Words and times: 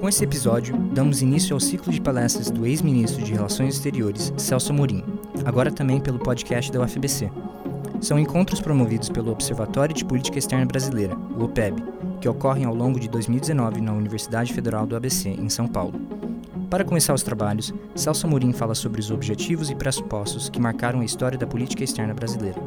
Com 0.00 0.08
esse 0.08 0.24
episódio, 0.24 0.74
damos 0.92 1.20
início 1.20 1.52
ao 1.52 1.60
ciclo 1.60 1.92
de 1.92 2.00
palestras 2.00 2.50
do 2.50 2.64
ex-ministro 2.64 3.22
de 3.22 3.32
Relações 3.32 3.74
Exteriores, 3.74 4.32
Celso 4.38 4.72
Amorim, 4.72 5.04
agora 5.44 5.70
também 5.70 6.00
pelo 6.00 6.18
podcast 6.18 6.72
da 6.72 6.80
UFBC. 6.80 7.30
São 8.00 8.18
encontros 8.18 8.60
promovidos 8.60 9.10
pelo 9.10 9.30
Observatório 9.30 9.94
de 9.94 10.04
Política 10.06 10.38
Externa 10.38 10.64
Brasileira, 10.64 11.14
o 11.14 11.44
OPEB, 11.44 11.82
que 12.22 12.28
ocorrem 12.28 12.64
ao 12.64 12.74
longo 12.74 12.98
de 12.98 13.08
2019 13.08 13.80
na 13.82 13.92
Universidade 13.92 14.54
Federal 14.54 14.86
do 14.86 14.96
ABC, 14.96 15.28
em 15.28 15.50
São 15.50 15.68
Paulo. 15.68 16.00
Para 16.70 16.84
começar 16.84 17.12
os 17.12 17.22
trabalhos, 17.22 17.74
Celso 17.94 18.26
Amorim 18.26 18.52
fala 18.52 18.74
sobre 18.74 19.00
os 19.00 19.10
objetivos 19.10 19.68
e 19.68 19.74
pressupostos 19.74 20.48
que 20.48 20.60
marcaram 20.60 21.00
a 21.00 21.04
história 21.04 21.36
da 21.36 21.46
política 21.46 21.84
externa 21.84 22.14
brasileira. 22.14 22.60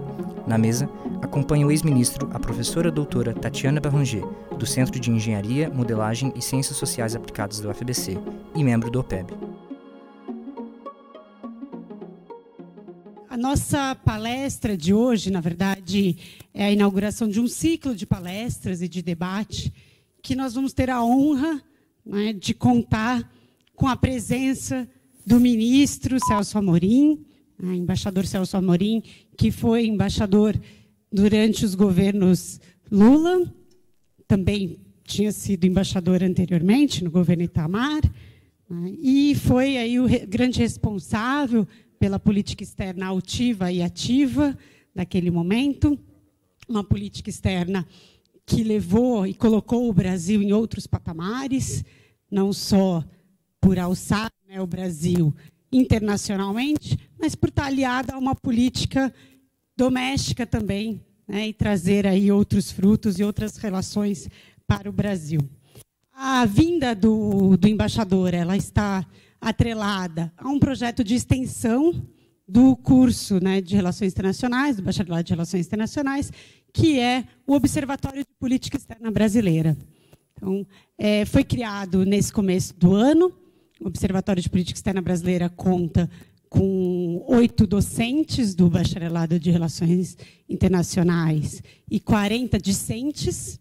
Na 0.48 0.58
mesa, 0.58 0.90
acompanha 1.22 1.68
o 1.68 1.72
ex-ministro, 1.72 2.30
a 2.34 2.40
professora 2.40 2.92
doutora 2.92 3.34
Tatiana 3.34 3.80
Barranger, 3.80 4.24
do 4.58 4.66
Centro 4.66 5.00
de 5.00 5.12
Engenharia, 5.12 5.70
Modelagem 5.70 6.34
e 6.36 6.42
Ciências 6.42 6.78
Sociais 6.78 7.16
Aplicadas 7.16 7.60
da 7.60 7.70
UFBC 7.70 8.18
e 8.56 8.64
membro 8.64 8.90
do 8.90 9.00
OPEB. 9.00 9.32
A 13.30 13.38
nossa 13.38 13.96
palestra 13.96 14.76
de 14.76 14.94
hoje, 14.94 15.32
na 15.32 15.40
verdade, 15.40 16.18
é 16.54 16.66
a 16.66 16.72
inauguração 16.72 17.30
de 17.30 17.40
um 17.40 17.48
ciclo 17.48 17.96
de 17.96 18.06
palestras 18.06 18.82
e 18.82 18.90
de 18.90 19.02
debate 19.02 19.72
que 20.22 20.36
nós 20.36 20.54
vamos 20.54 20.74
ter 20.74 20.90
a 20.90 21.04
honra 21.04 21.62
né, 22.06 22.34
de 22.34 22.54
contar 22.54 23.30
com 23.76 23.88
a 23.88 23.96
presença 23.96 24.88
do 25.26 25.40
ministro 25.40 26.18
Celso 26.20 26.58
Amorim, 26.58 27.26
né, 27.58 27.76
embaixador 27.76 28.26
Celso 28.26 28.58
Amorim, 28.58 29.02
que 29.42 29.50
foi 29.50 29.88
embaixador 29.88 30.56
durante 31.12 31.66
os 31.66 31.74
governos 31.74 32.62
Lula, 32.92 33.52
também 34.28 34.78
tinha 35.04 35.32
sido 35.32 35.66
embaixador 35.66 36.22
anteriormente 36.22 37.04
no 37.04 37.10
governo 37.10 37.42
Itamar, 37.42 38.02
né, 38.70 38.94
e 39.02 39.34
foi 39.34 39.78
aí 39.78 40.00
o 40.00 40.06
grande 40.28 40.60
responsável 40.60 41.68
pela 41.98 42.20
política 42.20 42.62
externa 42.62 43.08
altiva 43.08 43.72
e 43.72 43.82
ativa 43.82 44.56
daquele 44.94 45.32
momento, 45.32 45.98
uma 46.70 46.84
política 46.84 47.32
externa 47.32 47.88
que 48.46 48.64
levou 48.64 49.26
e 49.26 49.34
colocou 49.34 49.90
o 49.90 49.94
Brasil 49.94 50.40
em 50.44 50.54
outros 50.54 50.86
patamares, 50.86 51.84
não 52.30 52.54
só 52.54 53.04
por 53.60 53.80
alçar 53.80 54.32
né, 54.48 54.62
o 54.62 54.68
Brasil 54.68 55.34
internacionalmente, 55.72 56.96
mas 57.20 57.34
por 57.34 57.50
estar 57.50 57.66
aliada 57.66 58.14
a 58.14 58.20
uma 58.20 58.36
política 58.36 59.12
doméstica 59.82 60.46
também, 60.46 61.02
né, 61.28 61.48
e 61.48 61.54
trazer 61.54 62.06
aí 62.06 62.32
outros 62.32 62.72
frutos 62.72 63.18
e 63.18 63.24
outras 63.24 63.58
relações 63.58 64.30
para 64.68 64.88
o 64.88 64.94
Brasil. 64.94 65.42
A 66.14 66.46
vinda 66.46 66.94
do, 66.94 67.58
do 67.58 67.68
embaixador 67.68 68.32
ela 68.32 68.56
está 68.56 69.04
atrelada 69.40 70.32
a 70.38 70.48
um 70.50 70.60
projeto 70.60 71.04
de 71.04 71.16
extensão 71.16 72.00
do 72.48 72.76
curso 72.76 73.44
né, 73.44 73.60
de 73.60 73.76
Relações 73.76 74.14
Internacionais, 74.14 74.76
do 74.76 74.84
Bacharelado 74.84 75.24
de 75.24 75.34
Relações 75.34 75.66
Internacionais, 75.66 76.32
que 76.72 77.00
é 77.00 77.24
o 77.48 77.56
Observatório 77.56 78.20
de 78.20 78.30
Política 78.40 78.78
Externa 78.78 79.10
Brasileira. 79.10 79.76
Então, 80.34 80.64
é, 80.96 81.26
foi 81.26 81.44
criado 81.44 82.06
nesse 82.06 82.32
começo 82.32 82.78
do 82.78 82.94
ano, 82.94 83.34
o 83.80 83.88
Observatório 83.88 84.44
de 84.44 84.50
Política 84.50 84.78
Externa 84.78 85.02
Brasileira 85.02 85.50
conta 85.50 86.08
com 86.52 87.24
oito 87.30 87.66
docentes 87.66 88.54
do 88.54 88.70
Bacharelado 88.70 89.40
de 89.40 89.50
Relações 89.50 90.18
Internacionais 90.50 91.64
e 91.90 91.98
40 91.98 92.60
discentes. 92.60 93.58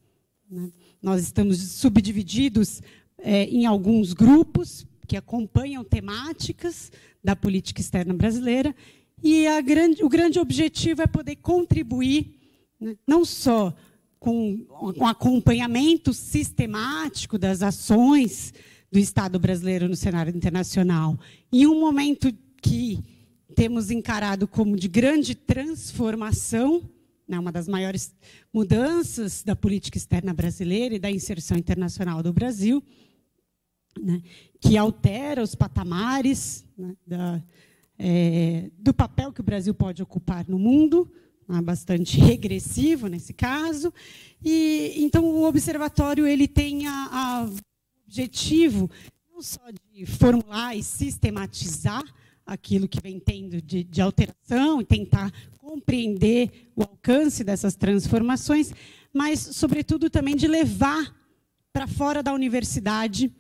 Né? 0.50 0.72
Nós 1.00 1.22
estamos 1.22 1.58
subdivididos 1.58 2.82
é, 3.19 3.44
em 3.44 3.64
alguns 3.64 4.12
grupos 4.12 4.84
que 5.06 5.16
acompanham 5.16 5.84
temáticas 5.84 6.91
da 7.22 7.37
política 7.37 7.81
externa 7.81 8.12
brasileira. 8.12 8.75
E 9.22 9.44
grande, 9.62 10.03
o 10.03 10.09
grande 10.09 10.41
objetivo 10.41 11.00
é 11.00 11.06
poder 11.06 11.37
contribuir, 11.37 12.41
né, 12.81 12.97
não 13.06 13.25
só 13.25 13.72
com, 14.19 14.64
com 14.66 15.06
acompanhamento 15.06 16.12
sistemático 16.12 17.38
das 17.38 17.62
ações 17.62 18.53
do 18.91 18.98
Estado 18.98 19.38
brasileiro 19.38 19.88
no 19.88 19.94
cenário 19.94 20.34
internacional. 20.34 21.16
Em 21.53 21.69
um 21.69 21.78
momento 21.78 22.34
que 22.60 23.03
temos 23.54 23.91
encarado 23.91 24.47
como 24.47 24.76
de 24.76 24.88
grande 24.88 25.34
transformação, 25.34 26.88
né, 27.26 27.38
uma 27.38 27.53
das 27.53 27.69
maiores 27.69 28.15
mudanças 28.53 29.43
da 29.43 29.54
política 29.54 29.98
externa 29.98 30.32
brasileira 30.32 30.94
e 30.94 30.99
da 30.99 31.10
inserção 31.10 31.56
internacional 31.56 32.22
do 32.22 32.32
Brasil, 32.32 32.82
né, 34.00 34.22
que 34.60 34.76
altera 34.76 35.43
os 35.43 35.54
patamares 35.54 36.65
né, 36.76 36.97
da, 37.06 37.43
é, 37.99 38.70
do 38.78 38.94
papel 38.94 39.32
que 39.32 39.41
o 39.41 39.44
Brasil 39.44 39.75
pode 39.75 40.03
ocupar 40.03 40.49
no 40.49 40.59
mundo, 40.59 41.10
né, 41.49 41.60
bastante 41.60 42.19
regressivo 42.19 43.09
nesse 43.09 43.32
caso. 43.32 43.93
E 44.43 44.94
então 44.97 45.25
o 45.25 45.44
observatório 45.44 46.26
ele 46.26 46.49
tem 46.49 46.87
a, 46.87 47.09
a 47.12 47.50
objetivo 48.06 48.91
não 49.32 49.43
só 49.43 49.60
de 49.70 50.04
formular 50.04 50.76
e 50.76 50.82
sistematizar 50.82 52.03
aquilo 52.50 52.88
que 52.88 53.00
vem 53.00 53.21
tendo 53.21 53.62
de, 53.62 53.84
de 53.84 54.00
alteração 54.00 54.81
e 54.81 54.84
tentar 54.84 55.33
compreender 55.56 56.72
o 56.75 56.83
alcance 56.83 57.44
dessas 57.44 57.77
transformações, 57.77 58.72
mas, 59.15 59.38
sobretudo, 59.38 60.11
também 60.11 60.34
de 60.34 60.49
levar 60.49 61.15
para 61.72 61.87
fora 61.87 62.25
da 62.25 62.34
universidade 62.34 63.33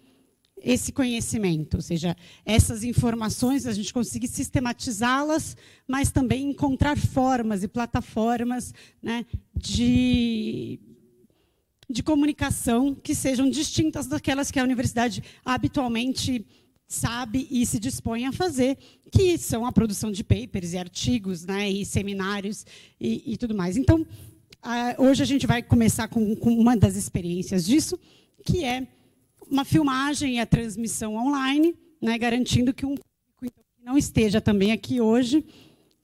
esse 0.62 0.92
conhecimento, 0.92 1.78
ou 1.78 1.80
seja, 1.82 2.16
essas 2.44 2.84
informações, 2.84 3.66
a 3.66 3.72
gente 3.72 3.92
conseguir 3.92 4.28
sistematizá-las, 4.28 5.56
mas 5.88 6.12
também 6.12 6.50
encontrar 6.50 6.96
formas 6.96 7.64
e 7.64 7.68
plataformas 7.68 8.72
né, 9.02 9.26
de, 9.56 10.78
de 11.88 12.02
comunicação 12.02 12.94
que 12.94 13.14
sejam 13.14 13.50
distintas 13.50 14.06
daquelas 14.06 14.52
que 14.52 14.60
a 14.60 14.64
universidade 14.64 15.20
habitualmente 15.44 16.46
sabe 16.90 17.46
e 17.48 17.64
se 17.64 17.78
dispõe 17.78 18.26
a 18.26 18.32
fazer, 18.32 18.76
que 19.12 19.38
são 19.38 19.64
a 19.64 19.70
produção 19.70 20.10
de 20.10 20.24
papers 20.24 20.72
e 20.72 20.78
artigos, 20.78 21.46
né, 21.46 21.70
e 21.70 21.86
seminários 21.86 22.66
e, 23.00 23.32
e 23.32 23.36
tudo 23.36 23.54
mais. 23.54 23.76
Então, 23.76 24.04
hoje 24.98 25.22
a 25.22 25.26
gente 25.26 25.46
vai 25.46 25.62
começar 25.62 26.08
com, 26.08 26.34
com, 26.34 26.52
uma 26.52 26.76
das 26.76 26.96
experiências 26.96 27.64
disso, 27.64 27.96
que 28.44 28.64
é 28.64 28.88
uma 29.48 29.64
filmagem 29.64 30.34
e 30.34 30.40
a 30.40 30.46
transmissão 30.46 31.14
online, 31.14 31.76
né, 32.02 32.18
garantindo 32.18 32.74
que 32.74 32.84
um 32.84 32.96
público 32.96 33.64
que 33.76 33.84
não 33.84 33.96
esteja 33.96 34.40
também 34.40 34.72
aqui 34.72 35.00
hoje 35.00 35.46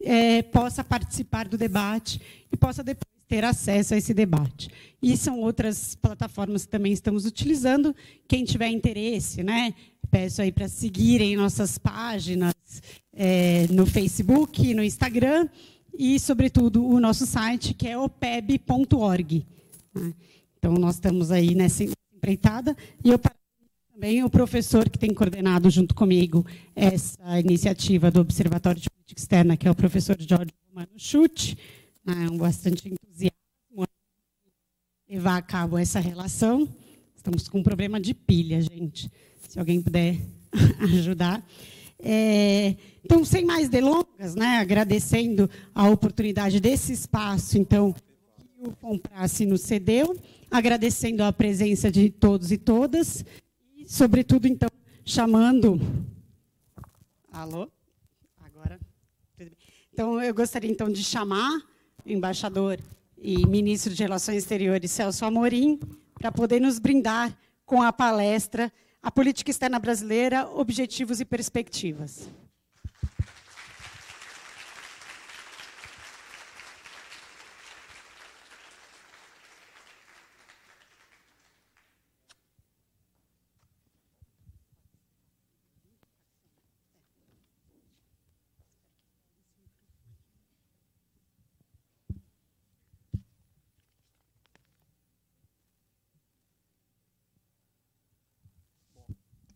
é, 0.00 0.40
possa 0.42 0.84
participar 0.84 1.48
do 1.48 1.58
debate 1.58 2.20
e 2.52 2.56
possa 2.56 2.84
depois 2.84 3.16
ter 3.28 3.44
acesso 3.44 3.94
a 3.94 3.96
esse 3.96 4.14
debate. 4.14 4.70
E 5.02 5.16
são 5.16 5.40
outras 5.40 5.94
plataformas 5.96 6.64
que 6.64 6.70
também 6.70 6.92
estamos 6.92 7.26
utilizando. 7.26 7.94
Quem 8.28 8.44
tiver 8.44 8.68
interesse, 8.68 9.42
né, 9.42 9.74
peço 10.06 10.42
aí 10.42 10.52
para 10.52 10.68
seguirem 10.68 11.36
nossas 11.36 11.78
páginas 11.78 12.54
é, 13.12 13.66
no 13.68 13.86
Facebook, 13.86 14.74
no 14.74 14.82
Instagram 14.82 15.48
e, 15.98 16.20
sobretudo, 16.20 16.86
o 16.86 17.00
nosso 17.00 17.26
site, 17.26 17.74
que 17.74 17.88
é 17.88 17.98
opeb.org. 17.98 19.46
Né. 19.94 20.14
Então, 20.58 20.74
nós 20.74 20.96
estamos 20.96 21.30
aí 21.30 21.54
nessa 21.54 21.84
empreitada. 22.14 22.76
E 23.04 23.10
eu 23.10 23.18
também 23.96 24.22
o 24.22 24.30
professor 24.30 24.88
que 24.90 24.98
tem 24.98 25.14
coordenado 25.14 25.70
junto 25.70 25.94
comigo 25.94 26.44
essa 26.74 27.40
iniciativa 27.40 28.10
do 28.10 28.20
Observatório 28.20 28.80
de 28.80 28.90
Política 28.90 29.20
Externa, 29.20 29.56
que 29.56 29.66
é 29.66 29.70
o 29.70 29.74
professor 29.74 30.16
Jorge 30.20 30.52
Romano 30.68 30.92
Chute, 30.96 31.56
né, 32.04 32.28
um 32.30 32.36
bastante 32.36 32.88
entusiasmo 32.88 33.36
levar 35.08 35.36
a 35.36 35.42
cabo 35.42 35.78
essa 35.78 35.98
relação. 35.98 36.68
Estamos 37.16 37.48
com 37.48 37.60
um 37.60 37.62
problema 37.62 37.98
de 37.98 38.12
pilha, 38.12 38.60
gente. 38.60 39.10
Se 39.48 39.58
alguém 39.58 39.80
puder 39.80 40.16
ajudar. 40.80 41.44
É, 41.98 42.76
então, 43.04 43.24
sem 43.24 43.44
mais 43.44 43.68
delongas, 43.68 44.34
né, 44.34 44.58
agradecendo 44.58 45.48
a 45.74 45.88
oportunidade 45.88 46.60
desse 46.60 46.92
espaço, 46.92 47.56
então, 47.56 47.92
que 47.92 48.02
o 48.58 48.74
Comprace 48.76 49.46
nos 49.46 49.62
cedeu, 49.62 50.16
agradecendo 50.50 51.22
a 51.22 51.32
presença 51.32 51.90
de 51.90 52.10
todos 52.10 52.52
e 52.52 52.58
todas, 52.58 53.24
e, 53.76 53.88
sobretudo, 53.88 54.46
então, 54.46 54.68
chamando. 55.04 55.80
Alô? 57.32 57.70
Agora. 58.44 58.78
Então, 59.92 60.20
eu 60.20 60.34
gostaria, 60.34 60.70
então, 60.70 60.90
de 60.90 61.02
chamar 61.02 61.62
embaixador 62.04 62.78
e 63.16 63.46
ministro 63.46 63.94
de 63.94 64.02
Relações 64.02 64.38
Exteriores 64.38 64.90
Celso 64.90 65.24
Amorim, 65.24 65.80
para 66.14 66.30
poder 66.30 66.60
nos 66.60 66.78
brindar 66.78 67.36
com 67.64 67.82
a 67.82 67.92
palestra 67.92 68.72
A 69.06 69.10
Política 69.12 69.52
Externa 69.52 69.78
Brasileira, 69.78 70.48
Objetivos 70.48 71.20
e 71.20 71.24
Perspectivas. 71.24 72.28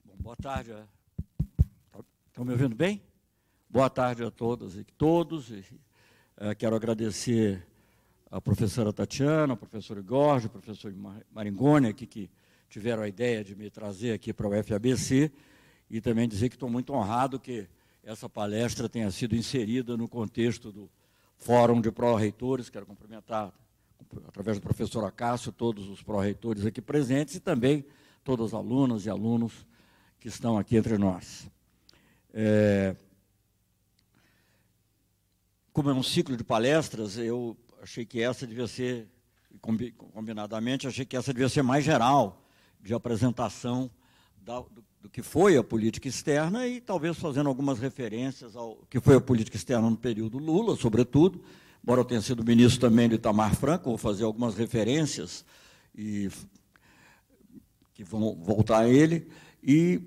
Boa 0.05 0.29
tarde. 0.40 0.72
Estão 2.28 2.46
me 2.46 2.52
ouvindo 2.52 2.75
bem? 2.75 3.02
Boa 3.69 3.90
tarde 3.90 4.25
a 4.25 4.31
todas 4.31 4.75
e 4.75 4.84
todos. 4.84 5.52
É, 6.34 6.54
quero 6.54 6.75
agradecer 6.75 7.66
a 8.31 8.40
professora 8.40 8.90
Tatiana, 8.90 9.52
ao 9.52 9.56
professor 9.58 9.98
Igor, 9.98 10.42
ao 10.42 10.48
professor 10.48 10.94
Maringoni, 11.31 11.88
aqui, 11.88 12.06
que 12.06 12.31
tiveram 12.70 13.02
a 13.02 13.08
ideia 13.08 13.44
de 13.44 13.54
me 13.54 13.69
trazer 13.69 14.12
aqui 14.12 14.32
para 14.32 14.48
o 14.48 14.64
FABC, 14.64 15.31
e 15.90 16.00
também 16.00 16.26
dizer 16.26 16.48
que 16.48 16.56
estou 16.56 16.70
muito 16.70 16.94
honrado 16.94 17.38
que 17.38 17.69
essa 18.02 18.26
palestra 18.26 18.88
tenha 18.88 19.10
sido 19.10 19.36
inserida 19.36 19.94
no 19.94 20.08
contexto 20.08 20.72
do 20.72 20.90
Fórum 21.36 21.82
de 21.82 21.93
Pró-Reitores. 21.93 22.70
Quero 22.70 22.86
cumprimentar, 22.86 23.52
através 24.26 24.58
do 24.58 24.62
professor 24.62 25.04
Acácio, 25.04 25.52
todos 25.52 25.86
os 25.86 26.02
pró-reitores 26.02 26.64
aqui 26.64 26.81
presentes 26.81 27.34
e 27.34 27.40
também 27.40 27.84
todas 28.25 28.46
as 28.46 28.54
alunas 28.54 29.04
e 29.04 29.10
alunos 29.10 29.66
que 30.20 30.28
estão 30.28 30.58
aqui 30.58 30.76
entre 30.76 30.99
nós. 30.99 31.49
É, 32.32 32.94
como 35.72 35.88
é 35.88 35.94
um 35.94 36.02
ciclo 36.02 36.37
de 36.37 36.44
palestras, 36.44 37.17
eu 37.17 37.56
achei 37.82 38.05
que 38.05 38.20
essa 38.20 38.46
devia 38.46 38.67
ser, 38.67 39.08
combinadamente, 40.12 40.87
achei 40.87 41.06
que 41.06 41.17
essa 41.17 41.32
devia 41.32 41.49
ser 41.49 41.62
mais 41.62 41.82
geral, 41.84 42.44
de 42.82 42.93
apresentação 42.93 43.90
da, 44.43 44.61
do, 44.61 44.84
do, 45.02 45.08
que 45.08 45.22
foi 45.22 45.56
a 45.56 45.64
política 45.64 46.06
externa 46.06 46.67
e 46.67 46.81
talvez 46.81 47.19
fazendo 47.19 47.49
algumas 47.49 47.78
referências 47.78 48.56
ao 48.56 48.76
que 48.88 49.00
foi 49.00 49.17
a 49.17 49.20
política 49.20 49.56
externa 49.56 49.88
no 49.88 49.96
período 49.96 50.38
Lula, 50.38 50.76
sobretudo, 50.76 51.43
embora 51.82 52.00
eu 52.00 52.05
tenha 52.05 52.20
sido 52.20 52.44
ministro 52.44 52.81
também 52.81 53.08
do 53.08 53.14
Itamar 53.14 53.55
Franco, 53.55 53.90
vou 53.90 53.99
fazer 53.99 54.25
algumas 54.25 54.55
referências 54.55 55.44
e 55.94 56.31
que 57.94 58.05
vão 58.05 58.34
voltar 58.34 58.81
a 58.81 58.88
ele, 58.88 59.28
e 59.62 60.00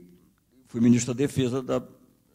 fui 0.67 0.81
ministro 0.81 1.13
da 1.13 1.17
Defesa 1.17 1.61
da 1.61 1.81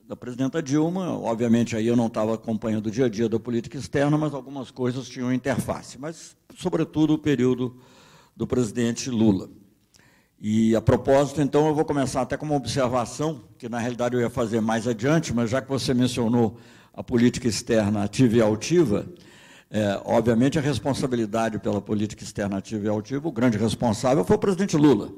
da 0.09 0.17
presidenta 0.17 0.63
Dilma. 0.63 1.13
Obviamente, 1.21 1.77
aí 1.77 1.87
eu 1.87 1.95
não 1.95 2.07
estava 2.07 2.35
acompanhando 2.35 2.87
o 2.87 2.91
dia 2.91 3.05
a 3.05 3.09
dia 3.11 3.29
da 3.29 3.39
política 3.39 3.77
externa, 3.77 4.17
mas 4.17 4.33
algumas 4.33 4.71
coisas 4.71 5.07
tinham 5.07 5.31
interface. 5.31 5.99
Mas, 5.99 6.35
sobretudo, 6.57 7.13
o 7.13 7.19
período 7.19 7.77
do 8.35 8.47
presidente 8.47 9.11
Lula. 9.11 9.51
E, 10.41 10.75
a 10.75 10.81
propósito, 10.81 11.43
então, 11.43 11.67
eu 11.67 11.75
vou 11.75 11.85
começar 11.85 12.23
até 12.23 12.39
com 12.39 12.47
uma 12.47 12.55
observação, 12.55 13.43
que 13.59 13.69
na 13.69 13.79
realidade 13.79 14.15
eu 14.15 14.21
ia 14.23 14.31
fazer 14.31 14.63
mais 14.63 14.89
adiante, 14.89 15.35
mas 15.35 15.51
já 15.51 15.61
que 15.61 15.69
você 15.69 15.93
mencionou 15.93 16.57
a 16.95 17.03
política 17.03 17.47
externa 17.47 18.05
ativa 18.05 18.37
e 18.37 18.41
altiva, 18.41 19.07
é, 19.71 20.01
obviamente 20.07 20.59
a 20.59 20.63
responsabilidade 20.63 21.59
pela 21.59 21.83
política 21.83 22.25
externa 22.25 22.57
ativa 22.57 22.87
e 22.87 22.89
altiva, 22.89 23.29
o 23.29 23.33
grande 23.33 23.59
responsável 23.59 24.25
foi 24.25 24.37
o 24.37 24.39
presidente 24.39 24.75
Lula 24.75 25.13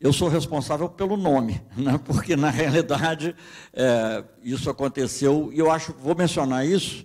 eu 0.00 0.12
sou 0.12 0.28
responsável 0.28 0.88
pelo 0.88 1.16
nome, 1.16 1.60
né? 1.76 2.00
porque 2.02 2.34
na 2.34 2.48
realidade 2.48 3.36
é, 3.72 4.24
isso 4.42 4.70
aconteceu, 4.70 5.50
e 5.52 5.58
eu 5.58 5.70
acho, 5.70 5.92
vou 5.92 6.14
mencionar 6.14 6.66
isso, 6.66 7.04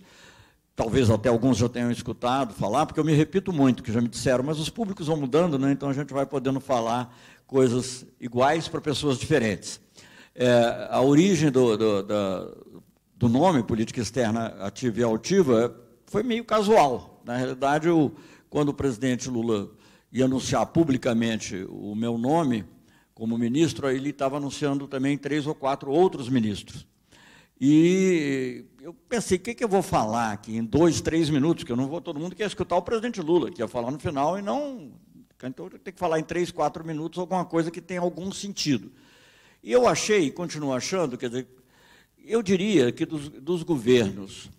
talvez 0.75 1.09
até 1.09 1.27
alguns 1.27 1.57
já 1.57 1.67
tenham 1.67 1.91
escutado 1.91 2.53
falar, 2.53 2.85
porque 2.85 2.99
eu 2.99 3.03
me 3.03 3.13
repito 3.13 3.51
muito, 3.51 3.83
que 3.83 3.91
já 3.91 3.99
me 3.99 4.07
disseram, 4.07 4.43
mas 4.43 4.59
os 4.59 4.69
públicos 4.69 5.07
vão 5.07 5.17
mudando, 5.17 5.59
né? 5.59 5.71
então 5.71 5.89
a 5.89 5.93
gente 5.93 6.13
vai 6.13 6.25
podendo 6.25 6.61
falar 6.61 7.13
coisas 7.45 8.05
iguais 8.19 8.67
para 8.67 8.79
pessoas 8.79 9.19
diferentes. 9.19 9.79
É, 10.33 10.87
a 10.89 11.01
origem 11.01 11.51
do, 11.51 11.77
do, 11.77 12.03
do, 12.03 12.81
do, 13.15 13.29
nome, 13.29 13.63
política 13.63 14.01
externa 14.01 14.47
ativa 14.59 14.99
e 14.99 15.03
altiva, 15.03 15.73
foi 16.05 16.23
meio 16.23 16.43
casual. 16.43 17.21
Na 17.23 17.37
realidade, 17.37 17.87
eu, 17.87 18.13
quando 18.49 18.69
o 18.69 18.73
presidente 18.73 19.29
Lula 19.29 19.69
ia 20.11 20.25
anunciar 20.25 20.65
publicamente 20.67 21.65
o 21.69 21.95
meu 21.95 22.17
nome, 22.17 22.65
como 23.15 23.37
ministro, 23.37 23.89
ele 23.89 24.09
estava 24.09 24.35
anunciando 24.35 24.89
também 24.89 25.17
três 25.17 25.47
ou 25.47 25.55
quatro 25.55 25.89
outros 25.89 26.27
ministros. 26.27 26.85
E 27.59 28.65
eu 28.81 28.93
pensei, 28.93 29.37
o 29.37 29.39
que, 29.39 29.55
que 29.55 29.63
eu 29.63 29.69
vou 29.69 29.81
falar 29.81 30.33
aqui 30.33 30.57
em 30.57 30.63
dois, 30.63 30.99
três 30.99 31.29
minutos, 31.29 31.63
que 31.63 31.71
eu 31.71 31.77
não 31.77 31.87
vou, 31.87 32.01
todo 32.01 32.19
mundo 32.19 32.35
quer 32.35 32.45
escutar 32.45 32.75
o 32.75 32.81
presidente 32.81 33.21
Lula, 33.21 33.49
que 33.49 33.61
ia 33.61 33.67
falar 33.69 33.89
no 33.89 33.97
final, 33.97 34.37
e 34.37 34.41
não. 34.41 34.91
Então 35.41 35.67
eu 35.67 35.79
tenho 35.79 35.93
que 35.93 35.99
falar 35.99 36.19
em 36.19 36.23
três, 36.23 36.51
quatro 36.51 36.85
minutos 36.85 37.17
alguma 37.17 37.45
coisa 37.45 37.71
que 37.71 37.79
tenha 37.79 38.01
algum 38.01 38.29
sentido. 38.33 38.91
E 39.63 39.71
eu 39.71 39.87
achei, 39.87 40.25
e 40.25 40.31
continuo 40.31 40.73
achando, 40.73 41.17
quer 41.17 41.29
dizer, 41.29 41.47
eu 42.25 42.43
diria 42.43 42.91
que 42.91 43.05
dos, 43.05 43.29
dos 43.29 43.63
governos, 43.63 44.49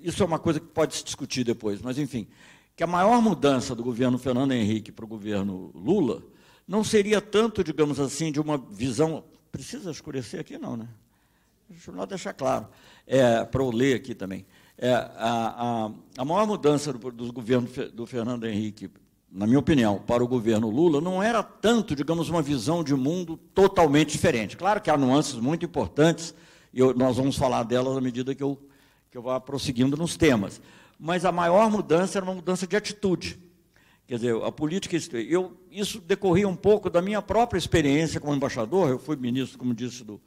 isso 0.00 0.22
é 0.22 0.26
uma 0.26 0.38
coisa 0.38 0.58
que 0.60 0.66
pode 0.66 0.94
se 0.94 1.04
discutir 1.04 1.44
depois, 1.44 1.82
mas 1.82 1.98
enfim, 1.98 2.26
que 2.74 2.82
a 2.82 2.86
maior 2.86 3.20
mudança 3.20 3.74
do 3.74 3.84
governo 3.84 4.16
Fernando 4.16 4.52
Henrique 4.52 4.90
para 4.90 5.04
o 5.04 5.08
governo 5.08 5.70
Lula 5.74 6.22
não 6.66 6.82
seria 6.82 7.20
tanto, 7.20 7.62
digamos 7.62 8.00
assim, 8.00 8.32
de 8.32 8.40
uma 8.40 8.58
visão. 8.58 9.24
Precisa 9.52 9.90
escurecer 9.90 10.40
aqui, 10.40 10.58
não, 10.58 10.76
né? 10.76 10.88
Deixa 11.68 11.90
eu 11.90 12.06
deixar 12.06 12.32
claro, 12.32 12.68
é, 13.06 13.44
para 13.44 13.62
eu 13.62 13.70
ler 13.70 13.96
aqui 13.96 14.14
também. 14.14 14.44
É, 14.76 14.92
a, 14.92 15.06
a, 15.86 15.90
a, 16.18 16.24
maior 16.24 16.46
mudança 16.46 16.92
do, 16.92 17.10
dos 17.10 17.30
governos 17.30 17.70
do 17.92 18.06
Fernando 18.06 18.44
Henrique, 18.46 18.90
na 19.30 19.46
minha 19.46 19.58
opinião, 19.58 19.98
para 19.98 20.22
o 20.22 20.28
governo 20.28 20.68
Lula, 20.68 21.00
não 21.00 21.22
era 21.22 21.42
tanto, 21.42 21.94
digamos, 21.94 22.28
uma 22.28 22.42
visão 22.42 22.84
de 22.84 22.94
mundo 22.94 23.36
totalmente 23.54 24.12
diferente. 24.12 24.56
Claro 24.56 24.80
que 24.80 24.90
há 24.90 24.96
nuances 24.96 25.34
muito 25.34 25.64
importantes, 25.64 26.34
e 26.72 26.80
eu, 26.80 26.92
nós 26.94 27.16
vamos 27.16 27.36
falar 27.36 27.62
delas 27.62 27.96
à 27.96 28.00
medida 28.00 28.34
que 28.34 28.42
eu, 28.42 28.60
que 29.10 29.16
eu 29.16 29.22
vá 29.22 29.40
prosseguindo 29.40 29.96
nos 29.96 30.16
temas. 30.16 30.60
Mas 30.98 31.24
a 31.24 31.32
maior 31.32 31.70
mudança 31.70 32.18
era 32.18 32.24
uma 32.24 32.34
mudança 32.34 32.66
de 32.66 32.76
atitude. 32.76 33.38
Quer 34.06 34.16
dizer, 34.16 34.36
a 34.42 34.52
política, 34.52 34.96
eu, 35.18 35.56
isso 35.70 35.98
decorria 36.00 36.46
um 36.46 36.56
pouco 36.56 36.90
da 36.90 37.00
minha 37.00 37.22
própria 37.22 37.58
experiência 37.58 38.20
como 38.20 38.34
embaixador, 38.34 38.90
eu 38.90 38.98
fui 38.98 39.16
ministro, 39.16 39.58
como 39.58 39.72
disse, 39.72 40.04
do, 40.04 40.20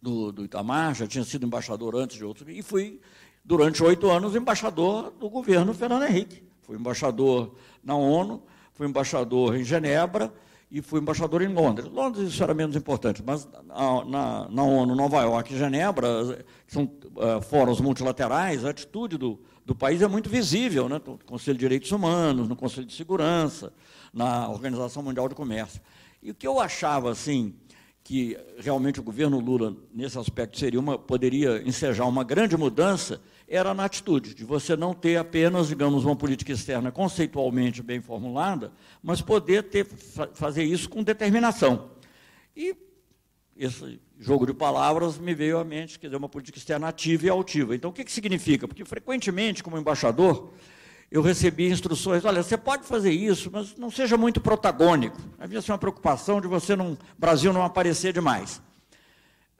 do, 0.00 0.32
do 0.32 0.44
Itamar, 0.44 0.94
já 0.94 1.06
tinha 1.06 1.24
sido 1.24 1.46
embaixador 1.46 1.94
antes 1.94 2.16
de 2.16 2.24
outros, 2.24 2.48
e 2.48 2.62
fui, 2.62 2.98
durante 3.44 3.82
oito 3.82 4.10
anos, 4.10 4.34
embaixador 4.34 5.10
do 5.10 5.28
governo 5.28 5.74
Fernando 5.74 6.04
Henrique. 6.04 6.42
Fui 6.62 6.76
embaixador 6.76 7.54
na 7.84 7.94
ONU, 7.94 8.42
fui 8.72 8.86
embaixador 8.86 9.56
em 9.56 9.64
Genebra 9.64 10.32
e 10.70 10.80
fui 10.80 11.00
embaixador 11.00 11.42
em 11.42 11.48
Londres. 11.48 11.86
Londres 11.90 12.32
isso 12.32 12.42
era 12.42 12.54
menos 12.54 12.76
importante, 12.76 13.22
mas 13.26 13.46
na, 13.66 14.04
na, 14.04 14.48
na 14.48 14.62
ONU, 14.62 14.94
Nova 14.94 15.20
York 15.20 15.52
e 15.52 15.58
Genebra, 15.58 16.44
que 16.66 16.72
são 16.72 16.84
uh, 16.84 17.42
fóruns 17.42 17.80
multilaterais, 17.80 18.64
a 18.64 18.70
atitude 18.70 19.18
do, 19.18 19.38
do 19.70 19.74
país 19.76 20.02
é 20.02 20.08
muito 20.08 20.28
visível, 20.28 20.88
né? 20.88 21.00
no 21.06 21.16
Conselho 21.18 21.56
de 21.56 21.60
Direitos 21.60 21.92
Humanos, 21.92 22.48
no 22.48 22.56
Conselho 22.56 22.84
de 22.84 22.92
Segurança, 22.92 23.72
na 24.12 24.48
Organização 24.48 25.00
Mundial 25.00 25.28
de 25.28 25.34
Comércio. 25.36 25.80
E 26.20 26.32
o 26.32 26.34
que 26.34 26.44
eu 26.44 26.58
achava, 26.58 27.08
assim, 27.08 27.54
que 28.02 28.36
realmente 28.58 28.98
o 28.98 29.02
governo 29.04 29.38
Lula, 29.38 29.76
nesse 29.94 30.18
aspecto, 30.18 30.58
seria 30.58 30.80
uma, 30.80 30.98
poderia 30.98 31.62
ensejar 31.64 32.04
uma 32.06 32.24
grande 32.24 32.56
mudança, 32.56 33.20
era 33.46 33.72
na 33.72 33.84
atitude, 33.84 34.34
de 34.34 34.44
você 34.44 34.74
não 34.74 34.92
ter 34.92 35.16
apenas, 35.16 35.68
digamos, 35.68 36.04
uma 36.04 36.16
política 36.16 36.50
externa 36.50 36.90
conceitualmente 36.90 37.80
bem 37.80 38.00
formulada, 38.00 38.72
mas 39.00 39.20
poder 39.20 39.62
ter, 39.62 39.84
fazer 40.34 40.64
isso 40.64 40.90
com 40.90 41.00
determinação. 41.00 41.90
E 42.56 42.74
esse 43.56 44.00
jogo 44.20 44.46
de 44.46 44.52
palavras 44.52 45.16
me 45.18 45.34
veio 45.34 45.58
à 45.58 45.64
mente, 45.64 45.98
quer 45.98 46.08
dizer, 46.08 46.16
uma 46.18 46.28
política 46.28 46.58
externa 46.58 46.88
ativa 46.88 47.26
e 47.26 47.30
altiva. 47.30 47.74
Então, 47.74 47.90
o 47.90 47.92
que, 47.92 48.04
que 48.04 48.12
significa? 48.12 48.68
Porque, 48.68 48.84
frequentemente, 48.84 49.62
como 49.62 49.78
embaixador, 49.78 50.52
eu 51.10 51.22
recebi 51.22 51.70
instruções, 51.70 52.22
olha, 52.26 52.42
você 52.42 52.58
pode 52.58 52.84
fazer 52.84 53.10
isso, 53.10 53.50
mas 53.50 53.74
não 53.76 53.90
seja 53.90 54.18
muito 54.18 54.38
protagônico. 54.38 55.16
Havia 55.38 55.58
assim, 55.58 55.72
uma 55.72 55.78
preocupação 55.78 56.38
de 56.38 56.46
você, 56.46 56.76
no 56.76 56.98
Brasil, 57.18 57.50
não 57.50 57.64
aparecer 57.64 58.12
demais. 58.12 58.60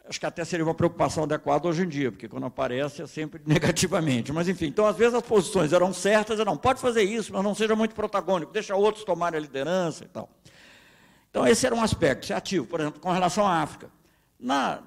Acho 0.07 0.21
que 0.21 0.27
até 0.27 0.45
seria 0.45 0.65
uma 0.65 0.75
preocupação 0.75 1.25
adequada 1.25 1.67
hoje 1.67 1.83
em 1.83 1.89
dia, 1.89 2.13
porque 2.13 2.29
quando 2.29 2.45
aparece 2.45 3.01
é 3.01 3.07
sempre 3.07 3.41
negativamente. 3.47 4.31
Mas, 4.31 4.47
enfim, 4.47 4.67
então, 4.67 4.85
às 4.85 4.97
vezes 4.97 5.15
as 5.15 5.23
posições 5.23 5.73
eram 5.73 5.91
certas, 5.95 6.39
não, 6.41 6.57
pode 6.57 6.81
fazer 6.81 7.03
isso, 7.03 7.33
mas 7.33 7.43
não 7.43 7.55
seja 7.55 7.75
muito 7.75 7.95
protagônico, 7.95 8.53
deixa 8.53 8.77
outros 8.77 9.05
tomarem 9.05 9.39
a 9.39 9.41
liderança 9.41 10.05
e 10.05 10.09
tal. 10.09 10.29
Então, 11.31 11.47
esse 11.47 11.65
era 11.65 11.75
um 11.75 11.83
aspecto, 11.83 12.27
ser 12.27 12.35
ativo, 12.35 12.67
por 12.67 12.81
exemplo, 12.81 13.01
com 13.01 13.11
relação 13.11 13.47
à 13.47 13.63
África. 13.63 14.00
Na, 14.41 14.83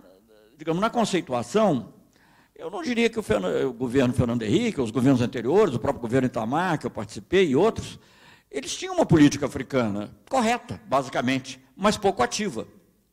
digamos, 0.58 0.82
na 0.82 0.90
conceituação, 0.90 1.94
eu 2.56 2.70
não 2.70 2.82
diria 2.82 3.10
que 3.10 3.20
o, 3.20 3.24
o, 3.68 3.74
governo 3.74 4.14
Fernando 4.14 4.42
Henrique, 4.42 4.80
os 4.82 4.92
governos 4.92 5.22
anteriores, 5.22 5.76
o 5.76 5.80
próprio 5.80 6.02
governo 6.02 6.28
Itamar, 6.28 6.80
que 6.80 6.86
eu 6.86 6.92
participei, 6.92 7.50
e 7.50 7.56
outros, 7.56 8.00
eles 8.50 8.76
tinham 8.76 8.96
uma 8.96 9.06
política 9.06 9.46
africana 9.46 10.16
correta, 10.30 10.80
basicamente, 10.88 11.60
mas 11.76 11.98
pouco 11.98 12.24
ativa. 12.24 12.68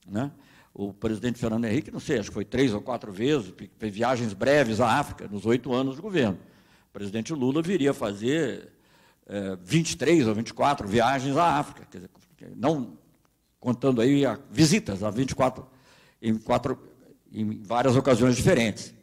Né? 0.07 0.31
O 0.73 0.93
presidente 0.93 1.39
Fernando 1.39 1.65
Henrique, 1.65 1.91
não 1.91 2.01
sei, 2.01 2.19
acho 2.19 2.29
que 2.29 2.35
foi 2.35 2.45
três 2.45 2.73
ou 2.73 2.81
quatro 2.81 3.11
vezes, 3.11 3.53
fez 3.79 3.95
viagens 3.95 4.33
breves 4.33 4.81
à 4.81 4.99
África, 4.99 5.27
nos 5.29 5.45
oito 5.47 5.73
anos 5.75 5.97
de 5.97 6.03
governo. 6.03 6.39
O 6.89 6.93
presidente 6.93 7.33
Lula 7.33 7.63
viria 7.63 7.93
fazer 7.93 8.73
é, 9.27 9.57
23 9.63 10.27
ou 10.27 10.35
24 10.35 10.87
viagens 10.87 11.37
à 11.37 11.59
África, 11.59 11.87
dizer, 11.91 12.11
não 12.57 12.99
contando 13.59 14.01
aí 14.01 14.25
a, 14.25 14.39
visitas 14.51 15.03
a 15.03 15.11
24, 15.11 15.67
em, 16.21 16.37
quatro, 16.37 16.79
em 17.33 17.63
várias 17.63 17.97
ocasiões 17.97 18.37
diferentes. 18.37 18.95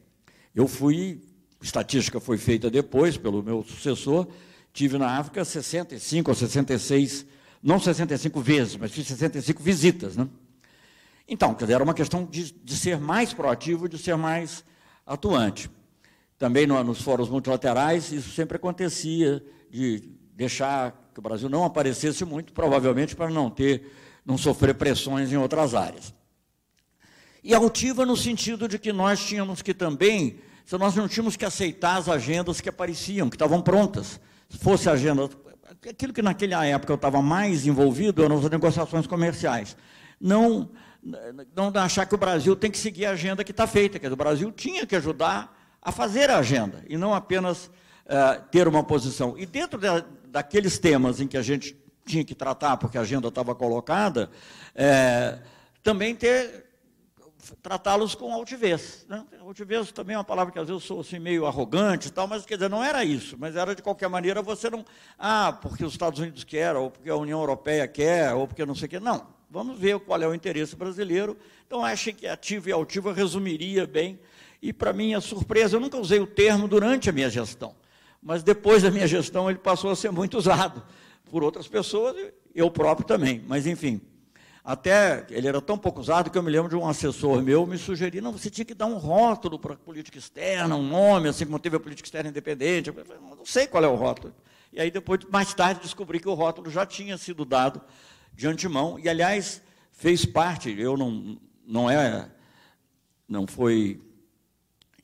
Eu 0.54 0.68
fui, 0.68 1.22
estatística 1.62 2.20
foi 2.20 2.38
feita 2.38 2.70
depois 2.70 3.18
pelo 3.18 3.44
meu 3.44 3.64
sucessor, 3.64 4.28
tive 4.74 4.98
na 4.98 5.18
África 5.18 5.44
65 5.44 6.30
ou 6.30 6.36
66, 6.36 7.26
não 7.62 7.80
65 7.80 8.40
vezes, 8.42 8.76
mas 8.76 8.92
fiz 8.92 9.08
65 9.08 9.62
visitas. 9.62 10.16
Né? 10.16 10.28
Então, 11.28 11.54
quer 11.54 11.66
dizer, 11.66 11.74
era 11.74 11.84
uma 11.84 11.94
questão 11.94 12.26
de, 12.26 12.52
de 12.52 12.76
ser 12.76 13.00
mais 13.00 13.34
proativo, 13.34 13.90
de 13.90 13.98
ser 13.98 14.16
mais 14.16 14.64
atuante. 15.06 15.70
Também 16.38 16.68
no, 16.68 16.82
nos 16.84 17.02
fóruns 17.02 17.30
multilaterais, 17.30 18.12
isso 18.12 18.30
sempre 18.32 18.58
acontecia, 18.58 19.44
de 19.70 20.12
deixar 20.34 21.10
que 21.14 21.20
o 21.20 21.24
Brasil 21.24 21.50
não 21.50 21.66
aparecesse 21.66 22.24
muito, 22.24 22.54
provavelmente 22.54 23.16
para 23.16 23.30
não 23.30 23.50
ter, 23.50 23.92
não 24.24 24.38
sofrer 24.38 24.76
pressões 24.76 25.32
em 25.32 25.38
outras 25.38 25.74
áreas. 25.74 26.14
E 27.48 27.56
altiva 27.56 28.06
no 28.06 28.18
sentido 28.18 28.68
de 28.68 28.78
que 28.78 28.92
nós 28.92 29.26
tínhamos 29.26 29.62
que 29.62 29.74
também, 29.74 30.38
se 30.66 30.78
nós 30.78 30.94
não 30.98 31.08
tínhamos 31.08 31.38
que 31.38 31.46
aceitar 31.46 31.96
as 31.96 32.10
agendas 32.10 32.60
que 32.60 32.68
apareciam, 32.68 33.30
que 33.30 33.38
estavam 33.38 33.62
prontas. 33.62 34.20
Se 34.50 34.58
fosse 34.58 34.90
agenda, 34.90 35.30
aquilo 35.90 36.12
que 36.12 36.22
naquela 36.22 36.66
época 36.66 36.92
eu 36.92 36.98
estava 36.98 37.22
mais 37.22 37.66
envolvido 37.66 38.22
eram 38.22 38.38
as 38.38 38.50
negociações 38.50 39.08
comerciais. 39.08 39.78
Não, 40.20 40.70
não 41.56 41.72
achar 41.76 42.06
que 42.06 42.16
o 42.16 42.18
Brasil 42.18 42.54
tem 42.54 42.70
que 42.70 42.78
seguir 42.78 43.06
a 43.06 43.12
agenda 43.12 43.46
que 43.46 43.52
está 43.52 43.66
feita, 43.66 43.98
que 43.98 44.08
o 44.08 44.16
Brasil 44.18 44.52
tinha 44.52 44.86
que 44.86 44.98
ajudar 44.98 45.58
a 45.82 45.90
fazer 45.90 46.30
a 46.30 46.40
agenda, 46.40 46.84
e 46.86 46.98
não 46.98 47.14
apenas 47.14 47.68
uh, 47.68 48.44
ter 48.52 48.68
uma 48.68 48.84
posição. 48.84 49.38
E 49.38 49.46
dentro 49.46 49.80
da, 49.80 50.04
daqueles 50.28 50.78
temas 50.80 51.22
em 51.22 51.28
que 51.28 51.38
a 51.38 51.42
gente 51.42 51.78
tinha 52.06 52.26
que 52.26 52.36
tratar, 52.36 52.76
porque 52.76 52.98
a 52.98 53.02
agenda 53.02 53.30
estava 53.30 53.56
colocada, 53.56 54.30
é, 54.76 55.40
também 55.82 56.14
ter 56.14 56.67
tratá-los 57.62 58.16
com 58.16 58.34
altivez. 58.34 59.06
Né? 59.08 59.24
Altivez 59.40 59.92
também 59.92 60.16
é 60.16 60.18
uma 60.18 60.24
palavra 60.24 60.52
que 60.52 60.60
às 60.60 60.68
vezes 60.68 60.82
eu 60.82 60.88
sou 60.88 61.02
assim, 61.02 61.20
meio 61.20 61.46
arrogante 61.46 62.08
e 62.08 62.12
tal, 62.12 62.28
mas 62.28 62.46
quer 62.46 62.56
dizer, 62.56 62.70
não 62.70 62.84
era 62.84 63.04
isso, 63.04 63.36
mas 63.40 63.56
era 63.56 63.76
de 63.76 63.82
qualquer 63.82 64.10
maneira 64.10 64.42
você 64.42 64.70
não. 64.70 64.86
Ah, 65.18 65.58
porque 65.62 65.84
os 65.84 65.94
Estados 65.94 66.20
Unidos 66.20 66.44
querem, 66.44 66.82
ou 66.82 66.92
porque 66.92 67.10
a 67.10 67.16
União 67.16 67.40
Europeia 67.40 67.88
quer, 67.88 68.34
ou 68.34 68.48
porque 68.48 68.66
não 68.66 68.76
sei 68.76 68.88
o 68.88 68.90
quê. 68.90 69.00
Não. 69.00 69.28
Vamos 69.50 69.80
ver 69.80 69.98
qual 70.00 70.22
é 70.22 70.28
o 70.28 70.34
interesse 70.34 70.76
brasileiro. 70.76 71.38
Então, 71.66 71.84
acho 71.84 72.14
que 72.14 72.28
ativo 72.28 72.68
e 72.70 72.72
altivo 72.72 73.12
resumiria 73.12 73.88
bem. 73.88 74.20
E, 74.62 74.74
para 74.74 74.92
minha 74.92 75.22
surpresa, 75.22 75.78
eu 75.78 75.80
nunca 75.80 75.98
usei 75.98 76.20
o 76.20 76.28
termo 76.28 76.68
durante 76.68 77.10
a 77.10 77.14
minha 77.14 77.30
gestão 77.30 77.76
mas 78.22 78.44
depois 78.44 78.84
da 78.84 78.92
minha 78.92 79.08
gestão 79.08 79.50
ele 79.50 79.60
passou 79.60 79.90
a 79.90 79.96
ser 79.96 80.12
muito 80.12 80.38
usado 80.38 80.84
por 81.30 81.44
outras 81.44 81.68
pessoas, 81.68 82.16
eu 82.54 82.70
próprio 82.72 83.06
também. 83.06 83.44
Mas, 83.48 83.68
enfim, 83.68 84.02
até 84.68 85.26
ele 85.30 85.48
era 85.48 85.62
tão 85.62 85.78
pouco 85.78 86.02
usado 86.02 86.30
que 86.30 86.38
eu 86.38 86.44
me 86.44 86.52
lembro 86.52 86.68
de 86.68 86.76
um 86.76 86.86
assessor 86.86 87.42
meu 87.42 87.66
me 87.66 87.78
sugerir, 87.78 88.20
não, 88.20 88.34
você 88.34 88.50
tinha 88.50 88.66
que 88.66 88.74
dar 88.74 88.86
um 88.86 88.98
rótulo 88.98 89.58
para 89.58 89.76
a 89.76 89.78
política 89.78 90.18
externa, 90.18 90.76
um 90.76 90.86
nome, 90.86 91.30
assim 91.30 91.46
como 91.46 91.58
teve 91.58 91.78
a 91.78 91.80
política 91.80 92.06
externa 92.06 92.30
independente. 92.30 92.92
Falei, 92.92 93.18
não 93.22 93.46
sei 93.46 93.66
qual 93.66 93.82
é 93.82 93.88
o 93.88 93.96
rótulo. 93.96 94.36
E 94.74 94.82
aí, 94.82 94.92
depois, 94.92 95.22
mais 95.32 95.54
tarde, 95.54 95.80
descobri 95.80 96.20
que 96.20 96.28
o 96.28 96.34
rótulo 96.34 96.70
já 96.70 96.86
tinha 96.86 97.18
sido 97.18 97.46
dado 97.46 97.82
de 98.34 98.46
antemão, 98.46 99.00
e, 99.00 99.08
aliás, 99.08 99.62
fez 99.94 100.26
parte, 100.26 100.78
eu 100.78 100.98
não, 100.98 101.40
não 101.66 101.90
é, 101.90 102.30
não 103.26 103.48
foi 103.48 104.02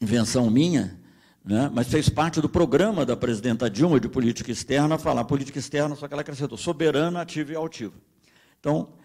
invenção 0.02 0.50
minha, 0.50 1.00
né? 1.42 1.72
mas 1.74 1.88
fez 1.88 2.10
parte 2.10 2.42
do 2.42 2.50
programa 2.50 3.06
da 3.06 3.16
presidenta 3.16 3.70
Dilma 3.70 3.98
de 3.98 4.10
política 4.10 4.52
externa, 4.52 4.98
falar 4.98 5.24
política 5.24 5.58
externa, 5.58 5.96
só 5.96 6.06
que 6.06 6.14
ela 6.14 6.22
acrescentou 6.22 6.58
soberana, 6.58 7.22
ativa 7.22 7.54
e 7.54 7.56
altiva. 7.56 7.96
Então, 8.60 9.02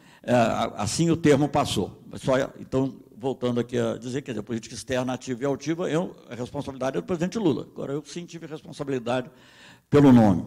assim 0.77 1.11
o 1.11 1.17
termo 1.17 1.49
passou. 1.49 2.03
Só, 2.17 2.37
então, 2.59 2.95
voltando 3.17 3.61
aqui 3.61 3.79
a 3.79 3.97
dizer, 3.97 4.23
que 4.23 4.31
a 4.31 4.43
política 4.43 4.75
externa 4.75 5.13
ativa 5.13 5.43
e 5.43 5.47
altiva, 5.47 5.91
eu, 5.91 6.15
a 6.31 6.35
responsabilidade 6.35 6.97
é 6.97 7.01
do 7.01 7.07
presidente 7.07 7.39
Lula. 7.39 7.69
Agora, 7.73 7.93
eu 7.93 8.03
sim 8.05 8.25
tive 8.25 8.47
responsabilidade 8.47 9.31
pelo 9.91 10.13
nome. 10.13 10.45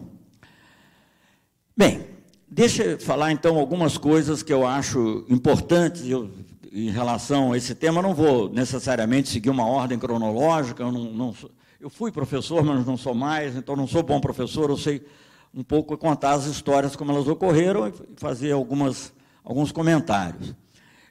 Bem, 1.76 2.06
deixa 2.48 2.84
eu 2.84 3.00
falar 3.00 3.32
então 3.32 3.58
algumas 3.58 3.96
coisas 3.96 4.42
que 4.42 4.52
eu 4.52 4.66
acho 4.66 5.24
importantes 5.28 6.06
eu, 6.06 6.30
em 6.72 6.90
relação 6.90 7.52
a 7.52 7.56
esse 7.56 7.74
tema. 7.74 7.98
Eu 7.98 8.02
não 8.02 8.14
vou 8.14 8.48
necessariamente 8.48 9.28
seguir 9.28 9.50
uma 9.50 9.66
ordem 9.66 9.98
cronológica, 9.98 10.82
eu 10.82 10.92
não, 10.92 11.04
não 11.12 11.34
eu 11.80 11.90
fui 11.90 12.12
professor, 12.12 12.64
mas 12.64 12.86
não 12.86 12.96
sou 12.96 13.12
mais, 13.12 13.56
então 13.56 13.74
não 13.74 13.88
sou 13.88 14.02
bom 14.02 14.20
professor, 14.20 14.70
eu 14.70 14.76
sei 14.76 15.04
um 15.52 15.64
pouco 15.64 15.98
contar 15.98 16.32
as 16.32 16.46
histórias 16.46 16.94
como 16.94 17.10
elas 17.12 17.26
ocorreram 17.26 17.88
e 17.88 17.92
fazer 18.16 18.52
algumas, 18.52 19.12
alguns 19.44 19.72
comentários. 19.72 20.54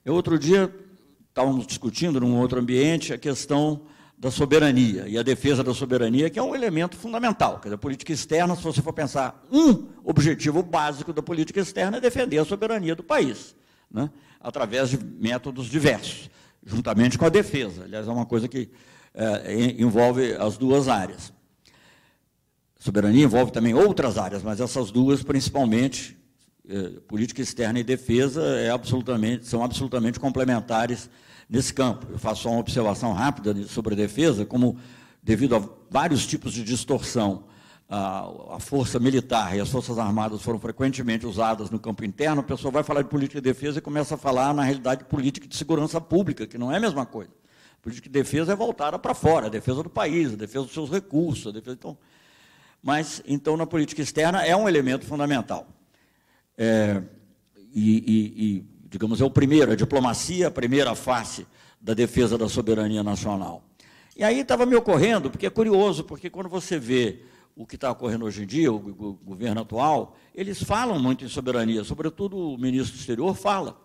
Eu, 0.03 0.13
outro 0.13 0.37
dia, 0.39 0.73
estávamos 1.29 1.67
discutindo 1.67 2.19
num 2.19 2.37
outro 2.39 2.59
ambiente 2.59 3.13
a 3.13 3.17
questão 3.17 3.83
da 4.17 4.29
soberania 4.29 5.07
e 5.07 5.17
a 5.17 5.23
defesa 5.23 5.63
da 5.63 5.73
soberania, 5.73 6.29
que 6.29 6.37
é 6.37 6.43
um 6.43 6.53
elemento 6.53 6.95
fundamental. 6.95 7.55
Quer 7.55 7.69
dizer, 7.69 7.75
a 7.75 7.77
política 7.79 8.13
externa, 8.13 8.55
se 8.55 8.61
você 8.61 8.81
for 8.81 8.93
pensar, 8.93 9.43
um 9.51 9.87
objetivo 10.03 10.61
básico 10.61 11.11
da 11.11 11.23
política 11.23 11.59
externa 11.59 11.97
é 11.97 11.99
defender 11.99 12.37
a 12.37 12.45
soberania 12.45 12.95
do 12.95 13.03
país, 13.03 13.55
né? 13.89 14.11
através 14.39 14.91
de 14.91 14.97
métodos 14.97 15.65
diversos, 15.67 16.29
juntamente 16.63 17.17
com 17.17 17.25
a 17.25 17.29
defesa. 17.29 17.83
Aliás, 17.83 18.07
é 18.07 18.11
uma 18.11 18.25
coisa 18.25 18.47
que 18.47 18.69
é, 19.15 19.53
envolve 19.79 20.33
as 20.33 20.55
duas 20.55 20.87
áreas. 20.87 21.33
Soberania 22.77 23.25
envolve 23.25 23.51
também 23.51 23.73
outras 23.73 24.19
áreas, 24.19 24.43
mas 24.43 24.59
essas 24.59 24.91
duas, 24.91 25.23
principalmente, 25.23 26.15
política 27.07 27.41
externa 27.41 27.79
e 27.79 27.83
defesa, 27.83 28.41
é 28.59 28.69
absolutamente, 28.69 29.47
são 29.47 29.63
absolutamente 29.63 30.19
complementares 30.19 31.09
nesse 31.49 31.73
campo. 31.73 32.07
Eu 32.11 32.19
faço 32.19 32.43
só 32.43 32.49
uma 32.49 32.59
observação 32.59 33.13
rápida 33.13 33.55
sobre 33.67 33.93
a 33.93 33.97
defesa, 33.97 34.45
como, 34.45 34.77
devido 35.21 35.55
a 35.55 35.63
vários 35.89 36.25
tipos 36.25 36.53
de 36.53 36.63
distorção, 36.63 37.45
a, 37.89 38.55
a, 38.55 38.59
força 38.59 38.97
militar 38.99 39.55
e 39.55 39.59
as 39.59 39.67
forças 39.67 39.99
armadas 39.99 40.41
foram 40.41 40.57
frequentemente 40.57 41.27
usadas 41.27 41.69
no 41.69 41.77
campo 41.77 42.05
interno, 42.05 42.39
a 42.39 42.43
pessoa 42.43 42.71
vai 42.71 42.83
falar 42.83 43.01
de 43.01 43.09
política 43.09 43.41
de 43.41 43.49
defesa 43.49 43.79
e 43.79 43.81
começa 43.81 44.15
a 44.15 44.17
falar, 44.17 44.53
na 44.53 44.63
realidade, 44.63 45.03
de 45.03 45.09
política 45.09 45.45
de 45.45 45.57
segurança 45.57 45.99
pública, 45.99 46.47
que 46.47 46.57
não 46.57 46.71
é 46.71 46.77
a 46.77 46.79
mesma 46.79 47.05
coisa. 47.05 47.31
Política 47.81 48.07
de 48.07 48.13
defesa 48.13 48.53
é 48.53 48.55
voltada 48.55 48.97
para 48.97 49.13
fora, 49.13 49.47
a 49.47 49.49
defesa 49.49 49.83
do 49.83 49.89
país, 49.89 50.33
a 50.33 50.37
defesa 50.37 50.63
dos 50.63 50.73
seus 50.73 50.89
recursos. 50.89 51.47
A 51.47 51.51
defesa, 51.51 51.75
então, 51.77 51.97
mas, 52.81 53.21
então, 53.27 53.57
na 53.57 53.67
política 53.67 54.01
externa 54.01 54.45
é 54.45 54.55
um 54.55 54.69
elemento 54.69 55.05
fundamental. 55.05 55.67
É, 56.63 57.01
e, 57.73 57.91
e, 57.91 58.45
e, 58.45 58.65
digamos, 58.87 59.19
é 59.19 59.25
o 59.25 59.31
primeiro, 59.31 59.71
a 59.71 59.75
diplomacia, 59.75 60.47
a 60.47 60.51
primeira 60.51 60.93
face 60.93 61.47
da 61.81 61.95
defesa 61.95 62.37
da 62.37 62.47
soberania 62.47 63.01
nacional. 63.01 63.63
E 64.15 64.23
aí 64.23 64.41
estava 64.41 64.63
me 64.63 64.75
ocorrendo, 64.75 65.31
porque 65.31 65.47
é 65.47 65.49
curioso, 65.49 66.03
porque 66.03 66.29
quando 66.29 66.47
você 66.47 66.77
vê 66.77 67.23
o 67.55 67.65
que 67.65 67.73
está 67.73 67.89
ocorrendo 67.89 68.25
hoje 68.25 68.43
em 68.43 68.45
dia, 68.45 68.71
o, 68.71 68.75
o 68.75 69.13
governo 69.13 69.61
atual, 69.61 70.15
eles 70.35 70.61
falam 70.61 70.99
muito 70.99 71.25
em 71.25 71.27
soberania, 71.27 71.83
sobretudo 71.83 72.37
o 72.37 72.59
ministro 72.59 72.95
do 72.95 72.99
exterior 72.99 73.33
fala. 73.35 73.81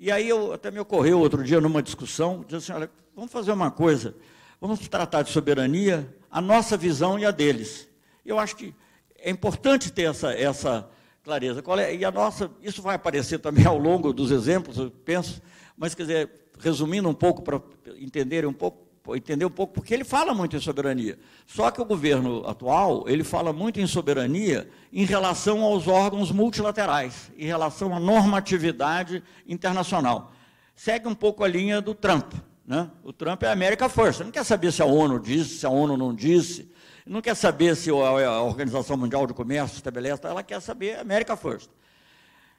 E 0.00 0.10
aí 0.10 0.26
eu, 0.26 0.54
até 0.54 0.70
me 0.70 0.78
ocorreu 0.78 1.20
outro 1.20 1.44
dia 1.44 1.60
numa 1.60 1.82
discussão, 1.82 2.42
dizendo 2.42 2.56
assim, 2.56 2.72
olha, 2.72 2.90
vamos 3.14 3.32
fazer 3.32 3.52
uma 3.52 3.70
coisa, 3.70 4.16
vamos 4.58 4.80
tratar 4.88 5.20
de 5.20 5.30
soberania, 5.30 6.10
a 6.30 6.40
nossa 6.40 6.74
visão 6.74 7.18
e 7.18 7.26
a 7.26 7.30
deles. 7.30 7.86
Eu 8.24 8.38
acho 8.38 8.56
que 8.56 8.74
é 9.18 9.28
importante 9.28 9.92
ter 9.92 10.04
essa, 10.04 10.32
essa 10.32 10.88
clareza. 11.24 11.62
É, 11.80 11.96
e 11.96 12.04
a 12.04 12.10
nossa, 12.10 12.50
isso 12.62 12.82
vai 12.82 12.94
aparecer 12.94 13.38
também 13.38 13.64
ao 13.64 13.78
longo 13.78 14.12
dos 14.12 14.30
exemplos, 14.30 14.76
eu 14.76 14.90
penso, 14.90 15.42
mas 15.76 15.94
quer 15.94 16.02
dizer, 16.02 16.30
resumindo 16.60 17.08
um 17.08 17.14
pouco 17.14 17.42
para 17.42 17.60
entender 17.98 18.46
um 18.46 18.52
pouco, 18.52 18.84
entender 19.16 19.44
um 19.44 19.50
pouco, 19.50 19.72
porque 19.72 19.92
ele 19.92 20.04
fala 20.04 20.34
muito 20.34 20.54
em 20.54 20.60
soberania. 20.60 21.18
Só 21.46 21.70
que 21.70 21.80
o 21.80 21.84
governo 21.84 22.46
atual, 22.46 23.04
ele 23.08 23.24
fala 23.24 23.52
muito 23.52 23.80
em 23.80 23.86
soberania 23.86 24.68
em 24.92 25.04
relação 25.04 25.62
aos 25.62 25.88
órgãos 25.88 26.30
multilaterais, 26.30 27.32
em 27.36 27.46
relação 27.46 27.94
à 27.94 27.98
normatividade 27.98 29.22
internacional. 29.48 30.30
Segue 30.76 31.08
um 31.08 31.14
pouco 31.14 31.42
a 31.42 31.48
linha 31.48 31.80
do 31.80 31.94
Trump. 31.94 32.34
Né? 32.66 32.90
O 33.02 33.12
Trump 33.12 33.42
é 33.42 33.50
América 33.50 33.88
First. 33.88 34.20
Ele 34.20 34.26
não 34.26 34.32
quer 34.32 34.44
saber 34.44 34.72
se 34.72 34.82
a 34.82 34.86
ONU 34.86 35.20
disse, 35.20 35.58
se 35.58 35.66
a 35.66 35.70
ONU 35.70 35.96
não 35.96 36.14
disse. 36.14 36.70
Não 37.06 37.20
quer 37.20 37.34
saber 37.34 37.76
se 37.76 37.90
a 37.90 38.42
Organização 38.42 38.96
Mundial 38.96 39.26
de 39.26 39.34
Comércio 39.34 39.76
estabelece. 39.76 40.26
Ela 40.26 40.42
quer 40.42 40.60
saber 40.60 40.98
América 40.98 41.36
First. 41.36 41.68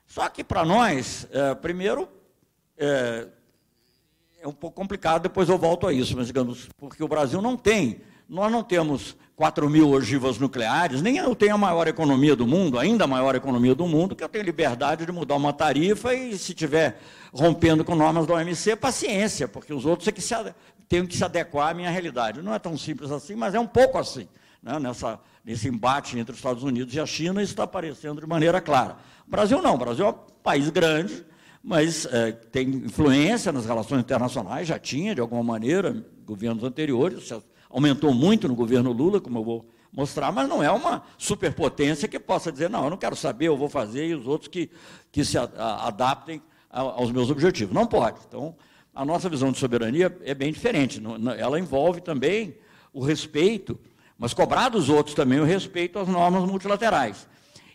Só 0.06 0.30
que 0.30 0.44
para 0.44 0.64
nós, 0.64 1.28
é, 1.32 1.56
primeiro, 1.56 2.08
é, 2.78 3.28
é 4.40 4.48
um 4.48 4.54
pouco 4.54 4.76
complicado, 4.76 5.24
depois 5.24 5.50
eu 5.50 5.58
volto 5.58 5.88
a 5.88 5.94
isso, 5.94 6.16
mas 6.16 6.28
digamos, 6.28 6.70
porque 6.78 7.04
o 7.04 7.08
Brasil 7.08 7.42
não 7.42 7.58
tem, 7.58 8.02
nós 8.30 8.52
não 8.52 8.64
temos 8.64 9.18
4 9.36 9.68
mil 9.68 9.90
ogivas 9.90 10.38
nucleares, 10.38 11.02
nem 11.02 11.18
eu 11.18 11.36
tenho 11.36 11.56
a 11.56 11.58
maior 11.58 11.88
economia 11.88 12.36
do 12.36 12.46
mundo, 12.46 12.78
ainda 12.78 13.04
a 13.06 13.08
maior 13.08 13.34
economia 13.36 13.74
do 13.74 13.88
mundo, 13.88 14.16
que 14.16 14.24
eu 14.24 14.30
tenho 14.30 14.46
liberdade 14.46 15.06
de 15.06 15.12
mudar 15.12 15.36
uma 15.36 15.52
tarifa 15.52 16.14
e 16.14 16.38
se 16.38 16.54
tiver 16.54 17.00
rompendo 17.34 17.84
com 17.84 17.96
normas 17.96 18.28
da 18.28 18.36
OMC, 18.36 18.76
paciência, 18.76 19.48
porque 19.48 19.74
os 19.74 19.86
outros 19.86 20.08
é 20.08 20.12
que 20.12 20.22
se, 20.22 20.36
têm 20.88 21.06
que 21.06 21.16
se 21.16 21.24
adequar 21.24 21.70
à 21.70 21.74
minha 21.74 21.90
realidade. 21.90 22.42
Não 22.42 22.54
é 22.54 22.60
tão 22.60 22.78
simples 22.78 23.12
assim, 23.12 23.36
mas 23.36 23.54
é 23.54 23.60
um 23.60 23.68
pouco 23.68 23.98
assim. 23.98 24.28
Né? 24.62 24.80
Nessa, 24.80 25.20
nesse 25.44 25.68
embate 25.68 26.18
entre 26.18 26.32
os 26.32 26.38
Estados 26.38 26.64
Unidos 26.64 26.94
e 26.94 27.00
a 27.00 27.06
China, 27.06 27.42
isso 27.42 27.54
está 27.54 27.64
aparecendo 27.64 28.22
de 28.22 28.28
maneira 28.28 28.60
clara. 28.62 28.98
O 29.28 29.32
Brasil 29.32 29.62
não, 29.62 29.76
o 29.76 29.78
Brasil 29.78 30.06
é 30.06 30.10
um 30.10 30.14
país 30.44 30.70
grande, 30.70 31.26
mas 31.64 32.06
é, 32.06 32.32
tem 32.32 32.70
influência 32.70 33.52
nas 33.52 33.66
relações 33.66 34.02
internacionais, 34.02 34.68
já 34.68 34.78
tinha, 34.78 35.16
de 35.16 35.22
alguma 35.22 35.44
maneira, 35.44 36.06
governos 36.26 36.64
anteriores, 36.64 37.32
aumentou 37.70 38.14
muito 38.14 38.48
no 38.48 38.56
governo 38.56 38.92
Lula, 38.92 39.20
como 39.20 39.40
eu 39.40 39.44
vou 39.44 39.70
mostrar, 39.92 40.32
mas 40.32 40.48
não 40.48 40.62
é 40.62 40.70
uma 40.70 41.04
superpotência 41.18 42.08
que 42.08 42.20
possa 42.20 42.52
dizer, 42.52 42.70
não, 42.70 42.84
eu 42.84 42.90
não 42.90 42.98
quero 42.98 43.16
saber, 43.16 43.48
eu 43.48 43.58
vou 43.58 43.70
fazer, 43.70 44.08
e 44.08 44.16
os 44.16 44.28
outros 44.28 44.48
que, 44.48 44.70
que 45.12 45.24
se 45.24 45.38
adaptem 45.38 46.42
aos 46.70 47.12
meus 47.12 47.32
objetivos. 47.32 47.74
Não 47.74 47.88
pode. 47.88 48.20
Então, 48.28 48.56
a 48.96 49.04
nossa 49.04 49.28
visão 49.28 49.52
de 49.52 49.60
soberania 49.60 50.18
é 50.24 50.34
bem 50.34 50.54
diferente. 50.54 51.04
Ela 51.38 51.60
envolve 51.60 52.00
também 52.00 52.56
o 52.94 53.04
respeito, 53.04 53.78
mas 54.18 54.34
cobrar 54.34 54.70
dos 54.70 54.88
outros 54.88 55.14
também 55.14 55.40
o 55.42 55.44
respeito 55.44 56.00
às 56.00 56.08
normas 56.08 56.50
multilaterais. 56.50 57.28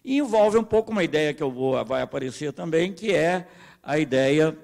E 0.02 0.16
envolve 0.16 0.56
um 0.56 0.64
pouco 0.64 0.90
uma 0.90 1.04
ideia 1.04 1.34
que 1.34 1.42
eu 1.42 1.50
vou, 1.50 1.84
vai 1.84 2.00
aparecer 2.00 2.54
também, 2.54 2.94
que 2.94 3.12
é 3.14 3.46
a 3.82 3.98
ideia, 3.98 4.56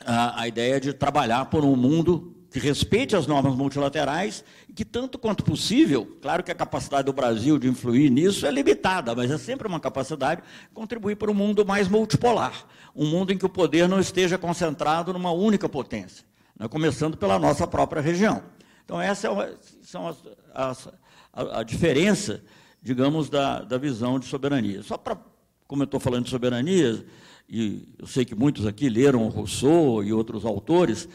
a, 0.00 0.40
a 0.40 0.48
ideia 0.48 0.80
de 0.80 0.94
trabalhar 0.94 1.44
por 1.46 1.62
um 1.66 1.76
mundo 1.76 2.34
que 2.50 2.58
respeite 2.58 3.14
as 3.14 3.26
normas 3.26 3.54
multilaterais 3.54 4.42
e 4.66 4.72
que, 4.72 4.86
tanto 4.86 5.18
quanto 5.18 5.44
possível, 5.44 6.16
claro 6.22 6.42
que 6.42 6.50
a 6.50 6.54
capacidade 6.54 7.04
do 7.04 7.12
Brasil 7.12 7.58
de 7.58 7.68
influir 7.68 8.10
nisso 8.10 8.46
é 8.46 8.50
limitada, 8.50 9.14
mas 9.14 9.30
é 9.30 9.36
sempre 9.36 9.68
uma 9.68 9.78
capacidade 9.78 10.42
contribuir 10.72 11.16
para 11.16 11.30
um 11.30 11.34
mundo 11.34 11.66
mais 11.66 11.88
multipolar, 11.88 12.66
um 12.94 13.06
mundo 13.06 13.32
em 13.32 13.38
que 13.38 13.46
o 13.46 13.48
poder 13.48 13.88
não 13.88 14.00
esteja 14.00 14.38
concentrado 14.38 15.12
numa 15.12 15.30
única 15.30 15.68
potência, 15.68 16.24
né, 16.58 16.68
começando 16.68 17.16
pela 17.16 17.38
nossa 17.38 17.66
própria 17.66 18.02
região. 18.02 18.42
Então, 18.84 19.00
essa 19.00 19.26
é 19.26 19.30
uma, 19.30 19.50
são 19.82 20.08
as, 20.08 20.16
as, 20.54 20.88
a, 21.32 21.60
a, 21.60 21.62
diferença, 21.62 22.42
digamos, 22.82 23.28
da, 23.28 23.60
da 23.60 23.76
visão 23.76 24.18
de 24.18 24.26
soberania. 24.26 24.82
Só 24.82 24.96
para, 24.96 25.18
como 25.66 25.82
eu 25.82 25.84
estou 25.84 26.00
falando 26.00 26.24
de 26.24 26.30
soberania, 26.30 27.04
e 27.50 27.88
eu 27.98 28.06
sei 28.06 28.24
que 28.24 28.34
muitos 28.34 28.66
aqui 28.66 28.90
leram 28.90 29.26
Rousseau 29.28 30.04
e 30.04 30.12
outros 30.12 30.44
autores, 30.44 31.08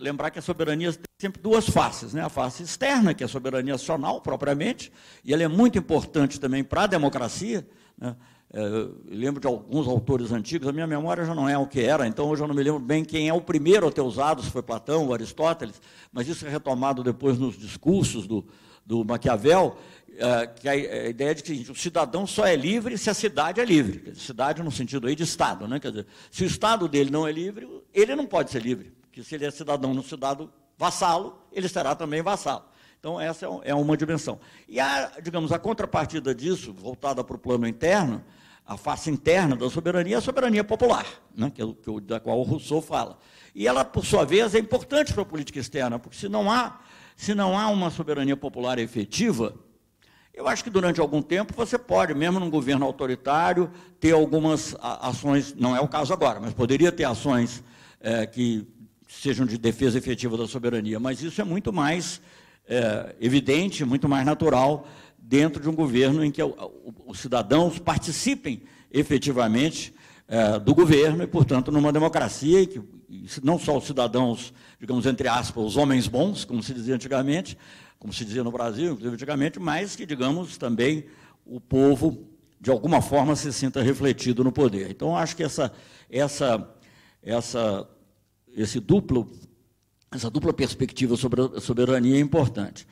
lembrar 0.00 0.30
que 0.30 0.38
a 0.38 0.42
soberania 0.42 0.92
tem 0.92 1.02
sempre 1.18 1.42
duas 1.42 1.68
faces, 1.68 2.14
né? 2.14 2.22
a 2.22 2.30
face 2.30 2.62
externa, 2.62 3.12
que 3.12 3.22
é 3.22 3.26
a 3.26 3.28
soberania 3.28 3.72
nacional, 3.72 4.20
propriamente, 4.20 4.90
e 5.22 5.32
ela 5.32 5.42
é 5.42 5.48
muito 5.48 5.78
importante 5.78 6.40
também 6.40 6.64
para 6.64 6.84
a 6.84 6.86
democracia. 6.86 7.66
Né? 7.98 8.16
É, 8.52 8.60
eu 8.60 8.94
lembro 9.06 9.40
de 9.40 9.46
alguns 9.46 9.88
autores 9.88 10.30
antigos, 10.30 10.68
a 10.68 10.72
minha 10.72 10.86
memória 10.86 11.24
já 11.24 11.34
não 11.34 11.48
é 11.48 11.56
o 11.56 11.66
que 11.66 11.80
era, 11.80 12.06
então 12.06 12.28
hoje 12.28 12.42
eu 12.42 12.48
não 12.48 12.54
me 12.54 12.62
lembro 12.62 12.80
bem 12.80 13.02
quem 13.02 13.28
é 13.28 13.32
o 13.32 13.40
primeiro 13.40 13.88
a 13.88 13.92
ter 13.92 14.02
usado, 14.02 14.42
se 14.42 14.50
foi 14.50 14.62
Platão 14.62 15.06
ou 15.06 15.14
Aristóteles, 15.14 15.80
mas 16.12 16.28
isso 16.28 16.46
é 16.46 16.50
retomado 16.50 17.02
depois 17.02 17.38
nos 17.38 17.58
discursos 17.58 18.26
do, 18.26 18.46
do 18.84 19.04
Maquiavel, 19.04 19.78
é, 20.18 20.46
que 20.46 20.68
a, 20.68 20.76
ideia 21.08 21.34
de 21.34 21.42
que 21.42 21.70
o 21.70 21.74
cidadão 21.74 22.26
só 22.26 22.46
é 22.46 22.54
livre 22.54 22.98
se 22.98 23.08
a 23.08 23.14
cidade 23.14 23.60
é 23.60 23.64
livre. 23.64 24.14
Cidade 24.14 24.62
no 24.62 24.70
sentido 24.70 25.06
aí 25.06 25.14
de 25.14 25.22
Estado. 25.22 25.66
Né? 25.66 25.80
Quer 25.80 25.90
dizer, 25.90 26.06
se 26.30 26.44
o 26.44 26.46
Estado 26.46 26.86
dele 26.86 27.10
não 27.10 27.26
é 27.26 27.32
livre, 27.32 27.66
ele 27.94 28.14
não 28.14 28.26
pode 28.26 28.50
ser 28.50 28.60
livre. 28.60 28.92
Porque 29.00 29.22
se 29.22 29.34
ele 29.34 29.46
é 29.46 29.50
cidadão 29.50 29.94
no 29.94 30.02
cidadão 30.02 30.50
vassalo, 30.76 31.38
ele 31.50 31.66
será 31.66 31.94
também 31.94 32.20
vassalo. 32.20 32.64
Então, 33.00 33.18
essa 33.18 33.46
é, 33.46 33.70
é 33.70 33.74
uma 33.74 33.96
dimensão. 33.96 34.38
E, 34.68 34.78
a, 34.78 35.12
digamos, 35.22 35.50
a 35.50 35.58
contrapartida 35.58 36.34
disso, 36.34 36.72
voltada 36.72 37.24
para 37.24 37.34
o 37.36 37.38
plano 37.38 37.66
interno, 37.66 38.22
a 38.66 38.76
face 38.76 39.10
interna 39.10 39.56
da 39.56 39.68
soberania 39.68 40.16
é 40.16 40.18
a 40.18 40.20
soberania 40.20 40.64
popular, 40.64 41.06
né? 41.36 41.50
que, 41.54 41.62
é, 41.62 41.66
que, 41.66 42.00
da 42.02 42.20
qual 42.20 42.38
o 42.38 42.42
Rousseau 42.42 42.80
fala. 42.80 43.18
E 43.54 43.66
ela, 43.66 43.84
por 43.84 44.04
sua 44.04 44.24
vez, 44.24 44.54
é 44.54 44.58
importante 44.58 45.12
para 45.12 45.22
a 45.22 45.26
política 45.26 45.58
externa, 45.58 45.98
porque 45.98 46.16
se 46.16 46.28
não 46.28 46.50
há, 46.50 46.80
se 47.16 47.34
não 47.34 47.58
há 47.58 47.68
uma 47.68 47.90
soberania 47.90 48.36
popular 48.36 48.78
efetiva, 48.78 49.54
eu 50.32 50.48
acho 50.48 50.64
que 50.64 50.70
durante 50.70 51.00
algum 51.00 51.20
tempo 51.20 51.52
você 51.54 51.76
pode, 51.76 52.14
mesmo 52.14 52.40
num 52.40 52.48
governo 52.48 52.86
autoritário, 52.86 53.70
ter 54.00 54.12
algumas 54.12 54.74
ações, 54.80 55.54
não 55.54 55.76
é 55.76 55.80
o 55.80 55.88
caso 55.88 56.12
agora, 56.12 56.40
mas 56.40 56.54
poderia 56.54 56.90
ter 56.90 57.04
ações 57.04 57.62
é, 58.00 58.26
que 58.26 58.66
sejam 59.06 59.44
de 59.44 59.58
defesa 59.58 59.98
efetiva 59.98 60.38
da 60.38 60.46
soberania, 60.46 60.98
mas 60.98 61.20
isso 61.22 61.38
é 61.40 61.44
muito 61.44 61.70
mais 61.70 62.22
é, 62.66 63.14
evidente, 63.20 63.84
muito 63.84 64.08
mais 64.08 64.24
natural 64.24 64.86
dentro 65.24 65.62
de 65.62 65.68
um 65.68 65.74
governo 65.74 66.24
em 66.24 66.30
que 66.30 66.42
os 66.42 67.20
cidadãos 67.20 67.78
participem 67.78 68.62
efetivamente 68.90 69.94
é, 70.26 70.58
do 70.58 70.74
governo 70.74 71.22
e, 71.22 71.26
portanto, 71.26 71.70
numa 71.70 71.92
democracia, 71.92 72.66
que 72.66 72.82
não 73.42 73.58
só 73.58 73.78
os 73.78 73.84
cidadãos, 73.84 74.52
digamos, 74.80 75.06
entre 75.06 75.28
aspas, 75.28 75.64
os 75.64 75.76
homens 75.76 76.08
bons, 76.08 76.44
como 76.44 76.62
se 76.62 76.74
dizia 76.74 76.94
antigamente, 76.94 77.56
como 77.98 78.12
se 78.12 78.24
dizia 78.24 78.42
no 78.42 78.50
Brasil, 78.50 78.92
inclusive 78.92 79.14
antigamente, 79.14 79.60
mas 79.60 79.94
que, 79.94 80.04
digamos, 80.04 80.56
também 80.56 81.04
o 81.46 81.60
povo, 81.60 82.26
de 82.60 82.70
alguma 82.70 83.00
forma, 83.00 83.36
se 83.36 83.52
sinta 83.52 83.80
refletido 83.80 84.42
no 84.42 84.50
poder. 84.50 84.90
Então, 84.90 85.16
acho 85.16 85.36
que 85.36 85.42
essa, 85.42 85.72
essa, 86.10 86.68
essa, 87.22 87.88
esse 88.54 88.80
duplo, 88.80 89.30
essa 90.10 90.28
dupla 90.28 90.52
perspectiva 90.52 91.16
sobre 91.16 91.42
a 91.42 91.60
soberania 91.60 92.16
é 92.16 92.20
importante. 92.20 92.86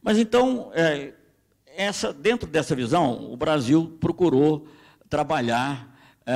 Mas, 0.00 0.18
então, 0.18 0.70
é, 0.74 1.14
essa, 1.76 2.12
dentro 2.12 2.48
dessa 2.48 2.74
visão, 2.74 3.32
o 3.32 3.36
Brasil 3.36 3.96
procurou 4.00 4.66
trabalhar 5.08 5.94
é, 6.26 6.34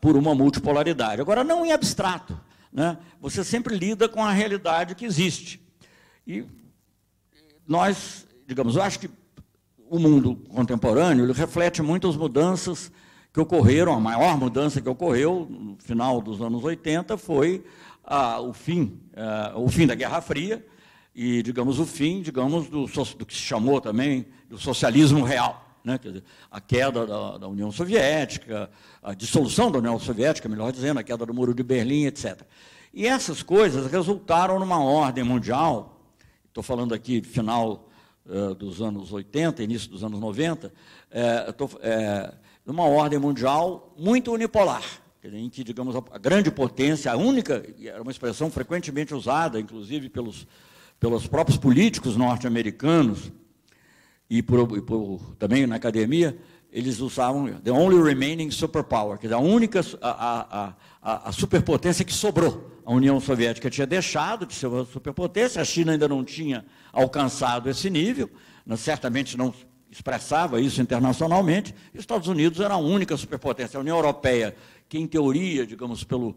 por 0.00 0.16
uma 0.16 0.34
multipolaridade. 0.34 1.20
Agora, 1.20 1.44
não 1.44 1.64
em 1.64 1.72
abstrato. 1.72 2.38
Né? 2.72 2.98
Você 3.20 3.44
sempre 3.44 3.76
lida 3.76 4.08
com 4.08 4.24
a 4.24 4.32
realidade 4.32 4.94
que 4.94 5.04
existe. 5.04 5.60
E 6.26 6.44
nós, 7.66 8.26
digamos, 8.46 8.76
eu 8.76 8.82
acho 8.82 8.98
que 8.98 9.10
o 9.88 9.98
mundo 9.98 10.36
contemporâneo 10.48 11.30
reflete 11.32 11.82
muitas 11.82 12.16
mudanças 12.16 12.90
que 13.32 13.40
ocorreram, 13.40 13.92
a 13.92 14.00
maior 14.00 14.38
mudança 14.38 14.80
que 14.80 14.88
ocorreu 14.88 15.46
no 15.50 15.76
final 15.78 16.20
dos 16.20 16.40
anos 16.40 16.62
80 16.62 17.16
foi 17.16 17.64
ah, 18.04 18.40
o 18.40 18.52
fim, 18.52 19.00
ah, 19.16 19.52
o 19.56 19.68
fim 19.68 19.86
da 19.86 19.94
Guerra 19.94 20.20
Fria 20.20 20.64
e, 21.14 21.42
digamos, 21.42 21.78
o 21.78 21.86
fim, 21.86 22.22
digamos, 22.22 22.68
do, 22.68 22.86
do 22.86 23.26
que 23.26 23.34
se 23.34 23.40
chamou 23.40 23.80
também 23.80 24.26
do 24.48 24.58
socialismo 24.58 25.22
real. 25.22 25.62
Né? 25.84 25.98
Dizer, 26.02 26.24
a 26.50 26.60
queda 26.60 27.06
da, 27.06 27.38
da, 27.38 27.48
União 27.48 27.70
Soviética, 27.70 28.70
a 29.02 29.14
dissolução 29.14 29.70
da 29.70 29.78
União 29.78 29.98
Soviética, 29.98 30.48
melhor 30.48 30.72
dizendo, 30.72 30.98
a 30.98 31.02
queda 31.02 31.26
do 31.26 31.34
Muro 31.34 31.54
de 31.54 31.62
Berlim, 31.62 32.06
etc. 32.06 32.42
E 32.92 33.06
essas 33.06 33.42
coisas 33.42 33.90
resultaram 33.90 34.58
numa 34.58 34.82
ordem 34.82 35.22
mundial 35.22 35.94
estou 36.54 36.62
falando 36.62 36.94
aqui 36.94 37.20
final 37.20 37.90
uh, 38.26 38.54
dos 38.54 38.80
anos 38.80 39.12
80, 39.12 39.60
início 39.64 39.90
dos 39.90 40.04
anos 40.04 40.20
90, 40.20 40.72
é, 41.10 41.50
tô, 41.50 41.68
é, 41.82 42.32
numa 42.64 42.84
ordem 42.84 43.18
mundial 43.18 43.92
muito 43.98 44.32
unipolar, 44.32 44.84
em 45.24 45.50
que, 45.50 45.64
digamos, 45.64 45.96
a 45.96 46.18
grande 46.18 46.52
potência, 46.52 47.10
a 47.10 47.16
única, 47.16 47.66
era 47.82 48.00
uma 48.00 48.12
expressão 48.12 48.52
frequentemente 48.52 49.12
usada, 49.12 49.58
inclusive 49.58 50.08
pelos, 50.08 50.46
pelos 51.04 51.26
próprios 51.26 51.58
políticos 51.58 52.16
norte-americanos 52.16 53.30
e, 54.30 54.42
por, 54.42 54.74
e 54.74 54.80
por, 54.80 55.36
também 55.38 55.66
na 55.66 55.76
academia, 55.76 56.34
eles 56.72 56.98
usavam 56.98 57.60
the 57.62 57.70
only 57.70 58.02
remaining 58.02 58.50
superpower, 58.50 59.18
quer 59.18 59.26
dizer, 59.26 59.34
a 59.34 59.38
única, 59.38 59.82
a, 60.00 60.74
a, 61.02 61.28
a, 61.28 61.30
superpotência 61.30 62.06
que 62.06 62.12
sobrou 62.12 62.80
a 62.86 62.90
União 62.90 63.20
Soviética 63.20 63.68
tinha 63.68 63.86
deixado 63.86 64.46
de 64.46 64.54
ser 64.54 64.66
uma 64.66 64.86
superpotência, 64.86 65.60
a 65.60 65.64
China 65.66 65.92
ainda 65.92 66.08
não 66.08 66.24
tinha 66.24 66.64
alcançado 66.90 67.68
esse 67.68 67.90
nível, 67.90 68.30
né, 68.64 68.74
certamente 68.74 69.36
não 69.36 69.52
expressava 69.90 70.58
isso 70.58 70.80
internacionalmente, 70.80 71.74
e 71.92 71.98
os 71.98 72.02
Estados 72.02 72.28
Unidos 72.28 72.60
era 72.60 72.72
a 72.72 72.78
única 72.78 73.14
superpotência. 73.14 73.76
A 73.76 73.80
União 73.82 73.98
Europeia, 73.98 74.56
que 74.88 74.98
em 74.98 75.06
teoria, 75.06 75.66
digamos, 75.66 76.02
pelo 76.02 76.34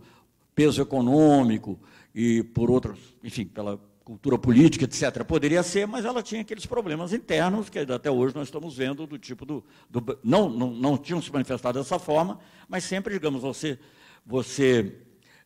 peso 0.53 0.81
econômico 0.81 1.79
e 2.13 2.43
por 2.43 2.69
outros, 2.69 2.99
enfim, 3.23 3.45
pela 3.45 3.79
cultura 4.07 4.37
política, 4.37 4.85
etc., 4.85 5.25
poderia 5.25 5.61
ser, 5.61 5.85
mas 5.85 6.05
ela 6.05 6.23
tinha 6.23 6.39
aqueles 6.39 6.65
problemas 6.65 7.11
internos 7.11 7.69
que 7.69 7.77
até 7.77 8.09
hoje 8.09 8.33
nós 8.33 8.47
estamos 8.47 8.77
vendo 8.77 9.05
do 9.05 9.17
tipo 9.17 9.45
do. 9.45 9.61
do 9.89 10.17
não, 10.23 10.49
não, 10.49 10.71
não 10.71 10.97
tinham 10.97 11.21
se 11.21 11.29
manifestado 11.29 11.77
dessa 11.77 11.99
forma, 11.99 12.39
mas 12.69 12.85
sempre, 12.85 13.13
digamos, 13.13 13.41
você, 13.41 13.77
você 14.25 14.95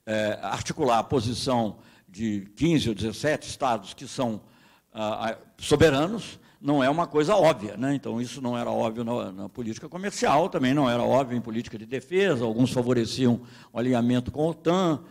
é, 0.05 0.37
articular 0.43 0.99
a 0.99 1.03
posição 1.03 1.79
de 2.07 2.51
15 2.55 2.89
ou 2.89 2.93
17 2.93 3.49
estados 3.49 3.95
que 3.95 4.07
são 4.07 4.41
ah, 4.93 5.39
soberanos 5.57 6.39
não 6.61 6.83
é 6.83 6.89
uma 6.89 7.07
coisa 7.07 7.35
óbvia. 7.35 7.75
Né? 7.75 7.95
Então, 7.95 8.21
isso 8.21 8.39
não 8.41 8.55
era 8.55 8.69
óbvio 8.69 9.03
na, 9.03 9.31
na, 9.31 9.49
política 9.49 9.89
comercial, 9.89 10.49
também 10.49 10.71
não 10.75 10.87
era 10.87 11.01
óbvio 11.01 11.35
em 11.35 11.41
política 11.41 11.79
de 11.79 11.87
defesa. 11.87 12.45
Alguns 12.45 12.71
favoreciam 12.71 13.41
o 13.73 13.79
alinhamento 13.79 14.31
com 14.31 14.43
a 14.43 14.49
OTAN, 14.49 15.03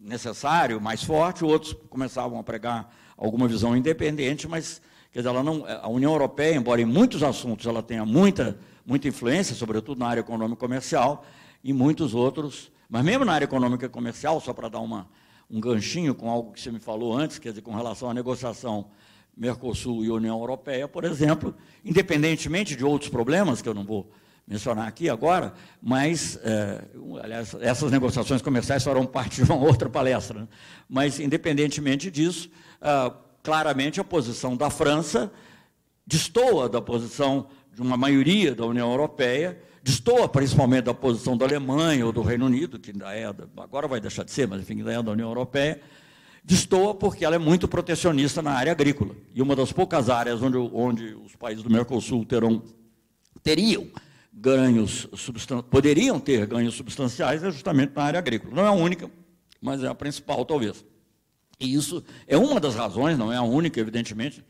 necessário, 0.00 0.80
mais 0.80 1.02
forte, 1.02 1.44
outros 1.44 1.76
começavam 1.88 2.38
a 2.38 2.42
pregar 2.42 2.92
alguma 3.16 3.46
visão 3.46 3.76
independente, 3.76 4.48
mas 4.48 4.80
quer 5.12 5.20
dizer, 5.20 5.28
ela 5.28 5.42
não, 5.42 5.64
a 5.66 5.88
União 5.88 6.12
Europeia, 6.12 6.56
embora 6.56 6.80
em 6.80 6.86
muitos 6.86 7.22
assuntos 7.22 7.66
ela 7.66 7.82
tenha 7.82 8.04
muita, 8.06 8.58
muita 8.84 9.08
influência, 9.08 9.54
sobretudo 9.54 9.98
na 9.98 10.08
área 10.08 10.20
econômica 10.20 10.58
e 10.58 10.60
comercial, 10.60 11.24
em 11.62 11.72
muitos 11.72 12.14
outros 12.14 12.70
mas 12.90 13.04
mesmo 13.04 13.24
na 13.24 13.34
área 13.34 13.44
econômica 13.44 13.86
e 13.86 13.88
comercial, 13.88 14.40
só 14.40 14.52
para 14.52 14.68
dar 14.68 14.80
uma, 14.80 15.08
um 15.48 15.60
ganchinho 15.60 16.12
com 16.12 16.28
algo 16.28 16.52
que 16.52 16.60
você 16.60 16.72
me 16.72 16.80
falou 16.80 17.16
antes, 17.16 17.38
quer 17.38 17.50
dizer, 17.50 17.62
com 17.62 17.72
relação 17.72 18.10
à 18.10 18.14
negociação 18.14 18.90
Mercosul 19.36 20.04
e 20.04 20.10
União 20.10 20.36
Europeia, 20.40 20.88
por 20.88 21.04
exemplo, 21.04 21.54
independentemente 21.84 22.74
de 22.74 22.84
outros 22.84 23.08
problemas 23.08 23.62
que 23.62 23.68
eu 23.68 23.74
não 23.74 23.84
vou 23.84 24.10
mencionar 24.50 24.88
aqui 24.88 25.08
agora, 25.08 25.54
mas, 25.80 26.36
é, 26.42 26.82
aliás, 27.22 27.54
essas 27.60 27.92
negociações 27.92 28.42
comerciais 28.42 28.82
farão 28.82 29.06
parte 29.06 29.44
de 29.44 29.50
uma 29.50 29.54
outra 29.64 29.88
palestra, 29.88 30.40
né? 30.40 30.48
mas, 30.88 31.20
independentemente 31.20 32.10
disso, 32.10 32.50
ah, 32.82 33.14
claramente 33.44 34.00
a 34.00 34.04
posição 34.04 34.56
da 34.56 34.68
França 34.68 35.30
destoa 36.04 36.68
da 36.68 36.82
posição 36.82 37.46
de 37.72 37.80
uma 37.80 37.96
maioria 37.96 38.52
da 38.52 38.66
União 38.66 38.90
Europeia, 38.90 39.56
destoa 39.84 40.28
principalmente 40.28 40.86
da 40.86 40.94
posição 40.94 41.36
da 41.36 41.46
Alemanha 41.46 42.04
ou 42.04 42.10
do 42.10 42.20
Reino 42.20 42.46
Unido, 42.46 42.76
que 42.76 42.90
ainda 42.90 43.14
é, 43.14 43.32
agora 43.56 43.86
vai 43.86 44.00
deixar 44.00 44.24
de 44.24 44.32
ser, 44.32 44.48
mas 44.48 44.62
enfim, 44.62 44.78
ainda 44.78 44.92
é 44.92 45.00
da 45.00 45.12
União 45.12 45.28
Europeia, 45.28 45.80
destoa 46.42 46.92
porque 46.92 47.24
ela 47.24 47.36
é 47.36 47.38
muito 47.38 47.68
protecionista 47.68 48.42
na 48.42 48.50
área 48.50 48.72
agrícola. 48.72 49.14
E 49.32 49.40
uma 49.40 49.54
das 49.54 49.70
poucas 49.70 50.10
áreas 50.10 50.42
onde, 50.42 50.56
onde 50.56 51.14
os 51.14 51.36
países 51.36 51.62
do 51.62 51.70
Mercosul 51.70 52.24
terão, 52.24 52.60
teriam 53.44 53.86
ganhos 54.32 55.08
poderiam 55.70 56.20
ter 56.20 56.46
ganhos 56.46 56.74
substanciais 56.74 57.42
é 57.42 57.50
justamente 57.50 57.92
na 57.94 58.02
área 58.02 58.18
agrícola. 58.18 58.54
Não 58.54 58.64
é 58.64 58.68
a 58.68 58.72
única, 58.72 59.10
mas 59.60 59.82
é 59.82 59.88
a 59.88 59.94
principal, 59.94 60.44
talvez. 60.44 60.84
E 61.58 61.74
isso 61.74 62.02
é 62.26 62.38
uma 62.38 62.58
das 62.58 62.74
razões, 62.74 63.18
não 63.18 63.32
é 63.32 63.36
a 63.36 63.42
única, 63.42 63.78
evidentemente, 63.78 64.44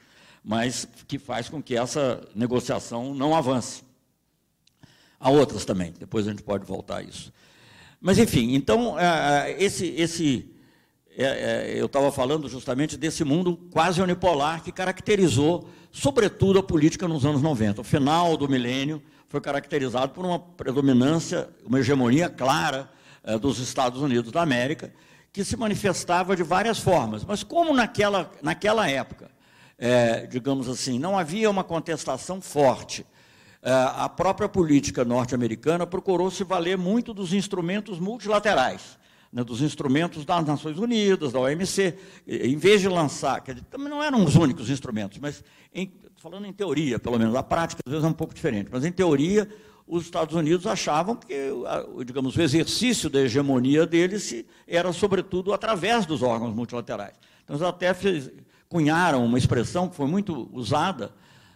mas 0.44 0.86
que 1.08 1.18
faz 1.18 1.48
com 1.48 1.62
que 1.62 1.76
essa 1.76 2.20
negociação 2.34 3.14
não 3.14 3.34
avance. 3.34 3.82
Há 5.18 5.28
outras 5.28 5.64
também, 5.64 5.92
depois 5.98 6.26
a 6.26 6.30
gente 6.30 6.42
pode 6.42 6.64
voltar 6.64 6.98
a 6.98 7.02
isso. 7.02 7.32
Mas, 8.00 8.18
enfim, 8.18 8.54
então, 8.54 8.98
é, 8.98 9.50
é, 9.50 9.62
esse, 9.62 9.86
esse, 9.88 10.50
é, 11.16 11.74
eu 11.76 11.86
estava 11.86 12.10
falando 12.10 12.48
justamente 12.48 12.96
desse 12.96 13.24
mundo 13.24 13.56
quase 13.70 14.00
unipolar 14.00 14.62
que 14.62 14.72
caracterizou, 14.72 15.68
sobretudo, 15.90 16.60
a 16.60 16.62
política 16.62 17.06
nos 17.06 17.26
anos 17.26 17.42
90. 17.42 17.82
O 17.82 17.84
final 17.84 18.36
do 18.36 18.48
milênio 18.48 19.02
foi 19.30 19.40
caracterizado 19.40 20.12
por 20.12 20.26
uma 20.26 20.40
predominância, 20.40 21.48
uma 21.64 21.78
hegemonia 21.78 22.28
clara 22.28 22.90
dos 23.40 23.60
Estados 23.60 24.02
Unidos 24.02 24.32
da 24.32 24.42
América, 24.42 24.92
que 25.32 25.44
se 25.44 25.56
manifestava 25.56 26.34
de 26.34 26.42
várias 26.42 26.80
formas. 26.80 27.24
Mas 27.24 27.44
como 27.44 27.72
naquela, 27.72 28.28
naquela 28.42 28.90
época, 28.90 29.30
é, 29.78 30.26
digamos 30.26 30.68
assim, 30.68 30.98
não 30.98 31.16
havia 31.16 31.48
uma 31.48 31.62
contestação 31.62 32.40
forte, 32.40 33.06
é, 33.62 33.70
a 33.70 34.08
própria 34.08 34.48
política 34.48 35.04
norte-americana 35.04 35.86
procurou 35.86 36.28
se 36.28 36.42
valer 36.42 36.76
muito 36.76 37.14
dos 37.14 37.32
instrumentos 37.32 38.00
multilaterais, 38.00 38.98
né, 39.32 39.44
dos 39.44 39.62
instrumentos 39.62 40.24
das 40.24 40.44
Nações 40.44 40.76
Unidas, 40.76 41.32
da 41.32 41.38
OMC, 41.38 41.96
em 42.26 42.56
vez 42.56 42.80
de 42.80 42.88
lançar, 42.88 43.40
dizer, 43.42 43.62
também 43.70 43.88
não 43.88 44.02
eram 44.02 44.24
os 44.24 44.34
únicos 44.34 44.68
instrumentos, 44.68 45.18
mas 45.18 45.44
em, 45.72 45.92
falando 46.20 46.44
em 46.44 46.52
teoria, 46.52 46.98
pelo 46.98 47.18
menos, 47.18 47.34
a 47.34 47.42
prática 47.42 47.80
às 47.84 47.90
vezes 47.90 48.04
é 48.04 48.08
um 48.08 48.12
pouco 48.12 48.34
diferente, 48.34 48.68
mas 48.70 48.84
em 48.84 48.92
teoria 48.92 49.48
os 49.86 50.04
Estados 50.04 50.34
Unidos 50.34 50.66
achavam 50.66 51.16
que, 51.16 51.34
digamos, 52.04 52.36
o 52.36 52.42
exercício 52.42 53.08
da 53.08 53.22
hegemonia 53.22 53.86
deles 53.86 54.44
era, 54.68 54.92
sobretudo, 54.92 55.50
através 55.52 56.04
dos 56.04 56.22
órgãos 56.22 56.54
multilaterais. 56.54 57.14
Então, 57.42 57.56
eles 57.56 57.66
até 57.66 57.96
cunharam 58.68 59.24
uma 59.24 59.38
expressão 59.38 59.88
que 59.88 59.96
foi 59.96 60.06
muito 60.06 60.48
usada, 60.52 61.10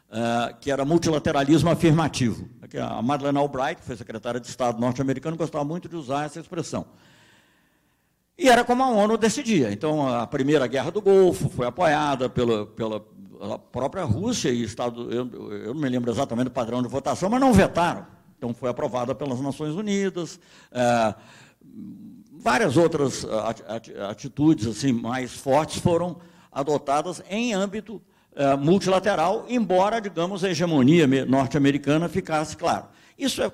uh, 0.09 0.57
que 0.59 0.71
era 0.71 0.83
multilateralismo 0.85 1.71
afirmativo. 1.71 2.49
A 2.91 3.03
Madeleine 3.03 3.39
Albright, 3.39 3.83
que 3.83 3.87
foi 3.87 3.97
secretária 3.97 4.41
de 4.41 4.49
Estado 4.49 4.81
norte-americana, 4.81 5.37
gostava 5.37 5.65
muito 5.65 5.91
de 5.91 5.95
usar 5.95 6.25
essa 6.25 6.41
expressão. 6.41 6.87
E 8.37 8.49
era 8.49 8.65
como 8.65 8.83
a 8.83 8.89
ONU 8.89 9.17
decidia. 9.17 9.71
Então, 9.71 10.09
a 10.09 10.27
primeira 10.27 10.67
guerra 10.67 10.91
do 10.91 11.01
Golfo 11.01 11.49
foi 11.51 11.67
apoiada 11.67 12.29
pela, 12.29 12.67
pela 12.67 13.07
própria 13.59 14.05
Rússia 14.05 14.51
e 14.51 14.63
Estado. 14.63 15.11
Eu, 15.13 15.53
eu 15.53 15.75
não 15.75 15.81
me 15.81 15.89
lembro 15.89 16.11
exatamente 16.11 16.47
do 16.47 16.51
padrão 16.51 16.83
de 16.83 16.89
votação, 16.89 17.29
mas 17.29 17.41
não 17.41 17.53
vetaram. 17.53 18.07
Então, 18.37 18.53
foi 18.53 18.69
aprovada 18.69 19.15
pelas 19.15 19.41
Nações 19.41 19.75
Unidas. 19.75 20.39
É, 20.71 21.15
várias 22.33 22.77
outras 22.77 23.27
atitudes 24.09 24.67
assim 24.67 24.93
mais 24.93 25.33
fortes 25.33 25.79
foram 25.79 26.19
adotadas 26.53 27.23
em 27.31 27.55
âmbito 27.55 28.03
é, 28.37 28.57
multilateral, 28.57 29.47
embora, 29.49 30.01
digamos, 30.01 30.45
a 30.45 30.51
hegemonia 30.51 31.07
norte-americana 31.25 32.09
ficasse 32.09 32.57
claro. 32.57 32.87
Isso 33.17 33.43
é 33.43 33.51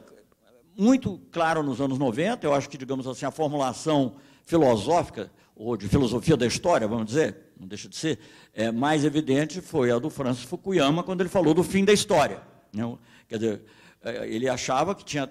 muito 0.77 1.21
claro 1.31 1.63
nos 1.63 1.81
anos 1.81 1.99
90, 1.99 2.47
eu 2.47 2.55
acho 2.55 2.69
que, 2.69 2.79
digamos 2.79 3.07
assim, 3.07 3.27
a 3.27 3.31
formulação 3.31 4.15
filosófica, 4.45 5.31
ou 5.55 5.77
de 5.77 5.87
filosofia 5.87 6.37
da 6.37 6.47
história, 6.47 6.89
vamos 6.89 7.07
dizer, 7.07 7.50
não 7.61 7.69
deixa 7.69 7.89
de 7.89 7.97
ser, 7.97 8.19
é, 8.55 8.73
mais 8.73 9.05
evidente 9.05 9.61
foi 9.61 9.91
a 9.91 9.99
do 9.99 10.09
Francis 10.09 10.45
Fukuyama, 10.45 11.03
quando 11.03 11.21
ele 11.21 11.29
falou 11.29 11.53
do 11.53 11.63
fim 11.63 11.85
da 11.85 11.93
história. 11.93 12.41
Né? 12.73 12.97
Quer 13.29 13.39
dizer, 13.39 13.63
é, 14.03 14.27
ele 14.27 14.49
achava 14.49 14.95
que 14.95 15.05
tinha, 15.05 15.31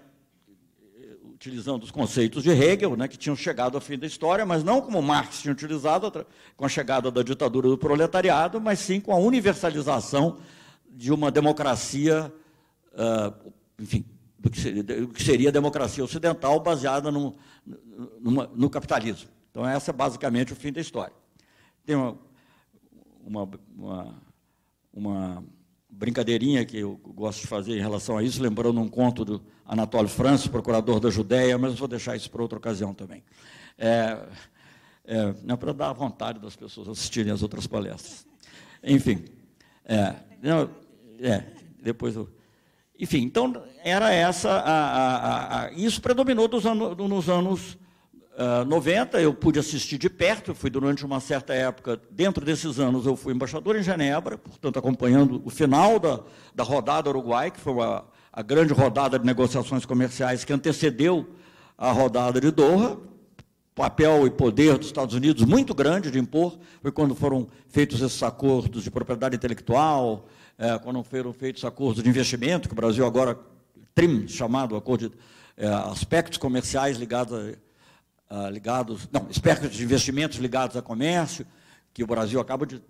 utilizando 1.34 1.82
os 1.82 1.90
conceitos 1.90 2.44
de 2.44 2.52
Hegel, 2.52 2.96
né, 2.96 3.08
que 3.08 3.18
tinham 3.18 3.36
chegado 3.36 3.74
ao 3.76 3.82
fim 3.82 3.98
da 3.98 4.06
história, 4.06 4.46
mas 4.46 4.64
não 4.64 4.80
como 4.80 5.02
Marx 5.02 5.42
tinha 5.42 5.52
utilizado 5.52 6.26
com 6.56 6.66
a 6.66 6.70
chegada 6.70 7.10
da 7.10 7.24
ditadura 7.24 7.68
do 7.68 7.78
proletariado, 7.78 8.62
mas 8.62 8.78
sim 8.78 9.00
com 9.00 9.12
a 9.12 9.18
universalização 9.18 10.38
de 10.88 11.12
uma 11.12 11.32
democracia, 11.32 12.32
uh, 12.94 13.52
enfim, 13.80 14.06
do 14.38 14.52
que, 14.52 14.60
seria, 14.60 14.84
do 14.84 15.08
que, 15.08 15.24
seria, 15.24 15.50
a 15.50 15.52
democracia 15.52 16.04
ocidental 16.04 16.60
baseada 16.60 17.10
no, 17.10 17.36
numa, 18.22 18.50
no 18.54 18.70
capitalismo. 18.70 19.30
Então, 19.50 19.68
essa 19.68 19.90
é 19.90 19.94
basicamente 19.94 20.54
o 20.54 20.56
fim 20.56 20.72
da 20.72 20.80
história. 20.80 21.19
Tem 21.86 21.96
uma, 21.96 22.18
uma, 23.26 23.50
uma, 23.76 24.16
uma 24.94 25.44
brincadeirinha 25.90 26.66
que 26.66 26.78
eu 26.78 26.96
gosto 26.98 27.42
de 27.42 27.48
fazer 27.48 27.78
em 27.78 27.82
relação 27.82 28.18
a 28.18 28.24
isso, 28.24 28.42
lembrando 28.42 28.80
um 28.80 28.88
conto 28.88 29.26
do 29.26 29.42
Anatole 29.66 30.08
France, 30.08 30.50
procurador 30.50 31.00
da 31.00 31.10
Judéia, 31.10 31.58
mas 31.58 31.78
vou 31.78 31.88
deixar 31.88 32.16
isso 32.16 32.30
para 32.32 32.42
outra 32.42 32.58
ocasião 32.58 32.94
também. 32.94 33.24
É, 33.78 34.18
é, 35.06 35.34
não 35.44 35.56
é 35.56 35.58
para 35.58 35.74
dar 35.74 35.94
vontade 35.94 36.40
das 36.40 36.56
pessoas 36.56 36.88
assistirem 36.88 37.32
às 37.32 37.42
outras 37.42 37.68
palestras. 37.68 38.26
Enfim, 38.84 39.26
é, 39.84 40.16
não, 40.42 40.70
é, 41.20 41.44
depois 41.82 42.16
eu, 42.16 42.30
enfim, 43.00 43.20
então 43.20 43.64
era 43.84 44.12
essa, 44.12 44.52
a, 44.52 44.96
a, 44.96 45.66
a, 45.66 45.72
isso 45.74 46.02
predominou 46.02 46.50
anos, 46.66 46.98
nos 46.98 47.30
anos 47.30 47.78
90, 48.66 49.18
ah, 49.18 49.22
eu 49.22 49.34
pude 49.34 49.60
assistir 49.60 49.98
de 49.98 50.10
perto, 50.10 50.56
fui 50.56 50.70
durante 50.70 51.06
uma 51.06 51.20
certa 51.20 51.54
época, 51.54 52.00
dentro 52.10 52.46
desses 52.46 52.80
anos, 52.80 53.06
eu 53.06 53.18
fui 53.18 53.34
embaixador 53.34 53.76
em 53.76 53.84
Genebra, 53.84 54.38
portanto, 54.38 54.80
acompanhando 54.80 55.42
o 55.44 55.50
final 55.50 56.00
da, 56.00 56.22
da 56.56 56.64
rodada 56.64 57.10
Uruguai, 57.10 57.52
que 57.52 57.60
foi 57.60 57.84
a, 57.84 58.02
a 58.32 58.42
grande 58.42 58.72
rodada 58.72 59.20
de 59.20 59.26
negociações 59.26 59.86
comerciais 59.86 60.46
que 60.46 60.54
antecedeu 60.54 61.28
a 61.78 61.92
rodada 61.92 62.40
de 62.40 62.50
Doha, 62.50 62.98
papel 63.76 64.26
e 64.26 64.30
poder 64.30 64.78
dos 64.78 64.88
Estados 64.88 65.16
Unidos 65.16 65.44
muito 65.44 65.74
grande 65.74 66.10
de 66.10 66.18
impor, 66.18 66.58
foi 66.82 66.94
quando 66.94 67.16
foram 67.16 67.46
feitos 67.68 68.02
esses 68.02 68.24
acordos 68.24 68.84
de 68.84 68.92
propriedade 68.92 69.36
intelectual, 69.36 70.28
é, 70.58 70.78
quando 70.80 71.04
foram 71.04 71.34
feitos 71.34 71.66
acordos 71.66 72.02
de 72.02 72.10
investimento, 72.10 72.70
que 72.70 72.74
o 72.74 72.76
Brasil 72.76 73.06
agora, 73.06 73.38
TRIM, 73.94 74.30
chamado 74.30 74.78
Acordo 74.78 75.10
de 75.10 75.16
é, 75.58 75.68
Aspectos 75.68 76.38
Comerciais 76.38 76.98
ligados 76.98 77.38
a 77.38 77.69
ah, 78.30 78.50
ligados, 78.50 79.10
não, 79.12 79.26
aspectos 79.30 79.72
de 79.72 79.84
investimentos 79.84 80.38
ligados 80.38 80.78
a 80.78 80.82
comércio, 80.82 81.48
que 81.92 82.04
o 82.04 82.08
Brasil 82.08 82.40
acaba 82.40 82.66
de, 82.66 82.82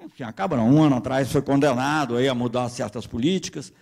enfim, 0.00 0.22
acaba 0.22 0.56
não, 0.56 0.70
um 0.70 0.82
ano 0.82 0.96
atrás 0.96 1.30
foi 1.32 1.42
condenado 1.42 2.16
aí 2.16 2.28
a 2.28 2.34
mudar 2.34 2.68
certas 2.68 3.06
políticas. 3.06 3.72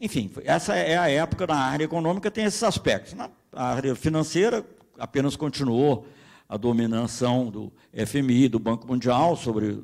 Enfim, 0.00 0.30
essa 0.44 0.74
é 0.74 0.98
a 0.98 1.08
época 1.08 1.46
na 1.46 1.56
área 1.56 1.84
econômica, 1.84 2.30
tem 2.30 2.44
esses 2.44 2.62
aspectos. 2.62 3.14
Na 3.14 3.30
área 3.52 3.94
financeira, 3.94 4.64
apenas 4.98 5.36
continuou 5.36 6.06
a 6.46 6.56
dominação 6.56 7.50
do 7.50 7.72
FMI, 8.06 8.48
do 8.48 8.58
Banco 8.58 8.86
Mundial, 8.86 9.36
sobre, 9.36 9.82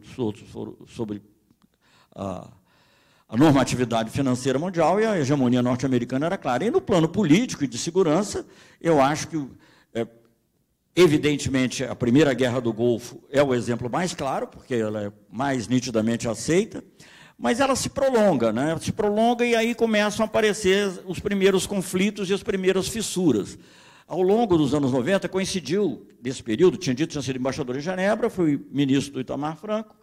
sobre 0.86 1.22
a, 2.14 2.46
a 3.26 3.36
normatividade 3.36 4.10
financeira 4.10 4.58
mundial 4.58 5.00
e 5.00 5.06
a 5.06 5.18
hegemonia 5.18 5.62
norte-americana 5.62 6.26
era 6.26 6.36
clara. 6.36 6.64
E 6.64 6.70
no 6.70 6.80
plano 6.80 7.08
político 7.08 7.64
e 7.64 7.66
de 7.66 7.78
segurança, 7.78 8.46
eu 8.80 9.00
acho 9.00 9.28
que 9.28 9.48
Evidentemente, 10.94 11.84
a 11.84 11.94
Primeira 11.94 12.34
Guerra 12.34 12.60
do 12.60 12.70
Golfo 12.70 13.22
é 13.30 13.42
o 13.42 13.54
exemplo 13.54 13.88
mais 13.90 14.12
claro, 14.12 14.46
porque 14.46 14.74
ela 14.74 15.04
é 15.04 15.12
mais 15.30 15.66
nitidamente 15.66 16.28
aceita, 16.28 16.84
mas 17.38 17.60
ela 17.60 17.74
se 17.74 17.88
prolonga, 17.88 18.52
né? 18.52 18.76
se 18.78 18.92
prolonga 18.92 19.44
e 19.44 19.54
aí 19.56 19.74
começam 19.74 20.22
a 20.22 20.26
aparecer 20.26 20.92
os 21.06 21.18
primeiros 21.18 21.66
conflitos 21.66 22.28
e 22.28 22.34
as 22.34 22.42
primeiras 22.42 22.88
fissuras. 22.88 23.58
Ao 24.06 24.20
longo 24.20 24.58
dos 24.58 24.74
anos 24.74 24.92
90, 24.92 25.30
coincidiu, 25.30 26.06
nesse 26.22 26.42
período, 26.42 26.76
tinha 26.76 26.94
dito 26.94 27.08
que 27.08 27.12
tinha 27.12 27.22
sido 27.22 27.38
embaixador 27.38 27.74
em 27.76 27.80
Genebra, 27.80 28.28
fui 28.28 28.62
ministro 28.70 29.14
do 29.14 29.20
Itamar 29.20 29.56
Franco, 29.56 29.96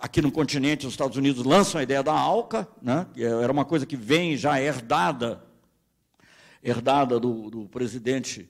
aqui 0.00 0.22
no 0.22 0.30
continente, 0.30 0.86
os 0.86 0.92
Estados 0.92 1.16
Unidos 1.16 1.44
lançam 1.44 1.80
a 1.80 1.82
ideia 1.82 2.04
da 2.04 2.12
ALCA, 2.12 2.68
né? 2.80 3.04
era 3.16 3.50
uma 3.50 3.64
coisa 3.64 3.84
que 3.84 3.96
vem 3.96 4.36
já 4.36 4.60
herdada, 4.60 5.42
herdada 6.62 7.18
do, 7.18 7.50
do 7.50 7.68
presidente 7.68 8.48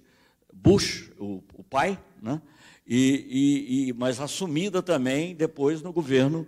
Bush, 0.63 1.11
o, 1.19 1.43
o 1.55 1.65
pai, 1.65 1.99
né? 2.21 2.41
E, 2.87 3.27
e, 3.29 3.89
e, 3.89 3.93
mas 3.93 4.21
assumida 4.21 4.83
também 4.83 5.35
depois 5.35 5.83
no 5.83 5.93
governo 5.93 6.47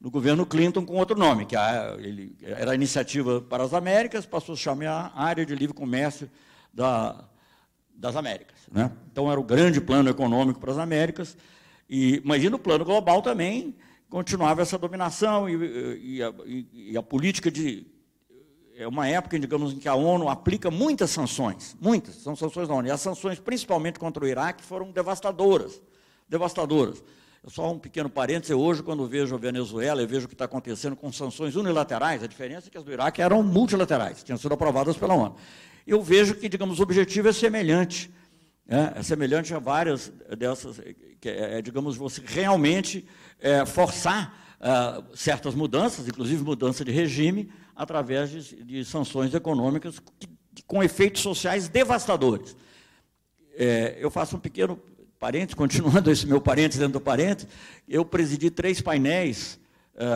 no 0.00 0.12
governo 0.12 0.46
Clinton 0.46 0.86
com 0.86 0.94
outro 0.94 1.18
nome, 1.18 1.44
que 1.44 1.56
a, 1.56 1.96
ele, 1.98 2.36
era 2.42 2.70
a 2.70 2.74
Iniciativa 2.74 3.40
para 3.40 3.64
as 3.64 3.74
Américas, 3.74 4.24
passou 4.24 4.52
a 4.52 4.56
chamar 4.56 5.12
a 5.12 5.24
Área 5.24 5.44
de 5.44 5.56
Livre 5.56 5.74
Comércio 5.74 6.30
da, 6.72 7.24
das 7.92 8.14
Américas. 8.14 8.58
Né? 8.70 8.92
Então, 9.10 9.28
era 9.28 9.40
o 9.40 9.42
grande 9.42 9.80
plano 9.80 10.08
econômico 10.08 10.60
para 10.60 10.70
as 10.70 10.78
Américas, 10.78 11.36
e, 11.90 12.22
mas 12.24 12.44
e 12.44 12.48
no 12.48 12.60
plano 12.60 12.84
global 12.84 13.20
também 13.22 13.74
continuava 14.08 14.62
essa 14.62 14.78
dominação 14.78 15.48
e, 15.48 16.16
e, 16.16 16.22
a, 16.22 16.32
e 16.72 16.96
a, 16.96 17.02
política 17.02 17.50
de 17.50 17.84
é 18.78 18.86
uma 18.86 19.08
época, 19.08 19.36
digamos, 19.36 19.72
em 19.72 19.76
que 19.76 19.88
a 19.88 19.94
ONU 19.96 20.28
aplica 20.28 20.70
muitas 20.70 21.10
sanções, 21.10 21.76
muitas, 21.80 22.14
são 22.14 22.36
sanções 22.36 22.68
da 22.68 22.74
ONU. 22.74 22.86
E 22.86 22.90
as 22.92 23.00
sanções, 23.00 23.40
principalmente 23.40 23.98
contra 23.98 24.24
o 24.24 24.28
Iraque, 24.28 24.62
foram 24.62 24.92
devastadoras, 24.92 25.82
devastadoras. 26.28 27.02
Só 27.48 27.72
um 27.72 27.78
pequeno 27.78 28.08
parêntese, 28.08 28.54
hoje, 28.54 28.80
quando 28.80 29.04
vejo 29.08 29.34
a 29.34 29.38
Venezuela 29.38 30.00
e 30.00 30.06
vejo 30.06 30.26
o 30.26 30.28
que 30.28 30.34
está 30.34 30.44
acontecendo 30.44 30.94
com 30.94 31.10
sanções 31.10 31.56
unilaterais, 31.56 32.22
a 32.22 32.28
diferença 32.28 32.68
é 32.68 32.70
que 32.70 32.78
as 32.78 32.84
do 32.84 32.92
Iraque 32.92 33.20
eram 33.20 33.42
multilaterais, 33.42 34.22
tinham 34.22 34.38
sido 34.38 34.54
aprovadas 34.54 34.96
pela 34.96 35.12
ONU. 35.12 35.34
Eu 35.84 36.00
vejo 36.00 36.36
que, 36.36 36.48
digamos, 36.48 36.78
o 36.78 36.82
objetivo 36.82 37.28
é 37.28 37.32
semelhante, 37.32 38.08
é, 38.68 39.00
é 39.00 39.02
semelhante 39.02 39.52
a 39.54 39.58
várias 39.58 40.12
dessas, 40.38 40.80
que 41.20 41.28
é, 41.28 41.58
é 41.58 41.62
digamos, 41.62 41.96
você 41.96 42.22
realmente 42.24 43.08
é, 43.40 43.66
forçar 43.66 44.46
ah, 44.60 45.04
certas 45.14 45.54
mudanças, 45.54 46.08
inclusive 46.08 46.42
mudança 46.42 46.84
de 46.84 46.90
regime, 46.90 47.48
através 47.78 48.28
de, 48.28 48.64
de 48.64 48.84
sanções 48.84 49.32
econômicas 49.32 50.00
que, 50.18 50.28
com 50.66 50.82
efeitos 50.82 51.22
sociais 51.22 51.68
devastadores. 51.68 52.56
É, 53.54 53.96
eu 54.00 54.10
faço 54.10 54.36
um 54.36 54.40
pequeno 54.40 54.82
parênteses, 55.16 55.54
continuando 55.54 56.10
esse 56.10 56.26
meu 56.26 56.40
parênteses 56.40 56.80
dentro 56.80 56.94
do 56.94 57.00
parênteses, 57.00 57.48
eu 57.88 58.04
presidi 58.04 58.50
três 58.50 58.80
painéis, 58.80 59.60
é, 59.94 60.06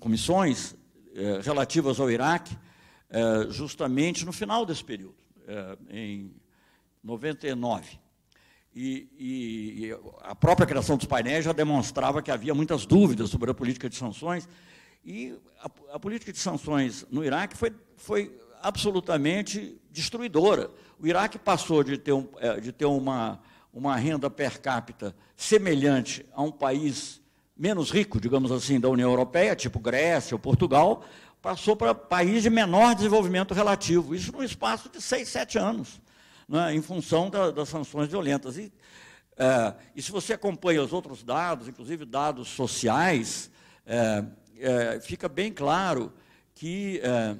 comissões 0.00 0.74
é, 1.14 1.40
relativas 1.40 2.00
ao 2.00 2.10
Iraque, 2.10 2.58
é, 3.08 3.46
justamente 3.48 4.26
no 4.26 4.32
final 4.32 4.66
desse 4.66 4.84
período, 4.84 5.14
é, 5.46 5.78
em 5.90 6.34
99. 7.02 7.96
E, 8.74 9.08
e, 9.16 9.86
e, 9.86 9.98
a 10.22 10.34
própria 10.34 10.66
criação 10.66 10.96
dos 10.96 11.06
painéis 11.06 11.44
já 11.44 11.52
demonstrava 11.52 12.20
que 12.20 12.32
havia 12.32 12.52
muitas 12.52 12.84
dúvidas 12.84 13.30
sobre 13.30 13.52
a 13.52 13.54
política 13.54 13.88
de 13.88 13.94
sanções, 13.94 14.48
e 15.04 15.38
a, 15.60 15.94
a 15.94 16.00
política 16.00 16.32
de 16.32 16.38
sanções 16.38 17.06
no 17.10 17.24
Iraque 17.24 17.56
foi, 17.56 17.72
foi 17.96 18.38
absolutamente 18.62 19.78
destruidora. 19.90 20.70
O 20.98 21.06
Iraque 21.06 21.38
passou 21.38 21.84
de 21.84 21.98
ter, 21.98 22.12
um, 22.12 22.28
é, 22.38 22.60
de 22.60 22.72
ter 22.72 22.86
uma 22.86 23.40
uma 23.74 23.96
renda 23.96 24.30
per 24.30 24.60
capita 24.60 25.14
semelhante 25.36 26.24
a 26.32 26.40
um 26.40 26.52
país 26.52 27.20
menos 27.56 27.90
rico, 27.90 28.20
digamos 28.20 28.52
assim, 28.52 28.78
da 28.78 28.88
União 28.88 29.10
Europeia, 29.10 29.56
tipo 29.56 29.80
Grécia 29.80 30.34
ou 30.34 30.38
Portugal, 30.38 31.04
passou 31.42 31.74
para 31.74 31.92
país 31.94 32.44
de 32.44 32.50
menor 32.50 32.94
desenvolvimento 32.94 33.52
relativo. 33.52 34.14
Isso 34.14 34.30
num 34.30 34.44
espaço 34.44 34.88
de 34.88 35.02
seis, 35.02 35.28
sete 35.28 35.58
anos, 35.58 36.00
né, 36.48 36.72
em 36.72 36.80
função 36.80 37.28
da, 37.28 37.50
das 37.50 37.68
sanções 37.68 38.08
violentas. 38.08 38.56
E, 38.56 38.72
é, 39.36 39.74
e, 39.96 40.00
se 40.00 40.12
você 40.12 40.34
acompanha 40.34 40.82
os 40.82 40.92
outros 40.92 41.24
dados, 41.24 41.66
inclusive 41.66 42.04
dados 42.04 42.48
sociais, 42.48 43.50
é, 43.84 44.24
é, 44.64 45.00
fica 45.00 45.28
bem 45.28 45.52
claro 45.52 46.12
que 46.54 47.00
é, 47.02 47.36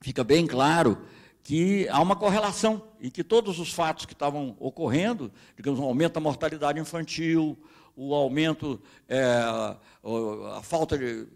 fica 0.00 0.22
bem 0.22 0.46
claro 0.46 0.98
que 1.42 1.88
há 1.88 2.00
uma 2.00 2.14
correlação 2.14 2.82
e 3.00 3.10
que 3.10 3.24
todos 3.24 3.58
os 3.58 3.72
fatos 3.72 4.06
que 4.06 4.12
estavam 4.12 4.56
ocorrendo, 4.60 5.32
digamos, 5.56 5.80
o 5.80 5.82
um 5.82 5.86
aumento 5.86 6.14
da 6.14 6.20
mortalidade 6.20 6.78
infantil, 6.78 7.58
o 7.96 8.14
aumento, 8.14 8.80
é, 9.08 9.22
a 9.22 10.62
falta 10.62 10.96
de, 10.96 11.26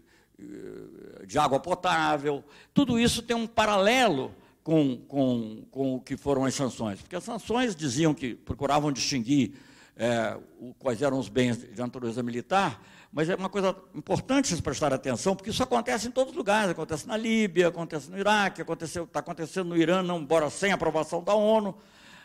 de, 1.25 1.37
água 1.37 1.59
potável, 1.59 2.43
tudo 2.73 2.99
isso 2.99 3.21
tem 3.21 3.35
um 3.35 3.47
paralelo 3.47 4.33
com, 4.63 4.97
com, 5.07 5.63
com 5.69 5.95
o 5.95 6.01
que 6.01 6.15
foram 6.15 6.45
as 6.45 6.55
sanções. 6.55 7.01
Porque 7.01 7.15
as 7.15 7.23
sanções 7.23 7.75
diziam 7.75 8.13
que 8.13 8.35
procuravam 8.35 8.91
distinguir 8.91 9.53
é, 9.97 10.37
quais 10.79 11.01
eram 11.01 11.17
os 11.17 11.27
bens 11.27 11.57
de 11.57 11.79
natureza 11.79 12.21
militar, 12.21 12.81
mas 13.11 13.29
é 13.29 13.35
uma 13.35 13.49
coisa 13.49 13.75
importante 13.95 14.47
vocês 14.47 14.61
prestar 14.61 14.93
atenção, 14.93 15.35
porque 15.35 15.49
isso 15.49 15.63
acontece 15.63 16.07
em 16.07 16.11
todos 16.11 16.31
os 16.31 16.37
lugares, 16.37 16.71
acontece 16.71 17.07
na 17.07 17.17
Líbia, 17.17 17.69
acontece 17.69 18.11
no 18.11 18.17
Iraque, 18.17 18.61
está 18.61 19.19
acontecendo 19.19 19.69
no 19.69 19.77
Irã, 19.77 20.03
não, 20.03 20.19
embora 20.19 20.49
sem 20.49 20.71
aprovação 20.71 21.23
da 21.23 21.33
ONU, 21.33 21.75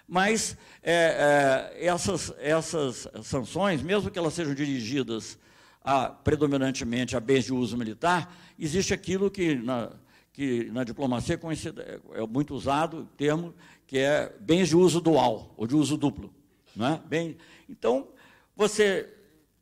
mas 0.06 0.56
é, 0.82 1.70
é, 1.80 1.86
essas, 1.86 2.34
essas 2.38 3.08
sanções, 3.22 3.82
mesmo 3.82 4.10
que 4.10 4.18
elas 4.18 4.34
sejam 4.34 4.54
dirigidas 4.54 5.38
a, 5.82 6.10
predominantemente 6.10 7.16
a 7.16 7.20
bens 7.20 7.44
de 7.44 7.54
uso 7.54 7.76
militar, 7.76 8.36
existe 8.58 8.92
aquilo 8.92 9.30
que 9.30 9.54
na, 9.54 9.90
que 10.32 10.70
na 10.72 10.84
diplomacia 10.84 11.40
é, 11.78 12.20
é 12.20 12.26
muito 12.26 12.54
usado, 12.54 12.98
o 12.98 13.04
termo, 13.04 13.54
que 13.86 13.98
é 13.98 14.34
bens 14.40 14.68
de 14.68 14.76
uso 14.76 15.00
dual, 15.00 15.54
ou 15.56 15.66
de 15.66 15.74
uso 15.74 15.96
duplo. 15.96 16.32
Não 16.74 16.86
é? 16.86 17.00
Bem, 17.06 17.36
então, 17.68 18.08
você 18.56 19.08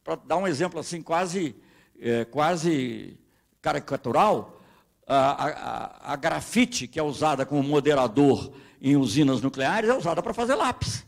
para 0.02 0.14
dar 0.16 0.36
um 0.36 0.46
exemplo 0.46 0.80
assim 0.80 1.02
quase, 1.02 1.54
é, 2.00 2.24
quase 2.24 3.18
caricatural, 3.60 4.60
a, 5.06 5.44
a, 5.44 6.12
a, 6.12 6.16
grafite 6.16 6.86
que 6.86 6.98
é 6.98 7.02
usada 7.02 7.44
como 7.44 7.62
moderador 7.62 8.52
em 8.80 8.96
usinas 8.96 9.40
nucleares 9.40 9.90
é 9.90 9.94
usada 9.94 10.22
para 10.22 10.32
fazer 10.32 10.54
lápis. 10.54 11.04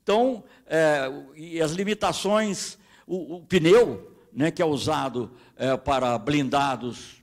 Então, 0.00 0.44
é, 0.66 1.10
e 1.34 1.60
as 1.60 1.72
limitações, 1.72 2.78
o, 3.06 3.36
o 3.36 3.40
pneu, 3.42 4.16
né, 4.32 4.50
que 4.50 4.62
é 4.62 4.64
usado 4.64 5.30
é, 5.56 5.76
para 5.76 6.16
blindados 6.18 7.17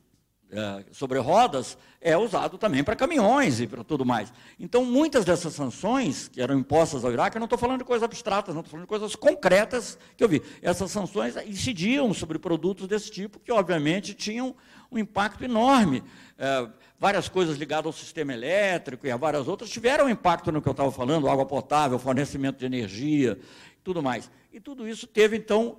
sobre 0.91 1.19
rodas, 1.19 1.77
é 1.99 2.17
usado 2.17 2.57
também 2.57 2.83
para 2.83 2.95
caminhões 2.95 3.59
e 3.59 3.67
para 3.67 3.83
tudo 3.83 4.05
mais. 4.05 4.31
Então, 4.59 4.85
muitas 4.85 5.25
dessas 5.25 5.53
sanções 5.53 6.27
que 6.27 6.41
eram 6.41 6.57
impostas 6.57 7.03
ao 7.03 7.11
Iraque, 7.11 7.37
eu 7.37 7.39
não 7.39 7.45
estou 7.45 7.57
falando 7.57 7.79
de 7.79 7.83
coisas 7.83 8.03
abstratas, 8.03 8.53
não 8.53 8.61
estou 8.61 8.71
falando 8.71 8.85
de 8.85 8.89
coisas 8.89 9.15
concretas 9.15 9.97
que 10.15 10.23
eu 10.23 10.29
vi. 10.29 10.41
Essas 10.61 10.91
sanções 10.91 11.35
incidiam 11.47 12.13
sobre 12.13 12.37
produtos 12.37 12.87
desse 12.87 13.09
tipo, 13.09 13.39
que 13.39 13.51
obviamente 13.51 14.13
tinham 14.13 14.55
um 14.91 14.97
impacto 14.97 15.43
enorme. 15.43 16.03
É, 16.37 16.67
várias 16.99 17.27
coisas 17.27 17.57
ligadas 17.57 17.87
ao 17.87 17.93
sistema 17.93 18.33
elétrico 18.33 19.05
e 19.07 19.11
a 19.11 19.17
várias 19.17 19.47
outras 19.47 19.69
tiveram 19.69 20.09
impacto 20.09 20.51
no 20.51 20.61
que 20.61 20.67
eu 20.67 20.71
estava 20.71 20.91
falando, 20.91 21.29
água 21.29 21.45
potável, 21.45 21.99
fornecimento 21.99 22.59
de 22.59 22.65
energia, 22.65 23.37
tudo 23.83 24.01
mais. 24.01 24.29
E 24.53 24.59
tudo 24.59 24.87
isso 24.87 25.05
teve, 25.05 25.35
então, 25.35 25.75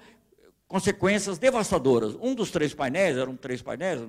consequências 0.69 1.39
devastadoras. 1.39 2.17
Um 2.21 2.35
dos 2.35 2.51
três 2.51 2.75
painéis, 2.75 3.17
eram 3.17 3.37
três 3.37 3.63
painéis, 3.63 4.01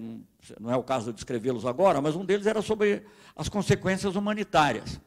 não 0.60 0.72
é 0.72 0.76
o 0.76 0.84
caso 0.84 1.08
de 1.08 1.14
descrevê-los 1.14 1.66
agora, 1.66 2.02
mas 2.02 2.16
um 2.16 2.26
deles 2.26 2.48
era 2.48 2.62
sobre 2.62 3.04
as 3.36 3.48
consequências 3.48 4.16
humanitárias. 4.16 5.00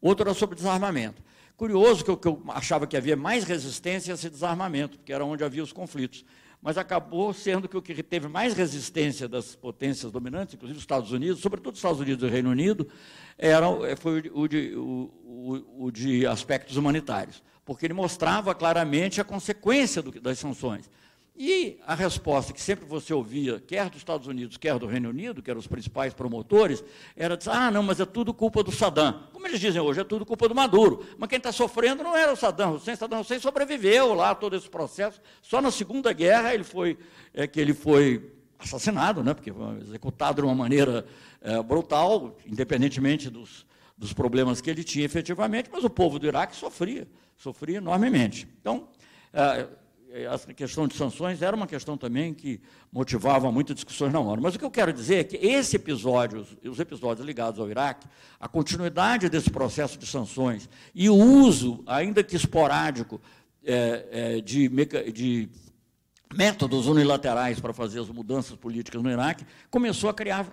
Outro 0.00 0.28
era 0.28 0.34
sobre 0.34 0.56
desarmamento. 0.56 1.22
Curioso 1.56 2.04
que 2.04 2.10
eu, 2.10 2.16
que 2.16 2.28
eu 2.28 2.40
achava 2.48 2.86
que 2.86 2.96
havia 2.96 3.16
mais 3.16 3.44
resistência 3.44 4.12
a 4.12 4.14
esse 4.14 4.30
desarmamento, 4.30 4.98
porque 4.98 5.12
era 5.12 5.24
onde 5.24 5.42
havia 5.42 5.62
os 5.62 5.72
conflitos. 5.72 6.24
Mas 6.60 6.76
acabou 6.76 7.32
sendo 7.32 7.68
que 7.68 7.76
o 7.76 7.82
que 7.82 8.02
teve 8.02 8.28
mais 8.28 8.52
resistência 8.52 9.28
das 9.28 9.54
potências 9.56 10.10
dominantes, 10.12 10.54
inclusive 10.54 10.76
os 10.76 10.82
Estados 10.82 11.10
Unidos, 11.10 11.40
sobretudo 11.40 11.72
os 11.72 11.78
Estados 11.78 12.00
Unidos 12.00 12.22
e 12.22 12.26
o 12.26 12.30
Reino 12.30 12.50
Unido, 12.50 12.88
era, 13.36 13.66
foi 13.96 14.30
o 14.32 14.46
de, 14.46 14.74
o, 14.76 15.10
o, 15.24 15.86
o 15.86 15.90
de 15.90 16.26
aspectos 16.26 16.76
humanitários 16.76 17.42
porque 17.68 17.84
ele 17.84 17.92
mostrava 17.92 18.54
claramente 18.54 19.20
a 19.20 19.24
consequência 19.24 20.00
do, 20.00 20.18
das 20.22 20.38
sanções. 20.38 20.90
E 21.36 21.78
a 21.86 21.94
resposta 21.94 22.50
que 22.50 22.62
sempre 22.62 22.86
você 22.86 23.12
ouvia, 23.12 23.60
quer 23.60 23.90
dos 23.90 23.98
Estados 23.98 24.26
Unidos, 24.26 24.56
quer 24.56 24.78
do 24.78 24.86
Reino 24.86 25.10
Unido, 25.10 25.42
que 25.42 25.50
eram 25.50 25.60
os 25.60 25.66
principais 25.66 26.14
promotores, 26.14 26.82
era 27.14 27.36
dizer, 27.36 27.50
ah, 27.50 27.70
não, 27.70 27.82
mas 27.82 28.00
é 28.00 28.06
tudo 28.06 28.32
culpa 28.32 28.62
do 28.62 28.72
Saddam. 28.72 29.22
Como 29.34 29.46
eles 29.46 29.60
dizem 29.60 29.82
hoje, 29.82 30.00
é 30.00 30.04
tudo 30.04 30.24
culpa 30.24 30.48
do 30.48 30.54
Maduro. 30.54 31.04
Mas 31.18 31.28
quem 31.28 31.36
está 31.36 31.52
sofrendo 31.52 32.02
não 32.02 32.16
era 32.16 32.32
o 32.32 32.36
Saddam 32.36 32.76
Hussein, 32.76 32.96
Saddam 32.96 33.20
Hussein 33.20 33.38
sobreviveu 33.38 34.14
lá 34.14 34.34
todo 34.34 34.56
esse 34.56 34.70
processo. 34.70 35.20
Só 35.42 35.60
na 35.60 35.70
Segunda 35.70 36.10
Guerra 36.14 36.54
ele 36.54 36.64
foi, 36.64 36.96
é, 37.34 37.46
que 37.46 37.60
ele 37.60 37.74
foi 37.74 38.32
assassinado, 38.58 39.22
né, 39.22 39.34
porque 39.34 39.52
foi 39.52 39.76
executado 39.82 40.40
de 40.40 40.48
uma 40.48 40.54
maneira 40.54 41.04
é, 41.42 41.62
brutal, 41.62 42.34
independentemente 42.46 43.28
dos, 43.28 43.66
dos 43.94 44.14
problemas 44.14 44.62
que 44.62 44.70
ele 44.70 44.82
tinha 44.82 45.04
efetivamente, 45.04 45.68
mas 45.70 45.84
o 45.84 45.90
povo 45.90 46.18
do 46.18 46.26
Iraque 46.26 46.56
sofria 46.56 47.06
sofria 47.38 47.78
enormemente. 47.78 48.46
Então, 48.60 48.88
essa 50.10 50.52
questão 50.54 50.88
de 50.88 50.94
sanções 50.94 51.42
era 51.42 51.54
uma 51.54 51.66
questão 51.66 51.96
também 51.96 52.32
que 52.32 52.60
motivava 52.90 53.52
muitas 53.52 53.74
discussões 53.74 54.12
na 54.12 54.20
ONU. 54.20 54.42
Mas 54.42 54.54
o 54.54 54.58
que 54.58 54.64
eu 54.64 54.70
quero 54.70 54.92
dizer 54.92 55.16
é 55.16 55.24
que 55.24 55.36
esse 55.36 55.76
episódio, 55.76 56.46
os 56.64 56.80
episódios 56.80 57.26
ligados 57.26 57.60
ao 57.60 57.70
Iraque, 57.70 58.06
a 58.40 58.48
continuidade 58.48 59.28
desse 59.28 59.50
processo 59.50 59.98
de 59.98 60.06
sanções 60.06 60.68
e 60.94 61.08
o 61.08 61.14
uso, 61.14 61.82
ainda 61.86 62.24
que 62.24 62.36
esporádico, 62.36 63.20
é, 63.64 64.08
é, 64.10 64.40
de, 64.40 64.68
de 65.12 65.48
métodos 66.34 66.86
unilaterais 66.86 67.60
para 67.60 67.72
fazer 67.72 68.00
as 68.00 68.08
mudanças 68.08 68.56
políticas 68.56 69.02
no 69.02 69.10
Iraque, 69.10 69.44
começou 69.70 70.08
a 70.08 70.14
criar 70.14 70.46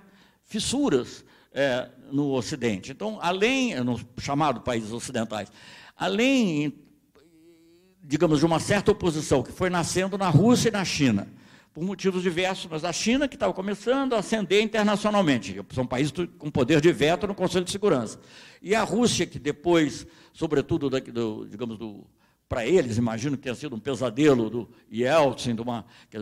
fissuras 0.44 1.24
é, 1.54 1.90
no 2.12 2.34
Ocidente. 2.34 2.92
Então, 2.92 3.18
além, 3.22 3.74
no 3.76 3.98
chamado 4.20 4.60
países 4.60 4.92
ocidentais, 4.92 5.50
além, 5.96 6.74
digamos, 8.04 8.40
de 8.40 8.46
uma 8.46 8.60
certa 8.60 8.92
oposição 8.92 9.42
que 9.42 9.52
foi 9.52 9.70
nascendo 9.70 10.18
na 10.18 10.30
Rússia 10.30 10.70
e 10.70 10.72
na 10.72 10.84
China, 10.84 11.28
por 11.74 11.84
motivos 11.84 12.24
diversos, 12.24 12.68
mas 12.72 12.86
a 12.86 12.94
China 12.94 13.28
que 13.28 13.36
estava 13.36 13.54
começando 13.54 14.14
a 14.14 14.20
ascender 14.20 14.64
internacionalmente, 14.64 15.60
são 15.74 15.86
países 15.86 16.14
com 16.38 16.50
poder 16.50 16.80
de 16.80 16.92
veto 16.92 17.28
no 17.28 17.36
Conselho 17.36 17.66
de 17.66 17.72
Segurança, 17.72 18.20
e 18.62 18.74
a 18.74 18.84
Rússia 18.84 19.26
que 19.26 19.38
depois, 19.38 20.08
sobretudo, 20.32 20.90
do, 20.90 21.46
digamos, 21.46 21.78
do, 21.78 22.08
para 22.48 22.66
eles, 22.66 22.98
imagino 22.98 23.36
que 23.36 23.44
tenha 23.44 23.56
sido 23.56 23.76
um 23.76 23.80
pesadelo 23.80 24.50
do 24.50 24.70
Yeltsin, 24.92 25.56
uma, 25.60 25.86
que, 26.10 26.18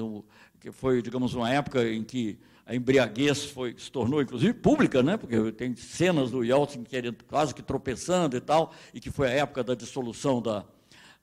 que 0.59 0.71
foi, 0.71 1.01
digamos, 1.01 1.33
uma 1.35 1.49
época 1.51 1.87
em 1.87 2.03
que 2.03 2.39
a 2.65 2.73
embriaguez 2.75 3.45
foi, 3.45 3.75
se 3.77 3.91
tornou, 3.91 4.21
inclusive, 4.21 4.53
pública, 4.53 5.03
né? 5.03 5.17
porque 5.17 5.51
tem 5.51 5.75
cenas 5.75 6.31
do 6.31 6.43
Yeltsin 6.43 6.83
querendo, 6.83 7.23
quase 7.25 7.53
que 7.53 7.61
tropeçando 7.61 8.37
e 8.37 8.41
tal, 8.41 8.73
e 8.93 8.99
que 8.99 9.11
foi 9.11 9.27
a 9.27 9.31
época 9.31 9.63
da 9.63 9.75
dissolução 9.75 10.41
da, 10.41 10.63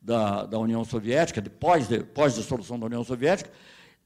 da, 0.00 0.44
da 0.44 0.58
União 0.58 0.84
Soviética, 0.84 1.40
depois, 1.40 1.88
de, 1.88 2.02
pós-dissolução 2.02 2.78
da 2.78 2.86
União 2.86 3.02
Soviética, 3.02 3.50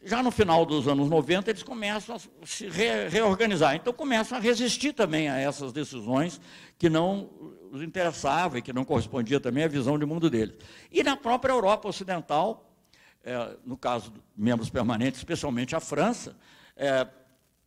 já 0.05 0.23
no 0.23 0.31
final 0.31 0.67
dos 0.67 0.87
anos 0.87 1.09
90, 1.09 1.51
eles 1.51 1.63
começam 1.63 2.17
a 2.17 2.47
se 2.47 2.69
re, 2.69 3.09
reorganizar. 3.09 3.75
Então, 3.75 3.93
começam 3.93 4.37
a 4.37 4.41
resistir 4.41 4.93
também 4.93 5.29
a 5.29 5.39
essas 5.39 5.73
decisões 5.73 6.41
que 6.79 6.91
não 6.91 7.31
os 7.73 7.83
interessavam 7.83 8.59
e 8.59 8.63
que 8.63 8.73
não 8.73 8.85
correspondia 8.85 9.41
também 9.41 9.65
à 9.65 9.69
visão 9.69 9.99
de 9.99 10.05
mundo 10.05 10.29
deles. 10.29 10.57
E 10.93 11.03
na 11.03 11.17
própria 11.17 11.53
Europa 11.53 11.89
Ocidental, 11.89 12.71
é, 13.25 13.57
no 13.65 13.79
caso 13.79 14.13
membros 14.37 14.69
permanentes, 14.69 15.19
especialmente 15.19 15.75
a 15.75 15.81
França, 15.81 16.37
é, 16.77 17.07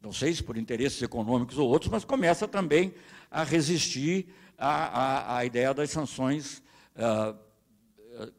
não 0.02 0.12
sei 0.12 0.34
se 0.34 0.44
por 0.44 0.58
interesses 0.58 1.02
econômicos 1.02 1.58
ou 1.58 1.68
outros, 1.70 1.92
mas 1.92 2.06
começa 2.06 2.48
também 2.48 2.94
a 3.30 3.44
resistir 3.44 4.28
à, 4.58 4.70
à, 4.70 5.38
à 5.38 5.46
ideia 5.46 5.74
das 5.74 5.90
sanções 5.90 6.62
uh, 6.96 7.38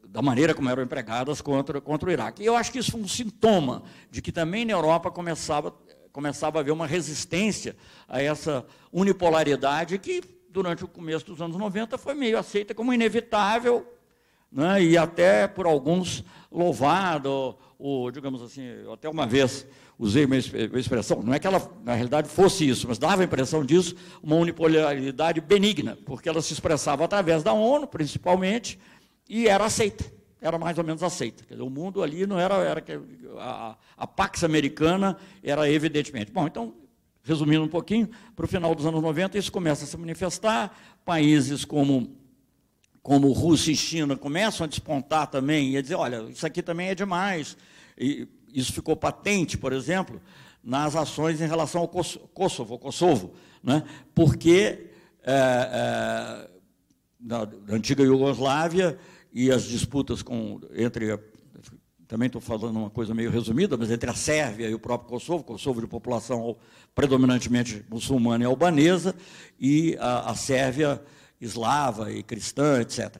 da 0.07 0.21
maneira 0.21 0.53
como 0.53 0.69
eram 0.69 0.83
empregadas 0.83 1.41
contra, 1.41 1.79
contra 1.79 2.09
o 2.09 2.11
Iraque. 2.11 2.43
E 2.43 2.45
eu 2.45 2.55
acho 2.55 2.71
que 2.71 2.79
isso 2.79 2.91
foi 2.91 3.01
um 3.01 3.07
sintoma 3.07 3.83
de 4.09 4.21
que 4.21 4.31
também 4.31 4.65
na 4.65 4.73
Europa 4.73 5.09
começava, 5.09 5.73
começava 6.11 6.59
a 6.59 6.61
haver 6.61 6.71
uma 6.71 6.87
resistência 6.87 7.75
a 8.07 8.21
essa 8.21 8.65
unipolaridade 8.91 9.97
que, 9.97 10.21
durante 10.49 10.83
o 10.83 10.87
começo 10.87 11.25
dos 11.25 11.41
anos 11.41 11.55
90, 11.55 11.97
foi 11.97 12.13
meio 12.13 12.37
aceita 12.37 12.73
como 12.73 12.93
inevitável 12.93 13.87
né, 14.51 14.83
e 14.83 14.97
até 14.97 15.47
por 15.47 15.65
alguns 15.65 16.23
louvado, 16.51 17.55
ou, 17.77 18.11
digamos 18.11 18.41
assim, 18.41 18.67
até 18.91 19.07
uma 19.07 19.25
vez 19.27 19.65
usei 19.99 20.23
uma 20.23 20.37
expressão, 20.37 21.21
não 21.21 21.33
é 21.33 21.39
que 21.39 21.45
ela, 21.45 21.69
na 21.83 21.93
realidade, 21.93 22.29
fosse 22.29 22.67
isso, 22.67 22.87
mas 22.87 22.97
dava 22.97 23.21
a 23.21 23.25
impressão 23.25 23.65
disso, 23.65 23.93
uma 24.23 24.37
unipolaridade 24.37 25.41
benigna, 25.41 25.97
porque 26.05 26.29
ela 26.29 26.41
se 26.41 26.53
expressava 26.53 27.03
através 27.03 27.43
da 27.43 27.51
ONU, 27.51 27.85
principalmente, 27.85 28.79
e 29.27 29.49
era 29.49 29.65
aceita, 29.65 30.05
era 30.41 30.57
mais 30.57 30.77
ou 30.77 30.85
menos 30.85 31.03
aceita. 31.03 31.43
Dizer, 31.43 31.61
o 31.61 31.69
mundo 31.69 32.01
ali 32.01 32.25
não 32.25 32.39
era, 32.39 32.55
era 32.55 32.81
a, 33.39 33.75
a 33.97 34.07
Pax 34.07 34.45
Americana 34.45 35.17
era 35.43 35.69
evidentemente. 35.69 36.31
Bom, 36.31 36.47
então, 36.47 36.73
resumindo 37.21 37.65
um 37.65 37.67
pouquinho, 37.67 38.09
para 38.37 38.45
o 38.45 38.47
final 38.47 38.73
dos 38.73 38.85
anos 38.85 39.01
90, 39.01 39.37
isso 39.37 39.51
começa 39.51 39.83
a 39.83 39.87
se 39.87 39.97
manifestar, 39.97 40.73
países 41.03 41.65
como 41.65 42.17
como 43.01 43.31
Rússia 43.31 43.71
e 43.71 43.75
China 43.75 44.15
começam 44.15 44.65
a 44.65 44.67
despontar 44.67 45.27
também 45.27 45.71
e 45.71 45.77
a 45.77 45.81
dizer, 45.81 45.95
olha, 45.95 46.29
isso 46.29 46.45
aqui 46.45 46.61
também 46.61 46.89
é 46.89 46.95
demais. 46.95 47.57
E 47.97 48.27
isso 48.53 48.73
ficou 48.73 48.95
patente, 48.95 49.57
por 49.57 49.73
exemplo, 49.73 50.21
nas 50.63 50.95
ações 50.95 51.41
em 51.41 51.47
relação 51.47 51.81
ao 51.81 51.87
Kosovo, 51.87 52.77
Kosovo 52.77 53.33
né? 53.63 53.83
porque 54.13 54.87
é, 55.23 55.33
é, 55.33 56.49
na, 57.19 57.47
antiga 57.69 58.03
Iugoslávia 58.03 58.97
e 59.33 59.51
as 59.51 59.63
disputas 59.63 60.21
com, 60.21 60.59
entre, 60.73 61.17
também 62.07 62.27
estou 62.27 62.41
falando 62.41 62.77
uma 62.77 62.89
coisa 62.89 63.13
meio 63.13 63.29
resumida, 63.29 63.77
mas 63.77 63.91
entre 63.91 64.09
a 64.09 64.13
Sérvia 64.13 64.67
e 64.69 64.73
o 64.73 64.79
próprio 64.79 65.09
Kosovo, 65.09 65.43
Kosovo 65.43 65.81
de 65.81 65.87
população 65.87 66.57
predominantemente 66.95 67.85
muçulmana 67.89 68.43
e 68.43 68.47
albanesa, 68.47 69.15
e 69.59 69.95
a, 69.99 70.31
a 70.31 70.35
Sérvia 70.35 71.01
eslava 71.39 72.11
e 72.11 72.23
cristã, 72.23 72.81
etc. 72.81 73.17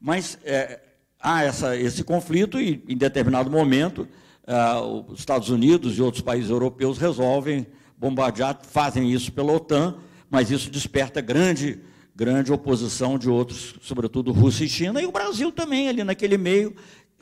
Mas 0.00 0.38
é, 0.44 0.80
há 1.20 1.42
essa, 1.42 1.76
esse 1.76 2.04
conflito 2.04 2.60
e, 2.60 2.82
em 2.88 2.96
determinado 2.96 3.50
momento, 3.50 4.08
uh, 4.48 5.04
os 5.12 5.20
Estados 5.20 5.50
Unidos 5.50 5.98
e 5.98 6.02
outros 6.02 6.22
países 6.22 6.50
europeus 6.50 6.96
resolvem 6.96 7.66
bombardear, 7.96 8.58
fazem 8.62 9.12
isso 9.12 9.30
pela 9.32 9.52
OTAN, 9.52 9.96
mas 10.30 10.50
isso 10.50 10.70
desperta 10.70 11.20
grande, 11.20 11.80
grande 12.16 12.52
oposição 12.52 13.18
de 13.18 13.28
outros, 13.28 13.74
sobretudo 13.82 14.32
Rússia 14.32 14.64
e 14.64 14.68
China, 14.68 15.02
e 15.02 15.06
o 15.06 15.12
Brasil 15.12 15.52
também, 15.52 15.88
ali 15.88 16.02
naquele 16.02 16.38
meio, 16.38 16.74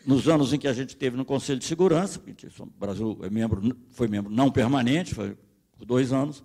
nos 0.06 0.28
anos 0.28 0.52
em 0.52 0.58
que 0.58 0.68
a 0.68 0.72
gente 0.72 0.96
teve 0.96 1.16
no 1.16 1.24
Conselho 1.24 1.58
de 1.58 1.64
Segurança, 1.64 2.20
o 2.60 2.66
Brasil 2.78 3.18
é 3.22 3.28
membro, 3.28 3.76
foi 3.90 4.06
membro 4.06 4.32
não 4.32 4.50
permanente, 4.50 5.14
foi 5.14 5.36
por 5.76 5.84
dois 5.84 6.12
anos, 6.12 6.44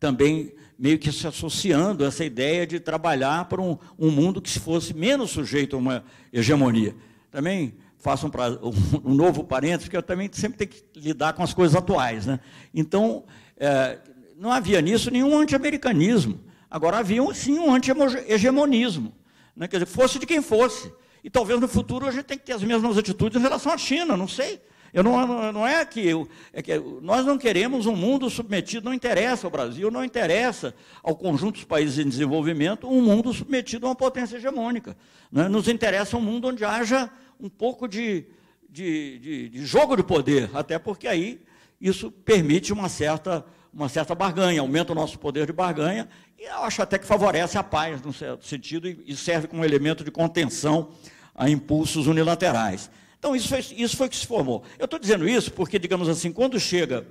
também 0.00 0.52
meio 0.78 0.98
que 0.98 1.10
se 1.10 1.26
associando 1.26 2.04
a 2.04 2.08
essa 2.08 2.24
ideia 2.24 2.66
de 2.66 2.78
trabalhar 2.78 3.44
para 3.46 3.60
um, 3.60 3.76
um 3.98 4.10
mundo 4.10 4.40
que 4.40 4.58
fosse 4.58 4.94
menos 4.94 5.30
sujeito 5.30 5.76
a 5.76 5.78
uma 5.78 6.04
hegemonia. 6.32 6.94
Também 7.30 7.74
faço 7.98 8.26
um, 8.26 8.30
um, 8.30 9.10
um 9.10 9.14
novo 9.14 9.44
parênteses, 9.44 9.84
porque 9.84 9.96
eu 9.96 10.02
também 10.02 10.28
sempre 10.32 10.66
tenho 10.66 10.70
que 10.70 11.00
lidar 11.00 11.32
com 11.32 11.42
as 11.42 11.52
coisas 11.52 11.76
atuais. 11.76 12.26
Né? 12.26 12.40
Então, 12.72 13.24
é, 13.56 13.98
não 14.36 14.52
havia 14.52 14.80
nisso 14.80 15.10
nenhum 15.10 15.36
anti-americanismo. 15.38 16.40
Agora 16.70 16.98
havia, 16.98 17.22
sim, 17.34 17.58
um 17.58 17.74
anti-hegemonismo. 17.74 19.12
Né? 19.56 19.66
Quer 19.66 19.78
dizer, 19.78 19.86
fosse 19.86 20.18
de 20.18 20.26
quem 20.26 20.40
fosse. 20.40 20.92
E 21.24 21.28
talvez 21.28 21.60
no 21.60 21.66
futuro 21.66 22.06
a 22.06 22.10
gente 22.10 22.24
tenha 22.24 22.38
que 22.38 22.46
ter 22.46 22.52
as 22.52 22.62
mesmas 22.62 22.96
atitudes 22.96 23.38
em 23.38 23.42
relação 23.42 23.72
à 23.72 23.78
China, 23.78 24.16
não 24.16 24.28
sei. 24.28 24.60
Eu 24.92 25.02
não, 25.02 25.52
não 25.52 25.66
é 25.66 25.84
que, 25.84 26.08
é 26.52 26.62
que 26.62 26.78
nós 27.02 27.26
não 27.26 27.36
queremos 27.36 27.84
um 27.84 27.94
mundo 27.94 28.30
submetido, 28.30 28.86
não 28.86 28.94
interessa 28.94 29.46
ao 29.46 29.50
Brasil, 29.50 29.90
não 29.90 30.02
interessa 30.02 30.74
ao 31.02 31.14
conjunto 31.14 31.56
dos 31.56 31.64
países 31.64 31.98
em 31.98 32.08
desenvolvimento 32.08 32.88
um 32.88 33.02
mundo 33.02 33.32
submetido 33.32 33.86
a 33.86 33.90
uma 33.90 33.94
potência 33.94 34.36
hegemônica. 34.36 34.96
Né? 35.30 35.46
Nos 35.48 35.68
interessa 35.68 36.16
um 36.16 36.22
mundo 36.22 36.48
onde 36.48 36.64
haja 36.64 37.10
um 37.40 37.48
pouco 37.48 37.86
de, 37.86 38.26
de, 38.68 39.18
de, 39.18 39.48
de 39.48 39.66
jogo 39.66 39.96
de 39.96 40.02
poder, 40.02 40.50
até 40.54 40.78
porque 40.78 41.06
aí 41.06 41.40
isso 41.80 42.10
permite 42.10 42.72
uma 42.72 42.88
certa, 42.88 43.44
uma 43.72 43.88
certa 43.88 44.14
barganha, 44.14 44.60
aumenta 44.60 44.92
o 44.92 44.94
nosso 44.94 45.18
poder 45.18 45.46
de 45.46 45.52
barganha, 45.52 46.08
e 46.38 46.44
eu 46.44 46.62
acho 46.62 46.82
até 46.82 46.98
que 46.98 47.06
favorece 47.06 47.56
a 47.56 47.62
paz, 47.62 48.02
num 48.02 48.12
certo 48.12 48.46
sentido, 48.46 48.88
e 48.88 49.16
serve 49.16 49.46
como 49.48 49.64
elemento 49.64 50.04
de 50.04 50.10
contenção 50.10 50.90
a 51.34 51.48
impulsos 51.48 52.06
unilaterais. 52.06 52.90
Então, 53.18 53.34
isso 53.34 53.48
foi, 53.48 53.58
isso 53.76 53.96
foi 53.96 54.08
que 54.08 54.16
se 54.16 54.26
formou. 54.26 54.62
Eu 54.78 54.84
estou 54.84 54.98
dizendo 54.98 55.28
isso 55.28 55.52
porque, 55.52 55.78
digamos 55.78 56.08
assim, 56.08 56.32
quando 56.32 56.58
chega 56.58 57.06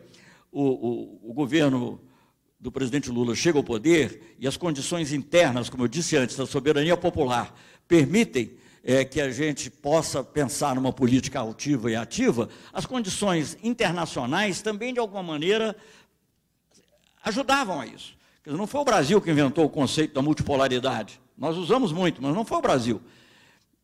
o, 0.51 0.63
o, 0.63 1.31
o 1.31 1.33
governo 1.33 2.01
do 2.59 2.71
presidente 2.71 3.09
Lula 3.09 3.35
chega 3.35 3.57
ao 3.57 3.63
poder 3.63 4.35
e 4.39 4.47
as 4.47 4.57
condições 4.57 5.13
internas, 5.13 5.69
como 5.69 5.83
eu 5.83 5.87
disse 5.87 6.15
antes, 6.17 6.35
da 6.35 6.45
soberania 6.45 6.97
popular, 6.97 7.53
permitem 7.87 8.57
é, 8.83 9.03
que 9.03 9.19
a 9.19 9.29
gente 9.29 9.69
possa 9.69 10.23
pensar 10.23 10.75
numa 10.75 10.93
política 10.93 11.39
altiva 11.39 11.91
e 11.91 11.95
ativa, 11.95 12.49
as 12.71 12.85
condições 12.85 13.57
internacionais 13.63 14.61
também, 14.61 14.93
de 14.93 14.99
alguma 14.99 15.23
maneira, 15.23 15.75
ajudavam 17.23 17.81
a 17.81 17.85
isso. 17.85 18.15
Dizer, 18.43 18.57
não 18.57 18.67
foi 18.67 18.81
o 18.81 18.85
Brasil 18.85 19.21
que 19.21 19.29
inventou 19.29 19.65
o 19.65 19.69
conceito 19.69 20.13
da 20.13 20.21
multipolaridade. 20.21 21.19
Nós 21.37 21.57
usamos 21.57 21.91
muito, 21.91 22.21
mas 22.21 22.33
não 22.33 22.45
foi 22.45 22.57
o 22.57 22.61
Brasil. 22.61 23.01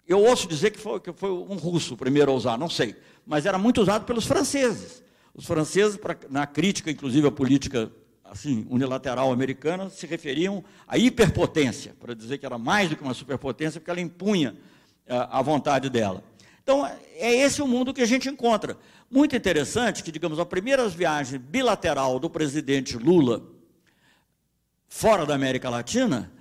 Eu 0.08 0.22
ouço 0.22 0.48
dizer 0.48 0.72
que 0.72 0.80
foi, 0.80 1.00
que 1.00 1.14
foi 1.14 1.32
um 1.32 1.56
russo 1.56 1.94
o 1.94 1.98
primeiro 1.98 2.32
a 2.32 2.34
usar, 2.34 2.58
não 2.58 2.70
sei, 2.70 2.96
mas 3.26 3.46
era 3.46 3.58
muito 3.58 3.82
usado 3.82 4.06
pelos 4.06 4.26
franceses. 4.26 5.04
Os 5.34 5.46
franceses, 5.46 5.98
pra, 5.98 6.16
na 6.30 6.46
crítica, 6.46 6.92
inclusive, 6.92 7.28
à 7.28 7.32
política 7.32 7.92
assim, 8.24 8.66
unilateral 8.70 9.32
americana, 9.32 9.90
se 9.90 10.08
referiam 10.08 10.64
à 10.88 10.98
hiperpotência, 10.98 11.96
para 12.00 12.14
dizer 12.14 12.38
que 12.38 12.46
era 12.46 12.58
mais 12.58 12.90
do 12.90 12.96
que 12.96 13.04
uma 13.04 13.14
superpotência, 13.14 13.80
porque 13.80 13.92
ela 13.92 14.02
impunha 14.02 14.56
a, 15.08 15.40
a 15.40 15.42
vontade 15.42 15.90
dela. 15.90 16.24
Então, 16.62 16.86
é 16.86 17.36
esse 17.36 17.62
o 17.62 17.68
mundo 17.68 17.94
que 17.94 18.02
a 18.02 18.06
gente 18.06 18.30
encontra. 18.30 18.78
Muito 19.12 19.36
interessante 19.36 20.02
que, 20.02 20.12
digamos, 20.12 20.40
a 20.40 20.46
primeira 20.46 20.88
viagem 20.88 21.40
bilateral 21.40 22.20
do 22.20 22.30
presidente 22.30 22.98
Lula 22.98 23.44
fora 24.88 25.26
da 25.26 25.34
América 25.34 25.70
Latina, 25.70 26.32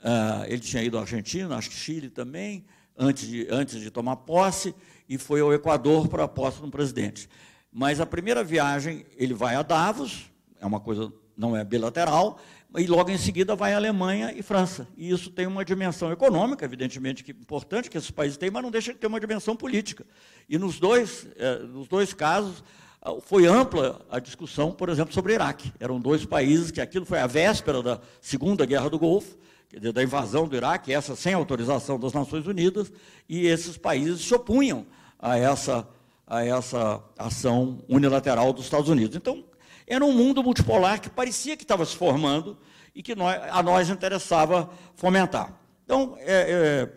uh, 0.00 0.44
ele 0.46 0.58
tinha 0.58 0.82
ido 0.82 0.98
à 0.98 1.02
Argentina, 1.02 1.56
acho 1.56 1.70
que 1.70 1.76
Chile 1.76 2.10
também, 2.10 2.64
antes 2.98 3.26
de, 3.26 3.46
antes 3.48 3.80
de 3.80 3.90
tomar 3.90 4.16
posse, 4.16 4.74
e 5.08 5.16
foi 5.16 5.40
ao 5.40 5.54
Equador 5.54 6.08
para 6.08 6.24
a 6.24 6.28
posse 6.28 6.60
do 6.60 6.68
presidente. 6.68 7.28
Mas 7.72 8.00
a 8.00 8.06
primeira 8.06 8.42
viagem, 8.42 9.06
ele 9.16 9.32
vai 9.32 9.54
a 9.54 9.62
Davos, 9.62 10.30
é 10.60 10.66
uma 10.66 10.80
coisa, 10.80 11.12
não 11.36 11.56
é 11.56 11.64
bilateral, 11.64 12.40
e 12.76 12.86
logo 12.86 13.10
em 13.10 13.18
seguida 13.18 13.54
vai 13.54 13.72
Alemanha 13.72 14.32
e 14.36 14.42
França. 14.42 14.88
E 14.96 15.10
isso 15.10 15.30
tem 15.30 15.46
uma 15.46 15.64
dimensão 15.64 16.10
econômica, 16.10 16.64
evidentemente, 16.64 17.22
que 17.22 17.30
importante 17.30 17.88
que 17.88 17.96
esses 17.96 18.10
países 18.10 18.36
têm, 18.36 18.50
mas 18.50 18.62
não 18.62 18.70
deixa 18.70 18.92
de 18.92 18.98
ter 18.98 19.06
uma 19.06 19.20
dimensão 19.20 19.54
política. 19.54 20.04
E 20.48 20.58
nos 20.58 20.80
dois, 20.80 21.26
eh, 21.36 21.58
nos 21.60 21.86
dois 21.86 22.12
casos, 22.12 22.64
ah, 23.00 23.14
foi 23.20 23.46
ampla 23.46 24.00
a 24.10 24.18
discussão, 24.18 24.72
por 24.72 24.88
exemplo, 24.88 25.14
sobre 25.14 25.32
o 25.32 25.34
Iraque. 25.34 25.72
Eram 25.78 26.00
dois 26.00 26.24
países 26.24 26.70
que 26.70 26.80
aquilo 26.80 27.04
foi 27.04 27.20
a 27.20 27.26
véspera 27.26 27.82
da 27.82 28.00
Segunda 28.20 28.66
Guerra 28.66 28.90
do 28.90 28.98
Golfo, 28.98 29.36
dizer, 29.72 29.92
da 29.92 30.02
invasão 30.02 30.48
do 30.48 30.56
Iraque, 30.56 30.92
essa 30.92 31.14
sem 31.14 31.34
autorização 31.34 31.98
das 31.98 32.12
Nações 32.12 32.46
Unidas, 32.46 32.92
e 33.28 33.46
esses 33.46 33.76
países 33.76 34.20
se 34.22 34.34
opunham 34.34 34.86
a 35.18 35.38
essa, 35.38 35.86
a 36.26 36.44
essa 36.44 37.02
ação 37.18 37.84
unilateral 37.88 38.52
dos 38.52 38.64
Estados 38.64 38.88
Unidos. 38.88 39.16
Então, 39.16 39.44
era 39.86 40.04
um 40.04 40.12
mundo 40.12 40.42
multipolar 40.42 41.00
que 41.00 41.10
parecia 41.10 41.56
que 41.56 41.64
estava 41.64 41.84
se 41.84 41.96
formando 41.96 42.58
e 42.94 43.02
que 43.02 43.14
nós, 43.14 43.40
a 43.50 43.62
nós 43.62 43.90
interessava 43.90 44.70
fomentar. 44.94 45.52
Então, 45.84 46.16
é, 46.20 46.26
é, 46.26 46.92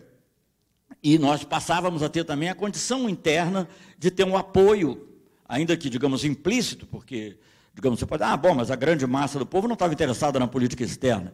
e 1.02 1.18
nós 1.18 1.44
passávamos 1.44 2.02
a 2.02 2.08
ter 2.08 2.24
também 2.24 2.48
a 2.48 2.54
condição 2.54 3.08
interna 3.08 3.68
de 3.98 4.10
ter 4.10 4.24
um 4.24 4.36
apoio, 4.36 5.08
ainda 5.46 5.76
que, 5.76 5.90
digamos, 5.90 6.24
implícito, 6.24 6.86
porque 6.86 7.38
digamos, 7.78 8.00
você 8.00 8.06
pode 8.06 8.24
ah, 8.24 8.36
bom, 8.36 8.54
mas 8.54 8.72
a 8.72 8.76
grande 8.76 9.06
massa 9.06 9.38
do 9.38 9.46
povo 9.46 9.68
não 9.68 9.74
estava 9.74 9.92
interessada 9.92 10.38
na 10.38 10.48
política 10.48 10.82
externa. 10.82 11.32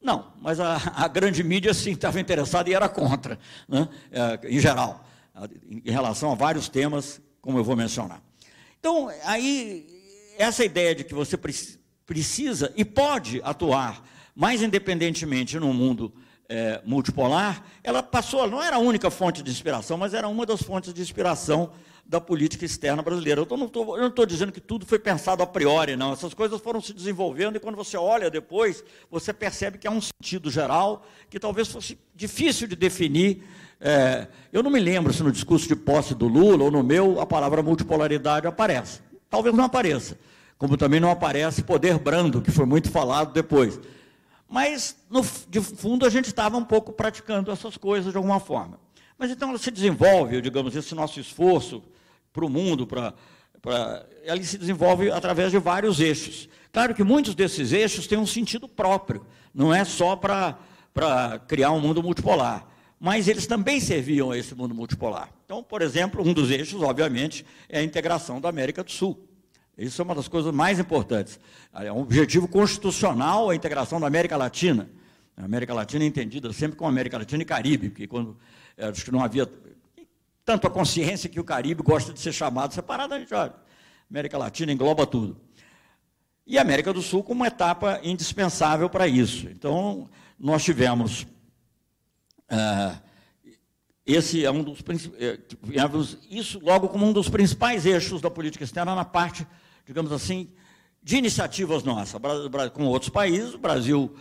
Não, 0.00 0.32
mas 0.40 0.58
a, 0.58 0.76
a 0.96 1.06
grande 1.08 1.44
mídia 1.44 1.74
sim 1.74 1.92
estava 1.92 2.18
interessada 2.18 2.70
e 2.70 2.74
era 2.74 2.88
contra, 2.88 3.38
né? 3.68 3.86
é, 4.10 4.40
em 4.48 4.58
geral, 4.58 5.04
em 5.68 5.90
relação 5.90 6.32
a 6.32 6.34
vários 6.34 6.70
temas, 6.70 7.20
como 7.42 7.58
eu 7.58 7.64
vou 7.64 7.76
mencionar. 7.76 8.22
Então, 8.78 9.10
aí, 9.24 9.99
essa 10.40 10.64
ideia 10.64 10.94
de 10.94 11.04
que 11.04 11.14
você 11.14 11.38
precisa 12.06 12.72
e 12.76 12.84
pode 12.84 13.40
atuar 13.44 14.02
mais 14.34 14.62
independentemente 14.62 15.58
no 15.58 15.72
mundo 15.74 16.12
é, 16.48 16.80
multipolar, 16.84 17.64
ela 17.84 18.02
passou, 18.02 18.48
não 18.48 18.62
era 18.62 18.76
a 18.76 18.78
única 18.78 19.10
fonte 19.10 19.42
de 19.42 19.50
inspiração, 19.50 19.98
mas 19.98 20.14
era 20.14 20.26
uma 20.26 20.46
das 20.46 20.62
fontes 20.62 20.94
de 20.94 21.00
inspiração 21.02 21.70
da 22.06 22.20
política 22.20 22.64
externa 22.64 23.02
brasileira. 23.02 23.46
Eu, 23.48 23.56
não 23.56 23.66
estou 23.66 24.26
dizendo 24.26 24.50
que 24.50 24.60
tudo 24.60 24.84
foi 24.84 24.98
pensado 24.98 25.42
a 25.42 25.46
priori, 25.46 25.94
não. 25.94 26.12
Essas 26.12 26.34
coisas 26.34 26.60
foram 26.60 26.80
se 26.80 26.92
desenvolvendo 26.92 27.56
e 27.56 27.60
quando 27.60 27.76
você 27.76 27.96
olha 27.96 28.28
depois, 28.28 28.82
você 29.08 29.32
percebe 29.32 29.78
que 29.78 29.86
há 29.86 29.90
um 29.92 30.00
sentido 30.00 30.50
geral 30.50 31.06
que 31.28 31.38
talvez 31.38 31.68
fosse 31.68 31.96
difícil 32.14 32.66
de 32.66 32.74
definir. 32.74 33.44
É, 33.80 34.26
eu 34.52 34.62
não 34.62 34.70
me 34.70 34.80
lembro 34.80 35.12
se 35.12 35.22
no 35.22 35.30
discurso 35.30 35.68
de 35.68 35.76
posse 35.76 36.14
do 36.14 36.26
Lula 36.26 36.64
ou 36.64 36.70
no 36.70 36.82
meu 36.82 37.20
a 37.20 37.26
palavra 37.26 37.62
multipolaridade 37.62 38.46
aparece. 38.46 39.00
Talvez 39.28 39.54
não 39.54 39.64
apareça. 39.64 40.18
Como 40.60 40.76
também 40.76 41.00
não 41.00 41.10
aparece 41.10 41.62
poder 41.62 41.98
brando, 41.98 42.42
que 42.42 42.50
foi 42.50 42.66
muito 42.66 42.90
falado 42.90 43.32
depois. 43.32 43.80
Mas, 44.46 44.94
no, 45.08 45.24
de 45.48 45.58
fundo, 45.58 46.04
a 46.04 46.10
gente 46.10 46.26
estava 46.26 46.58
um 46.58 46.64
pouco 46.64 46.92
praticando 46.92 47.50
essas 47.50 47.78
coisas 47.78 48.12
de 48.12 48.18
alguma 48.18 48.38
forma. 48.38 48.78
Mas 49.16 49.30
então 49.30 49.48
ela 49.48 49.58
se 49.58 49.70
desenvolve, 49.70 50.42
digamos, 50.42 50.76
esse 50.76 50.94
nosso 50.94 51.18
esforço 51.18 51.82
para 52.30 52.44
o 52.44 52.50
mundo, 52.50 52.86
para, 52.86 53.14
ele 54.22 54.44
se 54.44 54.58
desenvolve 54.58 55.10
através 55.10 55.50
de 55.50 55.56
vários 55.56 55.98
eixos. 55.98 56.46
Claro 56.70 56.94
que 56.94 57.02
muitos 57.02 57.34
desses 57.34 57.72
eixos 57.72 58.06
têm 58.06 58.18
um 58.18 58.26
sentido 58.26 58.68
próprio, 58.68 59.24
não 59.54 59.72
é 59.72 59.82
só 59.82 60.14
para 60.14 60.58
criar 61.48 61.70
um 61.70 61.80
mundo 61.80 62.02
multipolar, 62.02 62.66
mas 63.00 63.28
eles 63.28 63.46
também 63.46 63.80
serviam 63.80 64.30
a 64.30 64.36
esse 64.36 64.54
mundo 64.54 64.74
multipolar. 64.74 65.30
Então, 65.46 65.62
por 65.62 65.80
exemplo, 65.80 66.22
um 66.22 66.34
dos 66.34 66.50
eixos, 66.50 66.82
obviamente, 66.82 67.46
é 67.66 67.78
a 67.78 67.82
integração 67.82 68.42
da 68.42 68.50
América 68.50 68.84
do 68.84 68.90
Sul. 68.90 69.29
Isso 69.76 70.00
é 70.00 70.04
uma 70.04 70.14
das 70.14 70.28
coisas 70.28 70.52
mais 70.52 70.78
importantes. 70.78 71.40
É 71.74 71.92
um 71.92 72.00
objetivo 72.00 72.46
constitucional 72.46 73.50
a 73.50 73.54
integração 73.54 74.00
da 74.00 74.06
América 74.06 74.36
Latina. 74.36 74.90
A 75.36 75.44
América 75.44 75.72
Latina 75.72 76.04
é 76.04 76.06
entendida 76.06 76.52
sempre 76.52 76.76
como 76.76 76.90
América 76.90 77.16
Latina 77.16 77.42
e 77.42 77.46
Caribe, 77.46 77.88
porque 77.88 78.06
quando 78.06 78.36
é, 78.76 78.86
acho 78.86 79.04
que 79.04 79.10
não 79.10 79.22
havia 79.22 79.50
tanto 80.44 80.66
a 80.66 80.70
consciência 80.70 81.28
que 81.28 81.40
o 81.40 81.44
Caribe 81.44 81.82
gosta 81.82 82.12
de 82.12 82.20
ser 82.20 82.32
chamado 82.32 82.74
separado, 82.74 83.14
a 83.14 83.18
gente 83.18 83.32
olha, 83.32 83.54
América 84.10 84.36
Latina 84.36 84.72
engloba 84.72 85.06
tudo. 85.06 85.40
E 86.46 86.58
a 86.58 86.62
América 86.62 86.92
do 86.92 87.00
Sul 87.00 87.22
como 87.22 87.40
uma 87.40 87.46
etapa 87.46 88.00
indispensável 88.02 88.90
para 88.90 89.06
isso. 89.06 89.48
Então, 89.48 90.10
nós 90.38 90.64
tivemos. 90.64 91.22
Uh, 92.50 93.09
esse 94.14 94.44
é 94.44 94.50
um 94.50 94.62
dos 94.62 94.82
é, 95.18 95.36
tivemos 95.36 96.18
isso 96.30 96.60
logo 96.62 96.88
como 96.88 97.06
um 97.06 97.12
dos 97.12 97.28
principais 97.28 97.86
eixos 97.86 98.20
da 98.20 98.30
política 98.30 98.64
externa 98.64 98.94
na 98.94 99.04
parte, 99.04 99.46
digamos 99.86 100.12
assim, 100.12 100.48
de 101.02 101.16
iniciativas 101.16 101.82
nossas. 101.82 102.20
Com 102.72 102.86
outros 102.86 103.10
países, 103.10 103.54
o 103.54 103.58
Brasil 103.58 104.14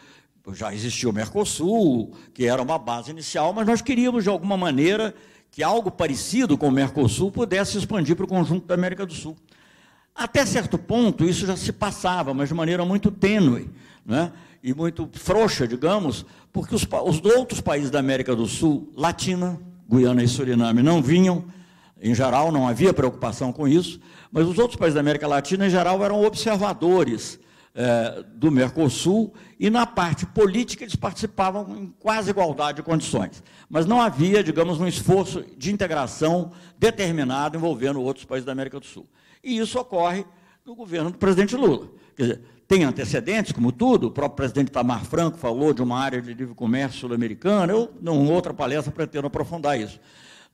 já 0.53 0.73
existia 0.73 1.09
o 1.09 1.13
Mercosul, 1.13 2.13
que 2.33 2.45
era 2.45 2.61
uma 2.61 2.77
base 2.77 3.11
inicial, 3.11 3.53
mas 3.53 3.67
nós 3.67 3.81
queríamos, 3.81 4.23
de 4.23 4.29
alguma 4.29 4.57
maneira, 4.57 5.13
que 5.51 5.63
algo 5.63 5.91
parecido 5.91 6.57
com 6.57 6.67
o 6.67 6.71
Mercosul 6.71 7.31
pudesse 7.31 7.77
expandir 7.77 8.15
para 8.15 8.25
o 8.25 8.27
conjunto 8.27 8.65
da 8.65 8.73
América 8.73 9.05
do 9.05 9.13
Sul. 9.13 9.35
Até 10.15 10.45
certo 10.45 10.77
ponto, 10.77 11.23
isso 11.23 11.45
já 11.45 11.55
se 11.55 11.71
passava, 11.71 12.33
mas 12.33 12.49
de 12.49 12.55
maneira 12.55 12.83
muito 12.83 13.09
tênue 13.09 13.69
né? 14.05 14.33
e 14.61 14.73
muito 14.73 15.09
frouxa, 15.13 15.67
digamos, 15.67 16.25
porque 16.51 16.75
os, 16.75 16.85
os 17.05 17.23
outros 17.23 17.61
países 17.61 17.89
da 17.89 17.99
América 17.99 18.35
do 18.35 18.45
Sul, 18.45 18.91
Latina, 18.95 19.59
Guiana 19.89 20.23
e 20.23 20.27
Suriname, 20.27 20.83
não 20.83 21.01
vinham, 21.01 21.45
em 21.99 22.13
geral, 22.13 22.51
não 22.51 22.67
havia 22.67 22.93
preocupação 22.93 23.51
com 23.51 23.67
isso, 23.67 23.99
mas 24.31 24.47
os 24.47 24.59
outros 24.59 24.77
países 24.77 24.93
da 24.93 24.99
América 24.99 25.27
Latina, 25.27 25.65
em 25.65 25.69
geral, 25.69 26.03
eram 26.03 26.23
observadores 26.23 27.39
é, 27.73 28.23
do 28.35 28.51
Mercosul, 28.51 29.33
e 29.59 29.69
na 29.69 29.85
parte 29.85 30.25
política 30.25 30.83
eles 30.83 30.95
participavam 30.95 31.77
em 31.77 31.93
quase 31.99 32.29
igualdade 32.29 32.77
de 32.77 32.83
condições. 32.83 33.43
Mas 33.69 33.85
não 33.85 33.99
havia, 34.01 34.43
digamos, 34.43 34.79
um 34.79 34.87
esforço 34.87 35.43
de 35.57 35.71
integração 35.71 36.51
determinado 36.77 37.57
envolvendo 37.57 38.01
outros 38.01 38.25
países 38.25 38.45
da 38.45 38.51
América 38.51 38.79
do 38.79 38.85
Sul. 38.85 39.07
E 39.43 39.57
isso 39.57 39.79
ocorre 39.79 40.25
no 40.65 40.75
governo 40.75 41.11
do 41.11 41.17
presidente 41.17 41.55
Lula. 41.55 41.87
Quer 42.15 42.23
dizer, 42.23 42.41
tem 42.69 42.83
antecedentes, 42.83 43.51
como 43.51 43.71
tudo, 43.71 44.07
o 44.07 44.11
próprio 44.11 44.35
presidente 44.35 44.71
Tamar 44.71 45.03
Franco 45.03 45.39
falou 45.39 45.73
de 45.73 45.81
uma 45.81 45.99
área 45.99 46.21
de 46.21 46.31
livre 46.35 46.53
comércio 46.53 46.99
sul-americana, 46.99 47.73
eu, 47.73 47.91
em 47.99 48.31
outra 48.31 48.53
palestra, 48.53 48.91
pretendo 48.91 49.25
aprofundar 49.25 49.81
isso. 49.81 49.99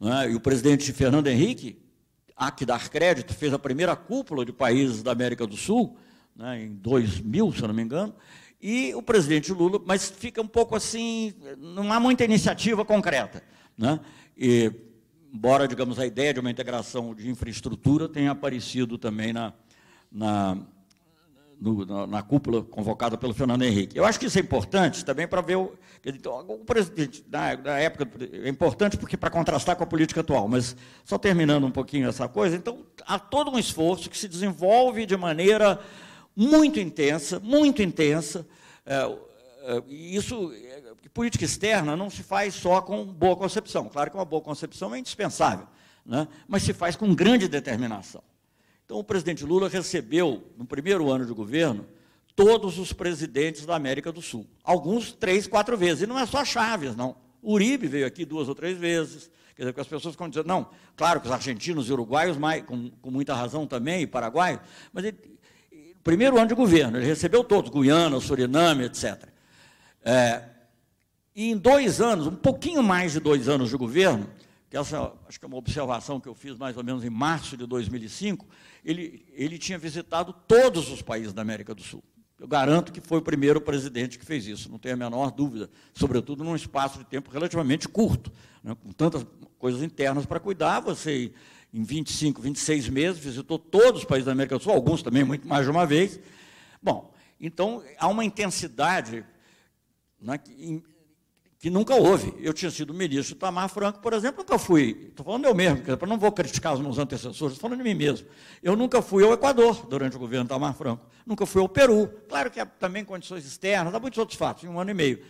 É? 0.01 0.31
E 0.31 0.33
o 0.33 0.39
presidente 0.39 0.93
Fernando 0.93 1.27
Henrique, 1.27 1.77
há 2.33 2.49
que 2.51 2.65
dar 2.65 2.87
crédito, 2.89 3.33
fez 3.33 3.53
a 3.53 3.59
primeira 3.59 3.97
cúpula 3.97 4.45
de 4.45 4.53
países 4.53 5.03
da 5.03 5.11
América 5.11 5.45
do 5.45 5.57
Sul, 5.57 5.97
né, 6.33 6.63
em 6.63 6.75
2000, 6.75 7.51
se 7.51 7.61
não 7.63 7.73
me 7.73 7.81
engano, 7.81 8.15
e 8.61 8.95
o 8.95 9.01
presidente 9.01 9.51
Lula, 9.51 9.81
mas 9.85 10.09
fica 10.09 10.41
um 10.41 10.47
pouco 10.47 10.73
assim, 10.73 11.33
não 11.57 11.91
há 11.91 11.99
muita 11.99 12.23
iniciativa 12.23 12.85
concreta. 12.85 13.43
Né? 13.77 13.99
E, 14.37 14.71
embora, 15.33 15.67
digamos, 15.67 15.99
a 15.99 16.05
ideia 16.05 16.33
de 16.33 16.39
uma 16.39 16.49
integração 16.49 17.13
de 17.13 17.29
infraestrutura 17.29 18.07
tenha 18.07 18.31
aparecido 18.31 18.97
também 18.97 19.33
na, 19.33 19.53
na, 20.09 20.57
no, 21.59 21.85
na, 21.85 22.07
na, 22.07 22.21
cúpula 22.21 22.63
convocada 22.63 23.17
pelo 23.17 23.33
Fernando 23.33 23.63
Henrique. 23.63 23.97
Eu 23.97 24.05
acho 24.05 24.19
que 24.19 24.25
isso 24.25 24.37
é 24.37 24.41
importante 24.41 25.03
também 25.03 25.27
para 25.27 25.41
ver 25.41 25.55
o, 25.55 25.73
então, 26.05 26.45
o 26.47 26.59
presidente, 26.59 27.25
na, 27.31 27.79
época, 27.79 28.07
é 28.43 28.47
importante 28.47 28.97
porque 28.97 29.17
para 29.17 29.29
contrastar 29.29 29.75
com 29.75 29.83
a 29.83 29.87
política 29.87 30.21
atual, 30.21 30.47
mas 30.47 30.75
só 31.03 31.17
terminando 31.17 31.65
um 31.65 31.71
pouquinho 31.71 32.07
essa 32.07 32.27
coisa, 32.27 32.55
então 32.55 32.85
há 33.05 33.17
todo 33.17 33.49
um 33.51 33.57
esforço 33.57 34.09
que 34.09 34.17
se 34.17 34.27
desenvolve 34.27 35.05
de 35.05 35.17
maneira 35.17 35.79
muito 36.35 36.79
intensa, 36.79 37.39
muito 37.39 37.81
intensa. 37.81 38.45
É, 38.85 38.95
é, 39.63 39.83
isso, 39.89 40.53
é, 40.53 41.09
política 41.13 41.45
externa 41.45 41.95
não 41.95 42.09
se 42.09 42.21
faz 42.21 42.53
só 42.53 42.81
com 42.81 43.03
boa 43.05 43.35
concepção. 43.35 43.89
Claro 43.89 44.11
que 44.11 44.17
uma 44.17 44.25
boa 44.25 44.41
concepção 44.41 44.93
é 44.93 44.99
indispensável, 44.99 45.65
né? 46.05 46.27
mas 46.47 46.61
se 46.61 46.73
faz 46.73 46.95
com 46.95 47.15
grande 47.15 47.47
determinação. 47.47 48.21
Então, 48.85 48.97
o 48.99 49.03
presidente 49.03 49.43
Lula 49.43 49.67
recebeu, 49.67 50.43
no 50.57 50.65
primeiro 50.65 51.09
ano 51.11 51.25
de 51.25 51.33
governo, 51.33 51.85
todos 52.35 52.77
os 52.77 52.93
presidentes 52.93 53.65
da 53.65 53.75
América 53.75 54.11
do 54.11 54.21
Sul. 54.21 54.45
Alguns 54.63 55.11
três, 55.11 55.47
quatro 55.47 55.75
vezes. 55.77 56.03
E 56.03 56.07
não 56.07 56.19
é 56.19 56.25
só 56.25 56.45
Chaves, 56.45 56.95
não. 56.95 57.15
Uribe 57.41 57.87
veio 57.87 58.05
aqui 58.05 58.25
duas 58.25 58.47
ou 58.47 58.55
três 58.55 58.77
vezes. 58.77 59.29
Quer 59.55 59.63
dizer, 59.63 59.73
que 59.73 59.79
as 59.79 59.87
pessoas 59.87 60.13
ficam 60.13 60.27
dizendo, 60.27 60.47
não, 60.47 60.67
claro 60.97 61.21
que 61.21 61.27
os 61.27 61.31
argentinos 61.31 61.87
e 61.87 61.93
uruguaios, 61.93 62.37
com, 62.65 62.89
com 63.01 63.09
muita 63.09 63.33
razão 63.33 63.65
também, 63.65 64.01
e 64.01 64.07
paraguaios, 64.07 64.59
mas 64.91 65.05
ele, 65.05 65.17
primeiro 66.03 66.37
ano 66.37 66.47
de 66.47 66.53
governo, 66.53 66.97
ele 66.97 67.05
recebeu 67.05 67.41
todos, 67.41 67.71
Guiana, 67.71 68.19
Suriname, 68.19 68.83
etc. 68.83 69.29
É, 70.03 70.43
e 71.33 71.51
em 71.51 71.57
dois 71.57 72.01
anos, 72.01 72.27
um 72.27 72.35
pouquinho 72.35 72.83
mais 72.83 73.13
de 73.13 73.21
dois 73.21 73.47
anos 73.47 73.69
de 73.69 73.77
governo, 73.77 74.29
que 74.69 74.75
essa 74.75 75.13
acho 75.27 75.39
que 75.39 75.45
é 75.45 75.47
uma 75.47 75.57
observação 75.57 76.19
que 76.19 76.27
eu 76.27 76.35
fiz 76.35 76.57
mais 76.57 76.75
ou 76.75 76.83
menos 76.83 77.03
em 77.05 77.09
março 77.09 77.55
de 77.55 77.65
2005, 77.65 78.45
ele, 78.85 79.25
ele 79.33 79.57
tinha 79.57 79.77
visitado 79.77 80.31
todos 80.47 80.91
os 80.91 81.01
países 81.01 81.33
da 81.33 81.41
América 81.41 81.73
do 81.73 81.81
Sul. 81.81 82.03
Eu 82.39 82.47
garanto 82.47 82.91
que 82.91 83.01
foi 83.01 83.17
o 83.17 83.21
primeiro 83.21 83.59
presidente 83.59 84.19
que 84.19 84.25
fez 84.25 84.45
isso, 84.45 84.69
não 84.69 84.77
tenho 84.77 84.93
a 84.93 84.97
menor 84.97 85.31
dúvida, 85.31 85.69
sobretudo 85.93 86.43
num 86.43 86.55
espaço 86.55 86.99
de 86.99 87.05
tempo 87.05 87.31
relativamente 87.31 87.87
curto, 87.87 88.31
né, 88.63 88.75
com 88.75 88.91
tantas 88.91 89.25
coisas 89.57 89.81
internas 89.81 90.25
para 90.25 90.39
cuidar, 90.39 90.81
você 90.81 91.33
em 91.73 91.83
25, 91.83 92.41
26 92.41 92.89
meses, 92.89 93.21
visitou 93.21 93.57
todos 93.57 94.01
os 94.01 94.05
países 94.05 94.25
da 94.25 94.31
América 94.31 94.57
do 94.57 94.63
Sul, 94.63 94.73
alguns 94.73 95.01
também 95.01 95.23
muito 95.23 95.47
mais 95.47 95.65
de 95.65 95.71
uma 95.71 95.85
vez. 95.85 96.19
Bom, 96.81 97.13
então 97.39 97.83
há 97.97 98.07
uma 98.07 98.23
intensidade 98.23 99.25
né, 100.21 100.39
que, 101.65 101.69
nunca 101.71 101.95
houve. 101.95 102.31
Eu 102.39 102.53
tinha 102.53 102.69
sido 102.69 102.93
ministro 102.93 103.35
Tamar 103.35 103.67
Franco, 103.69 103.99
por 103.99 104.13
exemplo, 104.13 104.43
nunca 104.43 104.59
fui, 104.59 105.07
estou 105.09 105.25
falando 105.25 105.45
eu 105.45 105.55
mesmo, 105.55 105.81
não 106.07 106.15
vou 106.15 106.31
criticar 106.31 106.75
os 106.75 106.79
meus 106.79 106.99
antecessores, 106.99 107.55
estou 107.55 107.69
falando 107.69 107.79
de 107.79 107.83
mim 107.83 107.95
mesmo. 107.95 108.27
Eu 108.61 108.75
nunca 108.75 109.01
fui 109.01 109.23
ao 109.23 109.33
Equador 109.33 109.87
durante 109.87 110.15
o 110.15 110.19
governo 110.19 110.47
Tamar 110.47 110.75
Franco, 110.75 111.03
nunca 111.25 111.43
fui 111.47 111.59
ao 111.59 111.67
Peru. 111.67 112.07
Claro 112.29 112.51
que 112.51 112.59
há 112.59 112.67
também 112.67 113.03
condições 113.03 113.47
externas, 113.47 113.95
há 113.95 113.99
muitos 113.99 114.19
outros 114.19 114.37
fatos, 114.37 114.63
em 114.63 114.67
um 114.67 114.79
ano 114.79 114.91
e 114.91 114.93
meio. 114.93 115.23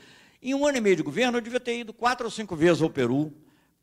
Em 0.43 0.53
um 0.53 0.65
ano 0.65 0.77
e 0.77 0.81
meio 0.81 0.97
de 0.97 1.03
governo, 1.03 1.38
eu 1.38 1.41
devia 1.41 1.59
ter 1.59 1.79
ido 1.79 1.93
quatro 1.93 2.25
ou 2.25 2.31
cinco 2.31 2.53
vezes 2.53 2.81
ao 2.81 2.89
Peru, 2.89 3.31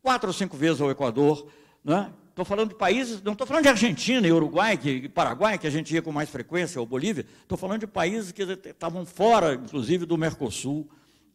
quatro 0.02 0.28
ou 0.28 0.34
cinco 0.34 0.54
vezes 0.54 0.78
ao 0.82 0.90
Equador, 0.90 1.46
né? 1.82 2.12
Estou 2.28 2.44
falando 2.44 2.68
de 2.68 2.74
países, 2.74 3.22
não 3.22 3.32
estou 3.32 3.46
falando 3.46 3.62
de 3.62 3.70
Argentina 3.70 4.28
e 4.28 4.32
Uruguai, 4.32 4.76
que, 4.76 5.08
Paraguai, 5.08 5.56
que 5.56 5.66
a 5.66 5.70
gente 5.70 5.94
ia 5.94 6.02
com 6.02 6.12
mais 6.12 6.28
frequência, 6.28 6.78
ou 6.78 6.86
Bolívia. 6.86 7.24
Estou 7.40 7.56
falando 7.56 7.80
de 7.80 7.86
países 7.86 8.30
que 8.30 8.42
estavam 8.42 9.06
fora, 9.06 9.54
inclusive, 9.54 10.04
do 10.04 10.18
Mercosul 10.18 10.86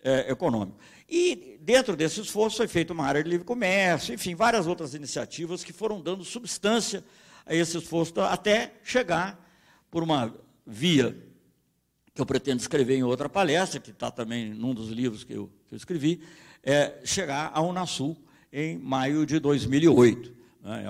é, 0.07 0.31
econômico. 0.31 0.77
E 1.09 1.57
dentro 1.61 1.95
desse 1.95 2.21
esforço 2.21 2.57
foi 2.57 2.67
feita 2.67 2.93
uma 2.93 3.05
área 3.05 3.21
de 3.21 3.29
livre 3.29 3.45
comércio, 3.45 4.13
enfim, 4.13 4.35
várias 4.35 4.65
outras 4.65 4.93
iniciativas 4.93 5.65
que 5.65 5.73
foram 5.73 5.99
dando 5.99 6.23
substância 6.23 7.03
a 7.45 7.53
esse 7.53 7.77
esforço 7.77 8.19
até 8.21 8.73
chegar, 8.83 9.45
por 9.91 10.03
uma 10.03 10.33
via 10.65 11.17
que 12.13 12.21
eu 12.21 12.25
pretendo 12.25 12.61
escrever 12.61 12.95
em 12.95 13.03
outra 13.03 13.27
palestra, 13.27 13.79
que 13.79 13.91
está 13.91 14.09
também 14.09 14.53
num 14.53 14.73
dos 14.73 14.89
livros 14.89 15.23
que 15.23 15.33
eu, 15.33 15.49
que 15.67 15.75
eu 15.75 15.77
escrevi, 15.77 16.21
é 16.63 16.99
chegar 17.03 17.51
à 17.53 17.61
Unasul 17.61 18.17
em 18.51 18.77
maio 18.77 19.25
de 19.25 19.39
2008. 19.39 20.33
Né? 20.61 20.85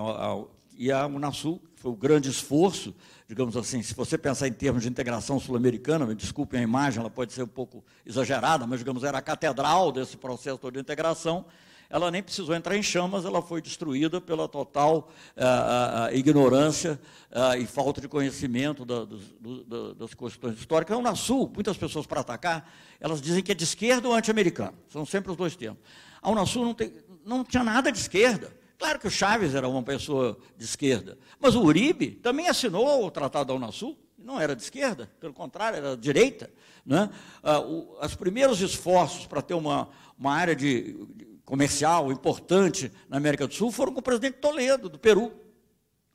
E 0.77 0.91
a 0.91 1.07
Unasul 1.07 1.61
foi 1.87 1.91
o 1.91 1.95
grande 1.95 2.29
esforço, 2.29 2.93
digamos 3.27 3.55
assim, 3.55 3.81
se 3.81 3.93
você 3.93 4.17
pensar 4.17 4.47
em 4.47 4.51
termos 4.51 4.83
de 4.83 4.89
integração 4.89 5.39
sul-americana, 5.39 6.05
me 6.05 6.15
desculpem 6.15 6.59
a 6.59 6.63
imagem, 6.63 6.99
ela 6.99 7.09
pode 7.09 7.31
ser 7.31 7.43
um 7.43 7.47
pouco 7.47 7.83
exagerada, 8.05 8.67
mas, 8.67 8.79
digamos, 8.79 9.05
era 9.05 9.19
a 9.19 9.21
catedral 9.21 9.91
desse 9.91 10.17
processo 10.17 10.59
de 10.69 10.79
integração, 10.79 11.45
ela 11.89 12.11
nem 12.11 12.21
precisou 12.21 12.53
entrar 12.53 12.75
em 12.75 12.83
chamas, 12.83 13.23
ela 13.23 13.41
foi 13.41 13.61
destruída 13.61 14.19
pela 14.19 14.49
total 14.49 15.09
uh, 15.37 16.11
uh, 16.11 16.13
ignorância 16.13 16.99
uh, 17.31 17.57
e 17.57 17.65
falta 17.65 18.01
de 18.01 18.09
conhecimento 18.09 18.83
da, 18.83 19.05
do, 19.05 19.17
do, 19.63 19.95
das 19.95 20.13
questões 20.13 20.59
históricas. 20.59 20.97
A 20.97 20.99
Unasul, 20.99 21.49
muitas 21.53 21.77
pessoas 21.77 22.05
para 22.05 22.19
atacar, 22.19 22.69
elas 22.99 23.21
dizem 23.21 23.41
que 23.41 23.53
é 23.53 23.55
de 23.55 23.63
esquerda 23.63 24.09
ou 24.09 24.13
anti-americano. 24.13 24.73
São 24.89 25.05
sempre 25.05 25.31
os 25.31 25.37
dois 25.37 25.55
termos. 25.55 25.79
A 26.21 26.29
Unasul 26.29 26.65
não, 26.65 26.73
tem, 26.73 26.91
não 27.25 27.45
tinha 27.45 27.63
nada 27.63 27.89
de 27.89 27.97
esquerda. 27.97 28.56
Claro 28.77 28.99
que 28.99 29.07
o 29.07 29.11
Chaves 29.11 29.55
era 29.55 29.67
uma 29.67 29.81
pessoa 29.81 30.37
de 30.55 30.63
esquerda, 30.63 31.17
mas 31.39 31.55
o 31.55 31.63
Uribe 31.63 32.11
também 32.11 32.47
assinou 32.47 33.05
o 33.05 33.11
Tratado 33.11 33.47
da 33.47 33.53
Unasul, 33.55 33.97
não 34.17 34.39
era 34.39 34.55
de 34.55 34.61
esquerda, 34.61 35.09
pelo 35.19 35.33
contrário, 35.33 35.77
era 35.77 35.95
de 35.95 36.01
direita. 36.01 36.49
Né? 36.85 37.09
Ah, 37.41 37.59
os 37.59 38.15
primeiros 38.15 38.61
esforços 38.61 39.25
para 39.25 39.41
ter 39.41 39.53
uma, 39.53 39.89
uma 40.17 40.33
área 40.33 40.55
de, 40.55 40.93
de 41.15 41.25
comercial 41.43 42.11
importante 42.11 42.91
na 43.09 43.17
América 43.17 43.47
do 43.47 43.53
Sul 43.53 43.71
foram 43.71 43.93
com 43.93 43.99
o 43.99 44.03
presidente 44.03 44.37
Toledo, 44.37 44.89
do 44.89 44.99
Peru. 44.99 45.31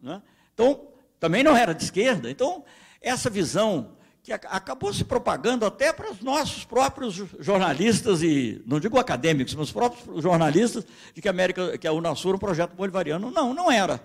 Né? 0.01 0.23
Então, 0.53 0.89
também 1.19 1.43
não 1.43 1.57
era 1.57 1.73
de 1.73 1.85
esquerda. 1.85 2.31
Então, 2.31 2.65
essa 3.01 3.31
visão 3.31 3.97
que 4.23 4.33
acabou 4.33 4.95
se 4.95 5.05
propagando 5.05 5.67
até 5.67 5.93
para 5.93 6.13
os 6.13 6.21
nossos 6.21 6.65
próprios 6.65 7.15
jornalistas, 7.41 8.23
e 8.23 8.63
não 8.65 8.79
digo 8.79 8.99
acadêmicos, 8.99 9.55
mas 9.55 9.67
os 9.67 9.73
próprios 9.73 10.23
jornalistas, 10.23 10.87
de 11.13 11.21
que 11.21 11.29
a, 11.29 11.33
América, 11.33 11.77
que 11.77 11.89
a 11.89 11.93
Unasul 11.93 12.31
era 12.31 12.37
um 12.37 12.41
projeto 12.41 12.75
bolivariano. 12.75 13.31
Não, 13.31 13.53
não 13.53 13.71
era. 13.71 14.01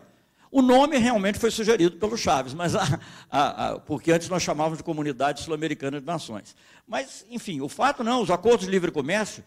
O 0.50 0.62
nome 0.62 0.98
realmente 0.98 1.38
foi 1.38 1.52
sugerido 1.52 1.98
pelo 1.98 2.18
Chaves, 2.18 2.54
mas 2.54 2.74
a, 2.74 3.00
a, 3.30 3.68
a, 3.68 3.80
porque 3.80 4.12
antes 4.12 4.28
nós 4.28 4.42
chamávamos 4.42 4.80
de 4.80 4.84
Comunidade 4.84 5.42
Sul-Americana 5.42 6.00
de 6.00 6.06
Nações. 6.06 6.56
Mas, 6.88 7.26
enfim, 7.30 7.62
o 7.62 7.70
fato 7.70 8.04
não, 8.04 8.22
os 8.22 8.32
acordos 8.32 8.66
de 8.66 8.72
livre 8.72 8.92
comércio 8.92 9.44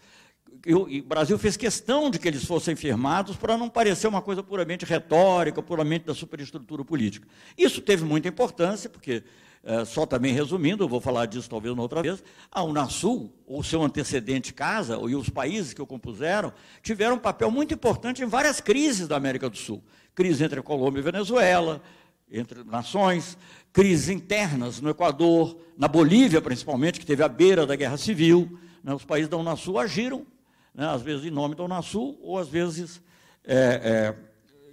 o 0.67 1.03
Brasil 1.03 1.39
fez 1.39 1.57
questão 1.57 2.11
de 2.11 2.19
que 2.19 2.29
eles 2.29 2.45
fossem 2.45 2.77
firmados 2.77 3.37
para 3.37 3.57
não 3.57 3.69
parecer 3.69 4.07
uma 4.09 4.21
coisa 4.21 4.43
puramente 4.43 4.85
retórica, 4.85 5.63
puramente 5.63 6.05
da 6.05 6.15
superestrutura 6.15 6.85
política. 6.85 7.27
Isso 7.57 7.81
teve 7.81 8.05
muita 8.05 8.29
importância, 8.29 8.91
porque, 8.91 9.23
é, 9.63 9.85
só 9.85 10.07
também 10.07 10.33
resumindo, 10.33 10.85
eu 10.85 10.89
vou 10.89 11.01
falar 11.01 11.27
disso 11.27 11.49
talvez 11.49 11.73
uma 11.73 11.83
outra 11.83 12.03
vez, 12.03 12.23
a 12.51 12.63
Unasul, 12.63 13.33
ou 13.47 13.63
seu 13.63 13.83
antecedente 13.83 14.55
Casa, 14.55 14.99
e 15.09 15.15
os 15.15 15.29
países 15.29 15.75
que 15.75 15.83
o 15.83 15.87
compuseram, 15.87 16.53
tiveram 16.83 17.17
um 17.17 17.19
papel 17.19 17.51
muito 17.51 17.75
importante 17.75 18.23
em 18.23 18.27
várias 18.27 18.61
crises 18.61 19.07
da 19.07 19.17
América 19.17 19.51
do 19.51 19.57
Sul. 19.57 19.83
Crise 20.15 20.45
entre 20.45 20.63
Colômbia 20.63 21.01
e 21.01 21.05
Venezuela, 21.05 21.83
entre 22.31 22.65
nações, 22.65 23.37
crises 23.73 24.09
internas 24.09 24.81
no 24.81 24.91
Equador, 24.91 25.57
na 25.77 25.89
Bolívia 25.89 26.41
principalmente, 26.41 26.99
que 26.99 27.07
teve 27.07 27.23
a 27.23 27.29
beira 27.29 27.67
da 27.67 27.77
guerra 27.77 27.97
civil. 27.97 28.59
Né, 28.83 28.95
os 28.95 29.05
países 29.05 29.29
da 29.29 29.37
Unasul 29.37 29.79
agiram 29.79 30.27
né, 30.75 30.87
às 30.87 31.03
vezes 31.03 31.27
em 31.27 31.31
nome 31.31 31.55
da 31.55 31.65
Unasul, 31.65 32.19
ou 32.23 32.39
às 32.39 32.49
vezes, 32.49 33.01
é, 33.45 34.15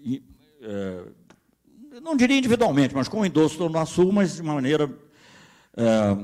é, 0.05 0.17
é, 0.61 1.03
não 2.01 2.15
diria 2.15 2.37
individualmente, 2.37 2.95
mas 2.95 3.07
com 3.07 3.21
o 3.21 3.25
endosso 3.25 3.57
da 3.57 3.65
Unasul, 3.65 4.11
mas 4.11 4.35
de 4.35 4.43
maneira, 4.43 4.89
é, 5.75 6.17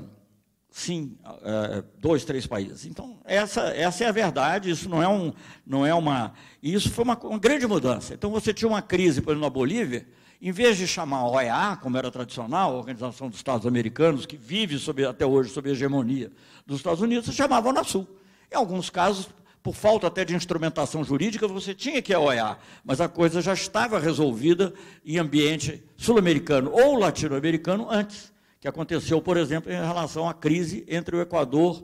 sim, 0.69 1.17
é, 1.43 1.83
dois, 1.97 2.25
três 2.25 2.45
países. 2.45 2.85
Então, 2.85 3.19
essa, 3.25 3.61
essa 3.69 4.03
é 4.03 4.07
a 4.07 4.11
verdade, 4.11 4.69
isso 4.69 4.89
não 4.89 5.01
é, 5.01 5.07
um, 5.07 5.33
não 5.65 5.85
é 5.85 5.93
uma... 5.93 6.33
Isso 6.61 6.89
foi 6.89 7.03
uma, 7.03 7.17
uma 7.17 7.39
grande 7.39 7.65
mudança. 7.67 8.13
Então, 8.13 8.31
você 8.31 8.53
tinha 8.53 8.67
uma 8.67 8.81
crise, 8.81 9.21
por 9.21 9.31
exemplo, 9.31 9.47
na 9.47 9.49
Bolívia, 9.49 10.07
em 10.41 10.51
vez 10.51 10.77
de 10.77 10.85
chamar 10.85 11.19
a 11.19 11.29
OEA, 11.29 11.77
como 11.81 11.97
era 11.97 12.11
tradicional, 12.11 12.73
a 12.73 12.77
Organização 12.77 13.29
dos 13.29 13.37
Estados 13.37 13.65
Americanos, 13.65 14.25
que 14.25 14.35
vive 14.35 14.77
até 15.05 15.25
hoje 15.25 15.49
sob 15.51 15.69
a 15.69 15.71
hegemonia 15.71 16.31
dos 16.65 16.77
Estados 16.77 17.01
Unidos, 17.01 17.25
você 17.25 17.31
chamava 17.31 17.69
a 17.69 17.71
Unasul. 17.71 18.07
Em 18.51 18.55
alguns 18.55 18.89
casos, 18.89 19.29
por 19.63 19.73
falta 19.73 20.07
até 20.07 20.25
de 20.25 20.35
instrumentação 20.35 21.05
jurídica, 21.05 21.47
você 21.47 21.73
tinha 21.73 22.01
que 22.01 22.13
OEA, 22.13 22.57
mas 22.83 22.99
a 22.99 23.07
coisa 23.07 23.41
já 23.41 23.53
estava 23.53 23.97
resolvida 23.97 24.73
em 25.05 25.17
ambiente 25.17 25.81
sul-americano 25.95 26.69
ou 26.69 26.99
latino-americano 26.99 27.87
antes, 27.89 28.33
que 28.59 28.67
aconteceu, 28.67 29.21
por 29.21 29.37
exemplo, 29.37 29.71
em 29.71 29.75
relação 29.75 30.27
à 30.27 30.33
crise 30.33 30.85
entre 30.87 31.15
o 31.15 31.21
Equador 31.21 31.81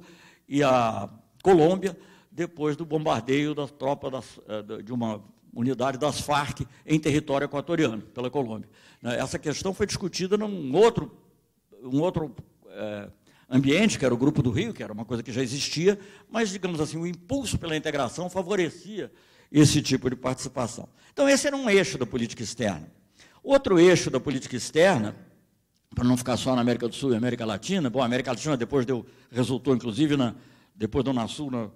e 0.48 0.62
a 0.62 1.10
Colômbia, 1.42 1.98
depois 2.30 2.76
do 2.76 2.86
bombardeio 2.86 3.56
da 3.56 3.68
tropa 3.68 4.12
das, 4.12 4.40
eh, 4.48 4.84
de 4.84 4.92
uma 4.92 5.24
unidade 5.54 5.98
das 5.98 6.20
Farc 6.20 6.62
em 6.86 7.00
território 7.00 7.46
equatoriano, 7.46 8.02
pela 8.02 8.30
Colômbia. 8.30 8.70
Né, 9.02 9.18
essa 9.18 9.40
questão 9.40 9.74
foi 9.74 9.86
discutida 9.86 10.38
num 10.38 10.76
outro, 10.76 11.12
um 11.82 12.02
outro 12.02 12.36
é, 12.68 13.10
ambiente, 13.50 13.98
que 13.98 14.06
era 14.06 14.14
o 14.14 14.18
Grupo 14.18 14.44
do 14.44 14.52
Rio, 14.52 14.74
que 14.74 14.84
era 14.84 14.94
uma 14.94 15.06
coisa 15.06 15.24
que 15.24 15.32
já 15.32 15.42
existia, 15.42 16.00
mas, 16.30 16.50
digamos 16.50 16.80
assim, 16.80 16.98
o 16.98 17.08
impulso 17.08 17.58
pela 17.58 17.76
integração 17.76 18.30
favorecia 18.30 19.12
esse 19.52 19.82
tipo 19.82 20.10
de 20.10 20.16
participação. 20.16 20.88
Então, 21.12 21.28
esse 21.28 21.48
era 21.48 21.56
um 21.56 21.70
eixo 21.70 21.98
da 21.98 22.06
política 22.06 22.44
externa. 22.44 22.88
Outro 23.44 23.80
eixo 23.80 24.12
da 24.12 24.20
política 24.20 24.56
externa, 24.56 25.16
para 25.96 26.04
não 26.04 26.16
ficar 26.16 26.38
só 26.38 26.56
na 26.56 26.62
América 26.62 26.88
do 26.88 26.94
Sul 26.94 27.14
e 27.14 27.16
América 27.16 27.46
Latina, 27.46 27.90
bom, 27.90 28.02
a 28.02 28.06
América 28.06 28.32
Latina 28.32 28.56
depois 28.56 28.86
deu, 28.86 29.06
resultou, 29.32 29.74
inclusive, 29.74 30.16
na, 30.16 30.36
depois 30.76 31.04
da 31.04 31.12
Unasul, 31.12 31.50
na, 31.50 31.70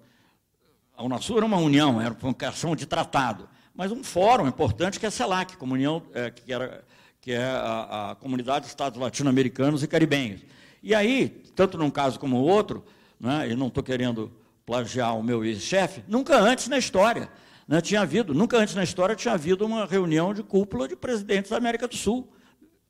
a 0.96 1.02
Unasul 1.02 1.38
era 1.38 1.46
uma 1.46 1.56
união, 1.56 2.00
era 2.00 2.16
uma 2.22 2.34
questão 2.34 2.76
de 2.76 2.86
tratado, 2.86 3.48
mas 3.74 3.90
um 3.90 4.04
fórum 4.04 4.46
importante 4.46 5.00
que 5.00 5.06
é 5.06 5.08
a 5.08 5.10
CELAC, 5.10 5.56
comunhão, 5.56 6.02
é, 6.14 6.30
que, 6.30 6.52
era, 6.52 6.84
que 7.20 7.32
é 7.32 7.42
a, 7.42 8.12
a 8.12 8.14
Comunidade 8.14 8.66
de 8.66 8.68
Estados 8.68 9.00
Latino-Americanos 9.00 9.82
e 9.82 9.88
Caribenhos. 9.88 10.42
E 10.84 10.94
aí, 10.94 11.30
tanto 11.56 11.78
num 11.78 11.88
caso 11.88 12.20
como 12.20 12.36
no 12.36 12.44
outro, 12.44 12.84
né, 13.18 13.50
e 13.50 13.56
não 13.56 13.68
estou 13.68 13.82
querendo 13.82 14.30
plagiar 14.66 15.18
o 15.18 15.22
meu 15.22 15.42
ex-chefe, 15.42 16.04
nunca 16.06 16.38
antes 16.38 16.68
na 16.68 16.76
história 16.76 17.30
né, 17.66 17.80
tinha 17.80 18.02
havido, 18.02 18.34
nunca 18.34 18.58
antes 18.58 18.74
na 18.74 18.84
história 18.84 19.16
tinha 19.16 19.32
havido 19.32 19.64
uma 19.64 19.86
reunião 19.86 20.34
de 20.34 20.42
cúpula 20.42 20.86
de 20.86 20.94
presidentes 20.94 21.50
da 21.50 21.56
América 21.56 21.88
do 21.88 21.96
Sul, 21.96 22.30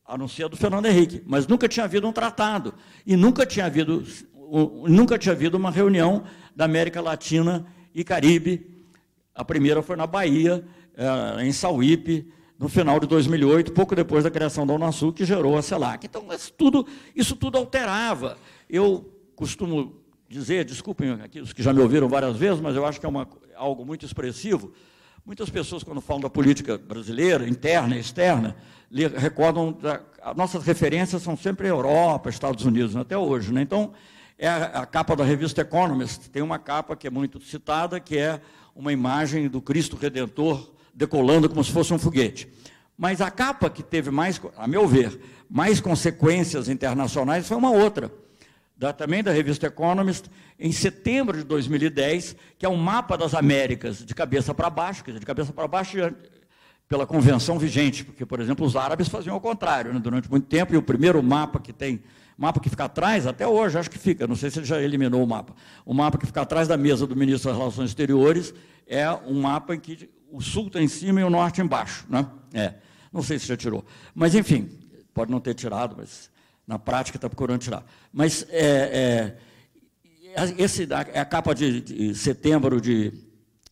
a 0.05 0.19
não 0.19 0.27
ser 0.27 0.49
do 0.49 0.57
Fernando 0.57 0.87
Henrique, 0.87 1.23
mas 1.25 1.47
nunca 1.47 1.69
tinha 1.69 1.85
havido 1.85 2.09
um 2.09 2.13
tratado, 2.13 2.75
e 3.07 3.15
nunca 3.15 3.47
tinha 3.47 3.67
havido, 3.67 4.05
nunca 4.89 5.17
tinha 5.17 5.33
havido 5.33 5.57
uma 5.57 5.71
reunião 5.71 6.25
da 6.55 6.65
América 6.65 7.01
Latina 7.01 7.65
e 7.95 8.03
Caribe. 8.03 8.85
A 9.33 9.45
primeira 9.45 9.85
foi 9.85 9.95
na 9.95 10.07
Bahia, 10.07 10.65
eh, 10.97 11.45
em 11.45 11.53
Sauípe, 11.53 12.29
no 12.65 12.69
final 12.71 12.99
de 12.99 13.07
2008, 13.07 13.73
pouco 13.73 13.95
depois 13.95 14.25
da 14.25 14.31
criação 14.31 14.67
da 14.67 14.73
Unasul, 14.73 15.13
que 15.13 15.27
gerou 15.27 15.59
a 15.59 15.61
CELAC. 15.61 16.07
Então, 16.07 16.25
isso 16.33 16.51
tudo, 16.51 16.87
isso 17.15 17.37
tudo 17.37 17.59
alterava. 17.59 18.39
Eu 18.71 19.13
costumo 19.37 20.01
dizer, 20.27 20.65
desculpem 20.65 21.11
aqui 21.23 21.41
os 21.41 21.53
que 21.53 21.63
já 21.63 21.75
me 21.75 21.81
ouviram 21.81 22.09
várias 22.09 22.39
vezes, 22.39 22.63
mas 22.63 22.75
eu 22.75 22.87
acho 22.87 22.99
que 22.99 23.05
é 23.05 23.09
uma, 23.09 23.29
algo 23.55 23.85
muito 23.85 24.07
expressivo. 24.07 24.73
Muitas 25.27 25.51
pessoas, 25.51 25.83
quando 25.83 26.01
falam 26.01 26.23
da 26.23 26.31
política 26.31 26.79
brasileira, 26.79 27.47
interna 27.47 27.97
e 27.97 28.01
externa, 28.01 28.57
recordam, 29.15 29.71
da, 29.71 30.01
nossas 30.35 30.65
referências 30.65 31.21
são 31.21 31.37
sempre 31.37 31.69
Europa, 31.69 32.31
Estados 32.31 32.65
Unidos, 32.65 32.97
até 32.97 33.19
hoje. 33.19 33.53
Né? 33.53 33.61
Então, 33.61 33.93
é 34.39 34.49
a, 34.49 34.65
a 34.65 34.87
capa 34.87 35.15
da 35.15 35.23
revista 35.23 35.61
Economist, 35.61 36.31
tem 36.31 36.41
uma 36.41 36.59
capa 36.59 36.97
que 36.97 37.07
é 37.07 37.11
muito 37.11 37.39
citada, 37.43 38.01
que 38.01 38.17
é 38.17 38.41
uma 38.75 38.91
imagem 38.91 39.51
do 39.51 39.61
Cristo 39.61 39.99
Redentor 39.99 40.73
decolando 40.95 41.49
como 41.49 41.63
se 41.65 41.73
fosse 41.73 41.93
um 41.93 41.99
foguete. 41.99 42.49
Mas 42.97 43.21
a 43.21 43.31
capa 43.31 43.69
que 43.69 43.83
teve 43.83 44.11
mais, 44.11 44.41
a 44.57 44.67
meu 44.69 44.87
ver, 44.87 45.19
mais 45.51 45.81
consequências 45.81 46.69
internacionais 46.69 47.47
foi 47.47 47.57
uma 47.57 47.71
outra, 47.71 48.11
da, 48.77 48.93
também 48.93 49.23
da 49.23 49.33
revista 49.33 49.67
Economist, 49.67 50.31
em 50.59 50.73
setembro 50.73 51.37
de 51.37 51.45
2010, 51.45 52.37
que 52.59 52.65
é 52.65 52.69
um 52.69 52.77
mapa 52.77 53.17
das 53.17 53.35
Américas 53.35 54.05
de 54.05 54.15
cabeça 54.15 54.55
para 54.55 54.71
baixo, 54.71 55.03
quer 55.03 55.11
dizer, 55.11 55.21
de 55.21 55.27
cabeça 55.27 55.53
para 55.53 55.67
baixo 55.67 55.99
pela 56.89 57.07
convenção 57.07 57.59
vigente, 57.59 58.05
porque, 58.05 58.27
por 58.27 58.41
exemplo, 58.41 58.65
os 58.65 58.77
árabes 58.77 59.09
faziam 59.09 59.35
ao 59.35 59.41
contrário, 59.41 59.93
né, 59.93 59.99
durante 59.99 60.31
muito 60.31 60.47
tempo, 60.47 60.75
e 60.75 60.77
o 60.77 60.83
primeiro 60.83 61.23
mapa 61.23 61.59
que 61.59 61.73
tem, 61.73 62.03
mapa 62.37 62.61
que 62.61 62.69
fica 62.69 62.85
atrás, 62.85 63.27
até 63.27 63.47
hoje 63.47 63.79
acho 63.79 63.91
que 63.91 63.99
fica, 63.99 64.27
não 64.27 64.37
sei 64.37 64.51
se 64.51 64.59
ele 64.59 64.67
já 64.67 64.81
eliminou 64.81 65.23
o 65.23 65.27
mapa, 65.27 65.55
o 65.85 65.95
mapa 65.95 66.19
que 66.19 66.27
fica 66.27 66.43
atrás 66.43 66.69
da 66.69 66.77
mesa 66.77 67.07
do 67.07 67.17
ministro 67.17 67.51
das 67.51 67.59
Relações 67.59 67.91
Exteriores 67.91 68.55
é 68.87 69.11
um 69.11 69.41
mapa 69.41 69.75
em 69.75 69.81
que 69.81 70.11
o 70.35 70.41
sul 70.41 70.67
está 70.67 70.83
em 70.83 70.89
cima 70.89 71.21
e 71.21 71.25
o 71.25 71.31
norte 71.31 71.61
embaixo. 71.61 72.05
Né? 72.09 72.27
É, 72.53 72.75
não 73.13 73.23
sei 73.23 73.39
se 73.39 73.47
já 73.47 73.57
tirou. 73.57 73.85
Mas, 74.13 74.35
enfim, 74.35 74.69
pode 75.15 75.31
não 75.31 75.39
ter 75.39 75.55
tirado, 75.55 75.95
mas 75.97 76.29
na 76.67 76.77
prática 76.77 77.17
está 77.17 77.29
procurando 77.29 77.61
tirar. 77.61 77.87
Mas 78.13 78.45
é, 78.51 79.39
é, 80.35 80.55
esse 80.59 80.89
é 81.13 81.21
a 81.21 81.25
capa 81.25 81.55
de, 81.55 81.81
de, 81.81 82.15
setembro 82.17 82.81
de, 82.81 83.13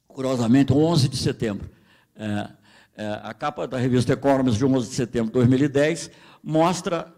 curiosamente, 0.06 0.72
11 0.72 1.08
de 1.08 1.16
setembro. 1.16 1.68
É, 2.14 2.48
é, 2.94 3.20
a 3.24 3.34
capa 3.34 3.66
da 3.66 3.76
revista 3.76 4.12
Economist 4.12 4.56
de 4.56 4.64
11 4.64 4.88
de 4.88 4.94
setembro 4.94 5.26
de 5.28 5.32
2010 5.32 6.12
mostra 6.40 7.12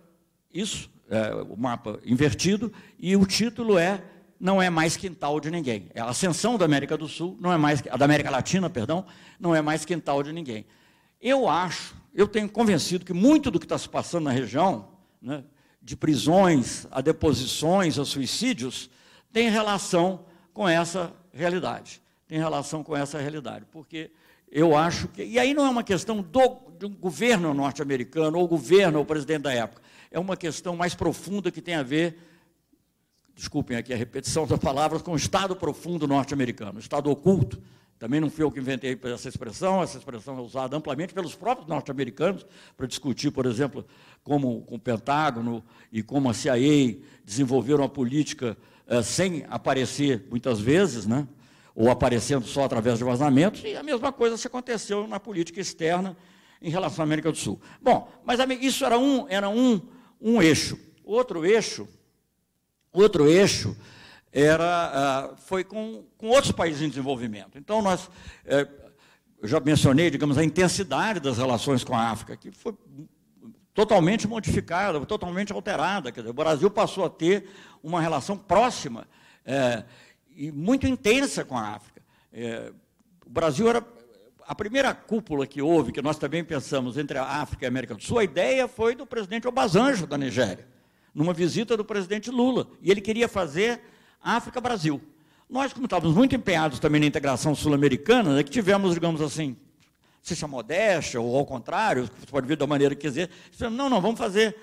isso, 0.53 0.91
é, 1.11 1.35
o 1.35 1.55
mapa 1.55 2.01
invertido, 2.07 2.73
e 2.99 3.15
o 3.15 3.27
título 3.27 3.77
é 3.77 4.03
Não 4.39 4.61
é 4.61 4.69
mais 4.69 4.97
quintal 4.97 5.41
de 5.41 5.51
ninguém. 5.51 5.89
A 5.97 6.11
ascensão 6.11 6.59
da 6.59 6.65
América 6.65 6.97
do 6.97 7.09
Sul, 7.09 7.37
não 7.41 7.53
é 7.53 7.57
mais 7.57 7.81
da 7.81 8.05
América 8.05 8.31
Latina, 8.31 8.69
perdão, 8.69 9.05
não 9.39 9.55
é 9.55 9.63
mais 9.63 9.85
quintal 9.85 10.23
de 10.23 10.33
ninguém. 10.33 10.67
Eu 11.21 11.49
acho, 11.49 11.95
eu 12.15 12.29
tenho 12.29 12.49
convencido 12.49 13.05
que 13.05 13.13
muito 13.13 13.51
do 13.51 13.59
que 13.59 13.65
está 13.65 13.79
se 13.79 13.89
passando 13.89 14.25
na 14.25 14.31
região, 14.31 14.89
né, 15.23 15.43
de 15.81 15.97
prisões, 15.97 16.87
a 16.91 17.01
deposições, 17.01 17.99
a 17.99 18.05
suicídios, 18.05 18.91
tem 19.33 19.51
relação 19.51 20.25
com 20.53 20.69
essa 20.69 21.13
realidade. 21.33 22.01
Tem 22.27 22.39
relação 22.39 22.83
com 22.83 22.97
essa 22.97 23.19
realidade, 23.19 23.67
porque 23.71 24.11
eu 24.51 24.77
acho 24.77 25.09
que. 25.09 25.23
E 25.25 25.39
aí 25.39 25.53
não 25.53 25.67
é 25.67 25.69
uma 25.69 25.83
questão 25.83 26.23
do, 26.23 26.61
de 26.79 26.87
um 26.87 26.95
governo 26.95 27.53
norte-americano, 27.53 28.39
ou 28.39 28.47
governo, 28.47 28.99
ou 28.99 29.05
presidente 29.05 29.43
da 29.43 29.53
época. 29.53 29.83
É 30.11 30.19
uma 30.19 30.37
questão 30.37 30.77
mais 30.77 30.95
profunda 30.95 31.51
que 31.51 31.61
tem 31.61 31.75
a 31.75 31.83
ver, 31.83 32.17
desculpem 33.35 33.77
aqui 33.77 33.93
a 33.93 33.97
repetição 33.97 34.47
das 34.47 34.59
palavras, 34.59 35.03
com 35.03 35.13
o 35.13 35.17
Estado 35.17 35.57
profundo 35.57 36.07
norte-americano, 36.07 36.79
Estado 36.79 37.11
oculto. 37.11 37.61
Também 37.99 38.21
não 38.21 38.29
fui 38.29 38.45
eu 38.45 38.51
que 38.51 38.59
inventei 38.59 38.99
essa 39.05 39.29
expressão, 39.29 39.83
essa 39.83 39.99
expressão 39.99 40.37
é 40.39 40.41
usada 40.41 40.77
amplamente 40.77 41.15
pelos 41.15 41.35
próprios 41.35 41.69
norte-americanos 41.69 42.45
para 42.77 42.87
discutir, 42.87 43.31
por 43.31 43.47
exemplo, 43.47 43.87
como 44.23 44.63
com 44.63 44.75
o 44.75 44.79
Pentágono 44.79 45.65
e 45.93 46.03
como 46.03 46.29
a 46.29 46.35
CIA 46.35 46.99
desenvolveram 47.25 47.85
a 47.85 47.89
política 47.89 48.57
eh, 48.87 49.03
sem 49.03 49.47
aparecer 49.49 50.27
muitas 50.29 50.61
vezes, 50.61 51.07
né? 51.07 51.27
ou 51.75 51.91
aparecendo 51.91 52.47
só 52.47 52.65
através 52.65 52.99
de 52.99 53.05
vazamentos, 53.05 53.63
e 53.65 53.77
a 53.77 53.83
mesma 53.83 54.13
coisa 54.13 54.37
se 54.37 54.47
aconteceu 54.47 55.09
na 55.09 55.19
política 55.19 55.61
externa 55.61 56.17
em 56.63 56.71
relação 56.71 57.03
à 57.03 57.05
América 57.05 57.33
do 57.33 57.37
Sul. 57.37 57.61
Bom, 57.83 58.09
mas 58.25 58.39
isso 58.61 58.85
era 58.85 58.97
um, 58.97 59.27
era 59.29 59.49
um, 59.49 59.81
um 60.21 60.41
eixo. 60.41 60.79
Outro 61.05 61.45
eixo, 61.45 61.89
outro 63.03 63.29
eixo 63.29 63.77
era, 64.33 65.33
uh, 65.33 65.37
foi 65.37 65.63
com, 65.63 66.05
com 66.17 66.29
outros 66.29 66.53
países 66.53 66.83
em 66.83 66.89
desenvolvimento. 66.89 67.57
Então, 67.57 67.81
nós, 67.81 68.11
eh, 68.45 68.67
já 69.45 69.61
mencionei, 69.61 70.11
digamos, 70.11 70.37
a 70.37 70.45
intensidade 70.45 71.21
das 71.21 71.39
relações 71.39 71.85
com 71.85 71.95
a 71.95 72.11
África, 72.11 72.37
que 72.37 72.51
foi 72.51 72.75
totalmente 73.73 74.27
modificada, 74.27 74.99
totalmente 75.07 75.53
alterada. 75.53 76.11
Quer 76.11 76.21
dizer, 76.21 76.31
o 76.31 76.35
Brasil 76.35 76.69
passou 76.69 77.05
a 77.05 77.11
ter 77.11 77.49
uma 77.83 78.01
relação 78.01 78.37
próxima 78.37 79.07
eh, 79.45 79.85
e 80.35 80.51
muito 80.51 80.87
intensa 80.87 81.45
com 81.45 81.57
a 81.57 81.75
África. 81.75 82.03
É, 82.33 82.73
o 83.25 83.31
Brasil 83.31 83.69
era 83.69 83.85
a 84.47 84.55
primeira 84.55 84.93
cúpula 84.95 85.47
que 85.47 85.63
houve, 85.63 85.93
que 85.93 86.03
nós 86.03 86.19
também 86.19 86.45
pensamos 86.45 86.99
entre 86.99 87.17
a 87.17 87.25
África 87.25 87.65
e 87.65 87.67
a 87.67 87.69
América 87.69 87.95
do 87.95 88.03
Sul, 88.03 88.19
a 88.19 88.25
ideia 88.25 88.69
foi 88.69 88.95
do 88.95 89.07
presidente 89.07 89.49
Obasanjo 89.49 90.07
da 90.07 90.19
Nigéria, 90.19 90.67
numa 91.15 91.33
visita 91.33 91.77
do 91.77 91.85
presidente 91.85 92.31
Lula, 92.31 92.67
e 92.83 92.91
ele 92.91 93.01
queria 93.01 93.29
fazer 93.29 93.81
África-Brasil. 94.21 95.01
Nós, 95.49 95.73
como 95.73 95.87
estávamos 95.87 96.17
muito 96.17 96.35
empenhados 96.35 96.79
também 96.79 97.01
na 97.01 97.07
integração 97.07 97.55
sul-americana, 97.55 98.41
é 98.41 98.43
que 98.43 98.51
tivemos, 98.51 98.95
digamos 98.95 99.21
assim, 99.21 99.57
se 100.21 100.35
chama 100.35 100.57
modéstia, 100.57 101.21
ou 101.21 101.37
ao 101.37 101.45
contrário, 101.45 102.05
você 102.19 102.27
pode 102.27 102.47
ver 102.47 102.57
da 102.57 102.67
maneira 102.67 102.95
que 102.95 103.03
quiser, 103.03 103.29
não, 103.71 103.89
não, 103.89 104.01
vamos 104.01 104.19
fazer 104.19 104.57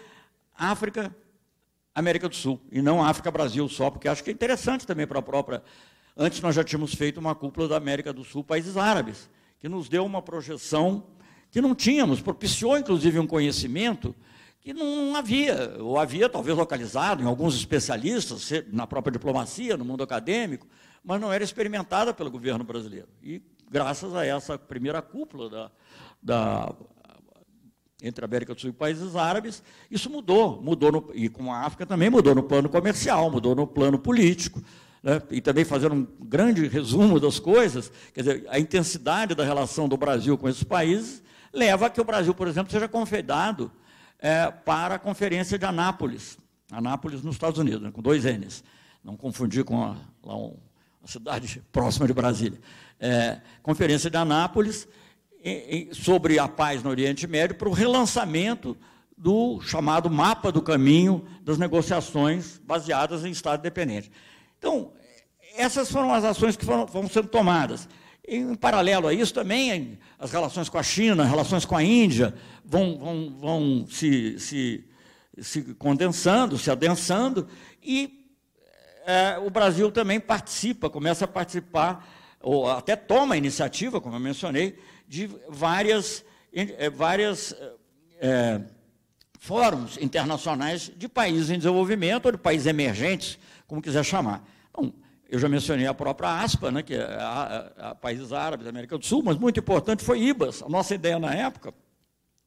África 0.57 1.15
América 1.93 2.27
do 2.27 2.35
Sul, 2.35 2.59
e 2.71 2.81
não 2.81 3.03
África-Brasil 3.03 3.67
só, 3.69 3.89
porque 3.89 4.07
acho 4.07 4.23
que 4.23 4.29
é 4.29 4.33
interessante 4.33 4.87
também 4.87 5.05
para 5.05 5.19
a 5.19 5.21
própria. 5.21 5.61
Antes 6.17 6.41
nós 6.41 6.55
já 6.55 6.63
tínhamos 6.63 6.93
feito 6.93 7.19
uma 7.19 7.35
cúpula 7.35 7.67
da 7.67 7.77
América 7.77 8.11
do 8.11 8.23
Sul, 8.23 8.43
países 8.43 8.75
árabes, 8.75 9.29
que 9.59 9.69
nos 9.69 9.87
deu 9.87 10.05
uma 10.05 10.21
projeção 10.21 11.03
que 11.51 11.61
não 11.61 11.75
tínhamos, 11.75 12.21
propiciou 12.21 12.77
inclusive 12.77 13.19
um 13.19 13.27
conhecimento 13.27 14.15
que 14.61 14.73
não 14.73 15.15
havia, 15.15 15.75
ou 15.79 15.97
havia 15.97 16.29
talvez 16.29 16.55
localizado 16.55 17.23
em 17.23 17.25
alguns 17.25 17.55
especialistas, 17.55 18.51
na 18.71 18.85
própria 18.85 19.11
diplomacia, 19.11 19.75
no 19.75 19.83
mundo 19.83 20.03
acadêmico, 20.03 20.67
mas 21.03 21.19
não 21.19 21.33
era 21.33 21.43
experimentada 21.43 22.13
pelo 22.13 22.29
governo 22.29 22.63
brasileiro. 22.63 23.07
E 23.23 23.41
graças 23.69 24.15
a 24.15 24.23
essa 24.23 24.59
primeira 24.59 25.01
cúpula 25.01 25.49
da, 25.49 25.71
da 26.21 26.75
entre 28.03 28.23
a 28.23 28.27
América 28.27 28.53
do 28.53 28.61
Sul 28.61 28.69
e 28.69 28.73
países 28.73 29.15
árabes, 29.15 29.63
isso 29.89 30.09
mudou, 30.11 30.61
mudou 30.61 30.91
no, 30.91 31.09
e 31.13 31.27
com 31.27 31.51
a 31.51 31.61
África 31.61 31.85
também 31.85 32.09
mudou 32.09 32.35
no 32.35 32.43
plano 32.43 32.69
comercial, 32.69 33.31
mudou 33.31 33.55
no 33.55 33.65
plano 33.65 33.97
político, 33.97 34.61
né? 35.01 35.21
e 35.31 35.41
também 35.41 35.65
fazendo 35.65 35.95
um 35.95 36.07
grande 36.19 36.67
resumo 36.67 37.19
das 37.19 37.39
coisas, 37.39 37.91
quer 38.13 38.21
dizer, 38.21 38.45
a 38.47 38.59
intensidade 38.59 39.33
da 39.33 39.43
relação 39.43 39.89
do 39.89 39.97
Brasil 39.97 40.37
com 40.37 40.47
esses 40.47 40.63
países 40.63 41.23
leva 41.51 41.87
a 41.87 41.89
que 41.89 41.99
o 41.99 42.03
Brasil, 42.03 42.33
por 42.33 42.47
exemplo, 42.47 42.71
seja 42.71 42.87
convidado 42.87 43.71
é, 44.21 44.49
para 44.51 44.95
a 44.95 44.99
Conferência 44.99 45.57
de 45.57 45.65
Anápolis, 45.65 46.37
Anápolis 46.71 47.21
nos 47.23 47.35
Estados 47.35 47.59
Unidos, 47.59 47.81
né? 47.81 47.91
com 47.91 48.01
dois 48.01 48.23
N's, 48.23 48.63
não 49.03 49.17
confundir 49.17 49.65
com 49.65 49.83
a, 49.83 49.97
lá 50.23 50.37
um, 50.37 50.55
cidade 51.05 51.61
próxima 51.73 52.07
de 52.07 52.13
Brasília. 52.13 52.59
É, 52.99 53.41
Conferência 53.63 54.09
de 54.09 54.17
Anápolis, 54.17 54.87
sobre 55.91 56.37
a 56.37 56.47
paz 56.47 56.83
no 56.83 56.89
Oriente 56.91 57.25
Médio 57.25 57.55
para 57.55 57.67
o 57.67 57.73
relançamento 57.73 58.77
do 59.17 59.59
chamado 59.61 60.09
mapa 60.09 60.51
do 60.51 60.61
caminho 60.61 61.25
das 61.41 61.57
negociações 61.57 62.59
baseadas 62.63 63.25
em 63.25 63.31
Estado 63.31 63.59
independente. 63.59 64.11
Então, 64.57 64.91
essas 65.55 65.91
foram 65.91 66.13
as 66.13 66.23
ações 66.23 66.55
que 66.55 66.63
foram, 66.63 66.87
foram 66.87 67.09
sendo 67.09 67.27
tomadas. 67.27 67.89
Em 68.27 68.53
paralelo 68.55 69.07
a 69.07 69.13
isso, 69.13 69.33
também 69.33 69.97
as 70.19 70.31
relações 70.31 70.69
com 70.69 70.77
a 70.77 70.83
China, 70.83 71.25
relações 71.25 71.65
com 71.65 71.75
a 71.75 71.83
Índia 71.83 72.33
vão, 72.63 72.97
vão, 72.97 73.37
vão 73.39 73.87
se, 73.89 74.39
se, 74.39 74.85
se 75.39 75.73
condensando, 75.75 76.57
se 76.57 76.69
adensando, 76.69 77.47
e 77.81 78.29
é, 79.05 79.39
o 79.39 79.49
Brasil 79.49 79.91
também 79.91 80.19
participa, 80.19 80.89
começa 80.89 81.25
a 81.25 81.27
participar, 81.27 82.07
ou 82.39 82.69
até 82.69 82.95
toma 82.95 83.35
a 83.35 83.37
iniciativa, 83.37 83.99
como 83.99 84.15
eu 84.15 84.19
mencionei, 84.19 84.77
de 85.07 85.29
várias, 85.49 86.23
eh, 86.53 86.89
várias 86.89 87.55
é, 88.19 88.61
fóruns 89.39 89.97
internacionais 89.97 90.91
de 90.95 91.09
países 91.09 91.49
em 91.49 91.57
desenvolvimento 91.57 92.27
ou 92.27 92.31
de 92.31 92.37
países 92.37 92.67
emergentes, 92.67 93.37
como 93.67 93.81
quiser 93.81 94.03
chamar. 94.03 94.47
Então, 94.69 94.93
eu 95.31 95.39
já 95.39 95.49
mencionei 95.49 95.87
a 95.87 95.93
própria 95.93 96.29
ASPA, 96.41 96.69
né, 96.69 96.83
que 96.83 96.93
é 96.93 97.03
a, 97.03 97.73
a, 97.77 97.89
a 97.89 97.95
países 97.95 98.31
árabes 98.31 98.65
da 98.65 98.69
América 98.69 98.97
do 98.97 99.05
Sul, 99.05 99.23
mas 99.23 99.37
muito 99.37 99.59
importante 99.59 100.03
foi 100.03 100.21
IBAS. 100.21 100.61
A 100.61 100.69
nossa 100.69 100.93
ideia 100.93 101.17
na 101.17 101.33
época, 101.33 101.73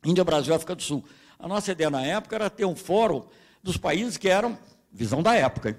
Índia, 0.05 0.23
Brasil 0.23 0.53
e 0.53 0.57
África 0.57 0.77
do 0.77 0.83
Sul. 0.83 1.03
A 1.39 1.49
nossa 1.49 1.73
ideia 1.73 1.91
na 1.91 2.05
época 2.05 2.37
era 2.37 2.49
ter 2.49 2.65
um 2.65 2.77
fórum 2.77 3.25
dos 3.63 3.77
países 3.77 4.17
que 4.17 4.29
eram, 4.29 4.57
visão 4.93 5.23
da 5.23 5.35
época, 5.35 5.71
hein? 5.71 5.77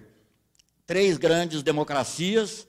três 0.86 1.18
grandes 1.18 1.64
democracias 1.64 2.68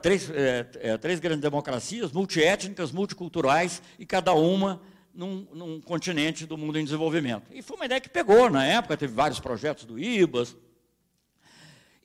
três, 0.00 0.30
é, 0.30 0.66
é, 0.80 0.96
três 0.96 1.20
grandes 1.20 1.42
democracias, 1.42 2.12
multiétnicas, 2.12 2.90
multiculturais, 2.90 3.82
e 3.98 4.06
cada 4.06 4.32
uma 4.32 4.80
num, 5.14 5.46
num, 5.52 5.80
continente 5.80 6.46
do 6.46 6.56
mundo 6.56 6.78
em 6.78 6.84
desenvolvimento. 6.84 7.44
E 7.52 7.60
foi 7.60 7.76
uma 7.76 7.84
ideia 7.84 8.00
que 8.00 8.08
pegou 8.08 8.48
na 8.48 8.64
época, 8.64 8.96
teve 8.96 9.12
vários 9.12 9.40
projetos 9.40 9.84
do 9.84 9.98
IBAS. 9.98 10.56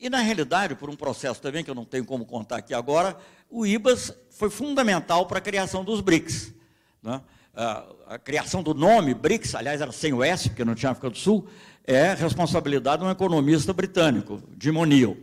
E, 0.03 0.09
na 0.09 0.19
realidade, 0.19 0.75
por 0.75 0.89
um 0.89 0.97
processo 0.97 1.41
também 1.41 1.63
que 1.63 1.69
eu 1.71 1.75
não 1.75 1.85
tenho 1.85 2.03
como 2.03 2.25
contar 2.25 2.57
aqui 2.57 2.73
agora, 2.73 3.17
o 3.49 3.65
IBAS 3.65 4.13
foi 4.31 4.49
fundamental 4.49 5.25
para 5.25 5.37
a 5.37 5.41
criação 5.41 5.81
dos 5.81 6.01
BRICS. 6.01 6.53
Né? 7.01 7.21
A, 7.55 8.19
criação 8.21 8.61
do 8.61 8.73
nome 8.73 9.13
BRICS, 9.13 9.55
aliás, 9.55 9.79
era 9.79 9.93
sem 9.93 10.11
o 10.11 10.21
S, 10.21 10.49
porque 10.49 10.65
não 10.65 10.75
tinha 10.75 10.91
África 10.91 11.09
do 11.09 11.17
Sul, 11.17 11.47
é 11.85 12.13
responsabilidade 12.15 13.01
de 13.01 13.07
um 13.07 13.11
economista 13.11 13.71
britânico, 13.71 14.43
Jim 14.59 14.75
O'Neill 14.75 15.17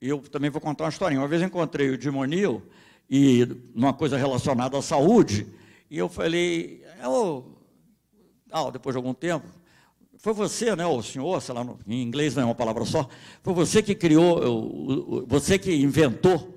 eu 0.00 0.18
também 0.18 0.50
vou 0.50 0.60
contar 0.60 0.84
uma 0.84 0.90
historinha. 0.90 1.20
Uma 1.20 1.28
vez 1.28 1.42
encontrei 1.42 1.90
o 1.90 2.00
Jim 2.00 2.10
O'Neill, 2.10 2.62
e 3.08 3.46
numa 3.74 3.92
coisa 3.92 4.16
relacionada 4.16 4.76
à 4.76 4.82
saúde, 4.82 5.46
e 5.90 5.98
eu 5.98 6.08
falei, 6.08 6.84
ah, 8.50 8.70
depois 8.70 8.94
de 8.94 8.96
algum 8.96 9.14
tempo, 9.14 9.46
foi 10.22 10.32
você, 10.32 10.76
né, 10.76 10.86
o 10.86 11.02
senhor, 11.02 11.42
sei 11.42 11.52
lá, 11.52 11.66
em 11.84 12.00
inglês 12.00 12.36
não 12.36 12.44
é 12.44 12.46
uma 12.46 12.54
palavra 12.54 12.84
só, 12.84 13.08
foi 13.42 13.52
você 13.52 13.82
que 13.82 13.92
criou, 13.92 15.26
você 15.26 15.58
que 15.58 15.74
inventou 15.74 16.56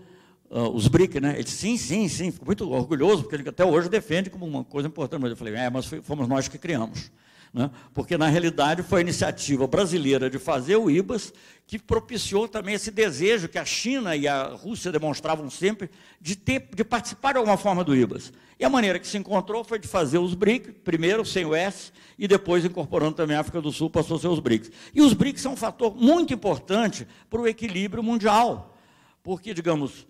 uh, 0.51 0.69
os 0.69 0.87
BRIC, 0.87 1.19
né? 1.19 1.33
Ele 1.33 1.43
disse, 1.43 1.57
sim, 1.57 1.75
sim, 1.75 2.07
sim, 2.07 2.31
ficou 2.31 2.45
muito 2.45 2.69
orgulhoso, 2.71 3.23
porque 3.23 3.37
ele 3.37 3.49
até 3.49 3.65
hoje 3.65 3.89
defende 3.89 4.29
como 4.29 4.45
uma 4.45 4.63
coisa 4.63 4.87
importante. 4.87 5.19
Mas 5.19 5.31
eu 5.31 5.35
falei, 5.35 5.55
é, 5.55 5.67
mas 5.67 5.87
fomos 6.03 6.27
nós 6.27 6.47
que 6.47 6.59
criamos 6.59 7.11
né? 7.55 7.71
porque 7.93 8.17
na 8.17 8.27
realidade 8.27 8.83
foi 8.83 8.99
a 8.99 9.01
iniciativa 9.01 9.65
brasileira 9.65 10.29
de 10.29 10.37
fazer 10.37 10.75
o 10.75 10.91
IBAS 10.91 11.31
que 11.65 11.79
propiciou 11.79 12.49
também 12.49 12.75
esse 12.75 12.91
desejo 12.91 13.47
que 13.47 13.57
a 13.57 13.63
China 13.63 14.13
e 14.13 14.27
a 14.27 14.49
Rússia 14.49 14.91
demonstravam 14.91 15.49
sempre 15.49 15.89
de, 16.19 16.35
ter, 16.35 16.67
de 16.75 16.83
participar 16.83 17.31
de 17.31 17.37
alguma 17.37 17.55
forma 17.55 17.81
do 17.81 17.95
IBAS. 17.95 18.33
E 18.59 18.65
a 18.65 18.69
maneira 18.69 18.99
que 18.99 19.07
se 19.07 19.17
encontrou 19.17 19.63
foi 19.63 19.79
de 19.79 19.87
fazer 19.87 20.17
os 20.17 20.33
BRICS, 20.33 20.75
primeiro 20.83 21.25
sem 21.25 21.45
o 21.45 21.55
S, 21.55 21.93
e 22.19 22.27
depois 22.27 22.65
incorporando 22.65 23.15
também 23.15 23.37
a 23.37 23.39
África 23.39 23.61
do 23.61 23.71
Sul, 23.71 23.89
passou 23.89 24.17
a 24.17 24.19
ser 24.19 24.27
os 24.27 24.39
BRICS. 24.39 24.71
E 24.93 25.01
os 25.01 25.13
BRICS 25.13 25.41
são 25.41 25.53
um 25.53 25.57
fator 25.57 25.95
muito 25.95 26.33
importante 26.33 27.07
para 27.29 27.39
o 27.39 27.47
equilíbrio 27.47 28.03
mundial, 28.03 28.77
porque, 29.23 29.53
digamos, 29.53 30.05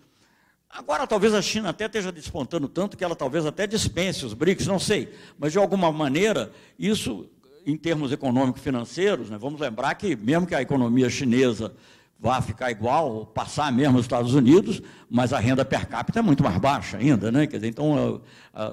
Agora, 0.76 1.06
talvez 1.06 1.32
a 1.32 1.40
China 1.40 1.70
até 1.70 1.86
esteja 1.86 2.12
despontando 2.12 2.68
tanto 2.68 2.98
que 2.98 3.04
ela 3.04 3.16
talvez 3.16 3.46
até 3.46 3.66
dispense 3.66 4.26
os 4.26 4.34
BRICS, 4.34 4.66
não 4.66 4.78
sei. 4.78 5.10
Mas, 5.38 5.52
de 5.52 5.58
alguma 5.58 5.90
maneira, 5.90 6.52
isso 6.78 7.30
em 7.66 7.76
termos 7.76 8.12
econômico-financeiros, 8.12 9.28
né, 9.28 9.36
vamos 9.36 9.60
lembrar 9.60 9.94
que, 9.96 10.14
mesmo 10.14 10.46
que 10.46 10.54
a 10.54 10.62
economia 10.62 11.10
chinesa 11.10 11.74
vá 12.18 12.40
ficar 12.40 12.70
igual, 12.70 13.26
passar 13.26 13.70
mesmo 13.72 13.98
os 13.98 14.04
Estados 14.04 14.32
Unidos, 14.32 14.80
mas 15.10 15.32
a 15.32 15.38
renda 15.38 15.64
per 15.64 15.86
capita 15.86 16.20
é 16.20 16.22
muito 16.22 16.42
mais 16.42 16.56
baixa 16.58 16.96
ainda. 16.96 17.30
Né? 17.30 17.46
Quer 17.46 17.56
dizer, 17.56 17.68
então, 17.68 18.22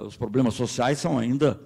os 0.05 0.15
problemas 0.15 0.53
sociais 0.53 0.99
são 0.99 1.19
ainda, 1.19 1.59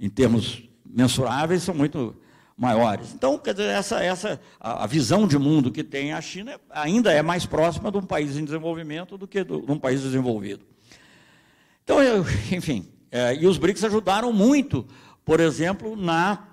em 0.00 0.08
termos 0.08 0.64
mensuráveis, 0.84 1.62
são 1.62 1.74
muito 1.74 2.16
maiores. 2.56 3.12
Então, 3.14 3.38
quer 3.38 3.52
dizer, 3.52 3.68
essa, 3.68 4.02
essa, 4.02 4.40
a, 4.60 4.86
visão 4.86 5.26
de 5.26 5.38
mundo 5.38 5.70
que 5.70 5.82
tem 5.82 6.12
a 6.12 6.20
China 6.20 6.60
ainda 6.70 7.12
é 7.12 7.20
mais 7.20 7.44
próxima 7.44 7.90
de 7.90 7.98
um 7.98 8.02
país 8.02 8.36
em 8.36 8.44
desenvolvimento 8.44 9.18
do 9.18 9.26
que 9.26 9.44
de 9.44 9.52
um 9.52 9.78
país 9.78 10.02
desenvolvido. 10.02 10.64
Então, 11.82 12.02
eu, 12.02 12.24
enfim, 12.52 12.88
é, 13.10 13.34
e 13.34 13.46
os 13.46 13.58
BRICS 13.58 13.84
ajudaram 13.84 14.32
muito, 14.32 14.86
por 15.24 15.40
exemplo, 15.40 15.96
na. 15.96 16.48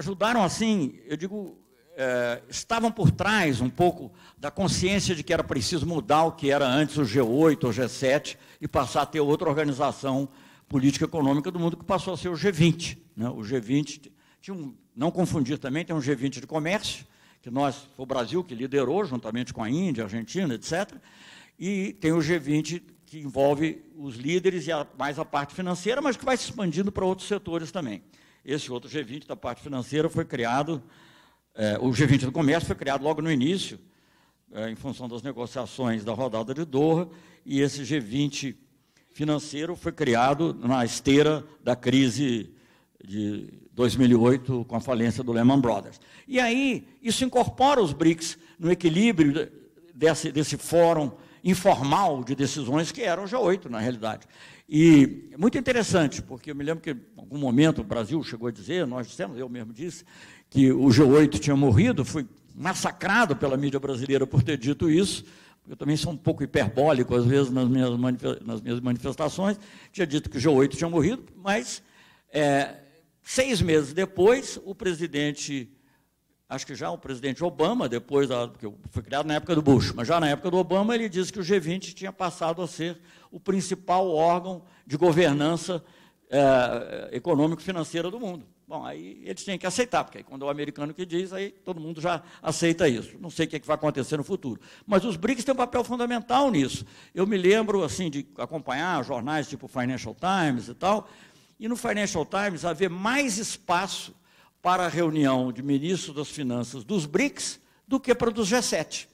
Ajudaram 0.00 0.42
assim, 0.42 0.94
eu 1.04 1.14
digo, 1.14 1.58
é, 1.94 2.40
estavam 2.48 2.90
por 2.90 3.10
trás 3.10 3.60
um 3.60 3.68
pouco 3.68 4.10
da 4.38 4.50
consciência 4.50 5.14
de 5.14 5.22
que 5.22 5.30
era 5.30 5.44
preciso 5.44 5.86
mudar 5.86 6.24
o 6.24 6.32
que 6.32 6.50
era 6.50 6.66
antes 6.66 6.96
o 6.96 7.02
G8 7.02 7.64
ou 7.64 7.70
G7 7.70 8.38
e 8.62 8.66
passar 8.66 9.02
a 9.02 9.06
ter 9.06 9.20
outra 9.20 9.46
organização 9.46 10.26
política 10.66 11.04
econômica 11.04 11.50
do 11.50 11.60
mundo 11.60 11.76
que 11.76 11.84
passou 11.84 12.14
a 12.14 12.16
ser 12.16 12.30
o 12.30 12.32
G20. 12.32 12.96
Né? 13.14 13.28
O 13.28 13.40
G20, 13.40 14.10
tinha 14.40 14.54
um, 14.54 14.74
não 14.96 15.10
confundir 15.10 15.58
também, 15.58 15.84
tem 15.84 15.94
um 15.94 16.00
G20 16.00 16.40
de 16.40 16.46
comércio, 16.46 17.04
que 17.42 17.50
nós, 17.50 17.86
foi 17.94 18.02
o 18.02 18.06
Brasil 18.06 18.42
que 18.42 18.54
liderou, 18.54 19.04
juntamente 19.04 19.52
com 19.52 19.62
a 19.62 19.68
Índia, 19.68 20.04
a 20.04 20.06
Argentina, 20.06 20.54
etc. 20.54 20.94
E 21.58 21.92
tem 22.00 22.12
o 22.12 22.20
G20 22.20 22.82
que 23.04 23.18
envolve 23.18 23.84
os 23.98 24.16
líderes 24.16 24.66
e 24.66 24.72
a, 24.72 24.86
mais 24.98 25.18
a 25.18 25.26
parte 25.26 25.54
financeira, 25.54 26.00
mas 26.00 26.16
que 26.16 26.24
vai 26.24 26.38
se 26.38 26.44
expandindo 26.44 26.90
para 26.90 27.04
outros 27.04 27.28
setores 27.28 27.70
também. 27.70 28.02
Esse 28.44 28.72
outro 28.72 28.90
G20 28.90 29.26
da 29.26 29.36
parte 29.36 29.62
financeira 29.62 30.08
foi 30.08 30.24
criado, 30.24 30.82
é, 31.54 31.78
o 31.78 31.90
G20 31.90 32.20
do 32.26 32.32
comércio 32.32 32.66
foi 32.66 32.76
criado 32.76 33.02
logo 33.02 33.20
no 33.20 33.30
início, 33.30 33.78
é, 34.52 34.70
em 34.70 34.74
função 34.74 35.08
das 35.08 35.22
negociações 35.22 36.04
da 36.04 36.12
rodada 36.12 36.54
de 36.54 36.64
Doha, 36.64 37.08
e 37.44 37.60
esse 37.60 37.82
G20 37.82 38.56
financeiro 39.10 39.76
foi 39.76 39.92
criado 39.92 40.54
na 40.54 40.84
esteira 40.84 41.44
da 41.62 41.76
crise 41.76 42.50
de 43.04 43.52
2008 43.72 44.64
com 44.66 44.76
a 44.76 44.80
falência 44.80 45.22
do 45.22 45.32
Lehman 45.32 45.60
Brothers. 45.60 46.00
E 46.26 46.38
aí 46.38 46.86
isso 47.02 47.24
incorpora 47.24 47.82
os 47.82 47.92
BRICS 47.92 48.38
no 48.58 48.70
equilíbrio 48.70 49.50
desse, 49.94 50.30
desse 50.30 50.56
fórum 50.56 51.10
informal 51.42 52.22
de 52.22 52.34
decisões 52.34 52.92
que 52.92 53.02
era 53.02 53.20
o 53.20 53.24
G8 53.24 53.66
na 53.66 53.78
realidade. 53.78 54.26
E 54.72 55.28
é 55.32 55.36
muito 55.36 55.58
interessante, 55.58 56.22
porque 56.22 56.52
eu 56.52 56.54
me 56.54 56.62
lembro 56.62 56.80
que 56.80 56.92
em 56.92 57.00
algum 57.16 57.36
momento 57.36 57.80
o 57.80 57.84
Brasil 57.84 58.22
chegou 58.22 58.46
a 58.46 58.52
dizer, 58.52 58.86
nós 58.86 59.08
dissemos, 59.08 59.36
eu 59.36 59.48
mesmo 59.48 59.72
disse, 59.72 60.04
que 60.48 60.70
o 60.70 60.86
G8 60.86 61.40
tinha 61.40 61.56
morrido, 61.56 62.04
fui 62.04 62.24
massacrado 62.54 63.34
pela 63.34 63.56
mídia 63.56 63.80
brasileira 63.80 64.24
por 64.28 64.44
ter 64.44 64.56
dito 64.56 64.88
isso, 64.88 65.24
eu 65.68 65.74
também 65.74 65.96
sou 65.96 66.12
um 66.12 66.16
pouco 66.16 66.44
hiperbólico, 66.44 67.16
às 67.16 67.24
vezes, 67.24 67.50
nas 67.50 67.68
minhas, 67.68 67.90
nas 68.46 68.60
minhas 68.60 68.78
manifestações, 68.78 69.58
tinha 69.90 70.06
dito 70.06 70.30
que 70.30 70.38
o 70.38 70.40
G8 70.40 70.76
tinha 70.76 70.88
morrido, 70.88 71.24
mas 71.34 71.82
é, 72.32 72.76
seis 73.24 73.60
meses 73.60 73.92
depois, 73.92 74.56
o 74.64 74.72
presidente, 74.72 75.68
acho 76.50 76.66
que 76.66 76.74
já 76.74 76.90
o 76.90 76.98
presidente 76.98 77.44
Obama, 77.44 77.88
depois, 77.88 78.28
da, 78.28 78.48
porque 78.48 78.68
foi 78.90 79.02
criado 79.04 79.24
na 79.24 79.34
época 79.34 79.54
do 79.54 79.62
Bush, 79.62 79.92
mas 79.92 80.08
já 80.08 80.18
na 80.18 80.28
época 80.28 80.50
do 80.50 80.56
Obama, 80.56 80.94
ele 80.96 81.08
disse 81.08 81.32
que 81.32 81.38
o 81.38 81.42
G20 81.42 81.94
tinha 81.94 82.12
passado 82.12 82.60
a 82.60 82.66
ser 82.66 82.98
o 83.30 83.38
principal 83.38 84.10
órgão 84.10 84.64
de 84.84 84.96
governança 84.96 85.82
é, 86.28 87.10
econômico-financeira 87.12 88.10
do 88.10 88.18
mundo. 88.18 88.44
Bom, 88.66 88.84
aí 88.84 89.20
eles 89.24 89.44
têm 89.44 89.58
que 89.58 89.66
aceitar, 89.66 90.02
porque 90.04 90.18
aí, 90.18 90.24
quando 90.24 90.42
é 90.42 90.46
o 90.46 90.50
americano 90.50 90.92
que 90.92 91.06
diz, 91.06 91.32
aí 91.32 91.50
todo 91.50 91.80
mundo 91.80 92.00
já 92.00 92.22
aceita 92.42 92.88
isso. 92.88 93.16
Não 93.20 93.30
sei 93.30 93.46
o 93.46 93.48
que, 93.48 93.56
é 93.56 93.60
que 93.60 93.66
vai 93.66 93.74
acontecer 93.74 94.16
no 94.16 94.24
futuro. 94.24 94.60
Mas 94.84 95.04
os 95.04 95.16
BRICS 95.16 95.44
têm 95.44 95.54
um 95.54 95.56
papel 95.56 95.84
fundamental 95.84 96.50
nisso. 96.50 96.84
Eu 97.14 97.26
me 97.26 97.36
lembro 97.36 97.84
assim 97.84 98.10
de 98.10 98.26
acompanhar 98.38 99.04
jornais 99.04 99.48
tipo 99.48 99.68
Financial 99.68 100.14
Times 100.14 100.68
e 100.68 100.74
tal, 100.74 101.08
e 101.58 101.68
no 101.68 101.76
Financial 101.76 102.26
Times 102.26 102.64
haver 102.64 102.90
mais 102.90 103.38
espaço 103.38 104.14
para 104.62 104.84
a 104.84 104.88
reunião 104.88 105.52
de 105.52 105.62
ministros 105.62 106.14
das 106.14 106.28
finanças 106.28 106.84
dos 106.84 107.06
BRICS 107.06 107.60
do 107.86 107.98
que 107.98 108.14
para 108.14 108.30
dos 108.30 108.50
G7. 108.50 109.06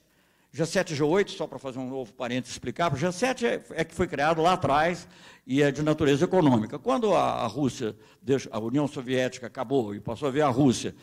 G7 0.55 0.93
e 0.93 0.95
G8, 0.95 1.31
só 1.31 1.47
para 1.47 1.59
fazer 1.59 1.79
um 1.79 1.89
novo 1.89 2.13
parênteses 2.15 2.55
explicar, 2.55 2.93
o 2.93 2.97
G7 2.97 3.45
é, 3.45 3.63
é, 3.71 3.85
que 3.85 3.95
foi 3.95 4.07
criado 4.07 4.41
lá 4.41 4.55
atrás 4.55 5.07
e 5.47 5.63
é 5.63 5.71
de 5.71 5.83
natureza 5.83 6.25
econômica. 6.25 6.79
Quando 6.79 7.15
a, 7.15 7.43
a 7.43 7.47
Rússia, 7.47 7.95
a 8.51 8.59
União 8.59 8.89
Soviética 8.89 9.47
acabou 9.47 9.95
e 9.95 10.01
passou 10.01 10.29
a 10.29 10.31
ver 10.31 10.43
a 10.43 10.49
Rússia, 10.49 10.95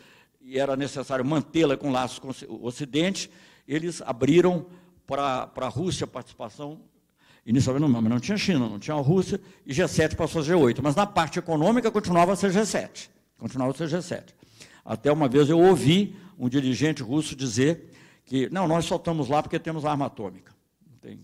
e 0.41 0.59
era 0.59 0.75
necessário 0.75 1.23
mantê-la 1.23 1.77
com 1.77 1.91
laços 1.91 2.19
com 2.19 2.29
o 2.49 2.65
Ocidente, 2.65 3.29
eles 3.67 4.01
abriram 4.01 4.65
para 5.05 5.49
a 5.55 5.67
Rússia 5.69 6.07
participação, 6.07 6.81
inicialmente 7.45 7.89
não, 7.89 8.01
não 8.01 8.19
tinha 8.19 8.37
China, 8.37 8.59
não 8.59 8.79
tinha 8.79 8.95
a 8.95 9.01
Rússia, 9.01 9.39
e 9.65 9.73
G7 9.73 10.15
passou 10.15 10.41
a 10.41 10.45
G8. 10.45 10.79
Mas 10.81 10.95
na 10.95 11.05
parte 11.05 11.39
econômica 11.39 11.91
continuava 11.91 12.33
a 12.33 12.35
ser 12.35 12.51
G7. 12.51 13.09
Continuava 13.43 13.73
a 13.73 13.75
ser 13.75 13.89
G7. 13.89 14.23
Até 14.85 15.11
uma 15.11 15.27
vez 15.27 15.49
eu 15.49 15.59
ouvi 15.59 16.15
um 16.39 16.47
dirigente 16.47 17.03
russo 17.03 17.35
dizer 17.35 17.91
que, 18.23 18.49
não, 18.49 18.69
nós 18.69 18.85
só 18.85 18.95
estamos 18.95 19.27
lá 19.27 19.43
porque 19.43 19.59
temos 19.59 19.83
arma 19.83 20.05
atômica. 20.05 20.53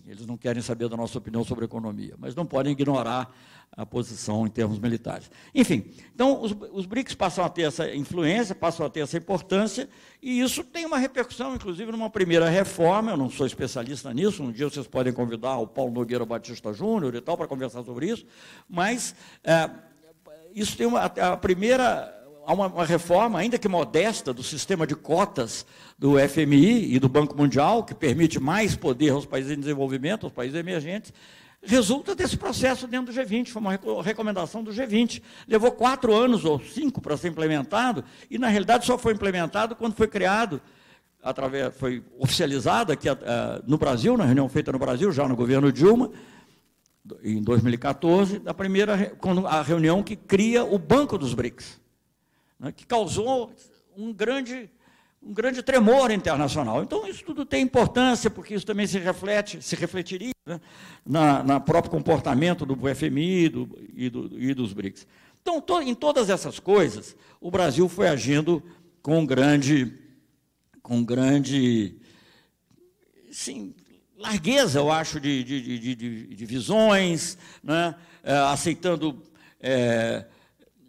Eles 0.06 0.26
não 0.26 0.36
querem 0.36 0.60
saber 0.60 0.86
da 0.90 0.98
nossa 0.98 1.16
opinião 1.16 1.42
sobre 1.42 1.64
economia, 1.64 2.14
mas 2.18 2.34
não 2.34 2.44
podem 2.44 2.72
ignorar 2.72 3.34
a 3.74 3.86
posição 3.86 4.46
em 4.46 4.50
termos 4.50 4.78
militares. 4.78 5.30
Enfim, 5.54 5.82
então 6.14 6.42
os, 6.42 6.54
os 6.72 6.84
BRICS 6.84 7.14
passam 7.14 7.42
a 7.42 7.48
ter 7.48 7.62
essa 7.62 7.90
influência, 7.94 8.54
passam 8.54 8.84
a 8.84 8.90
ter 8.90 9.00
essa 9.00 9.16
importância, 9.16 9.88
e 10.20 10.42
isso 10.42 10.62
tem 10.62 10.84
uma 10.84 10.98
repercussão, 10.98 11.54
inclusive, 11.54 11.90
numa 11.90 12.10
primeira 12.10 12.50
reforma. 12.50 13.12
Eu 13.12 13.16
não 13.16 13.30
sou 13.30 13.46
especialista 13.46 14.12
nisso, 14.12 14.42
um 14.42 14.52
dia 14.52 14.68
vocês 14.68 14.86
podem 14.86 15.14
convidar 15.14 15.56
o 15.56 15.66
Paulo 15.66 15.90
Nogueira 15.90 16.26
Batista 16.26 16.70
Júnior 16.74 17.14
e 17.14 17.20
tal 17.22 17.38
para 17.38 17.48
conversar 17.48 17.82
sobre 17.82 18.10
isso, 18.10 18.26
mas 18.68 19.14
é, 19.42 19.70
isso 20.54 20.76
tem 20.76 20.86
uma, 20.86 21.04
a 21.04 21.36
primeira 21.36 22.16
uma, 22.46 22.66
uma, 22.66 22.84
reforma, 22.84 23.38
ainda 23.38 23.58
que 23.58 23.68
modesta, 23.68 24.32
do 24.32 24.42
sistema 24.42 24.86
de 24.86 24.94
cotas 24.94 25.64
do 25.98 26.14
FMI 26.18 26.94
e 26.94 26.98
do 26.98 27.08
Banco 27.08 27.36
Mundial, 27.36 27.84
que 27.84 27.94
permite 27.94 28.40
mais 28.40 28.74
poder 28.74 29.10
aos 29.10 29.26
países 29.26 29.52
em 29.52 29.60
desenvolvimento, 29.60 30.24
aos 30.26 30.32
países 30.32 30.58
emergentes, 30.58 31.12
resulta 31.62 32.14
desse 32.14 32.36
processo 32.36 32.86
dentro 32.86 33.12
do 33.12 33.20
G20. 33.20 33.48
Foi 33.48 33.62
uma 33.62 34.02
recomendação 34.02 34.64
do 34.64 34.72
G20. 34.72 35.22
Levou 35.46 35.70
quatro 35.72 36.14
anos 36.14 36.44
ou 36.44 36.58
cinco 36.58 37.00
para 37.00 37.16
ser 37.16 37.28
implementado, 37.28 38.04
e 38.30 38.38
na 38.38 38.48
realidade 38.48 38.86
só 38.86 38.96
foi 38.96 39.12
implementado 39.12 39.76
quando 39.76 39.94
foi 39.94 40.08
criado, 40.08 40.60
através, 41.22 41.76
foi 41.76 42.02
oficializado 42.18 42.92
aqui 42.92 43.08
uh, 43.08 43.14
no 43.66 43.76
Brasil, 43.76 44.16
na 44.16 44.24
reunião 44.24 44.48
feita 44.48 44.72
no 44.72 44.78
Brasil, 44.78 45.12
já 45.12 45.28
no 45.28 45.36
governo 45.36 45.70
Dilma, 45.70 46.10
em 47.22 47.42
2014, 47.42 48.38
da 48.38 48.54
primeira 48.54 49.16
a 49.46 49.62
reunião 49.62 50.02
que 50.02 50.16
cria 50.16 50.64
o 50.64 50.78
Banco 50.78 51.16
dos 51.16 51.34
BRICS 51.34 51.80
né, 52.60 52.70
que 52.70 52.86
causou 52.86 53.50
um 53.96 54.12
grande, 54.12 54.70
um 55.22 55.32
grande 55.32 55.62
tremor 55.62 56.10
internacional. 56.10 56.82
Então, 56.82 57.06
isso 57.08 57.24
tudo 57.24 57.46
tem 57.46 57.62
importância, 57.62 58.30
porque 58.30 58.54
isso 58.54 58.66
também 58.66 58.86
se 58.86 58.98
reflete, 58.98 59.62
se 59.62 59.74
refletiria 59.74 60.34
né, 60.44 60.60
na, 61.04 61.42
na 61.42 61.58
próprio 61.58 61.90
comportamento 61.90 62.66
do 62.66 62.76
FMI 62.94 63.48
do, 63.48 63.78
e, 63.94 64.10
do, 64.10 64.38
e 64.38 64.52
dos 64.52 64.74
BRICS. 64.74 65.06
Então, 65.40 65.60
to, 65.60 65.80
em 65.80 65.94
todas 65.94 66.28
essas 66.28 66.60
coisas, 66.60 67.16
o 67.40 67.50
Brasil 67.50 67.88
foi 67.88 68.08
agindo 68.08 68.62
com 69.00 69.24
grande, 69.24 69.98
com 70.82 71.02
grande, 71.02 71.96
sim, 73.32 73.74
largueza, 74.20 74.78
eu 74.78 74.92
acho, 74.92 75.18
de, 75.18 75.42
de, 75.42 75.78
de, 75.78 76.34
de 76.34 76.46
visões, 76.46 77.38
né, 77.64 77.94
é, 78.22 78.36
aceitando 78.36 79.22
é, 79.58 80.26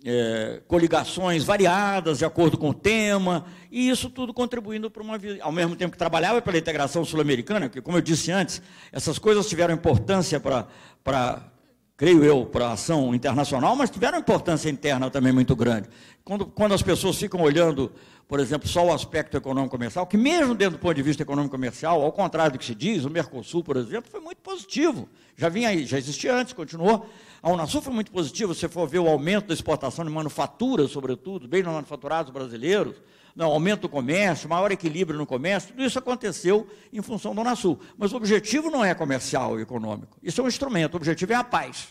é, 0.04 0.62
coligações 0.68 1.44
variadas, 1.44 2.18
de 2.18 2.26
acordo 2.26 2.58
com 2.58 2.70
o 2.70 2.74
tema, 2.74 3.46
e 3.72 3.90
isso 3.90 4.10
tudo 4.10 4.34
contribuindo 4.34 4.92
para 4.92 5.02
uma. 5.02 5.18
Ao 5.42 5.52
mesmo 5.52 5.76
tempo 5.78 5.94
que 5.94 5.98
trabalhava 5.98 6.42
pela 6.42 6.58
integração 6.58 7.06
sul-americana, 7.06 7.70
que, 7.70 7.82
como 7.82 7.98
eu 7.98 8.02
disse 8.02 8.32
antes, 8.32 8.62
essas 8.92 9.18
coisas 9.18 9.48
tiveram 9.48 9.74
importância 9.74 10.40
para, 10.40 10.68
para 11.02 11.52
creio 11.96 12.24
eu, 12.24 12.46
para 12.46 12.68
a 12.68 12.72
ação 12.74 13.16
internacional, 13.16 13.76
mas 13.76 13.90
tiveram 13.90 14.18
importância 14.18 14.70
interna 14.70 15.10
também 15.10 15.32
muito 15.32 15.56
grande. 15.56 15.88
Quando, 16.24 16.46
quando 16.48 16.74
as 16.74 16.82
pessoas 16.82 17.16
ficam 17.16 17.42
olhando, 17.42 17.92
por 18.32 18.40
exemplo, 18.40 18.66
só 18.66 18.86
o 18.86 18.94
aspecto 18.94 19.36
econômico-comercial, 19.36 20.08
que 20.08 20.16
mesmo 20.16 20.56
dentro 20.56 20.78
do 20.78 20.82
ponto 20.82 20.94
de 20.94 21.02
vista 21.02 21.22
econômico-comercial, 21.22 22.02
ao 22.02 22.14
contrário 22.14 22.54
do 22.54 22.60
que 22.60 22.64
se 22.64 22.74
diz, 22.74 23.04
o 23.04 23.10
Mercosul, 23.10 23.62
por 23.62 23.76
exemplo, 23.76 24.10
foi 24.10 24.22
muito 24.22 24.38
positivo. 24.38 25.10
Já 25.36 25.50
vinha 25.50 25.68
aí, 25.68 25.86
já 25.86 25.98
existia 25.98 26.34
antes, 26.34 26.54
continuou. 26.54 27.10
A 27.44 27.52
Unasul 27.52 27.82
foi 27.82 27.94
muito 27.94 28.10
positiva, 28.10 28.54
se 28.54 28.70
for 28.70 28.88
ver 28.88 29.00
o 29.00 29.10
aumento 29.10 29.48
da 29.48 29.54
exportação 29.54 30.06
de 30.06 30.12
manufatura, 30.12 30.88
sobretudo, 30.88 31.46
bem 31.46 31.62
nos 31.62 31.74
manufaturados 31.74 32.32
brasileiros, 32.32 33.02
não, 33.36 33.48
aumento 33.48 33.82
do 33.82 33.90
comércio, 33.90 34.48
maior 34.48 34.72
equilíbrio 34.72 35.20
no 35.20 35.26
comércio, 35.26 35.72
tudo 35.72 35.84
isso 35.84 36.00
aconteceu 36.00 36.66
em 36.94 37.02
função 37.02 37.36
do 37.36 37.42
Unasul. 37.42 37.82
Mas 37.98 38.14
o 38.14 38.16
objetivo 38.16 38.72
não 38.72 38.82
é 38.82 38.96
comercial 38.96 39.60
e 39.60 39.64
econômico, 39.64 40.18
isso 40.24 40.40
é 40.40 40.44
um 40.46 40.48
instrumento, 40.48 40.94
o 40.94 40.98
objetivo 40.98 41.34
é 41.34 41.36
a 41.36 41.44
paz. 41.44 41.90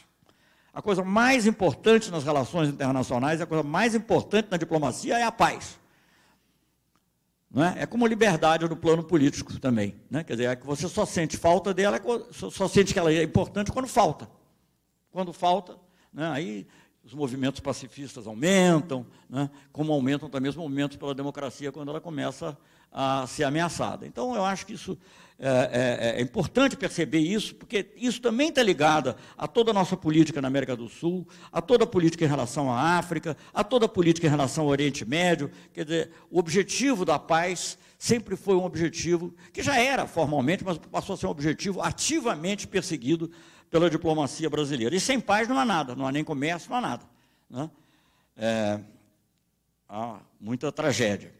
A 0.72 0.80
coisa 0.80 1.04
mais 1.04 1.46
importante 1.46 2.10
nas 2.10 2.24
relações 2.24 2.70
internacionais, 2.70 3.42
a 3.42 3.46
coisa 3.46 3.62
mais 3.62 3.94
importante 3.94 4.48
na 4.50 4.56
diplomacia 4.56 5.18
é 5.18 5.22
a 5.22 5.30
paz. 5.30 5.79
É? 7.56 7.82
é 7.82 7.86
como 7.86 8.06
liberdade 8.06 8.68
no 8.68 8.76
plano 8.76 9.02
político 9.02 9.58
também. 9.58 9.96
Né? 10.08 10.22
Quer 10.22 10.34
dizer, 10.34 10.48
é 10.50 10.56
que 10.56 10.64
você 10.64 10.88
só 10.88 11.04
sente 11.04 11.36
falta 11.36 11.74
dela, 11.74 11.96
é 11.96 12.00
só 12.32 12.68
sente 12.68 12.92
que 12.92 12.98
ela 12.98 13.12
é 13.12 13.22
importante 13.22 13.72
quando 13.72 13.88
falta. 13.88 14.30
Quando 15.10 15.32
falta, 15.32 15.76
né? 16.12 16.30
aí 16.30 16.66
os 17.02 17.12
movimentos 17.12 17.60
pacifistas 17.60 18.26
aumentam, 18.26 19.04
né? 19.28 19.50
como 19.72 19.92
aumentam 19.92 20.28
também 20.28 20.48
os 20.48 20.56
movimentos 20.56 20.96
pela 20.96 21.14
democracia 21.14 21.72
quando 21.72 21.88
ela 21.88 22.00
começa 22.00 22.56
a 22.92 23.26
ser 23.26 23.44
ameaçada. 23.44 24.06
Então, 24.06 24.34
eu 24.34 24.44
acho 24.44 24.66
que 24.66 24.74
isso 24.74 24.96
é, 25.42 26.16
é, 26.18 26.20
é 26.20 26.22
importante 26.22 26.76
perceber 26.76 27.20
isso, 27.20 27.54
porque 27.54 27.90
isso 27.96 28.20
também 28.20 28.50
está 28.50 28.62
ligado 28.62 29.16
a 29.38 29.48
toda 29.48 29.70
a 29.70 29.74
nossa 29.74 29.96
política 29.96 30.42
na 30.42 30.48
América 30.48 30.76
do 30.76 30.86
Sul, 30.86 31.26
a 31.50 31.62
toda 31.62 31.84
a 31.84 31.86
política 31.86 32.26
em 32.26 32.28
relação 32.28 32.70
à 32.70 32.98
África, 32.98 33.34
a 33.54 33.64
toda 33.64 33.86
a 33.86 33.88
política 33.88 34.26
em 34.26 34.30
relação 34.30 34.64
ao 34.64 34.70
Oriente 34.70 35.02
Médio. 35.02 35.50
Quer 35.72 35.84
dizer, 35.84 36.10
o 36.30 36.38
objetivo 36.38 37.06
da 37.06 37.18
paz 37.18 37.78
sempre 37.98 38.36
foi 38.36 38.54
um 38.54 38.64
objetivo 38.64 39.34
que 39.50 39.62
já 39.62 39.80
era 39.80 40.06
formalmente, 40.06 40.62
mas 40.62 40.76
passou 40.76 41.14
a 41.14 41.16
ser 41.16 41.26
um 41.26 41.30
objetivo 41.30 41.80
ativamente 41.80 42.68
perseguido 42.68 43.30
pela 43.70 43.88
diplomacia 43.88 44.50
brasileira. 44.50 44.94
E 44.94 45.00
sem 45.00 45.18
paz 45.18 45.48
não 45.48 45.58
há 45.58 45.64
nada, 45.64 45.96
não 45.96 46.06
há 46.06 46.12
nem 46.12 46.22
comércio, 46.22 46.68
não 46.68 46.76
há 46.76 46.80
nada. 46.82 47.04
Né? 47.48 47.70
É, 48.36 48.80
há 49.88 50.18
muita 50.38 50.70
tragédia. 50.70 51.39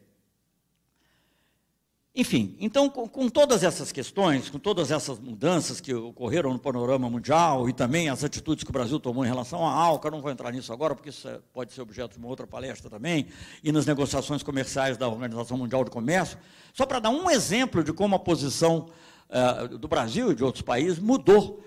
Enfim, 2.12 2.56
então, 2.58 2.90
com, 2.90 3.08
com, 3.08 3.28
todas 3.28 3.62
essas 3.62 3.92
questões, 3.92 4.50
com 4.50 4.58
todas 4.58 4.90
essas 4.90 5.16
mudanças 5.20 5.80
que 5.80 5.94
ocorreram 5.94 6.52
no 6.52 6.58
panorama 6.58 7.08
mundial 7.08 7.68
e 7.68 7.72
também 7.72 8.08
as 8.08 8.24
atitudes 8.24 8.64
que 8.64 8.70
o 8.70 8.72
Brasil 8.72 8.98
tomou 8.98 9.24
em 9.24 9.28
relação 9.28 9.64
à 9.64 9.70
ALCA, 9.70 10.10
não 10.10 10.20
vou 10.20 10.28
entrar 10.28 10.50
nisso 10.50 10.72
agora, 10.72 10.96
porque 10.96 11.10
isso 11.10 11.28
é, 11.28 11.38
pode 11.52 11.72
ser 11.72 11.80
objeto 11.82 12.14
de 12.14 12.18
uma 12.18 12.26
outra 12.26 12.48
palestra 12.48 12.90
também, 12.90 13.28
e 13.62 13.70
nas 13.70 13.86
negociações 13.86 14.42
comerciais 14.42 14.96
da 14.96 15.06
Organização 15.06 15.56
Mundial 15.56 15.84
do 15.84 15.90
Comércio, 15.90 16.36
só 16.74 16.84
para 16.84 16.98
dar 16.98 17.10
um 17.10 17.30
exemplo 17.30 17.84
de 17.84 17.92
como 17.92 18.16
a 18.16 18.18
posição 18.18 18.88
uh, 19.28 19.78
do 19.78 19.86
Brasil 19.86 20.32
e 20.32 20.34
de 20.34 20.42
outros 20.42 20.62
países 20.62 20.98
mudou. 20.98 21.62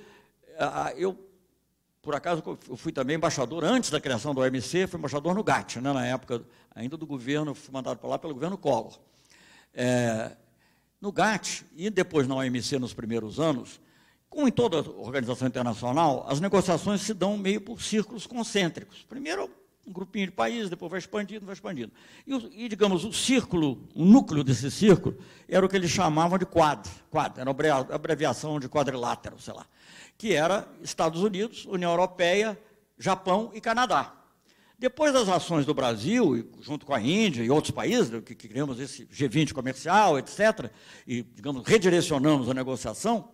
Uh, 0.60 0.98
eu, 0.98 1.18
por 2.02 2.16
acaso, 2.16 2.44
eu 2.68 2.76
fui 2.76 2.92
também 2.92 3.16
embaixador, 3.16 3.64
antes 3.64 3.90
da 3.90 4.02
criação 4.02 4.36
do 4.36 4.42
OMC, 4.42 4.88
fui 4.88 5.00
embaixador 5.00 5.34
no 5.34 5.42
GATT, 5.42 5.80
né, 5.80 5.94
na 5.94 6.06
época 6.06 6.44
ainda 6.76 6.98
do 6.98 7.08
governo, 7.08 7.56
fui 7.56 7.74
mandado 7.74 7.98
para 7.98 8.10
lá 8.10 8.20
pelo 8.20 8.34
governo 8.34 8.58
Collor. 8.58 9.00
É, 9.74 10.32
no 11.02 11.12
GATT 11.12 11.66
e 11.76 11.90
depois 11.90 12.28
na 12.28 12.36
OMC 12.36 12.80
nos 12.80 12.94
primeiros 12.94 13.40
anos, 13.40 13.82
como 14.30 14.48
em 14.48 14.52
toda 14.52 14.78
organização 14.78 15.48
internacional, 15.48 16.26
as 16.28 16.40
negociações 16.40 17.02
se 17.02 17.14
dão 17.14 17.38
meio 17.38 17.62
por 17.62 17.82
círculos 17.82 18.26
concêntricos. 18.26 19.04
Primeiro 19.08 19.50
um 19.86 19.92
grupinho 19.92 20.28
de 20.28 20.32
países, 20.32 20.70
depois 20.70 20.90
vai 20.90 21.00
expandindo, 21.00 21.46
vai 21.46 21.54
expandindo. 21.54 21.92
E, 22.26 22.64
e, 22.66 22.70
digamos, 22.70 23.04
o 23.04 23.12
círculo, 23.12 23.86
o 23.94 24.06
núcleo 24.06 24.44
desse 24.44 24.72
círculo, 24.72 25.18
era 25.48 25.66
o 25.66 25.70
que 25.70 25.76
eles 25.76 25.92
chamavam 25.92 26.38
de 26.38 26.46
Quad. 26.46 26.88
Quad, 27.12 27.38
era 27.38 27.52
a 27.52 27.96
abreviação 27.96 28.60
de 28.60 28.70
quadrilátero, 28.70 29.40
sei 29.40 29.54
lá. 29.54 29.66
Que 30.18 30.34
era 30.34 30.68
Estados 30.82 31.22
Unidos, 31.22 31.66
União 31.66 31.92
Europeia, 31.92 32.58
Japão 32.98 33.52
e 33.54 33.60
Canadá. 33.60 34.14
Depois 34.78 35.14
das 35.14 35.30
ações 35.30 35.66
do 35.66 35.74
Brasil, 35.74 36.50
junto 36.62 36.86
com 36.86 36.94
a 36.94 37.02
Índia 37.02 37.44
e 37.44 37.50
outros 37.50 37.72
países, 37.72 38.10
né, 38.10 38.22
que, 38.22 38.36
criamos 38.36 38.80
esse 38.80 39.06
G20 39.06 39.54
comercial, 39.54 40.20
etc., 40.20 40.72
e, 41.08 41.24
digamos, 41.24 41.64
redirecionamos 41.66 42.50
a 42.50 42.54
negociação, 42.54 43.30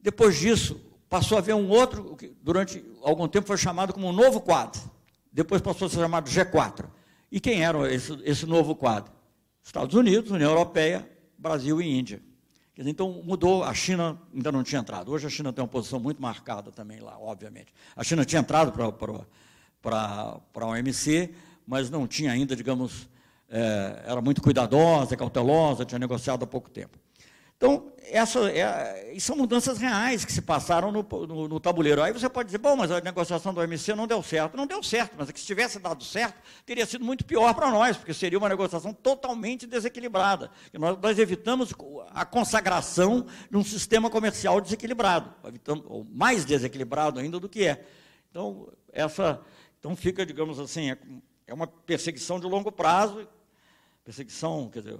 depois 0.00 0.38
disso, 0.38 0.80
passou 1.08 1.36
a 1.36 1.40
haver 1.40 1.54
um 1.54 1.68
outro, 1.68 2.16
que 2.16 2.34
durante 2.42 2.84
algum 3.02 3.28
tempo 3.28 3.46
foi 3.46 3.56
chamado 3.56 3.92
como 3.92 4.08
um 4.08 4.12
novo 4.12 4.40
quadro. 4.40 4.80
Depois 5.32 5.60
passou 5.60 5.86
a 5.86 5.90
ser 5.90 5.96
chamado 5.96 6.28
G4. 6.28 6.86
E 7.30 7.40
quem 7.40 7.62
era 7.62 7.92
esse, 7.92 8.18
esse 8.24 8.46
novo 8.46 8.74
quadro? 8.74 9.12
Estados 9.62 9.94
Unidos, 9.94 10.30
União 10.30 10.50
Europeia, 10.50 11.08
Brasil 11.36 11.80
e 11.80 11.98
Índia. 11.98 12.22
Dizer, 12.74 12.90
então 12.90 13.22
mudou, 13.24 13.64
a 13.64 13.74
China 13.74 14.20
ainda 14.32 14.52
não 14.52 14.62
tinha 14.62 14.80
entrado. 14.80 15.10
Hoje 15.10 15.26
a 15.26 15.30
China 15.30 15.52
tem 15.52 15.62
uma 15.62 15.68
posição 15.68 15.98
muito 15.98 16.22
marcada 16.22 16.70
também 16.70 17.00
lá, 17.00 17.18
obviamente. 17.18 17.74
A 17.94 18.04
China 18.04 18.24
tinha 18.24 18.40
entrado 18.40 18.72
para 18.72 18.90
para 18.92 19.20
a 19.84 20.40
OMC, 20.54 21.34
mas 21.66 21.90
não 21.90 22.06
tinha 22.06 22.32
ainda, 22.32 22.56
digamos, 22.56 23.08
é, 23.48 24.02
era 24.06 24.20
muito 24.20 24.42
cuidadosa, 24.42 25.16
cautelosa, 25.16 25.84
tinha 25.84 25.98
negociado 25.98 26.42
há 26.42 26.46
pouco 26.46 26.70
tempo. 26.70 26.98
Então, 27.58 27.92
essa, 28.04 28.48
é, 28.52 29.18
são 29.18 29.34
mudanças 29.34 29.78
reais 29.78 30.24
que 30.24 30.32
se 30.32 30.40
passaram 30.40 30.92
no, 30.92 31.02
no, 31.26 31.48
no, 31.48 31.58
tabuleiro. 31.58 32.00
Aí 32.00 32.12
você 32.12 32.28
pode 32.28 32.46
dizer, 32.46 32.58
bom, 32.58 32.76
mas 32.76 32.88
a 32.88 33.00
negociação 33.00 33.52
do 33.52 33.60
OMC 33.60 33.96
não 33.96 34.06
deu 34.06 34.22
certo. 34.22 34.56
Não 34.56 34.64
deu 34.64 34.80
certo, 34.80 35.16
mas 35.18 35.28
é 35.28 35.32
que 35.32 35.40
se 35.40 35.46
tivesse 35.46 35.80
dado 35.80 36.04
certo, 36.04 36.40
teria 36.64 36.86
sido 36.86 37.04
muito 37.04 37.24
pior 37.24 37.52
para 37.54 37.68
nós, 37.68 37.96
porque 37.96 38.14
seria 38.14 38.38
uma 38.38 38.48
negociação 38.48 38.92
totalmente 38.92 39.66
desequilibrada. 39.66 40.52
E 40.72 40.78
nós, 40.78 40.96
nós 41.02 41.18
evitamos 41.18 41.74
a 42.10 42.24
consagração 42.24 43.26
de 43.50 43.56
um 43.56 43.64
sistema 43.64 44.08
comercial 44.08 44.60
desequilibrado, 44.60 45.34
ou 45.88 46.06
mais 46.08 46.44
desequilibrado 46.44 47.18
ainda 47.18 47.40
do 47.40 47.48
que 47.48 47.66
é. 47.66 47.84
Então, 48.30 48.68
essa, 48.92 49.40
então 49.78 49.94
fica, 49.94 50.26
digamos 50.26 50.58
assim, 50.58 50.90
é, 50.90 50.98
é 51.46 51.54
uma 51.54 51.66
perseguição 51.66 52.38
de 52.40 52.46
longo 52.46 52.70
prazo, 52.72 53.26
perseguição, 54.04 54.68
quer 54.68 54.80
dizer, 54.80 54.98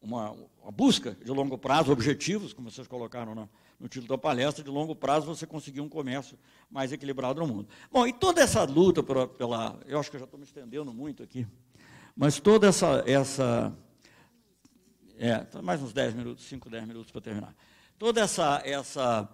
uma, 0.00 0.30
uma 0.62 0.70
busca 0.70 1.16
de 1.22 1.30
longo 1.30 1.56
prazo, 1.56 1.90
objetivos, 1.92 2.52
como 2.52 2.70
vocês 2.70 2.86
colocaram 2.86 3.34
no, 3.34 3.88
título 3.88 4.08
da 4.08 4.18
palestra, 4.18 4.62
de 4.62 4.70
longo 4.70 4.94
prazo 4.94 5.26
você 5.26 5.46
conseguir 5.46 5.80
um 5.80 5.88
comércio 5.88 6.38
mais 6.70 6.92
equilibrado 6.92 7.40
no 7.40 7.46
mundo. 7.46 7.68
Bom, 7.90 8.06
e 8.06 8.12
toda 8.12 8.40
essa 8.40 8.64
luta 8.64 9.02
pela, 9.02 9.26
pela 9.26 9.78
eu 9.86 9.98
acho 9.98 10.10
que 10.10 10.16
eu 10.16 10.20
já 10.20 10.24
estou 10.24 10.38
me 10.38 10.44
estendendo 10.44 10.92
muito 10.92 11.22
aqui, 11.22 11.46
mas 12.16 12.38
toda 12.38 12.68
essa, 12.68 13.02
essa 13.06 13.76
é, 15.18 15.46
mais 15.62 15.82
uns 15.82 15.92
10 15.92 16.14
minutos, 16.14 16.44
5, 16.44 16.68
10 16.68 16.86
minutos 16.86 17.10
para 17.10 17.20
terminar. 17.20 17.54
Toda 17.98 18.20
essa, 18.20 18.60
essa 18.64 19.28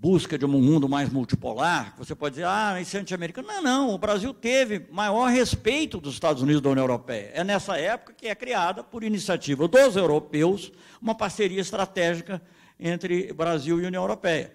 busca 0.00 0.38
de 0.38 0.44
um 0.44 0.48
mundo 0.48 0.88
mais 0.88 1.10
multipolar, 1.10 1.94
você 1.98 2.14
pode 2.14 2.36
dizer, 2.36 2.46
ah, 2.46 2.80
isso 2.80 2.96
é 2.96 3.00
anti-americano. 3.00 3.48
Não, 3.48 3.62
não, 3.62 3.90
o 3.90 3.98
Brasil 3.98 4.32
teve 4.32 4.86
maior 4.92 5.28
respeito 5.28 6.00
dos 6.00 6.14
Estados 6.14 6.40
Unidos 6.40 6.62
da 6.62 6.70
União 6.70 6.84
Europeia. 6.84 7.32
É 7.34 7.42
nessa 7.42 7.76
época 7.76 8.14
que 8.16 8.28
é 8.28 8.34
criada, 8.34 8.84
por 8.84 9.02
iniciativa 9.02 9.66
dos 9.66 9.96
europeus, 9.96 10.70
uma 11.02 11.16
parceria 11.16 11.60
estratégica 11.60 12.40
entre 12.78 13.32
Brasil 13.32 13.80
e 13.80 13.86
União 13.86 14.02
Europeia. 14.04 14.52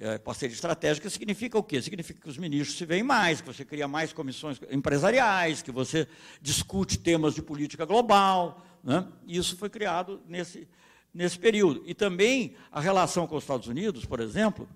É, 0.00 0.16
parceria 0.16 0.54
estratégica 0.54 1.10
significa 1.10 1.58
o 1.58 1.62
quê? 1.62 1.82
Significa 1.82 2.18
que 2.18 2.28
os 2.30 2.38
ministros 2.38 2.78
se 2.78 2.86
veem 2.86 3.02
mais, 3.02 3.42
que 3.42 3.46
você 3.46 3.66
cria 3.66 3.86
mais 3.86 4.14
comissões 4.14 4.58
empresariais, 4.70 5.60
que 5.60 5.70
você 5.70 6.08
discute 6.40 6.98
temas 6.98 7.34
de 7.34 7.42
política 7.42 7.84
global. 7.84 8.64
Né? 8.82 9.06
Isso 9.28 9.58
foi 9.58 9.68
criado 9.68 10.22
nesse, 10.26 10.66
nesse 11.12 11.38
período. 11.38 11.82
E 11.86 11.94
também 11.94 12.54
a 12.70 12.80
relação 12.80 13.26
com 13.26 13.36
os 13.36 13.44
Estados 13.44 13.66
Unidos, 13.66 14.04
por 14.04 14.20
exemplo, 14.20 14.68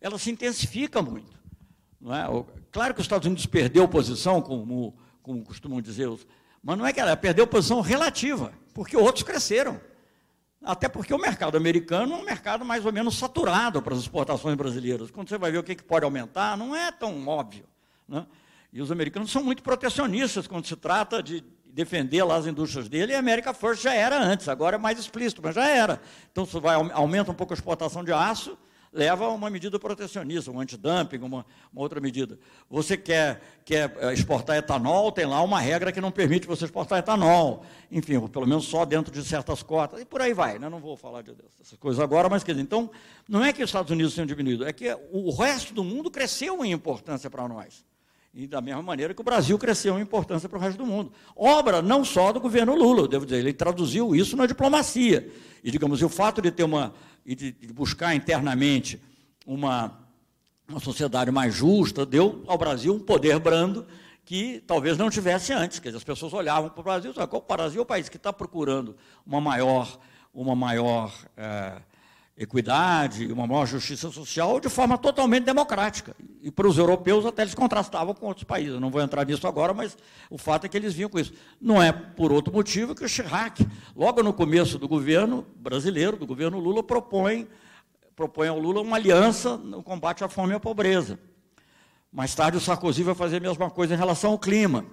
ela 0.00 0.18
se 0.18 0.30
intensifica 0.30 1.02
muito. 1.02 1.34
É? 2.06 2.44
Claro 2.70 2.94
que 2.94 3.00
os 3.00 3.06
Estados 3.06 3.26
Unidos 3.26 3.46
perdeu 3.46 3.88
posição, 3.88 4.42
como, 4.42 4.96
como 5.22 5.42
costumam 5.42 5.80
dizer, 5.80 6.08
mas 6.62 6.78
não 6.78 6.86
é 6.86 6.92
que 6.92 7.00
ela 7.00 7.16
perdeu 7.16 7.46
posição 7.46 7.80
relativa, 7.80 8.52
porque 8.72 8.96
outros 8.96 9.22
cresceram. 9.22 9.80
Até 10.62 10.88
porque 10.88 11.12
o 11.12 11.18
mercado 11.18 11.58
americano 11.58 12.14
é 12.14 12.16
um 12.16 12.24
mercado 12.24 12.64
mais 12.64 12.86
ou 12.86 12.92
menos 12.92 13.18
saturado 13.18 13.82
para 13.82 13.94
as 13.94 14.00
exportações 14.00 14.56
brasileiras. 14.56 15.10
Quando 15.10 15.28
você 15.28 15.36
vai 15.36 15.52
ver 15.52 15.58
o 15.58 15.62
que 15.62 15.76
pode 15.76 16.06
aumentar, 16.06 16.56
não 16.56 16.74
é 16.74 16.90
tão 16.90 17.26
óbvio. 17.28 17.66
Né? 18.08 18.26
E 18.72 18.80
os 18.80 18.90
americanos 18.90 19.30
são 19.30 19.44
muito 19.44 19.62
protecionistas 19.62 20.46
quando 20.46 20.66
se 20.66 20.74
trata 20.74 21.22
de 21.22 21.44
defender 21.74 22.22
lá 22.22 22.36
as 22.36 22.46
indústrias 22.46 22.88
dele, 22.88 23.12
e 23.12 23.16
a 23.16 23.18
América 23.18 23.52
First 23.52 23.82
já 23.82 23.92
era 23.92 24.16
antes, 24.16 24.48
agora 24.48 24.76
é 24.76 24.78
mais 24.78 24.98
explícito, 24.98 25.42
mas 25.42 25.56
já 25.56 25.68
era. 25.68 26.00
Então, 26.30 26.46
se 26.46 26.58
vai, 26.60 26.76
aumenta 26.92 27.32
um 27.32 27.34
pouco 27.34 27.52
a 27.52 27.56
exportação 27.56 28.04
de 28.04 28.12
aço, 28.12 28.56
leva 28.92 29.24
a 29.24 29.28
uma 29.30 29.50
medida 29.50 29.76
protecionista, 29.76 30.52
um 30.52 30.60
antidumping, 30.60 31.18
uma, 31.18 31.44
uma 31.72 31.82
outra 31.82 32.00
medida. 32.00 32.38
Você 32.70 32.96
quer, 32.96 33.40
quer 33.64 33.92
eh, 33.98 34.12
exportar 34.12 34.56
etanol, 34.56 35.10
tem 35.10 35.26
lá 35.26 35.42
uma 35.42 35.58
regra 35.58 35.90
que 35.90 36.00
não 36.00 36.12
permite 36.12 36.46
você 36.46 36.64
exportar 36.64 37.00
etanol. 37.00 37.64
Enfim, 37.90 38.24
pelo 38.28 38.46
menos 38.46 38.66
só 38.66 38.84
dentro 38.84 39.12
de 39.12 39.24
certas 39.24 39.64
cotas. 39.64 40.00
E 40.00 40.04
por 40.04 40.22
aí 40.22 40.32
vai. 40.32 40.60
Né? 40.60 40.68
Não 40.68 40.78
vou 40.78 40.96
falar 40.96 41.22
de, 41.22 41.32
dessas 41.32 41.76
coisas 41.76 42.00
agora, 42.00 42.28
mas 42.28 42.44
quer 42.44 42.52
dizer, 42.52 42.62
então, 42.62 42.88
não 43.28 43.44
é 43.44 43.52
que 43.52 43.64
os 43.64 43.68
Estados 43.68 43.90
Unidos 43.90 44.14
tenham 44.14 44.26
diminuído, 44.26 44.64
é 44.64 44.72
que 44.72 44.96
o 45.10 45.34
resto 45.34 45.74
do 45.74 45.82
mundo 45.82 46.08
cresceu 46.08 46.64
em 46.64 46.70
importância 46.70 47.28
para 47.28 47.48
nós. 47.48 47.84
E 48.34 48.48
da 48.48 48.60
mesma 48.60 48.82
maneira 48.82 49.14
que 49.14 49.20
o 49.20 49.24
Brasil 49.24 49.56
cresceu 49.56 49.96
em 49.96 50.02
importância 50.02 50.48
para 50.48 50.58
o 50.58 50.60
resto 50.60 50.78
do 50.78 50.84
mundo. 50.84 51.12
Obra 51.36 51.80
não 51.80 52.04
só 52.04 52.32
do 52.32 52.40
governo 52.40 52.74
Lula, 52.74 53.06
devo 53.06 53.24
dizer, 53.24 53.38
ele 53.38 53.52
traduziu 53.52 54.14
isso 54.14 54.36
na 54.36 54.44
diplomacia. 54.44 55.30
E, 55.62 55.70
digamos, 55.70 56.02
o 56.02 56.08
fato 56.08 56.42
de 56.42 56.50
ter 56.50 56.64
uma, 56.64 56.92
de, 57.24 57.52
de 57.52 57.72
buscar 57.72 58.12
internamente 58.12 59.00
uma, 59.46 59.96
uma 60.68 60.80
sociedade 60.80 61.30
mais 61.30 61.54
justa, 61.54 62.04
deu 62.04 62.42
ao 62.48 62.58
Brasil 62.58 62.92
um 62.92 62.98
poder 62.98 63.38
brando 63.38 63.86
que 64.24 64.62
talvez 64.66 64.98
não 64.98 65.10
tivesse 65.10 65.52
antes. 65.52 65.78
Quer 65.78 65.90
dizer, 65.90 65.98
as 65.98 66.04
pessoas 66.04 66.32
olhavam 66.32 66.70
para 66.70 66.80
o 66.80 66.84
Brasil 66.84 67.14
e 67.16 67.20
o 67.20 67.40
Brasil 67.40 67.80
é 67.80 67.82
o 67.82 67.86
país 67.86 68.08
que 68.08 68.16
está 68.16 68.32
procurando 68.32 68.96
uma 69.24 69.40
maior, 69.40 69.96
uma 70.32 70.56
maior 70.56 71.14
é, 71.36 71.76
equidade, 72.36 73.32
uma 73.32 73.46
maior 73.46 73.64
justiça 73.64 74.10
social 74.10 74.58
de 74.58 74.68
forma 74.68 74.98
totalmente 74.98 75.44
democrática. 75.44 76.16
E 76.42 76.50
para 76.50 76.66
os 76.66 76.76
europeus 76.76 77.24
até 77.24 77.42
eles 77.42 77.54
contrastavam 77.54 78.12
com 78.12 78.26
outros 78.26 78.44
países. 78.44 78.74
Eu 78.74 78.80
não 78.80 78.90
vou 78.90 79.00
entrar 79.00 79.24
nisso 79.24 79.46
agora, 79.46 79.72
mas 79.72 79.96
o 80.28 80.36
fato 80.36 80.66
é 80.66 80.68
que 80.68 80.76
eles 80.76 80.94
vinham 80.94 81.08
com 81.08 81.18
isso. 81.18 81.32
Não 81.60 81.80
é 81.80 81.92
por 81.92 82.32
outro 82.32 82.52
motivo 82.52 82.94
que 82.94 83.04
o 83.04 83.08
Chirac, 83.08 83.64
logo 83.94 84.22
no 84.22 84.32
começo 84.32 84.78
do 84.78 84.88
governo 84.88 85.46
brasileiro, 85.56 86.16
do 86.16 86.26
governo 86.26 86.58
Lula, 86.58 86.82
propõe, 86.82 87.46
propõe 88.16 88.48
ao 88.48 88.58
Lula 88.58 88.80
uma 88.80 88.96
aliança 88.96 89.56
no 89.56 89.82
combate 89.82 90.24
à 90.24 90.28
fome 90.28 90.52
e 90.52 90.56
à 90.56 90.60
pobreza. 90.60 91.18
Mais 92.12 92.34
tarde 92.34 92.56
o 92.56 92.60
Sarkozy 92.60 93.04
vai 93.04 93.14
fazer 93.14 93.36
a 93.36 93.40
mesma 93.40 93.70
coisa 93.70 93.94
em 93.94 93.96
relação 93.96 94.32
ao 94.32 94.38
clima. 94.38 94.84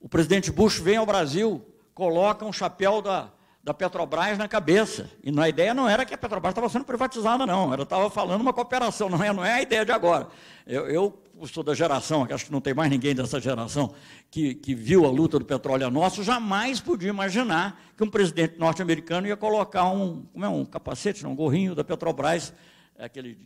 O 0.00 0.08
presidente 0.08 0.50
Bush 0.50 0.78
vem 0.78 0.96
ao 0.96 1.06
Brasil, 1.06 1.64
coloca 1.92 2.44
um 2.44 2.52
chapéu 2.52 3.02
da, 3.02 3.30
da 3.62 3.72
Petrobras 3.72 4.36
na 4.36 4.48
cabeça. 4.48 5.08
E 5.22 5.38
a 5.38 5.48
ideia 5.48 5.72
não 5.72 5.88
era 5.88 6.04
que 6.04 6.12
a 6.12 6.18
Petrobras 6.18 6.50
estava 6.50 6.68
sendo 6.68 6.84
privatizada, 6.84 7.46
não. 7.46 7.72
Ela 7.72 7.84
estava 7.84 8.10
falando 8.10 8.40
uma 8.40 8.52
cooperação, 8.52 9.08
não 9.08 9.22
é, 9.22 9.32
não 9.32 9.44
é 9.44 9.54
a 9.54 9.62
ideia 9.62 9.84
de 9.84 9.92
agora. 9.92 10.28
Eu, 10.66 10.88
eu 10.88 11.22
sou 11.46 11.62
da 11.62 11.74
geração, 11.74 12.26
acho 12.28 12.46
que 12.46 12.52
não 12.52 12.60
tem 12.60 12.74
mais 12.74 12.90
ninguém 12.90 13.14
dessa 13.14 13.40
geração, 13.40 13.94
que, 14.30 14.54
que 14.54 14.74
viu 14.74 15.06
a 15.06 15.10
luta 15.10 15.38
do 15.38 15.44
petróleo 15.44 15.90
nosso, 15.90 16.22
jamais 16.22 16.80
podia 16.80 17.08
imaginar 17.08 17.80
que 17.96 18.02
um 18.02 18.10
presidente 18.10 18.58
norte-americano 18.58 19.26
ia 19.26 19.36
colocar 19.36 19.88
um, 19.88 20.22
como 20.32 20.44
é, 20.44 20.48
um 20.48 20.64
capacete, 20.64 21.22
não, 21.22 21.32
um 21.32 21.36
gorrinho 21.36 21.74
da 21.74 21.84
Petrobras, 21.84 22.52
aquele... 22.98 23.38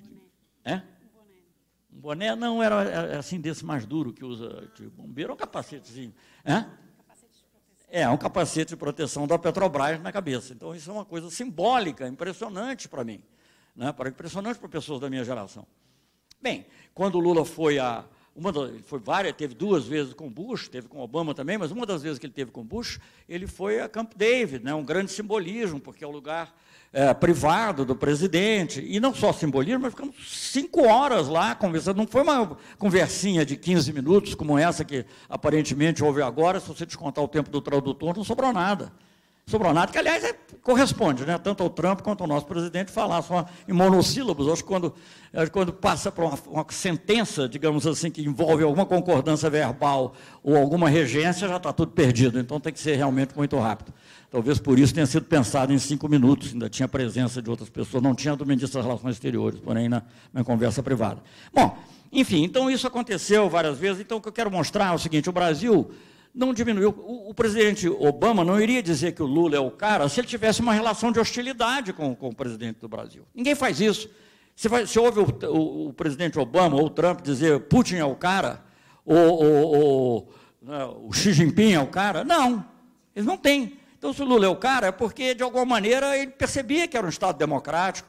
É? 0.64 0.82
Um 1.92 2.00
boné 2.00 2.34
não 2.36 2.62
era 2.62 2.84
é, 2.84 3.16
assim 3.16 3.40
desse 3.40 3.64
mais 3.64 3.86
duro 3.86 4.12
que 4.12 4.24
usa 4.24 4.68
que 4.74 4.86
bombeiro, 4.88 5.32
um 5.32 5.36
capacetezinho. 5.36 6.12
É? 6.44 6.66
É, 7.96 8.06
um 8.10 8.16
capacete 8.18 8.68
de 8.68 8.76
proteção 8.76 9.26
da 9.26 9.38
Petrobras 9.38 9.98
na 10.02 10.12
cabeça. 10.12 10.52
Então, 10.52 10.74
isso 10.74 10.90
é 10.90 10.92
uma 10.92 11.04
coisa 11.06 11.30
simbólica, 11.30 12.06
impressionante 12.06 12.90
para 12.90 13.02
mim. 13.02 13.22
Né? 13.74 13.88
Impressionante 14.06 14.58
para 14.58 14.68
pessoas 14.68 15.00
da 15.00 15.08
minha 15.08 15.24
geração. 15.24 15.66
Bem, 16.38 16.66
quando 16.92 17.14
o 17.14 17.18
Lula 17.18 17.42
foi 17.46 17.78
a. 17.78 18.04
Uma 18.34 18.52
das, 18.52 18.82
foi 18.84 18.98
várias, 18.98 19.34
teve 19.34 19.54
duas 19.54 19.86
vezes 19.86 20.12
com 20.12 20.30
Bush, 20.30 20.68
teve 20.68 20.88
com 20.88 21.00
Obama 21.00 21.34
também, 21.34 21.56
mas 21.56 21.70
uma 21.70 21.86
das 21.86 22.02
vezes 22.02 22.18
que 22.18 22.26
ele 22.26 22.34
teve 22.34 22.50
com 22.50 22.62
Bush, 22.62 23.00
ele 23.26 23.46
foi 23.46 23.80
a 23.80 23.88
Camp 23.88 24.12
David, 24.14 24.62
né? 24.62 24.74
um 24.74 24.84
grande 24.84 25.10
simbolismo, 25.10 25.80
porque 25.80 26.04
é 26.04 26.06
o 26.06 26.10
lugar 26.10 26.54
é, 26.96 27.12
privado 27.12 27.84
do 27.84 27.94
presidente, 27.94 28.82
e 28.88 28.98
não 28.98 29.14
só 29.14 29.30
simbolismo, 29.30 29.80
mas 29.82 29.92
ficamos 29.92 30.16
cinco 30.26 30.88
horas 30.88 31.28
lá 31.28 31.54
conversando. 31.54 31.98
Não 31.98 32.06
foi 32.06 32.22
uma 32.22 32.56
conversinha 32.78 33.44
de 33.44 33.54
15 33.54 33.92
minutos, 33.92 34.34
como 34.34 34.56
essa 34.56 34.82
que 34.82 35.04
aparentemente 35.28 36.02
houve 36.02 36.22
agora, 36.22 36.58
se 36.58 36.68
você 36.68 36.86
descontar 36.86 37.22
o 37.22 37.28
tempo 37.28 37.50
do 37.50 37.60
tradutor, 37.60 38.16
não 38.16 38.24
sobrou 38.24 38.50
nada. 38.50 38.90
Sobrou 39.48 39.72
nada, 39.72 39.92
que 39.92 39.96
aliás 39.96 40.24
é, 40.24 40.32
corresponde, 40.60 41.24
né? 41.24 41.38
tanto 41.38 41.62
ao 41.62 41.70
Trump 41.70 42.00
quanto 42.00 42.20
ao 42.20 42.26
nosso 42.26 42.44
presidente 42.46 42.90
falar 42.90 43.22
só 43.22 43.46
em 43.68 43.72
monossílabos. 43.72 44.60
Que 44.60 44.66
quando, 44.66 44.92
quando 45.52 45.72
passa 45.72 46.10
para 46.10 46.24
uma, 46.24 46.38
uma, 46.48 46.66
sentença, 46.68 47.48
digamos 47.48 47.86
assim, 47.86 48.10
que 48.10 48.22
envolve 48.22 48.64
alguma 48.64 48.84
concordância 48.84 49.48
verbal 49.48 50.14
ou 50.42 50.56
alguma 50.56 50.88
regência, 50.88 51.46
já 51.46 51.58
está 51.58 51.72
tudo 51.72 51.92
perdido. 51.92 52.40
Então 52.40 52.58
tem 52.58 52.72
que 52.72 52.80
ser 52.80 52.96
realmente 52.96 53.36
muito 53.36 53.56
rápido. 53.56 53.94
Talvez 54.32 54.58
por 54.58 54.80
isso 54.80 54.92
tenha 54.92 55.06
sido 55.06 55.26
pensado 55.26 55.72
em 55.72 55.78
cinco 55.78 56.08
minutos, 56.08 56.52
ainda 56.52 56.68
tinha 56.68 56.88
presença 56.88 57.40
de 57.40 57.48
outras 57.48 57.68
pessoas, 57.68 58.02
não 58.02 58.16
tinha 58.16 58.34
do 58.34 58.44
ministro 58.44 58.80
das 58.80 58.84
Relações 58.84 59.14
Exteriores, 59.14 59.60
porém 59.60 59.88
na, 59.88 60.02
na 60.32 60.42
conversa 60.42 60.82
privada. 60.82 61.22
Bom, 61.54 61.78
enfim, 62.10 62.42
então 62.42 62.68
isso 62.68 62.84
aconteceu 62.84 63.48
várias 63.48 63.78
vezes. 63.78 64.00
Então 64.00 64.18
o 64.18 64.20
que 64.20 64.26
eu 64.26 64.32
quero 64.32 64.50
mostrar 64.50 64.90
é 64.90 64.94
o 64.96 64.98
seguinte: 64.98 65.30
o 65.30 65.32
Brasil 65.32 65.88
não 66.36 66.52
diminuiu. 66.52 66.90
O, 66.90 67.30
o, 67.30 67.34
presidente 67.34 67.88
Obama 67.88 68.44
não 68.44 68.60
iria 68.60 68.82
dizer 68.82 69.12
que 69.12 69.22
o 69.22 69.26
Lula 69.26 69.56
é 69.56 69.58
o 69.58 69.70
cara 69.70 70.06
se 70.08 70.20
ele 70.20 70.26
tivesse 70.26 70.60
uma 70.60 70.74
relação 70.74 71.10
de 71.10 71.18
hostilidade 71.18 71.94
com, 71.94 72.14
com 72.14 72.28
o 72.28 72.34
presidente 72.34 72.78
do 72.78 72.88
Brasil. 72.88 73.26
Ninguém 73.34 73.54
faz 73.54 73.80
isso. 73.80 74.10
Você, 74.54 74.68
vai, 74.68 74.86
você 74.86 74.98
ouve 74.98 75.20
o, 75.20 75.24
o, 75.50 75.88
o, 75.88 75.92
presidente 75.94 76.38
Obama 76.38 76.76
ou 76.76 76.86
o 76.86 76.90
Trump 76.90 77.22
dizer 77.22 77.60
Putin 77.60 77.96
é 77.96 78.04
o 78.04 78.14
cara, 78.14 78.62
ou, 79.04 79.16
ou, 79.16 79.76
ou 79.76 80.34
né, 80.60 80.84
o 81.02 81.12
Xi 81.12 81.32
Jinping 81.32 81.72
é 81.72 81.80
o 81.80 81.86
cara? 81.86 82.22
Não, 82.22 82.64
eles 83.14 83.26
não 83.26 83.38
têm. 83.38 83.78
Então, 83.98 84.12
se 84.12 84.22
o 84.22 84.26
Lula 84.26 84.44
é 84.44 84.48
o 84.48 84.56
cara, 84.56 84.88
é 84.88 84.92
porque, 84.92 85.34
de 85.34 85.42
alguma 85.42 85.64
maneira, 85.64 86.16
ele 86.16 86.30
percebia 86.30 86.86
que 86.86 86.96
era 86.96 87.06
um 87.06 87.10
Estado 87.10 87.38
democrático. 87.38 88.08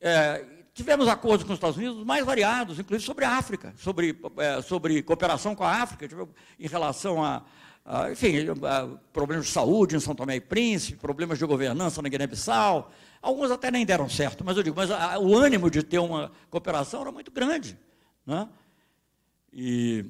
É, 0.00 0.44
tivemos 0.74 1.06
acordos 1.06 1.46
com 1.46 1.52
os 1.52 1.56
Estados 1.56 1.76
Unidos 1.76 2.04
mais 2.04 2.26
variados, 2.26 2.78
inclusive 2.78 3.06
sobre 3.06 3.24
a 3.24 3.30
África, 3.30 3.72
sobre, 3.78 4.18
é, 4.36 4.60
sobre 4.60 5.02
cooperação 5.02 5.54
com 5.54 5.62
a 5.62 5.70
África, 5.70 6.06
em 6.58 6.66
relação 6.66 7.22
a, 7.22 7.44
a 7.84 8.10
enfim, 8.10 8.38
a 8.64 8.88
problemas 9.12 9.46
de 9.46 9.52
saúde 9.52 9.94
em 9.94 10.00
São 10.00 10.14
Tomé 10.14 10.36
e 10.36 10.40
Príncipe, 10.40 10.98
problemas 10.98 11.38
de 11.38 11.46
governança 11.46 12.02
na 12.02 12.08
Guiné-Bissau. 12.08 12.90
Alguns 13.22 13.52
até 13.52 13.70
nem 13.70 13.86
deram 13.86 14.08
certo, 14.08 14.44
mas 14.44 14.56
eu 14.56 14.62
digo, 14.64 14.76
mas 14.76 14.90
a, 14.90 15.18
o 15.18 15.34
ânimo 15.36 15.70
de 15.70 15.82
ter 15.82 16.00
uma 16.00 16.32
cooperação 16.50 17.02
era 17.02 17.12
muito 17.12 17.30
grande. 17.30 17.78
Né? 18.26 18.48
E, 19.52 20.04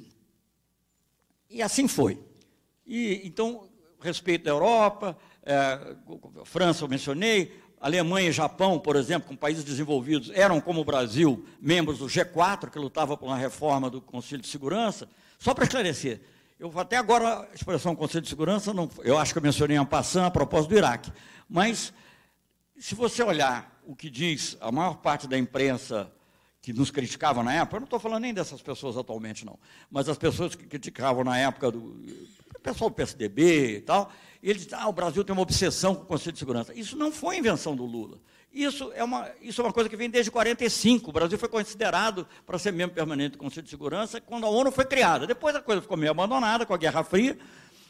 e 1.50 1.62
assim 1.62 1.86
foi. 1.86 2.18
E, 2.86 3.20
então, 3.24 3.68
respeito 4.00 4.44
da 4.44 4.50
Europa, 4.50 5.16
é, 5.42 5.94
França 6.44 6.84
eu 6.84 6.88
mencionei, 6.88 7.52
Alemanha 7.84 8.30
e 8.30 8.32
Japão, 8.32 8.78
por 8.78 8.96
exemplo, 8.96 9.28
com 9.28 9.36
países 9.36 9.62
desenvolvidos, 9.62 10.30
eram, 10.32 10.58
como 10.58 10.80
o 10.80 10.84
Brasil, 10.86 11.44
membros 11.60 11.98
do 11.98 12.06
G4, 12.06 12.70
que 12.70 12.78
lutava 12.78 13.14
por 13.14 13.26
uma 13.26 13.36
reforma 13.36 13.90
do 13.90 14.00
Conselho 14.00 14.40
de 14.40 14.48
Segurança. 14.48 15.06
Só 15.38 15.52
para 15.52 15.64
esclarecer, 15.64 16.22
eu 16.58 16.72
até 16.80 16.96
agora 16.96 17.40
a 17.40 17.54
expressão 17.54 17.94
Conselho 17.94 18.22
de 18.22 18.30
Segurança, 18.30 18.72
não, 18.72 18.88
eu 19.02 19.18
acho 19.18 19.34
que 19.34 19.38
eu 19.38 19.42
mencionei 19.42 19.76
a 19.76 19.84
passando 19.84 20.24
a 20.24 20.30
propósito 20.30 20.70
do 20.70 20.78
Iraque. 20.78 21.12
Mas, 21.46 21.92
se 22.78 22.94
você 22.94 23.22
olhar 23.22 23.78
o 23.84 23.94
que 23.94 24.08
diz 24.08 24.56
a 24.62 24.72
maior 24.72 24.96
parte 24.96 25.28
da 25.28 25.36
imprensa 25.36 26.10
que 26.62 26.72
nos 26.72 26.90
criticava 26.90 27.42
na 27.42 27.52
época, 27.52 27.76
eu 27.76 27.80
não 27.80 27.84
estou 27.84 28.00
falando 28.00 28.22
nem 28.22 28.32
dessas 28.32 28.62
pessoas 28.62 28.96
atualmente, 28.96 29.44
não, 29.44 29.58
mas 29.90 30.08
as 30.08 30.16
pessoas 30.16 30.54
que 30.54 30.64
criticavam 30.64 31.22
na 31.22 31.36
época 31.36 31.70
do 31.70 32.02
pessoal 32.62 32.88
do 32.88 32.96
PSDB 32.96 33.76
e 33.76 33.80
tal, 33.82 34.10
ele 34.50 34.58
diz, 34.58 34.72
ah, 34.72 34.88
o 34.88 34.92
Brasil 34.92 35.24
tem 35.24 35.32
uma 35.32 35.42
obsessão 35.42 35.94
com 35.94 36.02
o 36.02 36.06
Conselho 36.06 36.32
de 36.32 36.38
Segurança. 36.38 36.72
Isso 36.74 36.96
não 36.96 37.10
foi 37.10 37.38
invenção 37.38 37.74
do 37.74 37.84
Lula. 37.84 38.18
Isso 38.52 38.92
é 38.94 39.02
uma, 39.02 39.28
isso 39.42 39.60
é 39.60 39.64
uma 39.64 39.72
coisa 39.72 39.88
que 39.88 39.96
vem 39.96 40.08
desde 40.08 40.30
45. 40.30 41.10
O 41.10 41.12
Brasil 41.12 41.36
foi 41.36 41.48
considerado 41.48 42.26
para 42.46 42.58
ser 42.58 42.72
membro 42.72 42.94
permanente 42.94 43.32
do 43.32 43.38
Conselho 43.38 43.64
de 43.64 43.70
Segurança 43.70 44.20
quando 44.20 44.46
a 44.46 44.48
ONU 44.48 44.70
foi 44.70 44.84
criada. 44.84 45.26
Depois 45.26 45.56
a 45.56 45.60
coisa 45.60 45.82
ficou 45.82 45.96
meio 45.96 46.12
abandonada 46.12 46.64
com 46.64 46.72
a 46.72 46.76
Guerra 46.76 47.02
Fria, 47.02 47.36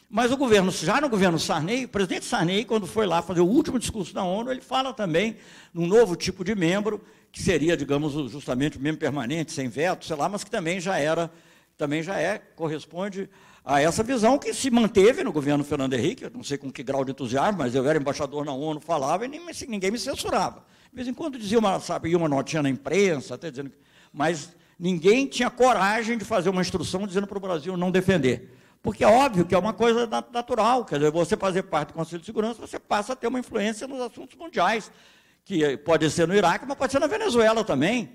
mas 0.09 0.31
o 0.31 0.37
governo, 0.37 0.71
já 0.71 1.01
no 1.01 1.09
governo 1.09 1.37
Sarney, 1.37 1.85
o 1.85 1.89
presidente 1.89 2.25
Sarney, 2.25 2.63
quando 2.63 2.87
foi 2.87 3.05
lá 3.05 3.21
fazer 3.21 3.41
o 3.41 3.45
último 3.45 3.77
discurso 3.77 4.13
da 4.13 4.23
ONU, 4.23 4.49
ele 4.49 4.61
fala 4.61 4.93
também 4.93 5.37
num 5.73 5.85
novo 5.85 6.15
tipo 6.15 6.43
de 6.43 6.55
membro, 6.55 7.03
que 7.31 7.43
seria, 7.43 7.75
digamos, 7.75 8.13
justamente 8.31 8.77
o 8.77 8.81
membro 8.81 8.99
permanente, 8.99 9.51
sem 9.51 9.67
veto, 9.67 10.05
sei 10.05 10.15
lá, 10.15 10.29
mas 10.29 10.43
que 10.43 10.49
também 10.49 10.79
já 10.79 10.97
era, 10.97 11.29
também 11.77 12.01
já 12.01 12.17
é, 12.17 12.37
corresponde 12.37 13.29
a 13.65 13.81
essa 13.81 14.03
visão 14.03 14.37
que 14.37 14.53
se 14.53 14.69
manteve 14.69 15.23
no 15.23 15.31
governo 15.31 15.63
Fernando 15.63 15.93
Henrique, 15.93 16.29
não 16.31 16.43
sei 16.43 16.55
com 16.55 16.71
que 16.71 16.83
grau 16.83 17.03
de 17.03 17.11
entusiasmo, 17.11 17.57
mas 17.57 17.73
eu 17.73 17.83
era 17.89 17.97
embaixador 17.97 18.45
na 18.45 18.53
ONU, 18.53 18.79
falava 18.79 19.25
e 19.25 19.27
nem, 19.27 19.41
ninguém 19.67 19.89
me 19.89 19.97
censurava. 19.97 20.63
De 20.91 20.95
vez 20.95 21.07
em 21.07 21.13
quando 21.13 21.39
dizia 21.39 21.57
uma, 21.57 21.79
sabe, 21.79 22.15
uma 22.15 22.29
notinha 22.29 22.61
na 22.61 22.69
imprensa, 22.69 23.33
até 23.33 23.49
dizendo, 23.49 23.71
mas 24.13 24.55
ninguém 24.77 25.25
tinha 25.25 25.49
coragem 25.49 26.15
de 26.15 26.23
fazer 26.23 26.49
uma 26.49 26.61
instrução 26.61 27.07
dizendo 27.07 27.25
para 27.25 27.39
o 27.39 27.41
Brasil 27.41 27.75
não 27.75 27.89
defender. 27.89 28.55
Porque 28.83 29.03
é 29.03 29.07
óbvio 29.07 29.43
que 29.43 29.55
é 29.55 29.57
uma 29.57 29.73
coisa 29.73 30.07
natural, 30.31 30.85
quer 30.85 30.99
dizer, 30.99 31.09
você 31.09 31.35
fazer 31.35 31.63
parte 31.63 31.87
do 31.87 31.95
Conselho 31.95 32.19
de 32.19 32.25
Segurança, 32.27 32.61
você 32.61 32.77
passa 32.77 33.13
a 33.13 33.15
ter 33.15 33.25
uma 33.25 33.39
influência 33.39 33.87
nos 33.87 33.99
assuntos 33.99 34.37
mundiais, 34.37 34.91
que 35.43 35.75
pode 35.77 36.07
ser 36.11 36.27
no 36.27 36.35
Iraque, 36.35 36.65
mas 36.67 36.77
pode 36.77 36.91
ser 36.91 36.99
na 36.99 37.07
Venezuela 37.07 37.63
também. 37.63 38.11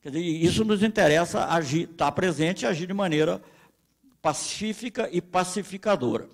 Quer 0.00 0.10
dizer, 0.10 0.24
isso 0.24 0.64
nos 0.64 0.82
interessa 0.82 1.44
agir, 1.48 1.90
estar 1.90 2.10
presente 2.12 2.62
e 2.62 2.66
agir 2.66 2.86
de 2.86 2.94
maneira 2.94 3.42
pacífica 4.24 5.06
e 5.12 5.20
pacificadora. 5.20 6.26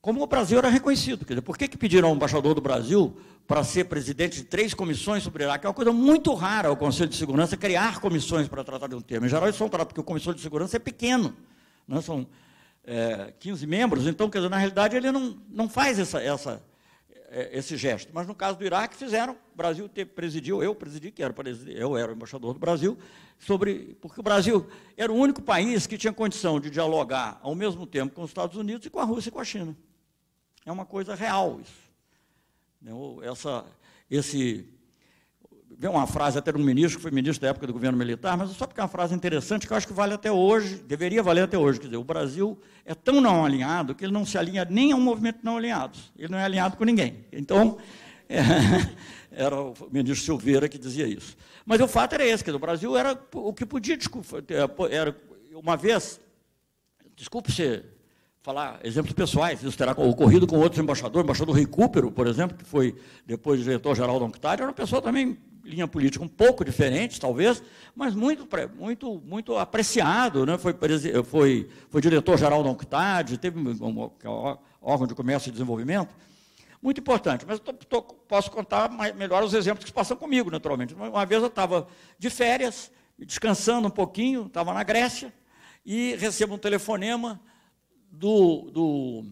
Como 0.00 0.20
o 0.20 0.26
Brasil 0.26 0.58
era 0.58 0.68
reconhecido. 0.68 1.24
Quer 1.24 1.34
dizer, 1.34 1.42
por 1.42 1.56
que, 1.56 1.68
que 1.68 1.78
pediram 1.78 2.08
ao 2.08 2.16
embaixador 2.16 2.52
do 2.52 2.60
Brasil 2.60 3.16
para 3.46 3.62
ser 3.62 3.84
presidente 3.84 4.38
de 4.38 4.44
três 4.44 4.74
comissões 4.74 5.22
sobre 5.22 5.44
o 5.44 5.46
Iraque? 5.46 5.66
É 5.66 5.68
uma 5.68 5.74
coisa 5.74 5.92
muito 5.92 6.34
rara 6.34 6.72
o 6.72 6.76
Conselho 6.76 7.08
de 7.08 7.14
Segurança 7.14 7.56
criar 7.56 8.00
comissões 8.00 8.48
para 8.48 8.64
tratar 8.64 8.88
de 8.88 8.96
um 8.96 9.00
tema. 9.00 9.24
Em 9.24 9.28
geral, 9.28 9.48
isso 9.48 9.58
são 9.58 9.68
tratados 9.68 9.92
porque 9.92 10.00
o 10.00 10.04
Conselho 10.04 10.34
de 10.34 10.40
Segurança 10.40 10.76
é 10.76 10.80
pequeno. 10.80 11.32
Né? 11.86 12.00
São 12.00 12.26
é, 12.84 13.32
15 13.38 13.68
membros, 13.68 14.08
então, 14.08 14.28
quer 14.28 14.38
dizer, 14.38 14.50
na 14.50 14.58
realidade, 14.58 14.96
ele 14.96 15.12
não, 15.12 15.38
não 15.48 15.68
faz 15.68 16.00
essa, 16.00 16.20
essa, 16.20 16.60
é, 17.34 17.58
esse 17.58 17.76
gesto. 17.76 18.10
Mas 18.14 18.28
no 18.28 18.34
caso 18.34 18.56
do 18.56 18.64
Iraque 18.64 18.96
fizeram, 18.96 19.32
o 19.32 19.56
Brasil 19.56 19.90
presidiu, 20.14 20.62
eu 20.62 20.72
presidi, 20.72 21.10
que 21.10 21.20
era 21.20 21.34
eu 21.66 21.96
era 21.96 22.12
embaixador 22.12 22.52
do 22.54 22.60
Brasil, 22.60 22.96
sobre 23.36 23.96
porque 24.00 24.20
o 24.20 24.22
Brasil 24.22 24.64
era 24.96 25.12
o 25.12 25.16
único 25.16 25.42
país 25.42 25.84
que 25.84 25.98
tinha 25.98 26.12
condição 26.12 26.60
de 26.60 26.70
dialogar 26.70 27.40
ao 27.42 27.52
mesmo 27.56 27.88
tempo 27.88 28.14
com 28.14 28.22
os 28.22 28.30
Estados 28.30 28.56
Unidos 28.56 28.86
e 28.86 28.90
com 28.90 29.00
a 29.00 29.04
Rússia 29.04 29.30
e 29.30 29.32
com 29.32 29.40
a 29.40 29.44
China. 29.44 29.76
É 30.64 30.70
uma 30.70 30.86
coisa 30.86 31.16
real 31.16 31.60
isso. 31.60 31.84
Né, 32.80 32.92
essa, 33.28 33.66
esse 34.08 34.68
Vem 35.78 35.90
uma 35.90 36.06
frase 36.06 36.38
até 36.38 36.52
de 36.52 36.58
um 36.58 36.64
ministro, 36.64 36.98
que 36.98 37.02
foi 37.02 37.10
ministro 37.10 37.42
da 37.42 37.48
época 37.48 37.66
do 37.66 37.72
governo 37.72 37.98
militar, 37.98 38.36
mas 38.36 38.50
só 38.50 38.66
porque 38.66 38.80
é 38.80 38.82
uma 38.82 38.88
frase 38.88 39.14
interessante 39.14 39.66
que 39.66 39.72
eu 39.72 39.76
acho 39.76 39.86
que 39.86 39.92
vale 39.92 40.14
até 40.14 40.30
hoje, 40.30 40.76
deveria 40.76 41.22
valer 41.22 41.44
até 41.44 41.58
hoje. 41.58 41.80
Quer 41.80 41.86
dizer, 41.86 41.96
o 41.96 42.04
Brasil 42.04 42.58
é 42.84 42.94
tão 42.94 43.20
não 43.20 43.44
alinhado 43.44 43.94
que 43.94 44.04
ele 44.04 44.12
não 44.12 44.24
se 44.24 44.38
alinha 44.38 44.64
nem 44.68 44.92
a 44.92 44.96
um 44.96 45.00
movimento 45.00 45.40
não 45.42 45.56
alinhados. 45.56 46.12
Ele 46.18 46.28
não 46.28 46.38
é 46.38 46.44
alinhado 46.44 46.76
com 46.76 46.84
ninguém. 46.84 47.24
Então, 47.32 47.78
é, 48.28 48.40
era 49.30 49.60
o 49.60 49.74
ministro 49.90 50.24
Silveira 50.24 50.68
que 50.68 50.78
dizia 50.78 51.06
isso. 51.06 51.36
Mas 51.66 51.80
o 51.80 51.88
fato 51.88 52.14
era 52.14 52.24
esse, 52.24 52.44
que 52.44 52.50
o 52.50 52.58
Brasil 52.58 52.96
era 52.96 53.18
o 53.34 53.52
que 53.52 53.66
podia, 53.66 53.98
era 54.90 55.16
uma 55.54 55.76
vez, 55.76 56.20
desculpe 57.16 57.50
ser 57.50 57.94
falar 58.44 58.78
exemplos 58.84 59.14
pessoais, 59.14 59.62
isso 59.62 59.76
terá 59.76 59.92
ocorrido 59.92 60.46
com 60.46 60.58
outros 60.58 60.78
embaixadores, 60.78 61.16
o 61.16 61.24
embaixador 61.24 61.54
Recupero, 61.56 62.12
por 62.12 62.26
exemplo, 62.26 62.54
que 62.54 62.64
foi 62.64 62.94
depois 63.26 63.64
diretor-geral 63.64 64.20
da 64.20 64.26
UNCTAD, 64.26 64.60
era 64.60 64.70
uma 64.70 64.74
pessoa 64.74 65.00
também, 65.00 65.38
linha 65.64 65.88
política 65.88 66.22
um 66.24 66.28
pouco 66.28 66.64
diferente, 66.64 67.20
talvez, 67.20 67.62
mas 67.94 68.14
muito, 68.14 68.46
muito, 68.76 69.22
muito 69.24 69.56
apreciado, 69.56 70.44
né? 70.44 70.58
foi, 70.58 70.74
foi, 71.24 71.68
foi 71.88 72.00
diretor-geral 72.00 72.62
da 72.62 72.70
UNCTAD, 72.70 73.38
teve 73.38 73.58
um, 73.58 73.70
um, 73.70 74.10
órgão 74.80 75.06
de 75.06 75.14
comércio 75.14 75.48
e 75.48 75.52
desenvolvimento, 75.52 76.14
muito 76.82 77.00
importante, 77.00 77.46
mas 77.46 77.58
tô, 77.58 77.72
tô, 77.72 78.02
posso 78.02 78.50
contar 78.50 78.90
mais, 78.90 79.14
melhor 79.14 79.42
os 79.42 79.54
exemplos 79.54 79.86
que 79.86 79.92
passam 79.92 80.16
comigo, 80.16 80.50
naturalmente. 80.50 80.92
Uma 80.92 81.24
vez 81.24 81.40
eu 81.40 81.48
estava 81.48 81.86
de 82.18 82.28
férias, 82.28 82.90
descansando 83.18 83.88
um 83.88 83.90
pouquinho, 83.90 84.46
estava 84.46 84.74
na 84.74 84.82
Grécia, 84.82 85.32
e 85.84 86.14
recebo 86.16 86.54
um 86.54 86.58
telefonema 86.58 87.40
do, 88.10 88.70
do, 88.70 89.24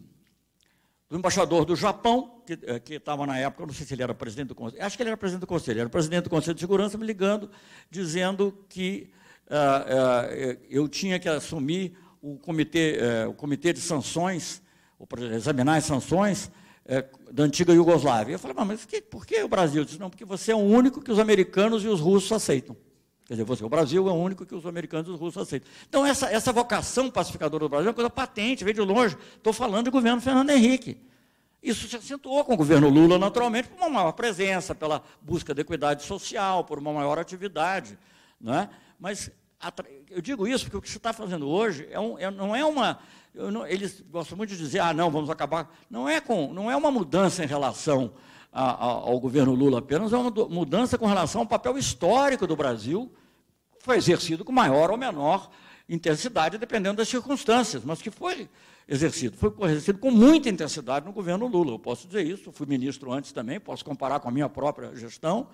do 1.12 1.18
embaixador 1.18 1.66
do 1.66 1.76
Japão, 1.76 2.40
que 2.46 2.54
eh, 2.54 2.96
estava 2.96 3.26
na 3.26 3.36
época, 3.36 3.66
não 3.66 3.74
sei 3.74 3.84
se 3.84 3.92
ele 3.92 4.02
era 4.02 4.14
presidente 4.14 4.48
do 4.48 4.54
Conselho, 4.54 4.82
acho 4.82 4.96
que 4.96 5.02
ele 5.02 5.10
era 5.10 5.16
presidente 5.18 5.42
do 5.42 5.46
Conselho, 5.46 5.80
era 5.80 5.88
presidente 5.90 6.24
do 6.24 6.30
Conselho 6.30 6.54
de 6.54 6.60
Segurança, 6.62 6.96
me 6.96 7.04
ligando, 7.04 7.50
dizendo 7.90 8.64
que 8.66 9.10
uh, 9.46 9.52
uh, 9.52 10.58
eu 10.70 10.88
tinha 10.88 11.18
que 11.18 11.28
assumir 11.28 11.94
o 12.22 12.38
comitê, 12.38 12.98
uh, 13.26 13.28
o 13.28 13.34
comitê 13.34 13.74
de 13.74 13.80
sanções, 13.80 14.62
para 15.06 15.22
examinar 15.36 15.76
as 15.76 15.84
sanções 15.84 16.50
da 17.30 17.42
antiga 17.42 17.74
Iugoslávia. 17.74 18.34
Eu 18.34 18.38
falei, 18.38 18.56
mas 18.64 18.86
que, 18.86 19.02
por 19.02 19.26
que 19.26 19.42
o 19.42 19.48
Brasil? 19.48 19.82
Eu 19.82 19.84
disse, 19.84 19.98
não, 19.98 20.08
porque 20.08 20.24
você 20.24 20.52
é 20.52 20.54
o 20.54 20.60
único 20.60 21.02
que 21.02 21.12
os 21.12 21.18
americanos 21.18 21.84
e 21.84 21.88
os 21.88 22.00
russos 22.00 22.32
aceitam. 22.32 22.74
Quer 23.26 23.34
dizer, 23.34 23.44
você, 23.44 23.64
o 23.64 23.68
Brasil 23.68 24.08
é 24.08 24.12
o 24.12 24.14
único 24.14 24.44
que 24.44 24.54
os 24.54 24.66
americanos 24.66 25.08
e 25.08 25.10
os 25.12 25.20
russos 25.20 25.42
aceitam. 25.42 25.70
Então, 25.88 26.04
essa, 26.04 26.26
essa 26.26 26.52
vocação 26.52 27.10
pacificadora 27.10 27.64
do 27.64 27.68
Brasil 27.68 27.86
é 27.86 27.90
uma 27.90 27.94
coisa 27.94 28.10
patente, 28.10 28.64
veio 28.64 28.74
de 28.74 28.80
longe. 28.80 29.16
Estou 29.36 29.52
falando 29.52 29.86
do 29.86 29.90
governo 29.90 30.20
Fernando 30.20 30.50
Henrique. 30.50 30.98
Isso 31.62 31.86
se 31.88 31.96
acentuou 31.96 32.44
com 32.44 32.54
o 32.54 32.56
governo 32.56 32.88
Lula, 32.88 33.18
naturalmente, 33.18 33.68
por 33.68 33.78
uma 33.78 33.88
maior 33.88 34.12
presença, 34.12 34.74
pela 34.74 35.02
busca 35.20 35.54
de 35.54 35.60
equidade 35.60 36.02
social, 36.02 36.64
por 36.64 36.78
uma 36.78 36.92
maior 36.92 37.18
atividade. 37.18 37.96
Não 38.40 38.54
é? 38.54 38.68
Mas 38.98 39.30
eu 40.10 40.20
digo 40.20 40.46
isso 40.48 40.64
porque 40.64 40.76
o 40.76 40.82
que 40.82 40.90
você 40.90 40.96
está 40.96 41.12
fazendo 41.12 41.48
hoje 41.48 41.86
é 41.90 42.00
um, 42.00 42.18
é, 42.18 42.28
não 42.30 42.54
é 42.54 42.64
uma. 42.64 42.98
Não, 43.32 43.64
eles 43.64 44.02
gostam 44.10 44.36
muito 44.36 44.50
de 44.50 44.58
dizer, 44.58 44.80
ah, 44.80 44.92
não, 44.92 45.08
vamos 45.08 45.30
acabar. 45.30 45.72
Não 45.88 46.08
é, 46.08 46.20
com, 46.20 46.52
não 46.52 46.68
é 46.68 46.76
uma 46.76 46.90
mudança 46.90 47.44
em 47.44 47.46
relação 47.46 48.12
a, 48.52 48.70
a, 48.70 48.86
ao 48.86 49.18
governo 49.18 49.54
Lula 49.54 49.78
apenas, 49.78 50.12
é 50.12 50.16
uma 50.16 50.30
mudança 50.48 50.98
com 50.98 51.06
relação 51.06 51.40
ao 51.40 51.46
papel 51.46 51.78
histórico 51.78 52.46
do 52.46 52.54
Brasil 52.54 53.10
foi 53.82 53.96
exercido 53.96 54.44
com 54.44 54.52
maior 54.52 54.90
ou 54.90 54.96
menor 54.96 55.50
intensidade, 55.88 56.56
dependendo 56.56 56.98
das 56.98 57.08
circunstâncias, 57.08 57.84
mas 57.84 58.00
que 58.00 58.10
foi 58.10 58.48
exercido. 58.88 59.36
Foi 59.36 59.52
exercido 59.68 59.98
com 59.98 60.10
muita 60.10 60.48
intensidade 60.48 61.04
no 61.04 61.12
governo 61.12 61.46
Lula, 61.48 61.72
eu 61.72 61.78
posso 61.78 62.06
dizer 62.06 62.24
isso, 62.24 62.52
fui 62.52 62.66
ministro 62.66 63.12
antes 63.12 63.32
também, 63.32 63.58
posso 63.58 63.84
comparar 63.84 64.20
com 64.20 64.28
a 64.28 64.32
minha 64.32 64.48
própria 64.48 64.94
gestão, 64.94 65.48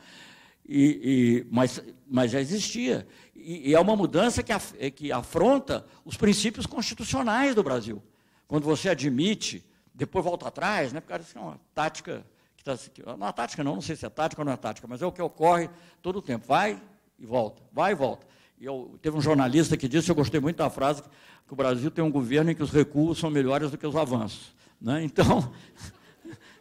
e, 0.68 0.84
e, 1.02 1.46
mas, 1.50 1.82
mas 2.06 2.30
já 2.30 2.40
existia. 2.40 3.08
E, 3.34 3.70
e, 3.70 3.74
é 3.74 3.80
uma 3.80 3.96
mudança 3.96 4.42
que, 4.42 4.52
af, 4.52 4.74
que 4.90 5.10
afronta 5.10 5.86
os 6.04 6.16
princípios 6.16 6.66
constitucionais 6.66 7.54
do 7.54 7.62
Brasil. 7.62 8.02
Quando 8.46 8.64
você 8.64 8.90
admite, 8.90 9.64
depois 9.94 10.22
volta 10.22 10.48
atrás, 10.48 10.92
né, 10.92 11.00
porque 11.00 11.22
isso 11.22 11.38
é 11.38 11.40
uma 11.40 11.58
tática, 11.74 12.22
que 12.58 12.64
tá, 12.64 12.76
não 13.16 13.26
é 13.26 13.32
tática 13.32 13.64
não, 13.64 13.76
não 13.76 13.82
sei 13.82 13.96
se 13.96 14.04
é 14.04 14.10
tática 14.10 14.42
ou 14.42 14.44
não 14.44 14.52
é 14.52 14.56
tática, 14.56 14.86
mas 14.86 15.00
é 15.00 15.06
o 15.06 15.12
que 15.12 15.22
ocorre 15.22 15.70
todo 16.02 16.18
o 16.18 16.22
tempo. 16.22 16.44
Vai, 16.46 16.80
e 17.18 17.24
volta, 17.24 17.62
vai 17.72 17.92
e 17.92 17.94
volta. 17.94 18.26
E 18.60 18.64
eu, 18.64 18.98
teve 19.00 19.16
um 19.16 19.20
jornalista 19.20 19.76
que 19.76 19.88
disse, 19.88 20.10
eu 20.10 20.14
gostei 20.14 20.40
muito 20.40 20.56
da 20.56 20.68
frase, 20.68 21.02
que 21.02 21.52
o 21.52 21.56
Brasil 21.56 21.90
tem 21.90 22.04
um 22.04 22.10
governo 22.10 22.50
em 22.50 22.54
que 22.54 22.62
os 22.62 22.70
recuos 22.70 23.18
são 23.18 23.30
melhores 23.30 23.70
do 23.70 23.78
que 23.78 23.86
os 23.86 23.96
avanços. 23.96 24.52
Né? 24.80 25.08
Então, 25.10 25.50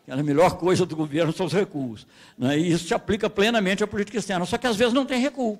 a 0.09 0.23
melhor 0.23 0.57
coisa 0.57 0.85
do 0.85 0.95
governo 0.95 1.33
são 1.33 1.47
os 1.47 1.51
recuos. 1.51 2.07
Né? 2.37 2.57
E 2.57 2.71
isso 2.71 2.87
se 2.87 2.93
aplica 2.93 3.29
plenamente 3.29 3.83
à 3.83 3.87
política 3.87 4.17
externa, 4.17 4.45
só 4.45 4.57
que 4.57 4.65
às 4.65 4.77
vezes 4.77 4.93
não 4.93 5.05
tem 5.05 5.19
recuo. 5.19 5.59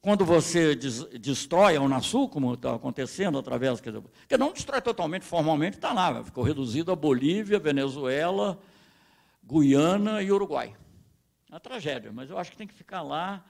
Quando 0.00 0.24
você 0.24 0.74
des, 0.74 1.04
destrói 1.20 1.76
a 1.76 1.80
Unasul, 1.80 2.28
como 2.28 2.54
está 2.54 2.74
acontecendo 2.74 3.38
através, 3.38 3.80
quer 3.80 3.90
dizer, 3.90 4.02
que 4.28 4.36
não 4.36 4.52
destrói 4.52 4.80
totalmente, 4.80 5.24
formalmente 5.24 5.76
está 5.76 5.92
lá, 5.92 6.24
ficou 6.24 6.42
reduzido 6.42 6.90
a 6.90 6.96
Bolívia, 6.96 7.58
Venezuela, 7.58 8.58
Guiana 9.48 10.22
e 10.22 10.30
Uruguai. 10.30 10.76
É 11.48 11.54
uma 11.54 11.60
tragédia, 11.60 12.12
mas 12.12 12.28
eu 12.28 12.36
acho 12.36 12.50
que 12.50 12.56
tem 12.56 12.66
que 12.66 12.74
ficar 12.74 13.00
lá 13.00 13.42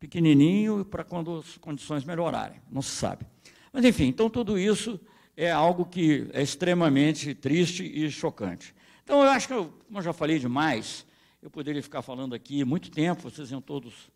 pequenininho 0.00 0.84
para 0.84 1.04
quando 1.04 1.38
as 1.38 1.58
condições 1.58 2.04
melhorarem, 2.04 2.62
não 2.70 2.80
se 2.80 2.90
sabe. 2.90 3.26
Mas, 3.70 3.84
enfim, 3.84 4.04
então 4.04 4.30
tudo 4.30 4.58
isso 4.58 4.98
é 5.36 5.50
algo 5.50 5.84
que 5.84 6.28
é 6.32 6.42
extremamente 6.42 7.34
triste 7.34 7.84
e 7.84 8.10
chocante. 8.10 8.74
Então, 9.04 9.22
eu 9.22 9.28
acho 9.30 9.46
que, 9.46 9.52
eu, 9.52 9.72
como 9.86 9.98
eu 9.98 10.02
já 10.02 10.12
falei 10.12 10.38
demais, 10.38 11.06
eu 11.42 11.50
poderia 11.50 11.82
ficar 11.82 12.00
falando 12.00 12.34
aqui 12.34 12.64
muito 12.64 12.90
tempo, 12.90 13.22
vocês 13.22 13.50
iam 13.50 13.60
todos 13.60 14.10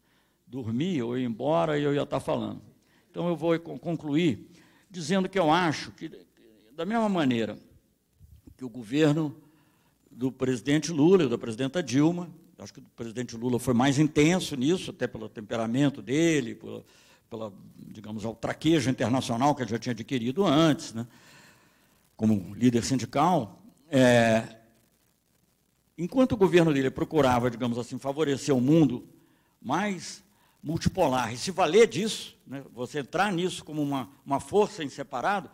dormir 0.46 1.02
ou 1.02 1.18
ir 1.18 1.24
embora 1.24 1.78
e 1.78 1.82
eu 1.82 1.94
ia 1.94 2.02
estar 2.02 2.20
falando. 2.20 2.62
Então, 3.10 3.28
eu 3.28 3.36
vou 3.36 3.58
concluir 3.58 4.50
dizendo 4.90 5.28
que 5.28 5.38
eu 5.38 5.50
acho 5.50 5.92
que, 5.92 6.10
da 6.72 6.86
mesma 6.86 7.08
maneira 7.08 7.58
que 8.56 8.64
o 8.64 8.68
governo 8.68 9.36
do 10.12 10.30
presidente 10.30 10.92
Lula 10.92 11.24
e 11.24 11.28
da 11.28 11.38
presidenta 11.38 11.82
Dilma 11.82 12.30
Acho 12.62 12.74
que 12.74 12.80
o 12.80 12.84
presidente 12.94 13.36
Lula 13.36 13.58
foi 13.58 13.74
mais 13.74 13.98
intenso 13.98 14.54
nisso, 14.54 14.92
até 14.92 15.08
pelo 15.08 15.28
temperamento 15.28 16.00
dele, 16.00 16.54
pela, 16.54 16.84
pela 17.28 17.52
digamos, 17.76 18.24
o 18.24 18.34
traquejo 18.34 18.88
internacional 18.88 19.52
que 19.52 19.62
ele 19.62 19.70
já 19.70 19.80
tinha 19.80 19.92
adquirido 19.92 20.46
antes, 20.46 20.94
né? 20.94 21.04
como 22.16 22.54
líder 22.54 22.84
sindical. 22.84 23.60
É, 23.90 24.58
enquanto 25.98 26.32
o 26.32 26.36
governo 26.36 26.72
dele 26.72 26.88
procurava, 26.88 27.50
digamos 27.50 27.78
assim, 27.78 27.98
favorecer 27.98 28.54
o 28.54 28.60
mundo 28.60 29.08
mais 29.60 30.22
multipolar 30.62 31.34
e 31.34 31.36
se 31.36 31.50
valer 31.50 31.88
disso, 31.88 32.36
né? 32.46 32.62
você 32.72 33.00
entrar 33.00 33.32
nisso 33.32 33.64
como 33.64 33.82
uma, 33.82 34.08
uma 34.24 34.38
força 34.38 34.88
separado, 34.88 35.50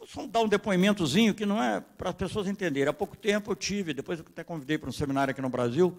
vou 0.00 0.06
só 0.06 0.26
dar 0.26 0.40
um 0.40 0.48
depoimentozinho 0.48 1.34
que 1.34 1.44
não 1.44 1.62
é 1.62 1.78
para 1.78 2.08
as 2.08 2.16
pessoas 2.16 2.48
entenderem. 2.48 2.88
Há 2.88 2.92
pouco 2.92 3.14
tempo 3.14 3.50
eu 3.50 3.56
tive, 3.56 3.92
depois 3.92 4.18
eu 4.18 4.24
até 4.26 4.42
convidei 4.42 4.78
para 4.78 4.88
um 4.88 4.92
seminário 4.92 5.30
aqui 5.32 5.42
no 5.42 5.50
Brasil, 5.50 5.94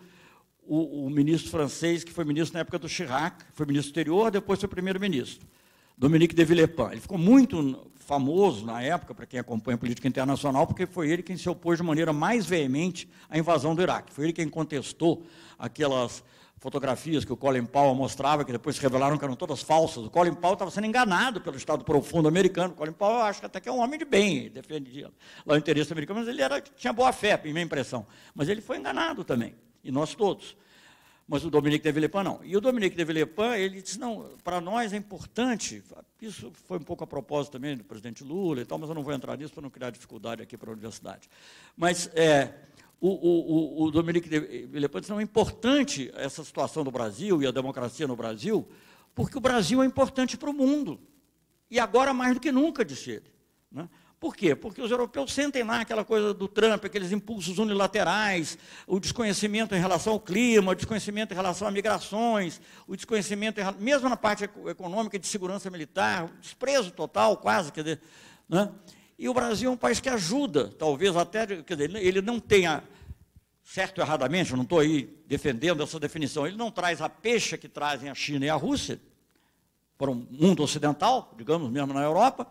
o, 0.64 1.06
o, 1.06 1.10
ministro 1.10 1.52
francês, 1.52 2.03
que 2.03 2.11
foi 2.11 2.26
ministro 2.26 2.56
na 2.56 2.61
época 2.61 2.80
do 2.80 2.90
Chirac, 2.90 3.45
foi 3.53 3.65
ministro 3.68 3.90
exterior, 3.90 4.32
depois 4.32 4.60
foi 4.60 4.68
primeiro-ministro, 4.68 5.48
Dominique 5.95 6.34
de 6.34 6.44
Villepin. 6.44 6.91
Ele 6.91 7.02
ficou 7.02 7.18
muito 7.18 7.91
famoso 7.98 8.65
na 8.65 8.82
época, 8.82 9.14
para 9.14 9.28
quem 9.28 9.40
acompanha 9.40 9.76
a 9.76 9.78
política 9.78 10.07
internacional, 10.07 10.65
porque 10.65 10.88
foi 10.88 11.11
ele 11.11 11.22
quem 11.22 11.38
se 11.38 11.48
opôs 11.48 11.78
de 11.78 11.84
maneira 11.84 12.11
mais 12.11 12.48
veemente 12.48 13.07
à 13.30 13.38
invasão 13.38 13.76
do 13.76 13.84
Iraque. 13.84 14.11
Foi 14.11 14.26
ele 14.26 14.34
quem 14.34 14.49
contestou 14.49 15.23
aquelas 15.60 16.23
fotografias 16.61 17.25
que 17.25 17.33
o 17.33 17.35
Colin 17.35 17.65
Powell 17.65 17.95
mostrava, 17.95 18.45
que 18.45 18.51
depois 18.51 18.75
se 18.75 18.81
revelaram 18.83 19.17
que 19.17 19.25
eram 19.25 19.35
todas 19.35 19.63
falsas. 19.63 20.05
O 20.05 20.11
Colin 20.11 20.35
Powell 20.35 20.53
estava 20.53 20.69
sendo 20.69 20.85
enganado 20.85 21.41
pelo 21.41 21.57
Estado 21.57 21.83
Profundo 21.83 22.27
americano. 22.27 22.73
O 22.73 22.77
Colin 22.77 22.93
Powell, 22.93 23.15
eu 23.15 23.23
acho 23.23 23.39
que 23.39 23.47
até 23.47 23.59
que 23.59 23.67
é 23.67 23.71
um 23.71 23.79
homem 23.79 23.97
de 23.97 24.05
bem, 24.05 24.47
defendia 24.47 25.09
lá 25.43 25.55
o 25.55 25.57
interesse 25.57 25.91
americano, 25.91 26.19
mas 26.19 26.29
ele 26.29 26.39
era, 26.39 26.61
tinha 26.61 26.93
boa 26.93 27.11
fé, 27.11 27.41
minha 27.43 27.61
impressão. 27.61 28.05
Mas 28.35 28.47
ele 28.47 28.61
foi 28.61 28.77
enganado 28.77 29.23
também 29.23 29.55
e 29.83 29.91
nós 29.91 30.13
todos. 30.13 30.55
Mas 31.27 31.43
o 31.45 31.49
Dominique 31.49 31.83
de 31.83 31.91
Villepin 31.91 32.23
não. 32.23 32.41
E 32.43 32.55
o 32.55 32.61
Dominique 32.61 32.95
de 32.95 33.05
Villepin, 33.05 33.53
ele 33.55 33.81
disse, 33.81 33.97
não, 33.97 34.29
para 34.43 34.61
nós 34.61 34.93
é 34.93 34.97
importante, 34.97 35.81
isso 36.21 36.51
foi 36.67 36.77
um 36.77 36.83
pouco 36.83 37.03
a 37.03 37.07
propósito 37.07 37.53
também 37.53 37.75
do 37.75 37.83
presidente 37.83 38.23
Lula 38.23 38.61
e 38.61 38.65
tal, 38.65 38.77
mas 38.77 38.89
eu 38.89 38.93
não 38.93 39.01
vou 39.01 39.13
entrar 39.13 39.35
nisso 39.35 39.53
para 39.53 39.63
não 39.63 39.69
criar 39.69 39.89
dificuldade 39.89 40.43
aqui 40.43 40.57
para 40.57 40.69
a 40.69 40.73
universidade. 40.73 41.27
Mas 41.75 42.11
é, 42.13 42.53
o, 43.02 43.10
o, 43.10 43.84
o, 43.84 43.91
Dominique 43.91 44.30
disse, 44.30 45.10
não, 45.10 45.19
é 45.19 45.23
importante 45.23 46.11
essa 46.15 46.44
situação 46.44 46.84
do 46.84 46.91
Brasil 46.91 47.41
e 47.41 47.48
a 47.48 47.52
democracia 47.52 48.07
no 48.07 48.15
Brasil, 48.15 48.69
porque 49.15 49.36
o 49.36 49.41
Brasil 49.41 49.82
é 49.82 49.86
importante 49.88 50.38
para 50.38 50.52
o 50.52 50.53
mundo. 50.53 50.99
E 51.69 51.80
agora 51.80 52.14
mais 52.14 52.36
do 52.36 52.40
que 52.40 52.52
nunca, 52.52 52.86
disse 52.86 53.10
ele. 53.10 53.34
Né? 53.72 53.90
Por 54.19 54.36
quê? 54.36 54.56
Porque 54.56 54.80
os 54.80 54.91
europeus 54.91 55.34
sentem 55.34 55.64
lá 55.64 55.82
aquela 55.82 56.06
coisa 56.06 56.32
do 56.32 56.48
Trump, 56.48 56.86
aqueles 56.86 57.11
impulsos 57.11 57.57
unilaterais, 57.57 58.56
o 58.86 58.99
desconhecimento 58.99 59.73
em 59.73 59.80
relação 59.80 60.14
ao 60.14 60.19
clima, 60.19 60.73
o 60.73 60.76
desconhecimento 60.76 61.34
em 61.34 61.36
relação 61.36 61.68
a 61.68 61.72
migrações, 61.72 62.61
o 62.86 62.95
desconhecimento, 62.95 63.60
em, 63.60 63.64
mesmo 63.80 64.07
na 64.07 64.15
parte 64.15 64.44
econômica 64.44 65.18
de 65.18 65.26
segurança 65.26 65.72
militar, 65.72 66.32
desprezo 66.40 66.91
total, 66.91 67.36
quase, 67.38 67.72
quer 67.72 67.84
dizer. 67.84 68.02
Né? 68.48 68.72
E 69.22 69.30
o 69.30 69.35
Brasil 69.35 69.69
é 69.69 69.72
um 69.72 69.77
país 69.77 69.99
que 69.99 70.10
ajuda, 70.10 70.69
talvez 70.80 71.15
até, 71.15 71.45
quer 71.45 71.76
dizer, 71.76 71.95
ele 71.98 72.23
não 72.23 72.39
tenha, 72.39 72.84
certo 73.64 73.99
ou 73.99 74.03
erradamente, 74.03 74.49
eu 74.49 74.57
não 74.57 74.64
estou 74.64 74.80
aí 74.80 75.15
defendendo 75.27 75.84
essa 75.84 75.99
definição, 75.99 76.48
ele 76.48 76.57
não 76.57 76.72
traz 76.72 77.02
a 77.02 77.07
peixe 77.07 77.56
que 77.56 77.69
trazem 77.69 78.10
a 78.10 78.15
China 78.15 78.48
e 78.48 78.49
a 78.49 78.56
Rússia 78.56 78.99
para 79.95 80.10
o 80.10 80.15
mundo 80.15 80.64
ocidental, 80.64 81.35
digamos, 81.38 81.69
mesmo 81.69 81.93
na 81.93 82.02
Europa, 82.02 82.48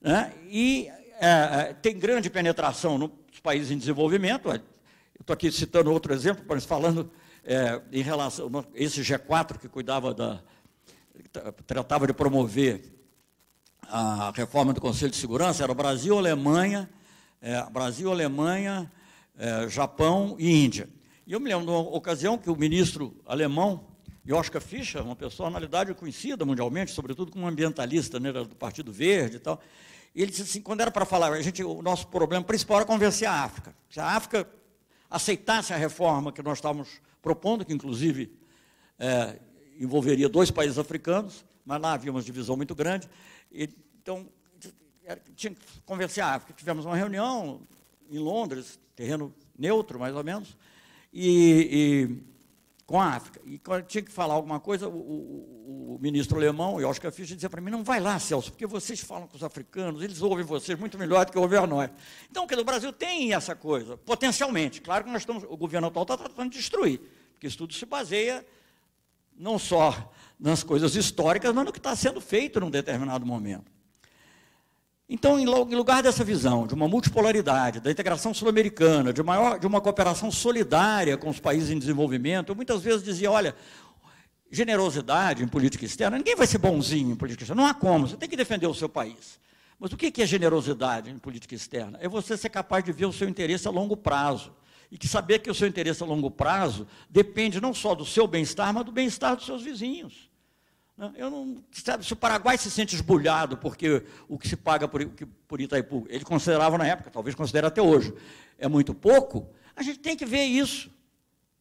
né? 0.00 0.32
e 0.48 0.88
é, 1.20 1.28
é, 1.28 1.74
tem 1.74 1.98
grande 1.98 2.30
penetração 2.30 2.96
nos 2.96 3.40
países 3.42 3.70
em 3.70 3.76
desenvolvimento. 3.76 4.48
Eu 4.48 4.62
estou 5.20 5.34
aqui 5.34 5.52
citando 5.52 5.92
outro 5.92 6.14
exemplo, 6.14 6.42
mas 6.48 6.64
falando 6.64 7.12
é, 7.44 7.82
em 7.92 8.00
relação 8.00 8.50
esse 8.74 9.02
G4 9.02 9.58
que 9.58 9.68
cuidava 9.68 10.14
da 10.14 10.40
tratava 11.66 12.06
de 12.06 12.14
promover 12.14 12.93
a 13.88 14.32
reforma 14.34 14.72
do 14.72 14.80
Conselho 14.80 15.10
de 15.10 15.16
Segurança 15.16 15.62
era 15.62 15.74
Brasil, 15.74 16.16
Alemanha, 16.16 16.88
é, 17.40 17.62
Brasil, 17.70 18.10
Alemanha, 18.10 18.90
é, 19.36 19.68
Japão 19.68 20.36
e 20.38 20.64
Índia. 20.64 20.88
E 21.26 21.32
eu 21.32 21.40
me 21.40 21.48
lembro 21.48 21.64
de 21.64 21.70
uma 21.70 21.80
ocasião 21.80 22.36
que 22.38 22.50
o 22.50 22.56
ministro 22.56 23.16
alemão, 23.26 23.86
Joschka 24.24 24.60
Fischer, 24.60 25.02
uma 25.02 25.16
personalidade 25.16 25.92
conhecida 25.94 26.44
mundialmente, 26.44 26.90
sobretudo 26.90 27.32
como 27.32 27.46
ambientalista, 27.46 28.18
né, 28.20 28.32
do 28.32 28.56
Partido 28.56 28.92
Verde 28.92 29.36
e 29.36 29.40
tal, 29.40 29.60
ele 30.14 30.30
disse 30.30 30.42
assim, 30.42 30.60
quando 30.60 30.80
era 30.80 30.90
para 30.90 31.04
falar, 31.04 31.32
a 31.32 31.42
gente, 31.42 31.62
o 31.64 31.82
nosso 31.82 32.06
problema 32.06 32.44
principal 32.44 32.78
era 32.78 32.86
convencer 32.86 33.28
a 33.28 33.42
África. 33.42 33.74
Se 33.90 33.98
a 33.98 34.06
África 34.06 34.48
aceitasse 35.10 35.72
a 35.72 35.76
reforma 35.76 36.32
que 36.32 36.42
nós 36.42 36.58
estávamos 36.58 36.88
propondo, 37.20 37.64
que 37.64 37.72
inclusive 37.72 38.32
é, 38.98 39.38
envolveria 39.78 40.28
dois 40.28 40.50
países 40.50 40.78
africanos, 40.78 41.44
mas 41.64 41.80
lá 41.80 41.94
havia 41.94 42.10
uma 42.10 42.22
divisão 42.22 42.56
muito 42.56 42.74
grande, 42.74 43.08
então 43.54 44.26
tinha 45.36 45.54
que 45.54 45.64
África. 46.34 46.52
Tivemos 46.54 46.84
uma 46.84 46.96
reunião 46.96 47.60
em 48.10 48.18
Londres, 48.18 48.78
terreno 48.96 49.34
neutro, 49.58 49.98
mais 49.98 50.14
ou 50.14 50.24
menos, 50.24 50.56
e, 51.12 51.68
e 51.70 52.34
com 52.86 53.00
a 53.00 53.14
África. 53.14 53.40
E 53.44 53.58
quando 53.58 53.84
tinha 53.84 54.02
que 54.02 54.10
falar 54.10 54.34
alguma 54.34 54.60
coisa, 54.60 54.88
o, 54.88 54.92
o, 54.92 55.94
o 55.94 55.98
ministro 56.00 56.36
alemão, 56.36 56.80
e 56.80 56.84
Oscar 56.84 57.12
Fischer, 57.12 57.36
dizia 57.36 57.50
para 57.50 57.60
mim, 57.60 57.70
não 57.70 57.84
vai 57.84 58.00
lá, 58.00 58.18
Celso, 58.18 58.50
porque 58.50 58.66
vocês 58.66 59.00
falam 59.00 59.26
com 59.26 59.36
os 59.36 59.44
africanos, 59.44 60.02
eles 60.02 60.20
ouvem 60.22 60.44
vocês 60.44 60.78
muito 60.78 60.98
melhor 60.98 61.24
do 61.24 61.32
que 61.32 61.38
ouvem 61.38 61.58
a 61.58 61.66
nós. 61.66 61.90
Então, 62.30 62.46
que 62.46 62.54
o 62.54 62.64
Brasil 62.64 62.92
tem 62.92 63.32
essa 63.32 63.54
coisa, 63.54 63.96
potencialmente. 63.96 64.80
Claro 64.80 65.04
que 65.04 65.10
nós 65.10 65.22
estamos, 65.22 65.44
o 65.44 65.56
governo 65.56 65.88
atual 65.88 66.02
está 66.02 66.16
tratando 66.16 66.50
de 66.50 66.58
destruir, 66.58 67.00
porque 67.32 67.46
isso 67.46 67.58
tudo 67.58 67.74
se 67.74 67.86
baseia 67.86 68.44
não 69.36 69.58
só 69.58 70.12
nas 70.38 70.62
coisas 70.62 70.94
históricas, 70.94 71.54
mas 71.54 71.64
no 71.64 71.72
que 71.72 71.78
está 71.78 71.94
sendo 71.94 72.20
feito 72.20 72.60
num 72.60 72.70
determinado 72.70 73.24
momento. 73.24 73.72
Então, 75.08 75.38
em 75.38 75.44
lugar 75.44 76.02
dessa 76.02 76.24
visão 76.24 76.66
de 76.66 76.72
uma 76.72 76.88
multipolaridade, 76.88 77.78
da 77.78 77.90
integração 77.90 78.32
sul-americana, 78.32 79.12
de, 79.12 79.20
de 79.60 79.66
uma 79.66 79.80
cooperação 79.80 80.30
solidária 80.30 81.16
com 81.18 81.28
os 81.28 81.38
países 81.38 81.70
em 81.70 81.78
desenvolvimento, 81.78 82.50
eu 82.50 82.56
muitas 82.56 82.82
vezes 82.82 83.02
dizia, 83.02 83.30
olha, 83.30 83.54
generosidade 84.50 85.44
em 85.44 85.48
política 85.48 85.84
externa, 85.84 86.16
ninguém 86.16 86.34
vai 86.34 86.46
ser 86.46 86.58
bonzinho 86.58 87.12
em 87.12 87.16
política 87.16 87.44
externa, 87.44 87.62
não 87.62 87.68
há 87.68 87.74
como, 87.74 88.08
você 88.08 88.16
tem 88.16 88.28
que 88.28 88.36
defender 88.36 88.66
o 88.66 88.74
seu 88.74 88.88
país. 88.88 89.38
Mas 89.78 89.92
o 89.92 89.96
que 89.96 90.22
é 90.22 90.26
generosidade 90.26 91.10
em 91.10 91.18
política 91.18 91.54
externa? 91.54 91.98
É 92.00 92.08
você 92.08 92.36
ser 92.36 92.48
capaz 92.48 92.82
de 92.82 92.92
ver 92.92 93.06
o 93.06 93.12
seu 93.12 93.28
interesse 93.28 93.68
a 93.68 93.70
longo 93.70 93.96
prazo. 93.96 94.52
E 94.94 94.96
que 94.96 95.08
saber 95.08 95.40
que 95.40 95.50
o 95.50 95.54
seu 95.54 95.66
interesse 95.66 96.04
a 96.04 96.06
longo 96.06 96.30
prazo 96.30 96.86
depende 97.10 97.60
não 97.60 97.74
só 97.74 97.96
do 97.96 98.06
seu 98.06 98.28
bem-estar, 98.28 98.72
mas 98.72 98.84
do 98.84 98.92
bem-estar 98.92 99.34
dos 99.34 99.44
seus 99.44 99.60
vizinhos. 99.60 100.30
Né? 100.96 101.12
Eu 101.16 101.28
não, 101.32 101.64
sabe, 101.72 102.06
se 102.06 102.12
o 102.12 102.16
Paraguai 102.16 102.56
se 102.56 102.70
sente 102.70 102.94
esbulhado 102.94 103.56
porque 103.56 104.04
o 104.28 104.38
que 104.38 104.46
se 104.46 104.54
paga 104.54 104.86
por, 104.86 105.04
por 105.48 105.60
Itaipu, 105.60 106.06
ele 106.08 106.24
considerava 106.24 106.78
na 106.78 106.86
época, 106.86 107.10
talvez 107.10 107.34
considere 107.34 107.66
até 107.66 107.82
hoje, 107.82 108.14
é 108.56 108.68
muito 108.68 108.94
pouco, 108.94 109.48
a 109.74 109.82
gente 109.82 109.98
tem 109.98 110.16
que 110.16 110.24
ver 110.24 110.44
isso. 110.44 110.88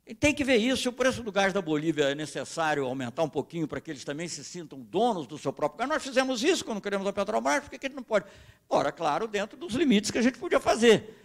E 0.06 0.14
tem 0.14 0.32
que 0.32 0.44
ver 0.44 0.58
isso. 0.58 0.84
Se 0.84 0.90
o 0.90 0.94
preço 0.94 1.24
do 1.24 1.32
gás 1.32 1.52
da 1.52 1.62
Bolívia 1.62 2.04
é 2.12 2.14
necessário 2.14 2.86
aumentar 2.86 3.24
um 3.24 3.30
pouquinho 3.30 3.68
para 3.68 3.82
que 3.82 3.90
eles 3.90 4.04
também 4.04 4.28
se 4.28 4.44
sintam 4.44 4.80
donos 4.80 5.26
do 5.26 5.40
seu 5.40 5.52
próprio 5.52 5.80
gás, 5.80 5.90
nós 5.90 6.04
fizemos 6.04 6.44
isso 6.44 6.64
quando 6.64 6.80
queremos 6.80 7.08
a 7.08 7.12
Petrobras, 7.12 7.64
por 7.64 7.72
que 7.72 7.80
gente 7.82 7.96
não 7.96 8.04
pode? 8.04 8.28
Ora, 8.70 8.92
claro, 8.92 9.28
dentro 9.28 9.58
dos 9.58 9.74
limites 9.74 10.12
que 10.12 10.20
a 10.20 10.22
gente 10.22 10.38
podia 10.38 10.60
fazer. 10.60 11.23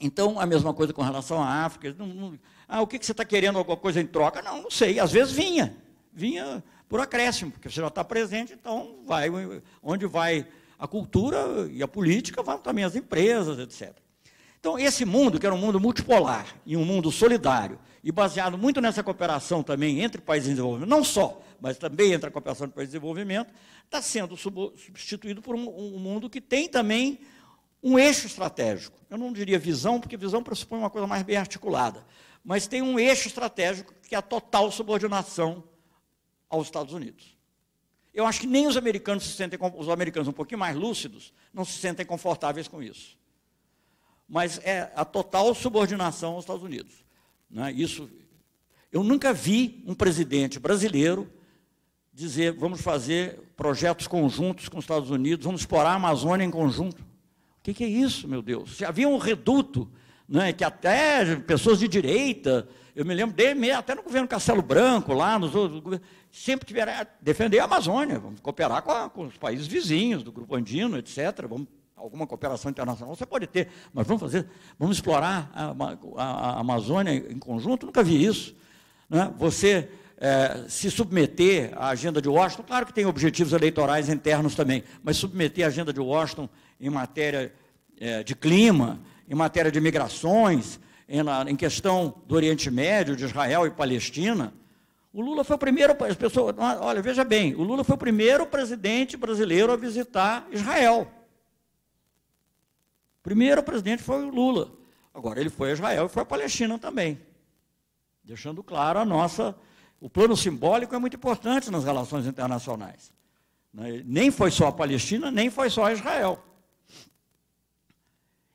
Então, 0.00 0.38
a 0.40 0.46
mesma 0.46 0.74
coisa 0.74 0.92
com 0.92 1.02
relação 1.02 1.42
à 1.42 1.64
África. 1.64 1.94
Não, 1.98 2.06
não, 2.06 2.38
ah, 2.68 2.82
o 2.82 2.86
que, 2.86 2.98
você 2.98 3.12
está 3.12 3.24
querendo, 3.24 3.58
alguma 3.58 3.76
coisa 3.76 4.00
em 4.00 4.06
troca? 4.06 4.42
Não, 4.42 4.62
não 4.62 4.70
sei. 4.70 4.98
Às 4.98 5.12
vezes 5.12 5.32
vinha. 5.32 5.76
Vinha 6.12 6.62
por 6.88 7.00
acréscimo, 7.00 7.50
porque 7.50 7.68
você 7.68 7.80
já 7.80 7.88
está 7.88 8.04
presente, 8.04 8.52
então 8.52 9.00
vai 9.04 9.28
onde 9.82 10.06
vai 10.06 10.46
a 10.78 10.86
cultura 10.86 11.68
e 11.72 11.82
a 11.82 11.88
política, 11.88 12.42
vão 12.42 12.58
também 12.58 12.84
as 12.84 12.94
empresas, 12.94 13.58
etc. 13.58 13.96
Então, 14.60 14.78
esse 14.78 15.04
mundo, 15.04 15.38
que 15.38 15.44
era 15.44 15.54
um 15.54 15.58
mundo 15.58 15.80
multipolar 15.80 16.46
e 16.64 16.76
um 16.76 16.84
mundo 16.84 17.10
solidário, 17.10 17.78
e 18.02 18.12
baseado 18.12 18.56
muito 18.56 18.80
nessa 18.80 19.02
cooperação 19.02 19.62
também 19.62 20.00
entre 20.00 20.20
países 20.20 20.48
em 20.48 20.52
desenvolvimento, 20.52 20.88
não 20.88 21.02
só, 21.02 21.42
mas 21.60 21.78
também 21.78 22.12
entre 22.12 22.28
a 22.28 22.30
cooperação 22.30 22.66
entre 22.66 22.76
países 22.76 22.94
em 22.94 22.98
desenvolvimento, 22.98 23.52
está 23.84 24.00
sendo 24.00 24.36
substituído 24.36 25.42
por 25.42 25.54
um, 25.54 25.68
um 25.68 25.98
mundo 25.98 26.30
que 26.30 26.40
tem 26.40 26.68
também 26.68 27.18
um 27.84 27.98
eixo 27.98 28.26
estratégico. 28.26 28.98
Eu 29.10 29.18
não 29.18 29.30
diria 29.30 29.58
visão, 29.58 30.00
porque 30.00 30.16
visão 30.16 30.42
pressupõe 30.42 30.78
uma 30.78 30.88
coisa 30.88 31.06
mais 31.06 31.22
bem 31.22 31.36
articulada, 31.36 32.04
mas 32.42 32.66
tem 32.66 32.80
um 32.80 32.98
eixo 32.98 33.28
estratégico 33.28 33.92
que 34.02 34.14
é 34.14 34.18
a 34.18 34.22
total 34.22 34.72
subordinação 34.72 35.62
aos 36.48 36.66
Estados 36.66 36.94
Unidos. 36.94 37.36
Eu 38.14 38.26
acho 38.26 38.40
que 38.40 38.46
nem 38.46 38.66
os 38.66 38.76
americanos 38.76 39.24
se 39.24 39.32
sentem, 39.32 39.58
os 39.76 39.88
americanos 39.88 40.28
um 40.28 40.32
pouquinho 40.32 40.58
mais 40.58 40.74
lúcidos, 40.74 41.32
não 41.52 41.64
se 41.64 41.72
sentem 41.78 42.06
confortáveis 42.06 42.66
com 42.66 42.82
isso. 42.82 43.18
Mas 44.26 44.58
é 44.64 44.90
a 44.96 45.04
total 45.04 45.54
subordinação 45.54 46.34
aos 46.34 46.44
Estados 46.44 46.62
Unidos. 46.62 47.04
Né? 47.50 47.72
Isso, 47.72 48.10
eu 48.90 49.04
nunca 49.04 49.32
vi 49.32 49.84
um 49.86 49.94
presidente 49.94 50.58
brasileiro 50.58 51.30
dizer 52.12 52.52
vamos 52.52 52.80
fazer 52.80 53.40
projetos 53.56 54.06
conjuntos 54.06 54.68
com 54.68 54.78
os 54.78 54.84
Estados 54.84 55.10
Unidos, 55.10 55.44
vamos 55.44 55.62
explorar 55.62 55.90
a 55.90 55.94
Amazônia 55.94 56.44
em 56.44 56.50
conjunto. 56.50 57.13
Que, 57.64 57.72
que 57.72 57.82
é 57.82 57.88
isso, 57.88 58.28
meu 58.28 58.42
Deus? 58.42 58.76
Se 58.76 58.84
havia 58.84 59.08
um 59.08 59.16
reduto 59.16 59.88
né, 60.28 60.52
que 60.52 60.62
até 60.62 61.34
pessoas 61.34 61.78
de 61.78 61.88
direita, 61.88 62.68
eu 62.94 63.06
me 63.06 63.14
lembro 63.14 63.34
dele, 63.34 63.70
até 63.70 63.94
no 63.94 64.02
governo 64.02 64.28
Castelo 64.28 64.60
Branco, 64.60 65.14
lá 65.14 65.38
nos 65.38 65.54
outros 65.54 65.98
sempre 66.30 66.66
tiveram 66.66 66.92
a 66.92 67.06
defender 67.22 67.60
a 67.60 67.64
Amazônia, 67.64 68.18
vamos 68.18 68.38
cooperar 68.40 68.82
com, 68.82 68.90
a, 68.92 69.08
com, 69.08 69.24
os 69.24 69.38
países 69.38 69.66
vizinhos 69.66 70.22
do 70.22 70.30
Grupo 70.30 70.54
Andino, 70.54 70.98
etc. 70.98 71.46
Vamos, 71.48 71.66
alguma 71.96 72.26
cooperação 72.26 72.70
internacional 72.70 73.16
você 73.16 73.24
pode 73.24 73.46
ter, 73.46 73.68
mas 73.94 74.06
vamos 74.06 74.20
fazer, 74.20 74.46
vamos 74.78 74.98
explorar 74.98 75.50
a, 75.54 75.74
a, 76.18 76.24
a 76.24 76.60
Amazônia 76.60 77.14
em 77.14 77.38
conjunto, 77.38 77.86
nunca 77.86 78.02
vi 78.02 78.22
isso. 78.22 78.54
Né? 79.08 79.32
Você 79.38 79.88
é, 80.18 80.66
se 80.68 80.90
submeter 80.90 81.72
à 81.76 81.88
agenda 81.88 82.20
de 82.20 82.28
Washington, 82.28 82.64
claro 82.64 82.84
que 82.84 82.92
tem 82.92 83.06
objetivos 83.06 83.54
eleitorais 83.54 84.10
internos 84.10 84.54
também, 84.54 84.84
mas 85.02 85.16
submeter 85.16 85.64
à 85.64 85.68
agenda 85.68 85.94
de 85.94 86.00
Washington 86.00 86.46
em 86.80 86.90
matéria 86.90 87.52
é, 87.98 88.22
de 88.22 88.34
clima, 88.34 89.00
em 89.28 89.34
matéria 89.34 89.70
de 89.70 89.80
migrações, 89.80 90.80
em, 91.08 91.20
em 91.48 91.56
questão 91.56 92.22
do 92.26 92.34
Oriente 92.34 92.70
Médio, 92.70 93.16
de 93.16 93.24
Israel 93.24 93.66
e 93.66 93.70
Palestina, 93.70 94.52
o 95.12 95.22
Lula 95.22 95.44
foi 95.44 95.54
o 95.54 95.58
primeiro, 95.58 95.96
as 96.04 96.16
pessoas, 96.16 96.56
olha, 96.58 97.00
veja 97.00 97.22
bem, 97.22 97.54
o 97.54 97.62
Lula 97.62 97.84
foi 97.84 97.94
o 97.94 97.98
primeiro 97.98 98.44
presidente 98.46 99.16
brasileiro 99.16 99.72
a 99.72 99.76
visitar 99.76 100.44
Israel. 100.50 101.08
O 103.20 103.22
primeiro 103.22 103.62
presidente 103.62 104.02
foi 104.02 104.24
o 104.24 104.28
Lula. 104.28 104.72
Agora 105.14 105.40
ele 105.40 105.50
foi 105.50 105.70
a 105.70 105.72
Israel 105.72 106.06
e 106.06 106.08
foi 106.08 106.24
a 106.24 106.26
Palestina 106.26 106.80
também. 106.80 107.20
Deixando 108.24 108.60
claro 108.60 108.98
a 108.98 109.04
nossa, 109.04 109.54
o 110.00 110.10
plano 110.10 110.36
simbólico 110.36 110.96
é 110.96 110.98
muito 110.98 111.14
importante 111.14 111.70
nas 111.70 111.84
relações 111.84 112.26
internacionais. 112.26 113.12
Né? 113.72 114.02
Nem 114.04 114.32
foi 114.32 114.50
só 114.50 114.66
a 114.66 114.72
Palestina, 114.72 115.30
nem 115.30 115.48
foi 115.48 115.70
só 115.70 115.84
a 115.84 115.92
Israel. 115.92 116.42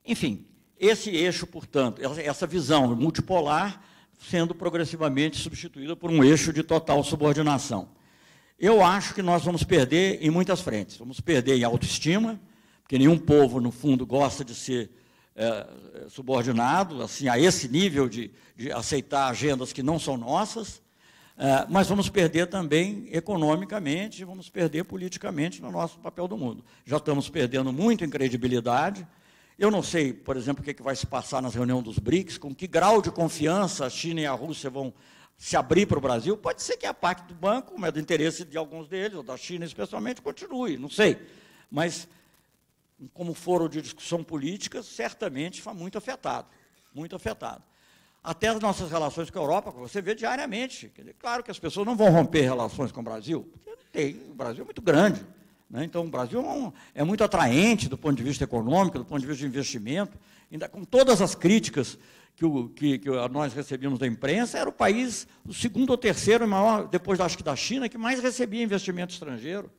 Enfim, 0.10 0.44
esse 0.80 1.12
eixo, 1.12 1.46
portanto, 1.46 2.02
essa 2.02 2.48
visão 2.48 2.96
multipolar 2.96 3.80
sendo 4.20 4.56
progressivamente 4.56 5.38
substituída 5.38 5.96
por 5.96 6.10
um 6.10 6.24
eixo 6.24 6.52
de 6.52 6.64
total 6.64 7.04
subordinação. 7.04 7.90
Eu 8.60 8.84
acho 8.84 9.14
que 9.14 9.22
nós 9.22 9.46
vamos 9.46 9.64
perder 9.64 10.18
em 10.20 10.32
muitas 10.32 10.62
frentes. 10.62 10.98
Vamos 10.98 11.20
perder 11.20 11.58
em 11.58 11.64
autoestima, 11.64 12.42
porque 12.82 12.98
nenhum 12.98 13.20
povo, 13.20 13.62
no 13.62 13.72
fundo, 13.72 14.04
gosta 14.04 14.44
de 14.44 14.56
ser 14.56 14.90
é, 15.36 15.68
subordinado 16.10 17.04
assim, 17.04 17.30
a 17.30 17.38
esse 17.38 17.70
nível 17.70 18.10
de, 18.10 18.32
de, 18.58 18.72
aceitar 18.72 19.30
agendas 19.30 19.72
que 19.72 19.84
não 19.84 20.00
são 20.00 20.18
nossas, 20.18 20.82
é, 21.38 21.68
mas 21.70 21.88
vamos 21.88 22.10
perder 22.10 22.48
também 22.48 23.08
economicamente, 23.12 24.26
vamos 24.26 24.50
perder 24.50 24.86
politicamente 24.86 25.62
no 25.62 25.72
nosso 25.72 26.00
papel 26.00 26.28
do 26.28 26.36
mundo. 26.36 26.66
Já 26.84 26.98
estamos 26.98 27.30
perdendo 27.30 27.72
muito 27.72 28.04
em 28.04 28.10
credibilidade, 28.10 29.08
eu 29.60 29.70
não 29.70 29.84
sei, 29.84 30.14
por 30.14 30.38
exemplo, 30.38 30.62
o 30.62 30.64
que, 30.64 30.72
é 30.72 30.84
vai 30.84 30.96
se 30.96 31.06
passar 31.06 31.42
nas 31.42 31.54
reuniões 31.54 31.84
dos 31.84 32.00
BRICS, 32.00 32.38
com 32.38 32.56
que 32.56 32.66
grau 32.66 33.02
de 33.02 33.12
confiança 33.12 33.86
a 33.86 33.90
China 33.90 34.22
e 34.22 34.26
a 34.26 34.32
Rússia 34.32 34.70
vão 34.70 34.94
se 35.38 35.58
abrir 35.58 35.86
para 35.86 35.98
o 35.98 36.02
Brasil. 36.02 36.38
Pode 36.38 36.62
ser 36.62 36.78
que 36.78 36.86
a 36.86 36.94
parte 36.94 37.24
do 37.28 37.34
banco, 37.34 37.74
mas 37.78 37.92
do 37.92 38.00
interesse 38.00 38.46
de 38.46 38.58
alguns 38.58 38.88
deles, 38.88 39.18
ou 39.18 39.24
da 39.24 39.36
China 39.36 39.66
especialmente, 39.66 40.22
continue, 40.22 40.78
não 40.78 40.90
sei. 40.90 41.20
Mas, 41.70 42.08
como 43.14 43.34
foro 43.34 43.68
de 43.68 43.82
discussão 43.82 44.24
política, 44.24 44.82
certamente 44.82 45.62
foi 45.62 45.74
muito 45.74 45.98
afetado, 45.98 46.48
muito 46.94 47.14
afetado. 47.14 47.62
Até 48.24 48.48
as 48.48 48.60
nossas 48.62 48.90
relações 48.90 49.30
com 49.30 49.40
a 49.40 49.42
Europa, 49.42 49.74
que 49.74 49.80
você 49.80 50.02
vê 50.02 50.16
diariamente. 50.16 50.90
Claro 51.20 51.44
que 51.44 51.52
as 51.52 51.60
pessoas 51.60 51.86
não 51.86 51.98
vão 51.98 52.10
romper 52.10 52.42
relações 52.42 52.94
com 52.94 53.02
o 53.02 53.04
Brasil, 53.04 53.44
porque 53.52 53.78
tem, 53.92 54.22
o 54.30 54.34
Brasil 54.34 54.62
é 54.62 54.66
muito 54.66 54.82
grande. 54.82 55.26
Né? 55.70 55.84
Então, 55.84 56.06
o 56.06 56.10
Brasil 56.10 56.42
é, 56.96 57.02
é 57.02 57.04
muito 57.04 57.24
atraente 57.24 57.88
do 57.88 57.98
ponto 57.98 58.16
de 58.16 58.24
vista 58.24 58.44
econômico, 58.44 58.98
do 58.98 59.06
ponto 59.06 59.22
de 59.22 59.28
vista 59.28 59.42
de 59.42 59.48
investimento, 59.48 60.18
ainda 60.52 60.68
com 60.68 60.84
todas 60.84 61.22
as 61.22 61.36
críticas 61.36 61.98
que, 62.36 62.46
o, 62.46 62.70
que, 62.70 62.98
que, 63.00 63.10
nós 63.30 63.54
recebíamos 63.54 64.00
da 64.00 64.08
imprensa, 64.08 64.58
era 64.58 64.70
o 64.70 64.74
país, 64.74 65.28
o 65.46 65.54
segundo 65.54 65.92
ou 65.92 65.98
terceiro 65.98 66.48
maior, 66.48 66.88
depois 66.88 67.20
acho 67.20 67.38
que 67.38 67.44
da 67.44 67.56
China, 67.56 67.90
que 67.90 67.98
mais 67.98 68.22
recebia 68.22 68.64
investimento 68.64 69.14
estrangeiro. 69.14 69.70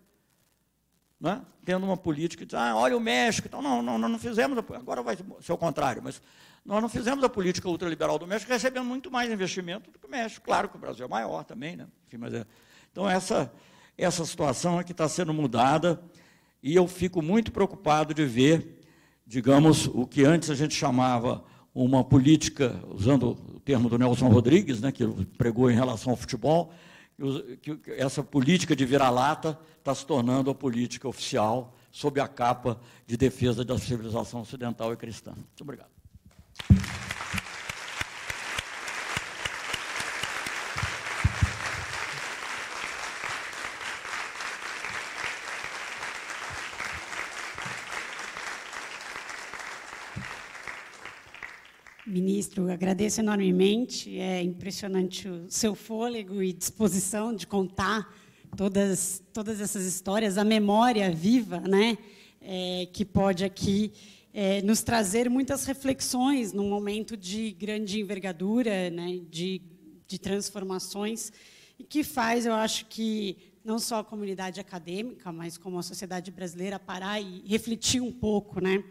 Né? 1.19 1.43
Tendo 1.65 1.85
uma 1.85 1.97
política 1.97 2.47
de, 2.47 2.57
ah, 2.57 2.77
olha 2.77 2.97
o 2.97 3.01
México. 3.01 3.49
Então, 3.49 3.61
não, 3.61 3.83
não, 3.83 3.99
não 3.99 4.19
fizemos, 4.19 4.59
agora 4.59 5.03
vai 5.03 5.19
ser 5.41 5.53
o 5.53 5.59
contrário, 5.59 6.03
mas 6.03 6.23
nós 6.65 6.81
não 6.81 6.89
fizemos 6.89 7.25
a 7.25 7.29
política 7.29 7.69
ultraliberal 7.69 8.19
do 8.19 8.27
México 8.27 8.53
recebendo 8.53 8.85
muito 8.85 9.11
mais 9.11 9.31
investimento 9.31 9.91
do 9.91 9.99
que 9.99 10.07
o 10.07 10.11
México. 10.11 10.45
Claro 10.45 10.69
que 10.69 10.77
o 10.77 10.79
Brasil 10.79 11.05
é 11.05 11.09
maior 11.09 11.45
também, 11.45 11.77
né? 11.77 11.87
Enfim, 12.07 12.19
mas 12.19 12.33
é. 12.35 12.47
Então, 12.93 13.09
essa, 13.09 13.53
essa 14.01 14.25
situação 14.25 14.81
é 14.81 14.85
que 14.85 14.93
está 14.93 15.09
sendo 15.09 15.33
mudada 15.35 16.03
e 16.63 16.75
eu 16.75 16.89
fico 16.89 17.21
muito 17.23 17.53
preocupado 17.53 18.15
de 18.15 18.25
ver, 18.25 18.81
digamos, 19.27 19.87
o 19.87 20.07
que 20.07 20.25
antes 20.25 20.51
a 20.51 20.55
gente 20.55 20.75
chamava 20.75 21.45
uma 21.75 22.03
política, 22.03 22.83
usando 22.93 23.31
o 23.31 23.61
termo 23.61 23.89
do 23.89 23.99
Nelson 23.99 24.29
Rodrigues, 24.29 24.81
né, 24.81 24.91
que 24.91 25.07
pregou 25.39 25.71
em 25.71 25.75
relação 25.75 26.13
ao 26.13 26.17
futebol, 26.17 26.73
que 27.61 27.79
essa 27.93 28.23
política 28.23 28.75
de 28.75 28.85
vira-lata 28.85 29.59
está 29.79 29.95
se 29.95 30.05
tornando 30.07 30.51
a 30.51 30.55
política 30.55 31.07
oficial 31.07 31.77
sob 31.91 32.21
a 32.21 32.27
capa 32.27 32.81
de 33.07 33.17
defesa 33.17 33.65
da 33.65 33.79
civilização 33.79 34.41
ocidental 34.41 34.93
e 34.93 34.97
cristã. 34.97 35.33
Muito 35.33 35.61
obrigado. 35.61 35.91
Ministro, 52.11 52.69
agradeço 52.69 53.21
enormemente. 53.21 54.19
É 54.19 54.43
impressionante 54.43 55.29
o 55.29 55.49
seu 55.49 55.77
fôlego 55.77 56.43
e 56.43 56.53
disposição 56.53 57.33
de 57.33 57.47
contar 57.47 58.13
todas, 58.57 59.23
todas 59.33 59.61
essas 59.61 59.85
histórias, 59.85 60.37
a 60.37 60.45
memória 60.45 61.09
viva, 61.13 61.61
né, 61.61 61.97
é, 62.41 62.89
que 62.93 63.05
pode 63.05 63.45
aqui 63.45 63.93
é, 64.35 64.61
nos 64.63 64.83
trazer 64.83 65.31
muitas 65.31 65.65
reflexões 65.65 66.53
num 66.53 66.69
momento 66.69 67.17
de 67.17 67.53
grande 67.53 68.01
envergadura, 68.01 68.91
né, 68.91 69.21
de, 69.31 69.63
de 70.09 70.19
transformações, 70.19 71.33
e 71.79 71.85
que 71.85 72.03
faz, 72.03 72.45
eu 72.45 72.55
acho 72.55 72.87
que 72.87 73.37
não 73.65 73.79
só 73.79 74.01
a 74.01 74.05
comunidade 74.05 74.59
acadêmica, 74.59 75.31
mas 75.31 75.57
como 75.57 75.79
a 75.79 75.83
sociedade 75.83 76.33
brasileira 76.33 76.77
parar 76.77 77.21
e 77.21 77.45
refletir 77.47 78.01
um 78.03 78.11
pouco, 78.11 78.61
né? 78.61 78.83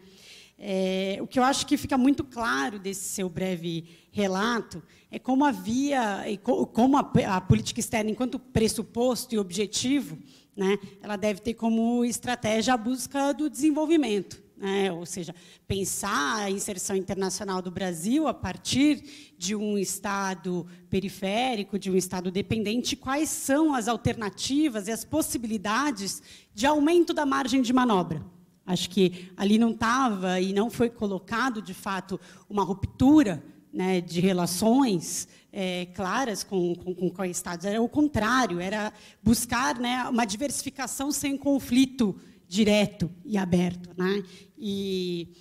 É, 0.62 1.16
o 1.22 1.26
que 1.26 1.38
eu 1.38 1.42
acho 1.42 1.66
que 1.66 1.78
fica 1.78 1.96
muito 1.96 2.22
claro 2.22 2.78
desse 2.78 3.08
seu 3.08 3.30
breve 3.30 3.86
relato 4.12 4.82
é 5.10 5.18
como 5.18 5.46
havia, 5.46 6.22
como 6.44 6.98
a, 6.98 7.10
a 7.34 7.40
política 7.40 7.80
externa, 7.80 8.10
enquanto 8.10 8.38
pressuposto 8.38 9.34
e 9.34 9.38
objetivo, 9.38 10.18
né, 10.54 10.78
ela 11.02 11.16
deve 11.16 11.40
ter 11.40 11.54
como 11.54 12.04
estratégia 12.04 12.74
a 12.74 12.76
busca 12.76 13.32
do 13.32 13.48
desenvolvimento. 13.48 14.42
Né, 14.54 14.92
ou 14.92 15.06
seja, 15.06 15.34
pensar 15.66 16.42
a 16.42 16.50
inserção 16.50 16.94
internacional 16.94 17.62
do 17.62 17.70
Brasil 17.70 18.28
a 18.28 18.34
partir 18.34 19.32
de 19.38 19.56
um 19.56 19.78
Estado 19.78 20.66
periférico, 20.90 21.78
de 21.78 21.90
um 21.90 21.96
Estado 21.96 22.30
dependente, 22.30 22.94
quais 22.94 23.30
são 23.30 23.74
as 23.74 23.88
alternativas 23.88 24.88
e 24.88 24.92
as 24.92 25.02
possibilidades 25.06 26.22
de 26.54 26.66
aumento 26.66 27.14
da 27.14 27.24
margem 27.24 27.62
de 27.62 27.72
manobra. 27.72 28.22
Acho 28.70 28.88
que 28.88 29.28
ali 29.36 29.58
não 29.58 29.72
estava 29.72 30.40
e 30.40 30.52
não 30.52 30.70
foi 30.70 30.88
colocado, 30.88 31.60
de 31.60 31.74
fato, 31.74 32.20
uma 32.48 32.62
ruptura 32.62 33.42
né, 33.72 34.00
de 34.00 34.20
relações 34.20 35.26
é, 35.52 35.86
claras 35.86 36.44
com, 36.44 36.76
com, 36.76 37.10
com 37.10 37.24
Estados. 37.24 37.66
Era 37.66 37.82
o 37.82 37.88
contrário, 37.88 38.60
era 38.60 38.92
buscar 39.20 39.76
né, 39.76 40.04
uma 40.08 40.24
diversificação 40.24 41.10
sem 41.10 41.36
conflito 41.36 42.14
direto 42.46 43.10
e 43.24 43.36
aberto. 43.36 43.90
Né? 43.96 44.22
E 44.56 45.32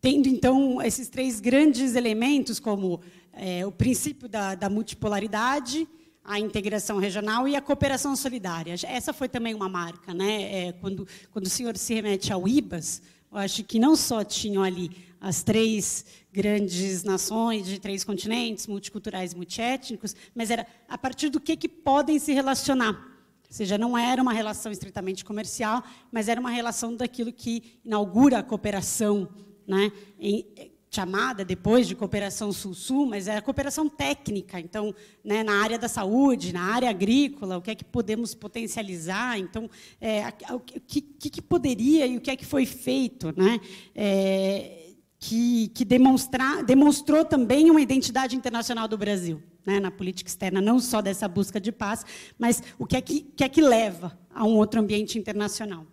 tendo, 0.00 0.28
então, 0.28 0.80
esses 0.80 1.08
três 1.08 1.40
grandes 1.40 1.96
elementos, 1.96 2.60
como 2.60 3.00
é, 3.32 3.66
o 3.66 3.72
princípio 3.72 4.28
da, 4.28 4.54
da 4.54 4.70
multipolaridade, 4.70 5.88
a 6.24 6.40
integração 6.40 6.98
regional 6.98 7.46
e 7.46 7.54
a 7.54 7.60
cooperação 7.60 8.16
solidária. 8.16 8.74
Essa 8.84 9.12
foi 9.12 9.28
também 9.28 9.54
uma 9.54 9.68
marca. 9.68 10.14
Né? 10.14 10.68
É, 10.68 10.72
quando, 10.72 11.06
quando 11.30 11.46
o 11.46 11.50
senhor 11.50 11.76
se 11.76 11.92
remete 11.92 12.32
ao 12.32 12.48
IBAS, 12.48 13.02
eu 13.30 13.38
acho 13.38 13.62
que 13.64 13.78
não 13.78 13.94
só 13.94 14.24
tinham 14.24 14.62
ali 14.62 14.90
as 15.20 15.42
três 15.42 16.04
grandes 16.32 17.04
nações 17.04 17.66
de 17.66 17.78
três 17.78 18.04
continentes, 18.04 18.66
multiculturais, 18.66 19.34
multiétnicos, 19.34 20.16
mas 20.34 20.50
era 20.50 20.66
a 20.88 20.96
partir 20.98 21.28
do 21.28 21.40
que, 21.40 21.56
que 21.56 21.68
podem 21.68 22.18
se 22.18 22.32
relacionar. 22.32 22.92
Ou 22.92 23.56
seja, 23.56 23.78
não 23.78 23.96
era 23.96 24.20
uma 24.20 24.32
relação 24.32 24.72
estritamente 24.72 25.24
comercial, 25.24 25.82
mas 26.10 26.28
era 26.28 26.40
uma 26.40 26.50
relação 26.50 26.96
daquilo 26.96 27.32
que 27.32 27.78
inaugura 27.84 28.38
a 28.38 28.42
cooperação 28.42 29.28
né, 29.66 29.92
em, 30.18 30.73
chamada 30.94 31.44
depois 31.44 31.88
de 31.88 31.96
cooperação 31.96 32.52
sul-sul, 32.52 33.06
mas 33.06 33.26
é 33.26 33.36
a 33.36 33.42
cooperação 33.42 33.88
técnica. 33.88 34.60
Então, 34.60 34.94
né, 35.24 35.42
na 35.42 35.60
área 35.62 35.78
da 35.78 35.88
saúde, 35.88 36.52
na 36.52 36.62
área 36.62 36.88
agrícola, 36.88 37.58
o 37.58 37.62
que 37.62 37.70
é 37.70 37.74
que 37.74 37.84
podemos 37.84 38.34
potencializar? 38.34 39.38
Então, 39.38 39.68
é, 40.00 40.22
o 40.52 40.60
que, 40.60 41.00
que, 41.00 41.42
poderia 41.42 42.06
e 42.06 42.16
o 42.16 42.20
que 42.20 42.30
é 42.30 42.36
que 42.36 42.46
foi 42.46 42.64
feito, 42.64 43.34
né? 43.36 43.60
É, 43.94 44.80
que, 45.18 45.68
que 45.68 45.84
demonstrou 45.84 47.24
também 47.24 47.70
uma 47.70 47.80
identidade 47.80 48.36
internacional 48.36 48.86
do 48.86 48.98
Brasil, 48.98 49.42
né, 49.64 49.80
na 49.80 49.90
política 49.90 50.28
externa, 50.28 50.60
não 50.60 50.78
só 50.78 51.00
dessa 51.00 51.26
busca 51.26 51.58
de 51.58 51.72
paz, 51.72 52.04
mas 52.38 52.62
o 52.78 52.84
que 52.86 52.94
é 52.94 53.00
que, 53.00 53.22
que, 53.34 53.42
é 53.42 53.48
que 53.48 53.62
leva 53.62 54.18
a 54.34 54.44
um 54.44 54.56
outro 54.56 54.80
ambiente 54.80 55.18
internacional. 55.18 55.86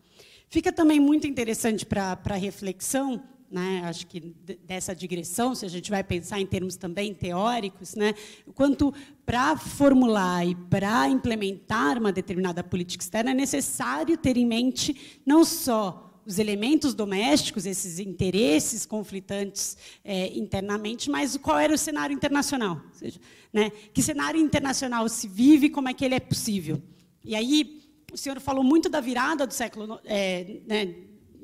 Fica 0.49 0.69
também 0.69 0.99
muito 0.99 1.26
interessante 1.26 1.86
para 1.86 2.19
a 2.26 2.36
reflexão 2.36 3.23
né, 3.52 3.82
acho 3.84 4.07
que 4.07 4.34
dessa 4.65 4.95
digressão, 4.95 5.53
se 5.53 5.65
a 5.65 5.69
gente 5.69 5.91
vai 5.91 6.03
pensar 6.03 6.40
em 6.40 6.45
termos 6.45 6.78
também 6.78 7.14
teóricos, 7.14 7.95
né, 7.95 8.14
quanto 8.56 8.94
para 9.26 9.57
formular 9.57 10.48
e 10.48 10.56
para 10.56 11.10
implementar 11.10 11.98
uma 11.98 12.11
determinada 12.11 12.64
política 12.64 13.03
externa 13.03 13.32
é 13.32 13.34
necessário 13.34 14.18
ter 14.18 14.38
em 14.38 14.45
mente 14.45 15.19
não 15.26 15.44
só 15.44 16.07
os 16.26 16.40
elementos 16.40 16.94
domésticos, 16.94 17.65
esses 17.65 17.99
interesses 17.99 18.86
conflitantes 18.86 19.76
é, 20.03 20.28
internamente, 20.38 21.10
mas 21.10 21.36
qual 21.36 21.60
era 21.60 21.73
o 21.73 21.78
cenário 21.78 22.14
internacional? 22.14 22.82
Ou 22.88 22.94
seja, 22.94 23.19
né, 23.52 23.69
que 23.94 24.02
cenário 24.02 24.40
internacional 24.40 25.10
se 25.10 25.28
vive, 25.28 25.69
como 25.69 25.90
é 25.90 25.94
que 25.94 26.06
ele 26.06 26.15
é 26.15 26.19
possível? 26.19 26.82
E 27.26 27.36
aí, 27.36 27.82
o 28.14 28.18
senhor 28.18 28.40
falou 28.40 28.64
muito 28.64 28.88
da 28.88 29.02
virada 29.02 29.45
do 29.45 29.53
século 29.53 29.99
é, 30.06 30.61
né, 30.65 30.95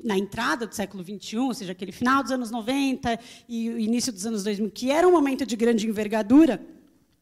na 0.02 0.16
entrada 0.16 0.66
do 0.66 0.74
século 0.74 1.02
XXI, 1.02 1.36
ou 1.38 1.54
seja, 1.54 1.72
aquele 1.72 1.92
final 1.92 2.22
dos 2.22 2.32
anos 2.32 2.50
90 2.50 3.18
e 3.48 3.70
o 3.70 3.78
início 3.78 4.12
dos 4.12 4.26
anos 4.26 4.44
2000, 4.44 4.70
que 4.70 4.90
era 4.90 5.06
um 5.06 5.12
momento 5.12 5.44
de 5.44 5.56
grande 5.56 5.86
envergadura, 5.86 6.60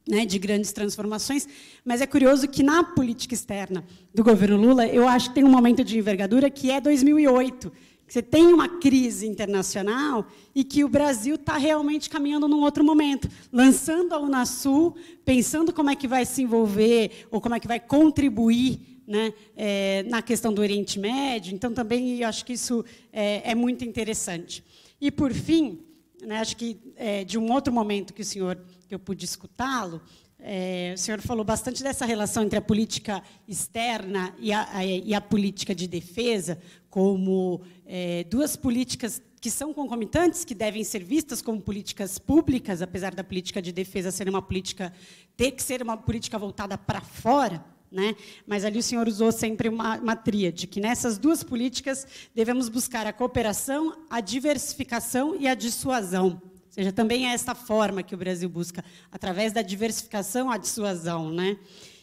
né, 0.07 0.25
de 0.25 0.39
grandes 0.39 0.71
transformações, 0.71 1.47
mas 1.83 2.01
é 2.01 2.07
curioso 2.07 2.47
que 2.47 2.63
na 2.63 2.83
política 2.83 3.33
externa 3.33 3.83
do 4.13 4.23
governo 4.23 4.55
Lula, 4.57 4.87
eu 4.87 5.07
acho 5.07 5.29
que 5.29 5.35
tem 5.35 5.43
um 5.43 5.51
momento 5.51 5.83
de 5.83 5.97
envergadura 5.97 6.49
que 6.49 6.71
é 6.71 6.79
2008, 6.79 7.71
que 8.07 8.13
você 8.13 8.21
tem 8.21 8.47
uma 8.53 8.69
crise 8.69 9.27
internacional 9.27 10.25
e 10.55 10.63
que 10.63 10.85
o 10.85 10.87
Brasil 10.87 11.35
está 11.35 11.57
realmente 11.57 12.09
caminhando 12.09 12.47
num 12.47 12.61
outro 12.61 12.85
momento, 12.85 13.29
lançando 13.51 14.13
a 14.13 14.19
Unasul, 14.19 14.95
pensando 15.25 15.73
como 15.73 15.89
é 15.89 15.95
que 15.95 16.07
vai 16.07 16.25
se 16.25 16.43
envolver 16.43 17.27
ou 17.29 17.41
como 17.41 17.55
é 17.55 17.59
que 17.59 17.67
vai 17.67 17.81
contribuir 17.81 18.96
né, 19.07 19.33
é, 19.55 20.03
na 20.03 20.21
questão 20.21 20.53
do 20.53 20.61
Oriente 20.61 20.99
Médio. 20.99 21.55
Então, 21.55 21.73
também 21.73 22.23
acho 22.23 22.43
que 22.45 22.53
isso 22.53 22.83
é, 23.11 23.51
é 23.51 23.55
muito 23.55 23.85
interessante. 23.85 24.63
E, 24.99 25.09
por 25.09 25.33
fim, 25.33 25.79
né, 26.21 26.39
acho 26.39 26.57
que 26.57 26.77
é, 26.95 27.23
de 27.23 27.37
um 27.37 27.51
outro 27.51 27.71
momento 27.71 28.13
que 28.13 28.21
o 28.21 28.25
senhor 28.25 28.59
que 28.87 28.93
eu 28.93 28.99
pude 28.99 29.23
escutá-lo, 29.23 30.01
é, 30.39 30.93
o 30.95 30.97
senhor 30.97 31.19
falou 31.21 31.43
bastante 31.43 31.81
dessa 31.81 32.05
relação 32.05 32.43
entre 32.43 32.59
a 32.59 32.61
política 32.61 33.23
externa 33.47 34.33
e 34.37 34.53
a, 34.53 34.67
a, 34.71 34.85
e 34.85 35.13
a 35.13 35.21
política 35.21 35.73
de 35.73 35.87
defesa, 35.87 36.59
como 36.89 37.61
é, 37.85 38.23
duas 38.25 38.55
políticas 38.55 39.21
que 39.39 39.51
são 39.51 39.73
concomitantes, 39.73 40.43
que 40.43 40.55
devem 40.55 40.83
ser 40.83 41.03
vistas 41.03 41.41
como 41.41 41.61
políticas 41.61 42.17
públicas, 42.17 42.81
apesar 42.81 43.13
da 43.13 43.23
política 43.23 43.61
de 43.61 43.71
defesa 43.71 44.11
ser 44.11 44.27
uma 44.27 44.41
política 44.41 44.93
ter 45.35 45.51
que 45.51 45.61
ser 45.61 45.81
uma 45.81 45.95
política 45.95 46.37
voltada 46.37 46.77
para 46.77 47.01
fora. 47.01 47.63
Né? 47.91 48.15
Mas 48.45 48.65
ali 48.65 48.79
o 48.79 48.83
senhor 48.83 49.07
usou 49.07 49.31
sempre 49.31 49.69
uma, 49.69 49.97
uma 49.97 50.15
tríade, 50.15 50.67
que 50.67 50.81
nessas 50.81 51.17
duas 51.17 51.41
políticas 51.43 52.05
devemos 52.35 52.67
buscar 52.67 53.07
a 53.07 53.13
cooperação, 53.13 53.95
a 54.09 54.19
diversificação 54.19 55.35
e 55.39 55.47
a 55.47 55.55
dissuasão. 55.55 56.41
Ou 56.43 56.71
seja, 56.71 56.91
também 56.91 57.29
é 57.29 57.33
essa 57.33 57.55
forma 57.55 58.03
que 58.03 58.13
o 58.13 58.17
Brasil 58.17 58.49
busca, 58.49 58.83
através 59.11 59.53
da 59.53 59.61
diversificação, 59.61 60.51
a 60.51 60.57
dissuasão. 60.57 61.31
Né? 61.31 61.57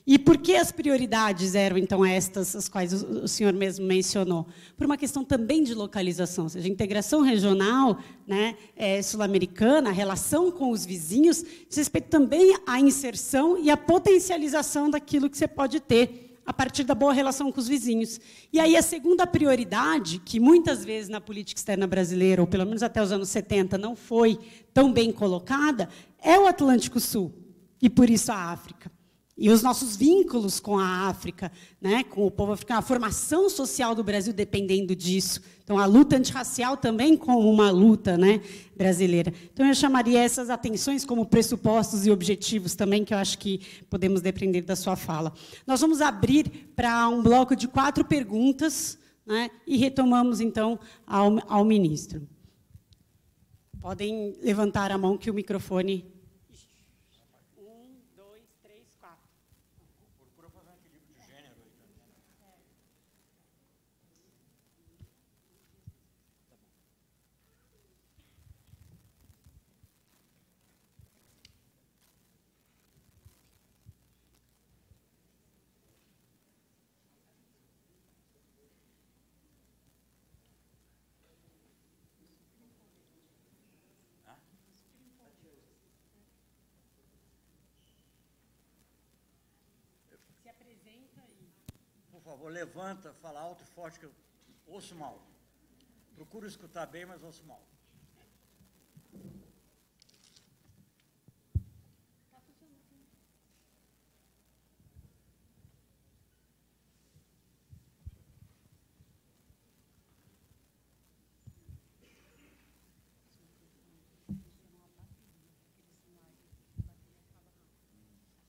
E 0.06 0.18
por 0.18 0.36
que 0.36 0.54
as 0.54 0.70
prioridades 0.70 1.54
eram, 1.54 1.78
então, 1.78 2.04
estas, 2.04 2.54
as 2.54 2.68
quais 2.68 2.92
o 2.92 3.26
senhor 3.26 3.54
mesmo 3.54 3.86
mencionou? 3.86 4.46
Por 4.76 4.84
uma 4.84 4.98
questão 4.98 5.24
também 5.24 5.62
de 5.62 5.72
localização, 5.72 6.44
ou 6.44 6.50
seja, 6.50 6.68
integração 6.68 7.22
regional 7.22 7.98
né, 8.26 8.54
é, 8.76 9.00
sul-americana, 9.00 9.88
a 9.88 9.92
relação 9.92 10.50
com 10.50 10.70
os 10.70 10.84
vizinhos, 10.84 11.42
diz 11.42 11.78
respeito 11.78 12.10
também 12.10 12.54
à 12.66 12.78
inserção 12.78 13.56
e 13.56 13.70
à 13.70 13.78
potencialização 13.78 14.90
daquilo 14.90 15.30
que 15.30 15.38
você 15.38 15.48
pode 15.48 15.80
ter 15.80 16.24
a 16.44 16.52
partir 16.52 16.84
da 16.84 16.94
boa 16.94 17.14
relação 17.14 17.50
com 17.50 17.58
os 17.58 17.66
vizinhos. 17.66 18.20
E 18.52 18.60
aí 18.60 18.76
a 18.76 18.82
segunda 18.82 19.26
prioridade, 19.26 20.20
que 20.22 20.38
muitas 20.38 20.84
vezes 20.84 21.08
na 21.08 21.18
política 21.18 21.58
externa 21.58 21.86
brasileira, 21.86 22.42
ou 22.42 22.46
pelo 22.46 22.66
menos 22.66 22.82
até 22.82 23.02
os 23.02 23.10
anos 23.10 23.30
70, 23.30 23.78
não 23.78 23.96
foi 23.96 24.38
tão 24.74 24.92
bem 24.92 25.10
colocada, 25.10 25.88
é 26.22 26.38
o 26.38 26.46
Atlântico 26.46 27.00
Sul, 27.00 27.32
e 27.80 27.88
por 27.88 28.10
isso 28.10 28.30
a 28.30 28.36
África. 28.52 28.93
E 29.36 29.50
os 29.50 29.64
nossos 29.64 29.96
vínculos 29.96 30.60
com 30.60 30.78
a 30.78 31.08
África, 31.08 31.50
né, 31.80 32.04
com 32.04 32.24
o 32.24 32.30
povo 32.30 32.52
africano, 32.52 32.78
a 32.78 32.82
formação 32.82 33.50
social 33.50 33.92
do 33.92 34.04
Brasil 34.04 34.32
dependendo 34.32 34.94
disso. 34.94 35.40
Então, 35.64 35.76
a 35.76 35.86
luta 35.86 36.16
antirracial 36.16 36.76
também 36.76 37.16
como 37.16 37.50
uma 37.50 37.68
luta 37.68 38.16
né, 38.16 38.40
brasileira. 38.76 39.34
Então, 39.52 39.66
eu 39.66 39.74
chamaria 39.74 40.20
essas 40.20 40.50
atenções 40.50 41.04
como 41.04 41.26
pressupostos 41.26 42.06
e 42.06 42.12
objetivos 42.12 42.76
também, 42.76 43.04
que 43.04 43.12
eu 43.12 43.18
acho 43.18 43.36
que 43.38 43.60
podemos 43.90 44.20
depender 44.20 44.62
da 44.62 44.76
sua 44.76 44.94
fala. 44.94 45.32
Nós 45.66 45.80
vamos 45.80 46.00
abrir 46.00 46.70
para 46.76 47.08
um 47.08 47.20
bloco 47.20 47.56
de 47.56 47.66
quatro 47.66 48.04
perguntas 48.04 48.96
né, 49.26 49.50
e 49.66 49.76
retomamos, 49.76 50.40
então, 50.40 50.78
ao, 51.04 51.38
ao 51.48 51.64
ministro. 51.64 52.22
Podem 53.80 54.36
levantar 54.40 54.92
a 54.92 54.98
mão 54.98 55.18
que 55.18 55.30
o 55.30 55.34
microfone 55.34 56.13
favor, 92.24 92.50
levanta, 92.50 93.12
fala 93.20 93.38
alto 93.38 93.62
e 93.62 93.66
forte 93.66 94.00
que 94.00 94.06
eu 94.06 94.12
ouço 94.66 94.94
mal. 94.94 95.22
Procuro 96.14 96.46
escutar 96.46 96.86
bem, 96.86 97.04
mas 97.04 97.22
ouço 97.22 97.44
mal. 97.44 97.62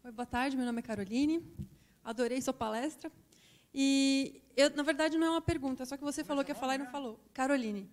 Oi, 0.06 0.12
boa 0.12 0.26
tarde, 0.26 0.56
meu 0.56 0.66
nome 0.66 0.80
é 0.80 0.82
Caroline. 0.82 1.44
Adorei 2.04 2.40
sua 2.42 2.54
palestra. 2.54 3.12
E, 3.78 4.42
eu, 4.56 4.70
na 4.70 4.84
verdade, 4.84 5.18
não 5.18 5.28
é 5.28 5.30
uma 5.32 5.42
pergunta, 5.42 5.86
só 5.86 5.98
que 5.98 6.04
você 6.04 6.24
falou 6.24 6.46
que 6.46 6.52
ia 6.52 6.56
falar 6.56 6.76
e 6.76 6.78
não 6.78 6.86
falou. 6.86 7.20
Caroline. 7.34 7.92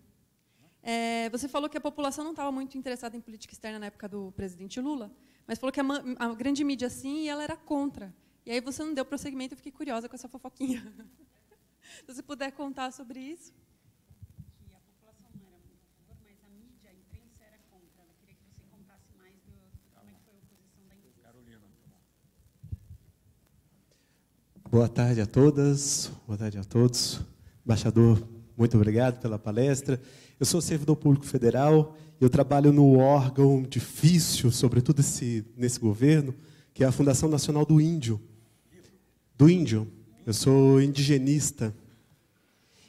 É, 0.80 1.28
você 1.30 1.48
falou 1.48 1.68
que 1.68 1.76
a 1.76 1.80
população 1.80 2.22
não 2.22 2.30
estava 2.30 2.52
muito 2.52 2.78
interessada 2.78 3.16
em 3.16 3.20
política 3.20 3.52
externa 3.52 3.80
na 3.80 3.86
época 3.86 4.08
do 4.08 4.30
presidente 4.32 4.80
Lula, 4.80 5.10
mas 5.44 5.58
falou 5.58 5.72
que 5.72 5.80
a, 5.80 5.84
a 6.20 6.34
grande 6.34 6.62
mídia 6.62 6.88
sim 6.88 7.24
e 7.24 7.28
ela 7.28 7.42
era 7.42 7.56
contra. 7.56 8.14
E 8.46 8.52
aí 8.52 8.60
você 8.60 8.84
não 8.84 8.94
deu 8.94 9.04
prosseguimento, 9.04 9.54
eu 9.54 9.56
fiquei 9.56 9.72
curiosa 9.72 10.08
com 10.08 10.14
essa 10.14 10.28
fofoquinha. 10.28 10.80
Se 12.06 12.14
você 12.14 12.22
puder 12.22 12.52
contar 12.52 12.92
sobre 12.92 13.18
isso. 13.18 13.52
Boa 24.72 24.88
tarde 24.88 25.20
a 25.20 25.26
todas, 25.26 26.10
boa 26.26 26.38
tarde 26.38 26.56
a 26.56 26.64
todos. 26.64 27.20
Embaixador, 27.62 28.26
muito 28.56 28.74
obrigado 28.74 29.20
pela 29.20 29.38
palestra. 29.38 30.00
Eu 30.40 30.46
sou 30.46 30.62
servidor 30.62 30.96
público 30.96 31.26
federal 31.26 31.94
e 32.18 32.24
eu 32.24 32.30
trabalho 32.30 32.72
no 32.72 32.96
órgão 32.96 33.62
difícil, 33.68 34.50
sobretudo 34.50 35.00
esse, 35.00 35.44
nesse 35.58 35.78
governo, 35.78 36.34
que 36.72 36.82
é 36.82 36.86
a 36.86 36.90
Fundação 36.90 37.28
Nacional 37.28 37.66
do 37.66 37.82
Índio. 37.82 38.18
Do 39.36 39.50
Índio. 39.50 39.86
Eu 40.24 40.32
sou 40.32 40.80
indigenista. 40.80 41.74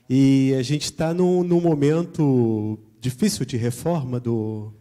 E 0.09 0.55
a 0.57 0.63
gente 0.63 0.85
está 0.85 1.13
num, 1.13 1.43
num 1.43 1.59
momento 1.59 2.79
difícil 2.97 3.45
de 3.45 3.57
reforma 3.57 4.21
do, 4.21 4.71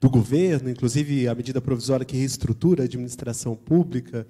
do 0.00 0.08
governo, 0.08 0.70
inclusive 0.70 1.28
a 1.28 1.34
medida 1.34 1.60
provisória 1.60 2.06
que 2.06 2.16
reestrutura 2.16 2.84
a 2.84 2.86
administração 2.86 3.54
pública 3.54 4.26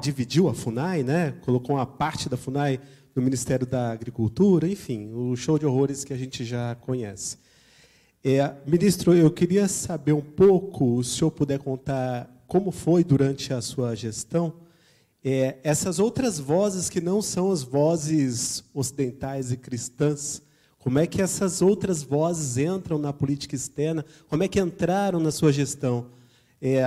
dividiu 0.00 0.48
a 0.48 0.54
FUNAI, 0.54 1.02
né? 1.02 1.32
colocou 1.42 1.76
uma 1.76 1.86
parte 1.86 2.28
da 2.28 2.36
FUNAI 2.36 2.80
no 3.14 3.22
Ministério 3.22 3.66
da 3.66 3.90
Agricultura, 3.90 4.66
enfim, 4.66 5.12
o 5.12 5.36
show 5.36 5.58
de 5.58 5.66
horrores 5.66 6.04
que 6.04 6.12
a 6.12 6.16
gente 6.16 6.44
já 6.44 6.74
conhece. 6.76 7.36
É, 8.24 8.54
ministro, 8.66 9.14
eu 9.14 9.30
queria 9.30 9.68
saber 9.68 10.12
um 10.12 10.22
pouco, 10.22 11.02
se 11.02 11.10
o 11.10 11.18
senhor 11.18 11.30
puder 11.32 11.58
contar 11.58 12.30
como 12.46 12.70
foi 12.70 13.02
durante 13.02 13.52
a 13.52 13.60
sua 13.60 13.94
gestão, 13.94 14.54
é, 15.24 15.58
essas 15.62 15.98
outras 15.98 16.38
vozes 16.38 16.88
que 16.88 17.00
não 17.00 17.20
são 17.20 17.52
as 17.52 17.62
vozes 17.62 18.64
ocidentais 18.74 19.52
e 19.52 19.56
cristãs, 19.56 20.42
como 20.78 20.98
é 20.98 21.06
que 21.06 21.22
essas 21.22 21.62
outras 21.62 22.02
vozes 22.02 22.56
entram 22.58 22.98
na 22.98 23.12
política 23.12 23.54
externa? 23.54 24.04
Como 24.28 24.42
é 24.42 24.48
que 24.48 24.60
entraram 24.60 25.20
na 25.20 25.30
sua 25.30 25.52
gestão? 25.52 26.08
É, 26.60 26.84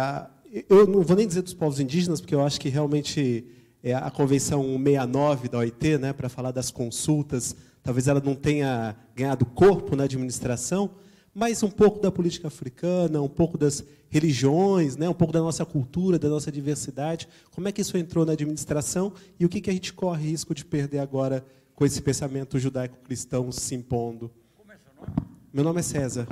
eu 0.69 0.88
não 0.88 1.02
vou 1.02 1.18
nem 1.18 1.27
dizer 1.27 1.41
dos 1.41 1.53
povos 1.53 1.80
indígenas, 1.80 2.22
porque 2.22 2.34
eu 2.34 2.41
acho 2.41 2.60
que 2.61 2.69
realmente 2.69 3.45
é 3.84 3.94
a 3.94 4.10
Convenção 4.10 4.64
69 4.64 5.49
da 5.49 5.57
OIT, 5.60 5.98
né, 5.98 6.14
para 6.14 6.30
falar 6.30 6.52
das 6.52 6.72
consultas, 6.72 7.56
talvez 7.84 8.07
ela 8.07 8.22
não 8.22 8.34
tenha 8.34 8.95
ganhado 9.15 9.45
corpo 9.45 9.95
na 9.95 10.06
administração, 10.06 10.91
mas 11.34 11.61
um 11.61 11.69
pouco 11.69 11.99
da 11.99 12.10
política 12.10 12.48
africana, 12.48 13.22
um 13.22 13.27
pouco 13.27 13.57
das 13.57 13.84
religiões, 14.10 14.95
né, 14.95 15.10
um 15.10 15.14
pouco 15.14 15.34
da 15.34 15.41
nossa 15.41 15.65
cultura, 15.65 16.18
da 16.18 16.30
nossa 16.30 16.49
diversidade. 16.52 17.27
Como 17.52 17.68
é 17.68 17.72
que 17.72 17.82
isso 17.82 17.98
entrou 17.98 18.26
na 18.26 18.32
administração 18.32 19.11
e 19.38 19.45
o 19.45 19.49
que, 19.49 19.60
que 19.60 19.69
a 19.69 19.73
gente 19.73 19.91
corre 19.91 20.30
risco 20.30 20.56
de 20.56 20.64
perder 20.64 20.99
agora 20.99 21.45
com 21.76 21.86
esse 21.86 22.02
pensamento 22.02 22.57
judaico-cristão 22.57 23.52
se 23.52 23.76
impondo? 23.76 24.32
Como 24.57 24.72
é 24.72 24.77
seu 24.77 24.95
nome? 24.95 25.30
Meu 25.52 25.64
nome 25.64 25.82
é 25.82 25.84
César. 25.84 26.27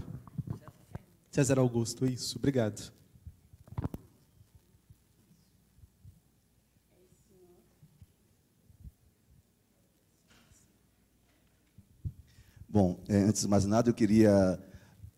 César 1.30 1.60
Augusto, 1.60 2.06
isso. 2.06 2.38
Obrigado. 2.38 3.03
Bom, 12.74 13.00
é, 13.08 13.18
antes 13.18 13.44
de 13.44 13.48
mais 13.48 13.66
nada, 13.66 13.92
eu 13.92 13.94
queria 13.94 14.60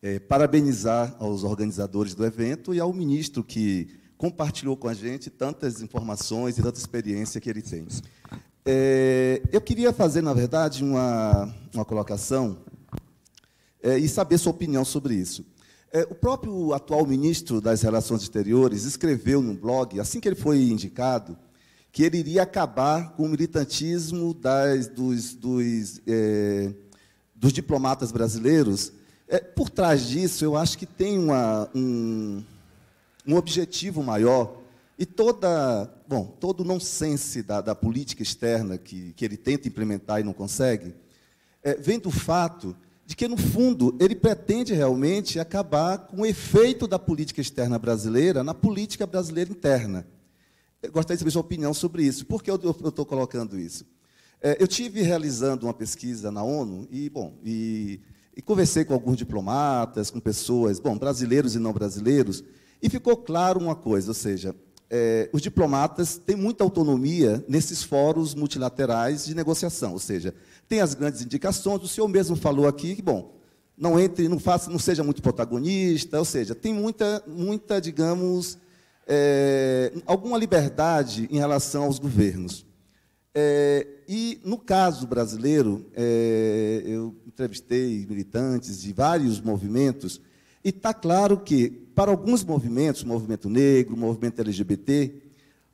é, 0.02 0.20
parabenizar 0.20 1.16
aos 1.20 1.46
organizadores 1.46 2.14
do 2.14 2.26
evento 2.26 2.74
e 2.74 2.82
ao 2.82 2.92
ministro 2.92 3.46
que 3.46 3.88
compartilhou 4.18 4.76
com 4.76 4.90
a 4.90 4.94
gente 4.94 5.30
tantas 5.30 5.82
informações 5.82 6.58
e 6.58 6.62
tanta 6.62 6.78
experiência 6.78 7.40
que 7.40 7.50
ele 7.50 7.62
tem. 7.62 7.88
É, 8.66 9.42
eu 9.54 9.62
queria 9.62 9.94
fazer, 9.94 10.22
na 10.22 10.34
verdade, 10.34 10.84
uma, 10.84 11.56
uma 11.74 11.86
colocação 11.86 12.58
é, 13.82 13.98
e 13.98 14.10
saber 14.10 14.38
sua 14.38 14.52
opinião 14.52 14.84
sobre 14.84 15.16
isso. 15.16 15.46
É, 15.94 16.02
o 16.02 16.14
próprio 16.14 16.74
atual 16.74 17.08
ministro 17.08 17.62
das 17.62 17.84
Relações 17.84 18.22
Exteriores 18.22 18.84
escreveu 18.84 19.42
no 19.42 19.54
blog, 19.54 19.98
assim 19.98 20.20
que 20.20 20.28
ele 20.28 20.36
foi 20.36 20.62
indicado, 20.62 21.38
que 21.90 22.04
ele 22.04 22.18
iria 22.18 22.44
acabar 22.44 23.14
com 23.14 23.24
o 23.24 23.30
militantismo 23.30 24.34
das, 24.34 24.90
dos, 24.90 25.34
dos 25.34 26.02
é, 26.06 26.74
dos 27.46 27.54
diplomatas 27.54 28.12
brasileiros, 28.12 28.92
é, 29.28 29.38
por 29.38 29.70
trás 29.70 30.08
disso, 30.08 30.44
eu 30.44 30.58
acho 30.58 30.80
que 30.80 30.86
tem 30.88 31.20
uma, 31.20 31.70
um, 31.76 32.44
um 33.28 33.36
objetivo 33.36 34.02
maior 34.02 34.64
e 34.98 35.06
toda, 35.06 35.88
bom, 36.08 36.26
todo 36.40 36.62
o 36.62 36.64
nonsense 36.64 37.44
da, 37.44 37.62
da 37.62 37.76
política 37.76 38.24
externa 38.24 38.80
que, 38.80 39.14
que 39.14 39.24
ele 39.24 39.38
tenta 39.38 39.68
implementar 39.68 40.20
e 40.20 40.24
não 40.24 40.34
consegue, 40.34 40.96
é, 41.62 41.76
vem 41.76 42.00
do 42.00 42.10
fato 42.10 42.76
de 43.06 43.16
que, 43.16 43.28
no 43.28 43.38
fundo, 43.38 43.96
ele 44.00 44.16
pretende 44.16 44.74
realmente 44.74 45.40
acabar 45.40 46.00
com 46.00 46.24
o 46.24 46.26
efeito 46.26 46.88
da 46.88 46.98
política 46.98 47.42
externa 47.42 47.78
brasileira 47.78 48.44
na 48.44 48.56
política 48.56 49.06
brasileira 49.06 49.52
interna. 49.52 50.08
gostaria 50.92 51.16
de 51.16 51.20
saber 51.20 51.30
sua 51.30 51.42
opinião 51.42 51.76
sobre 51.76 52.02
isso. 52.02 52.26
Por 52.26 52.42
que 52.42 52.50
eu 52.50 52.56
estou 52.56 53.06
colocando 53.06 53.60
isso? 53.60 53.86
É, 54.46 54.58
eu 54.60 54.68
tive 54.68 55.02
realizando 55.02 55.66
uma 55.66 55.74
pesquisa 55.74 56.30
na 56.30 56.44
ONU 56.44 56.88
e, 56.92 57.10
bom, 57.10 57.34
e, 57.44 58.00
e, 58.38 58.44
conversei 58.44 58.86
com 58.86 58.94
alguns 58.94 59.18
diplomatas, 59.18 60.12
com 60.12 60.20
pessoas, 60.20 60.80
bom, 60.80 60.96
brasileiros 60.96 61.56
e 61.56 61.60
não 61.60 61.74
brasileiros, 61.74 62.44
e 62.80 62.88
ficou 62.88 63.18
claro 63.18 63.60
uma 63.60 63.74
coisa, 63.74 64.12
ou 64.12 64.14
seja, 64.14 64.56
é, 64.88 65.32
os 65.34 65.42
diplomatas 65.42 66.20
têm 66.24 66.36
muita 66.36 66.64
autonomia 66.64 67.44
nesses 67.48 67.82
fóruns 67.82 68.36
multilaterais 68.36 69.26
de 69.26 69.34
negociação, 69.34 69.94
ou 69.94 70.00
seja, 70.00 70.32
tem 70.70 70.80
as 70.80 70.94
grandes 70.94 71.24
indicações. 71.24 71.82
O 71.82 71.88
senhor 71.88 72.08
mesmo 72.08 72.36
falou 72.36 72.68
aqui 72.68 72.96
que, 72.96 73.02
bom, 73.02 73.34
não 73.76 74.00
entre, 74.00 74.30
não 74.30 74.38
faça, 74.38 74.70
não 74.70 74.78
seja 74.78 75.04
muito 75.04 75.24
protagonista, 75.24 76.20
ou 76.20 76.26
seja, 76.26 76.54
tem 76.54 76.72
muita, 76.72 77.24
muita, 77.26 77.82
digamos, 77.82 78.60
é, 79.08 79.92
alguma 80.06 80.38
liberdade 80.38 81.28
em 81.32 81.40
relação 81.40 81.86
aos 81.86 81.98
governos. 81.98 82.64
É, 83.38 83.86
e, 84.08 84.40
no 84.46 84.58
caso 84.58 85.06
brasileiro, 85.06 85.86
é, 85.94 86.82
eu 86.86 87.14
entrevistei 87.28 88.06
militantes 88.08 88.82
de 88.82 88.94
vários 88.94 89.42
movimentos, 89.42 90.22
e 90.64 90.70
está 90.70 90.94
claro 90.94 91.38
que, 91.38 91.70
para 91.70 92.10
alguns 92.10 92.46
movimentos, 92.46 93.04
movimento 93.04 93.50
negro, 93.50 93.98
movimento 93.98 94.40
LGBT, 94.40 95.14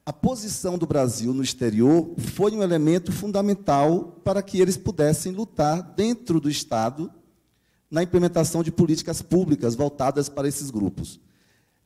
a 0.03 0.11
posição 0.11 0.75
do 0.75 0.87
Brasil 0.87 1.31
no 1.35 1.43
exterior 1.43 2.15
foi 2.17 2.51
um 2.53 2.63
elemento 2.63 3.11
fundamental 3.11 4.19
para 4.23 4.41
que 4.41 4.59
eles 4.59 4.75
pudessem 4.75 5.31
lutar 5.31 5.83
dentro 5.95 6.39
do 6.39 6.49
Estado 6.49 7.11
na 7.91 8.01
implementação 8.01 8.63
de 8.63 8.71
políticas 8.71 9.21
públicas 9.21 9.75
voltadas 9.75 10.27
para 10.27 10.47
esses 10.47 10.71
grupos. 10.71 11.19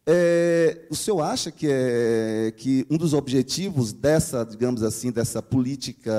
É, 0.07 0.85
o 0.89 0.95
senhor 0.95 1.21
acha 1.21 1.51
que, 1.51 1.67
é, 1.67 2.53
que 2.55 2.85
um 2.91 2.97
dos 2.97 3.13
objetivos 3.13 3.91
dessa, 3.91 4.43
digamos 4.45 4.83
assim, 4.83 5.11
dessa 5.11 5.41
política 5.41 6.13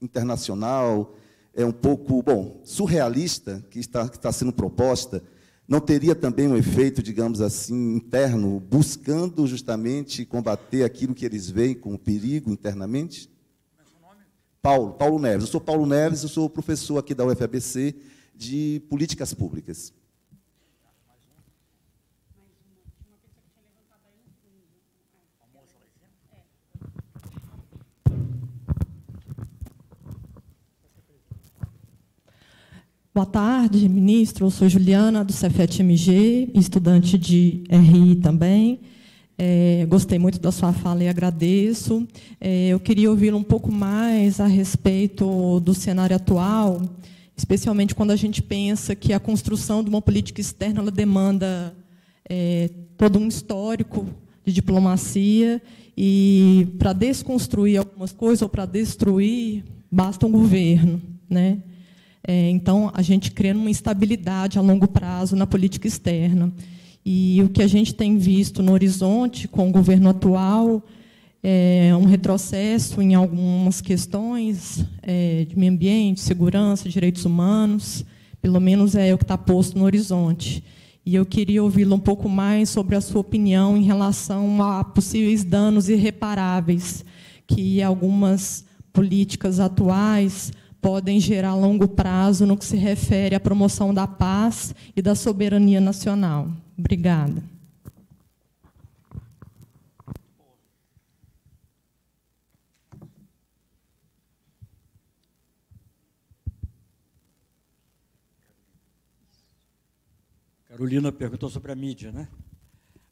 internacional 0.00 1.14
é 1.54 1.64
um 1.64 1.72
pouco, 1.72 2.22
bom, 2.22 2.60
surrealista 2.64 3.62
que 3.68 3.78
está, 3.78 4.08
que 4.08 4.16
está 4.16 4.32
sendo 4.32 4.52
proposta, 4.52 5.22
não 5.68 5.78
teria 5.78 6.14
também 6.14 6.48
um 6.48 6.56
efeito, 6.56 7.02
digamos 7.02 7.42
assim, 7.42 7.96
interno, 7.96 8.58
buscando 8.58 9.46
justamente 9.46 10.24
combater 10.24 10.82
aquilo 10.82 11.14
que 11.14 11.26
eles 11.26 11.50
veem 11.50 11.74
como 11.74 11.98
perigo 11.98 12.50
internamente? 12.50 13.30
Paulo, 14.62 14.92
Paulo 14.92 15.18
Neves. 15.18 15.44
Eu 15.44 15.50
sou 15.50 15.60
Paulo 15.60 15.84
Neves, 15.84 16.22
eu 16.22 16.28
sou 16.28 16.48
professor 16.48 16.96
aqui 16.96 17.14
da 17.14 17.26
UFABC 17.26 17.94
de 18.34 18.82
políticas 18.88 19.34
públicas. 19.34 19.92
Boa 33.14 33.26
tarde, 33.26 33.90
ministro. 33.90 34.46
Eu 34.46 34.50
sou 34.50 34.66
Juliana, 34.70 35.22
do 35.22 35.34
Cefet-MG, 35.34 36.50
estudante 36.54 37.18
de 37.18 37.62
RI 37.68 38.16
também. 38.16 38.80
É, 39.36 39.84
gostei 39.86 40.18
muito 40.18 40.40
da 40.40 40.50
sua 40.50 40.72
fala 40.72 41.04
e 41.04 41.08
agradeço. 41.08 42.08
É, 42.40 42.68
eu 42.68 42.80
queria 42.80 43.10
ouvir 43.10 43.34
um 43.34 43.42
pouco 43.42 43.70
mais 43.70 44.40
a 44.40 44.46
respeito 44.46 45.60
do 45.60 45.74
cenário 45.74 46.16
atual, 46.16 46.80
especialmente 47.36 47.94
quando 47.94 48.12
a 48.12 48.16
gente 48.16 48.40
pensa 48.40 48.94
que 48.94 49.12
a 49.12 49.20
construção 49.20 49.84
de 49.84 49.90
uma 49.90 50.00
política 50.00 50.40
externa 50.40 50.90
demanda 50.90 51.76
é, 52.26 52.70
todo 52.96 53.18
um 53.18 53.28
histórico 53.28 54.06
de 54.42 54.54
diplomacia 54.54 55.60
e 55.94 56.66
para 56.78 56.94
desconstruir 56.94 57.76
algumas 57.76 58.10
coisas 58.10 58.40
ou 58.40 58.48
para 58.48 58.64
destruir 58.64 59.64
basta 59.90 60.26
um 60.26 60.32
governo, 60.32 60.98
né? 61.28 61.58
É, 62.26 62.48
então, 62.50 62.90
a 62.94 63.02
gente 63.02 63.30
cria 63.30 63.54
uma 63.54 63.70
instabilidade 63.70 64.58
a 64.58 64.62
longo 64.62 64.86
prazo 64.86 65.34
na 65.34 65.46
política 65.46 65.88
externa. 65.88 66.52
E 67.04 67.42
o 67.42 67.48
que 67.48 67.62
a 67.62 67.66
gente 67.66 67.94
tem 67.94 68.16
visto 68.16 68.62
no 68.62 68.72
horizonte 68.72 69.48
com 69.48 69.68
o 69.68 69.72
governo 69.72 70.08
atual 70.08 70.82
é 71.42 71.90
um 71.96 72.04
retrocesso 72.04 73.02
em 73.02 73.14
algumas 73.14 73.80
questões 73.80 74.86
é, 75.02 75.44
de 75.44 75.58
meio 75.58 75.72
ambiente, 75.72 76.20
segurança, 76.20 76.88
direitos 76.88 77.24
humanos, 77.24 78.04
pelo 78.40 78.60
menos 78.60 78.94
é 78.94 79.12
o 79.12 79.18
que 79.18 79.24
está 79.24 79.36
posto 79.36 79.76
no 79.76 79.84
horizonte. 79.84 80.62
E 81.04 81.16
eu 81.16 81.26
queria 81.26 81.64
ouvi-lo 81.64 81.96
um 81.96 82.00
pouco 82.00 82.28
mais 82.28 82.68
sobre 82.68 82.94
a 82.94 83.00
sua 83.00 83.20
opinião 83.20 83.76
em 83.76 83.82
relação 83.82 84.62
a 84.62 84.84
possíveis 84.84 85.42
danos 85.42 85.88
irreparáveis 85.88 87.04
que 87.44 87.82
algumas 87.82 88.64
políticas 88.92 89.58
atuais 89.58 90.52
podem 90.82 91.20
gerar 91.20 91.54
longo 91.54 91.86
prazo 91.86 92.44
no 92.44 92.56
que 92.56 92.64
se 92.64 92.76
refere 92.76 93.36
à 93.36 93.40
promoção 93.40 93.94
da 93.94 94.04
paz 94.04 94.74
e 94.96 95.00
da 95.00 95.14
soberania 95.14 95.80
nacional. 95.80 96.50
Obrigada. 96.76 97.40
Carolina 110.66 111.12
perguntou 111.12 111.48
sobre 111.48 111.70
a 111.70 111.76
mídia, 111.76 112.10
né? 112.10 112.26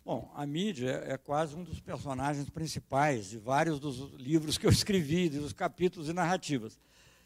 Bom, 0.04 0.32
a 0.34 0.44
mídia 0.44 1.04
é 1.06 1.16
quase 1.16 1.54
um 1.54 1.62
dos 1.62 1.78
personagens 1.78 2.50
principais 2.50 3.30
de 3.30 3.38
vários 3.38 3.78
dos 3.78 4.12
livros 4.18 4.58
que 4.58 4.66
eu 4.66 4.70
escrevi, 4.70 5.28
dos 5.28 5.52
capítulos 5.52 6.08
e 6.08 6.12
narrativas 6.12 6.76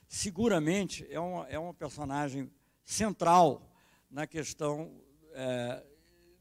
seguramente 0.08 1.06
é 1.10 1.18
uma, 1.18 1.46
é 1.48 1.58
uma 1.58 1.74
personagem 1.74 2.50
central 2.84 3.62
na 4.10 4.26
questão 4.26 4.92
é, 5.32 5.82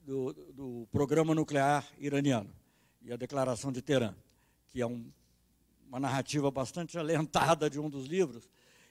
do, 0.03 0.33
do, 0.53 0.87
programa 0.91 1.33
nuclear 1.33 1.85
iraniano 1.97 2.53
e 3.01 3.11
a 3.11 3.15
declaração 3.15 3.71
de 3.71 3.81
Teherã, 3.81 4.13
que 4.69 4.81
é 4.81 4.85
um, 4.85 5.11
uma 5.87 5.99
narrativa 5.99 6.51
bastante 6.51 6.97
alentada 6.97 7.69
de 7.69 7.79
um 7.79 7.89
dos 7.89 8.05
livros. 8.05 8.49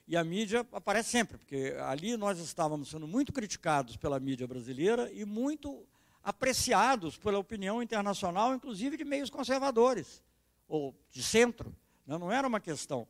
E 0.09 0.17
a 0.17 0.25
mídia 0.25 0.67
aparece 0.73 1.11
sempre, 1.11 1.39
porque 1.39 1.77
ali 1.81 2.17
nós 2.17 2.39
estávamos 2.39 2.91
sendo 2.91 3.07
muito 3.07 3.33
criticados 3.33 3.97
pela 3.97 4.19
mídia 4.19 4.47
brasileira 4.47 5.11
e 5.13 5.25
muito 5.25 5.87
apreciados 6.23 7.17
pela 7.17 7.39
opinião 7.39 7.83
internacional, 7.83 8.55
inclusive 8.55 8.97
de 8.97 9.05
meios 9.05 9.31
conservadores, 9.31 10.23
ou 10.69 10.95
de 11.11 11.23
centro. 11.23 11.75
Né? 12.07 12.17
Não 12.19 12.31
era 12.31 12.47
uma 12.47 12.61
questão 12.61 13.07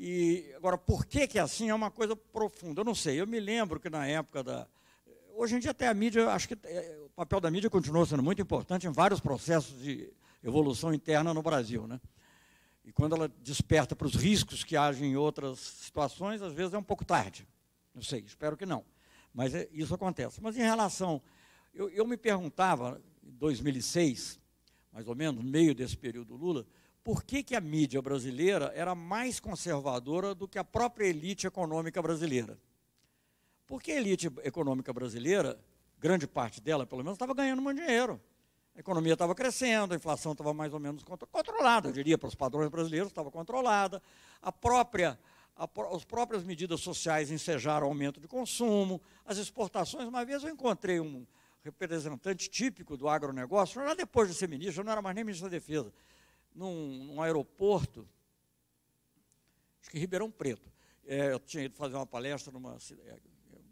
e 0.00 0.54
agora, 0.54 0.78
por 0.78 1.04
que, 1.04 1.26
que 1.26 1.40
é 1.40 1.42
assim 1.42 1.70
é 1.70 1.74
uma 1.74 1.90
coisa 1.90 2.14
profunda. 2.14 2.82
Eu 2.82 2.84
não 2.84 2.94
sei. 2.94 3.20
Eu 3.20 3.26
me 3.26 3.40
lembro 3.40 3.80
que 3.80 3.90
na 3.90 4.06
época 4.06 4.44
da. 4.44 4.64
Hoje 5.34 5.56
em 5.56 5.58
dia, 5.58 5.72
até 5.72 5.88
a 5.88 5.94
mídia, 5.94 6.30
acho 6.30 6.46
que 6.46 6.56
é, 6.62 7.00
o 7.04 7.10
papel 7.10 7.40
da 7.40 7.50
mídia 7.50 7.68
continua 7.68 8.06
sendo 8.06 8.22
muito 8.22 8.40
importante 8.40 8.86
em 8.86 8.92
vários 8.92 9.18
processos 9.18 9.82
de 9.82 10.08
evolução 10.42 10.94
interna 10.94 11.34
no 11.34 11.42
Brasil. 11.42 11.88
Né? 11.88 12.00
E 12.84 12.92
quando 12.92 13.16
ela 13.16 13.28
desperta 13.42 13.96
para 13.96 14.06
os 14.06 14.14
riscos 14.14 14.62
que 14.62 14.76
agem 14.76 15.10
em 15.10 15.16
outras 15.16 15.58
situações, 15.58 16.42
às 16.42 16.52
vezes 16.52 16.74
é 16.74 16.78
um 16.78 16.82
pouco 16.82 17.04
tarde. 17.04 17.44
Não 17.92 18.02
sei, 18.02 18.20
espero 18.20 18.56
que 18.56 18.64
não. 18.64 18.84
Mas 19.34 19.52
é, 19.52 19.68
isso 19.72 19.92
acontece. 19.92 20.40
Mas 20.40 20.56
em 20.56 20.62
relação. 20.62 21.20
Eu, 21.74 21.90
eu 21.90 22.06
me 22.06 22.16
perguntava, 22.16 23.02
em 23.20 23.32
2006, 23.32 24.38
mais 24.92 25.08
ou 25.08 25.16
menos, 25.16 25.42
no 25.42 25.50
meio 25.50 25.74
desse 25.74 25.96
período 25.96 26.36
Lula, 26.36 26.64
por 27.08 27.24
que, 27.24 27.42
que 27.42 27.56
a 27.56 27.60
mídia 27.60 28.02
brasileira 28.02 28.70
era 28.74 28.94
mais 28.94 29.40
conservadora 29.40 30.34
do 30.34 30.46
que 30.46 30.58
a 30.58 30.62
própria 30.62 31.06
elite 31.06 31.46
econômica 31.46 32.02
brasileira. 32.02 32.58
Porque 33.66 33.92
a 33.92 33.96
elite 33.96 34.30
econômica 34.44 34.92
brasileira, 34.92 35.58
grande 35.98 36.26
parte 36.26 36.60
dela, 36.60 36.84
pelo 36.84 37.02
menos, 37.02 37.14
estava 37.14 37.32
ganhando 37.32 37.62
muito 37.62 37.80
dinheiro. 37.80 38.20
A 38.76 38.80
economia 38.80 39.14
estava 39.14 39.34
crescendo, 39.34 39.94
a 39.94 39.96
inflação 39.96 40.32
estava 40.32 40.52
mais 40.52 40.74
ou 40.74 40.78
menos 40.78 41.02
controlada, 41.02 41.88
eu 41.88 41.92
diria, 41.94 42.18
para 42.18 42.28
os 42.28 42.34
padrões 42.34 42.68
brasileiros, 42.68 43.08
estava 43.08 43.30
controlada. 43.30 44.02
A 44.42 44.52
própria, 44.52 45.18
a, 45.56 45.66
as 45.96 46.04
próprias 46.04 46.44
medidas 46.44 46.82
sociais 46.82 47.30
ensejaram 47.30 47.86
aumento 47.86 48.20
de 48.20 48.28
consumo, 48.28 49.00
as 49.24 49.38
exportações. 49.38 50.06
Uma 50.06 50.26
vez 50.26 50.42
eu 50.42 50.50
encontrei 50.50 51.00
um 51.00 51.26
representante 51.64 52.50
típico 52.50 52.98
do 52.98 53.08
agronegócio, 53.08 53.82
lá 53.82 53.94
depois 53.94 54.28
de 54.28 54.34
ser 54.34 54.46
ministro, 54.46 54.82
eu 54.82 54.84
não 54.84 54.92
era 54.92 55.00
mais 55.00 55.14
nem 55.14 55.24
ministro 55.24 55.48
da 55.48 55.56
Defesa, 55.56 55.90
num, 56.58 57.04
num 57.04 57.22
aeroporto, 57.22 58.06
acho 59.80 59.90
que 59.90 59.98
Ribeirão 59.98 60.30
Preto. 60.30 60.70
É, 61.06 61.32
eu 61.32 61.38
tinha 61.38 61.64
ido 61.64 61.74
fazer 61.76 61.94
uma 61.94 62.06
palestra 62.06 62.52
numa 62.52 62.78
cidade, 62.80 63.22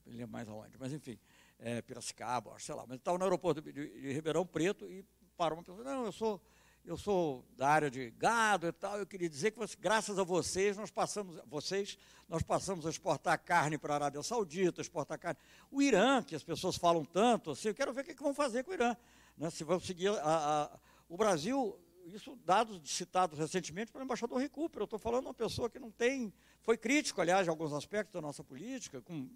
é 0.07 0.25
mais 0.25 0.49
aonde, 0.49 0.79
mas 0.79 0.93
enfim, 0.93 1.19
é, 1.59 1.83
Piracicaba, 1.83 2.57
sei 2.59 2.75
lá, 2.75 2.87
mas 2.87 2.99
estava 2.99 3.19
no 3.19 3.25
aeroporto 3.25 3.61
de, 3.61 3.73
de, 3.73 4.13
Ribeirão 4.13 4.47
Preto 4.47 4.91
e 4.91 5.05
parou 5.37 5.59
uma 5.59 5.65
pessoa, 5.65 5.85
não, 5.85 6.07
eu 6.07 6.13
sou, 6.13 6.41
eu 6.85 6.97
sou 6.97 7.45
da 7.57 7.69
área 7.69 7.91
de 7.91 8.11
gado 8.13 8.69
e 8.69 8.73
tal, 8.73 8.99
eu 8.99 9.07
queria 9.07 9.29
dizer 9.29 9.51
que 9.51 9.61
graças 9.79 10.19
a 10.19 10.23
vocês 10.23 10.79
nós 10.79 10.91
passamos, 10.91 11.39
vocês, 11.47 11.99
nós 12.29 12.43
passamos 12.43 12.87
a 12.87 12.91
exportar 12.91 13.39
carne 13.43 13.77
para 13.77 13.95
a 13.95 13.97
Arábia 13.97 14.23
Saudita, 14.23 14.81
exportar 14.81 15.19
carne. 15.19 15.39
O 15.71 15.83
Irã, 15.83 16.23
que 16.23 16.35
as 16.35 16.45
pessoas 16.45 16.77
falam 16.77 17.05
tanto, 17.05 17.51
assim, 17.51 17.69
eu 17.69 17.75
quero 17.75 17.93
ver 17.93 18.03
o 18.03 18.05
que, 18.05 18.15
que 18.15 18.23
vão 18.23 18.33
fazer 18.33 18.63
com 18.63 18.71
o 18.71 18.75
Irã. 18.75 18.97
Né, 19.37 19.51
se 19.51 19.65
vão 19.65 19.79
seguir 19.79 20.09
a, 20.09 20.23
a, 20.23 20.79
o 21.09 21.17
Brasil 21.19 21.79
isso 22.15 22.37
dados 22.45 22.81
citados 22.91 23.39
recentemente 23.39 23.91
pelo 23.91 24.05
embaixador 24.05 24.39
Recupero. 24.39 24.83
Eu 24.83 24.85
estou 24.85 24.99
falando 24.99 25.23
de 25.23 25.27
uma 25.28 25.35
pessoa 25.35 25.69
que 25.69 25.78
não 25.78 25.91
tem, 25.91 26.33
foi 26.61 26.77
crítico, 26.77 27.20
aliás, 27.20 27.45
de 27.45 27.51
alguns 27.51 27.73
aspectos 27.73 28.12
da 28.12 28.20
nossa 28.20 28.45
política, 28.45 29.01
com, 29.03 29.28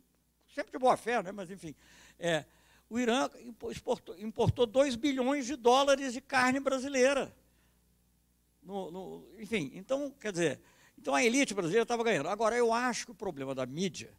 sempre 0.54 0.72
de 0.72 0.78
boa 0.78 0.96
fé, 0.96 1.22
né? 1.22 1.32
mas 1.32 1.50
enfim. 1.50 1.74
É, 2.18 2.44
o 2.88 2.98
Irã 2.98 3.28
exportou, 3.70 4.18
importou 4.18 4.66
2 4.66 4.96
bilhões 4.96 5.46
de 5.46 5.56
dólares 5.56 6.12
de 6.12 6.20
carne 6.20 6.58
brasileira. 6.58 7.34
No, 8.62 8.90
no, 8.90 9.26
enfim, 9.38 9.70
então, 9.74 10.10
quer 10.20 10.32
dizer, 10.32 10.60
então 10.98 11.14
a 11.14 11.24
elite 11.24 11.54
brasileira 11.54 11.84
estava 11.84 12.04
ganhando. 12.04 12.28
Agora, 12.28 12.56
eu 12.56 12.72
acho 12.72 13.06
que 13.06 13.12
o 13.12 13.14
problema 13.14 13.54
da 13.54 13.64
mídia, 13.64 14.12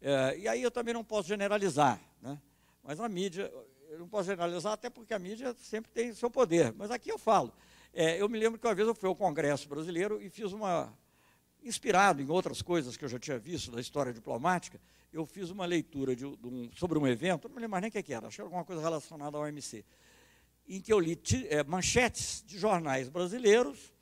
é, 0.00 0.38
e 0.38 0.48
aí 0.48 0.62
eu 0.62 0.70
também 0.70 0.94
não 0.94 1.04
posso 1.04 1.28
generalizar, 1.28 2.00
né? 2.22 2.40
mas 2.82 3.00
a 3.00 3.08
mídia, 3.08 3.52
eu 3.90 3.98
não 3.98 4.08
posso 4.08 4.28
generalizar 4.28 4.72
até 4.72 4.88
porque 4.88 5.12
a 5.12 5.18
mídia 5.18 5.54
sempre 5.58 5.90
tem 5.90 6.14
seu 6.14 6.30
poder, 6.30 6.72
mas 6.72 6.90
aqui 6.90 7.10
eu 7.10 7.18
falo. 7.18 7.52
É, 7.96 8.20
eu 8.20 8.28
me 8.28 8.36
lembro 8.36 8.58
que 8.58 8.66
uma 8.66 8.74
vez 8.74 8.88
eu 8.88 8.94
fui 8.94 9.08
ao 9.08 9.14
Congresso 9.14 9.68
Brasileiro 9.68 10.20
e 10.20 10.28
fiz 10.28 10.52
uma, 10.52 10.92
inspirado 11.62 12.20
em 12.20 12.28
outras 12.28 12.60
coisas 12.60 12.96
que 12.96 13.04
eu 13.04 13.08
já 13.08 13.20
tinha 13.20 13.38
visto 13.38 13.70
da 13.70 13.80
história 13.80 14.12
diplomática, 14.12 14.80
eu 15.12 15.24
fiz 15.24 15.48
uma 15.48 15.64
leitura 15.64 16.16
de, 16.16 16.24
de 16.36 16.46
um, 16.48 16.68
sobre 16.74 16.98
um 16.98 17.06
evento, 17.06 17.48
não 17.48 17.54
me 17.54 17.60
lembro 17.60 17.70
mais 17.70 17.82
nem 17.82 17.88
o 17.88 17.92
que 17.92 18.12
era, 18.12 18.26
acho 18.26 18.34
que 18.34 18.40
era 18.40 18.48
alguma 18.48 18.64
coisa 18.64 18.82
relacionada 18.82 19.36
ao 19.36 19.44
OMC, 19.44 19.84
em 20.68 20.80
que 20.80 20.92
eu 20.92 20.98
li 20.98 21.16
é, 21.48 21.62
manchetes 21.62 22.42
de 22.44 22.58
jornais 22.58 23.08
brasileiros 23.08 23.93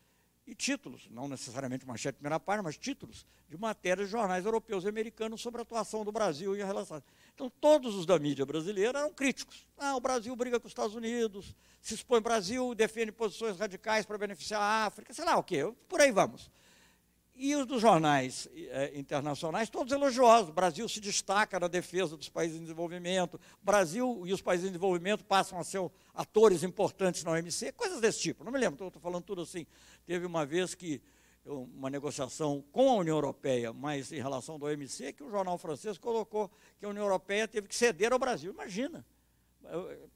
e 0.46 0.54
títulos, 0.54 1.08
não 1.10 1.28
necessariamente 1.28 1.86
manchete 1.86 2.14
de 2.14 2.18
primeira 2.18 2.40
página, 2.40 2.64
mas 2.64 2.76
títulos 2.76 3.26
de 3.48 3.56
matérias 3.56 4.08
de 4.08 4.12
jornais 4.12 4.44
europeus 4.44 4.84
e 4.84 4.88
americanos 4.88 5.40
sobre 5.40 5.60
a 5.60 5.62
atuação 5.62 6.04
do 6.04 6.10
Brasil 6.10 6.56
em 6.56 6.64
relação. 6.64 7.02
Então, 7.34 7.50
todos 7.60 7.94
os 7.94 8.04
da 8.04 8.18
mídia 8.18 8.44
brasileira 8.44 8.98
eram 8.98 9.12
críticos. 9.12 9.66
Ah, 9.78 9.96
o 9.96 10.00
Brasil 10.00 10.34
briga 10.34 10.58
com 10.58 10.66
os 10.66 10.72
Estados 10.72 10.94
Unidos, 10.94 11.54
se 11.80 11.94
expõe 11.94 12.16
ao 12.16 12.22
Brasil, 12.22 12.74
defende 12.74 13.12
posições 13.12 13.58
radicais 13.58 14.04
para 14.04 14.18
beneficiar 14.18 14.60
a 14.60 14.86
África, 14.86 15.14
sei 15.14 15.24
lá 15.24 15.36
o 15.36 15.42
quê, 15.42 15.72
por 15.88 16.00
aí 16.00 16.10
vamos. 16.10 16.50
E 17.34 17.56
os 17.56 17.66
dos 17.66 17.80
jornais 17.80 18.46
eh, 18.54 18.92
internacionais, 18.94 19.70
todos 19.70 19.92
elogiosos. 19.92 20.50
O 20.50 20.52
Brasil 20.52 20.86
se 20.88 21.00
destaca 21.00 21.58
na 21.58 21.66
defesa 21.66 22.16
dos 22.16 22.28
países 22.28 22.58
em 22.58 22.60
desenvolvimento. 22.60 23.34
O 23.34 23.64
Brasil 23.64 24.22
e 24.26 24.32
os 24.32 24.42
países 24.42 24.66
em 24.66 24.68
desenvolvimento 24.68 25.24
passam 25.24 25.58
a 25.58 25.64
ser 25.64 25.80
atores 26.14 26.62
importantes 26.62 27.24
na 27.24 27.32
OMC, 27.32 27.72
coisas 27.72 28.00
desse 28.00 28.20
tipo. 28.20 28.44
Não 28.44 28.52
me 28.52 28.58
lembro, 28.58 28.86
estou 28.86 29.00
falando 29.00 29.24
tudo 29.24 29.42
assim. 29.42 29.66
Teve 30.04 30.26
uma 30.26 30.44
vez 30.44 30.74
que 30.74 31.00
uma 31.44 31.90
negociação 31.90 32.62
com 32.70 32.90
a 32.90 32.94
União 32.96 33.16
Europeia, 33.16 33.72
mas 33.72 34.12
em 34.12 34.20
relação 34.20 34.58
da 34.58 34.66
OMC, 34.66 35.12
que 35.12 35.24
o 35.24 35.30
jornal 35.30 35.58
francês 35.58 35.98
colocou 35.98 36.50
que 36.78 36.84
a 36.84 36.88
União 36.88 37.04
Europeia 37.04 37.48
teve 37.48 37.66
que 37.66 37.74
ceder 37.74 38.12
ao 38.12 38.18
Brasil. 38.18 38.52
Imagina. 38.52 39.04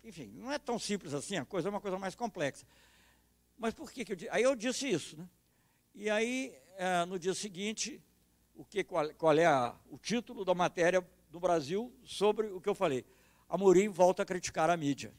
Enfim, 0.05 0.33
não 0.35 0.53
é 0.53 0.59
tão 0.59 0.79
simples 0.79 1.15
assim, 1.15 1.37
a 1.37 1.45
coisa 1.45 1.69
é 1.69 1.71
uma 1.71 1.81
coisa 1.81 1.99
mais 1.99 2.15
complexa. 2.15 2.67
Mas 3.59 3.75
por 3.75 3.91
que, 3.91 4.05
que 4.05 4.13
eu 4.13 4.17
disse? 4.17 4.31
Aí 4.31 4.43
eu 4.43 4.55
disse 4.55 4.89
isso. 4.89 5.17
Né? 5.17 5.29
E 5.95 6.11
aí 6.11 6.55
é, 6.77 7.05
no 7.05 7.19
dia 7.19 7.35
seguinte, 7.35 8.03
o 8.55 8.65
que, 8.65 8.85
qual, 8.85 9.09
qual 9.15 9.39
é 9.39 9.47
a, 9.47 9.75
o 9.91 9.99
título 9.99 10.45
da 10.45 10.55
matéria 10.55 11.07
do 11.31 11.41
Brasil 11.41 11.93
sobre 12.05 12.47
o 12.49 12.61
que 12.61 12.69
eu 12.69 12.75
falei. 12.75 13.05
Amorim 13.49 13.89
volta 13.89 14.23
a 14.23 14.27
criticar 14.27 14.71
a 14.71 14.77
mídia. 14.77 15.13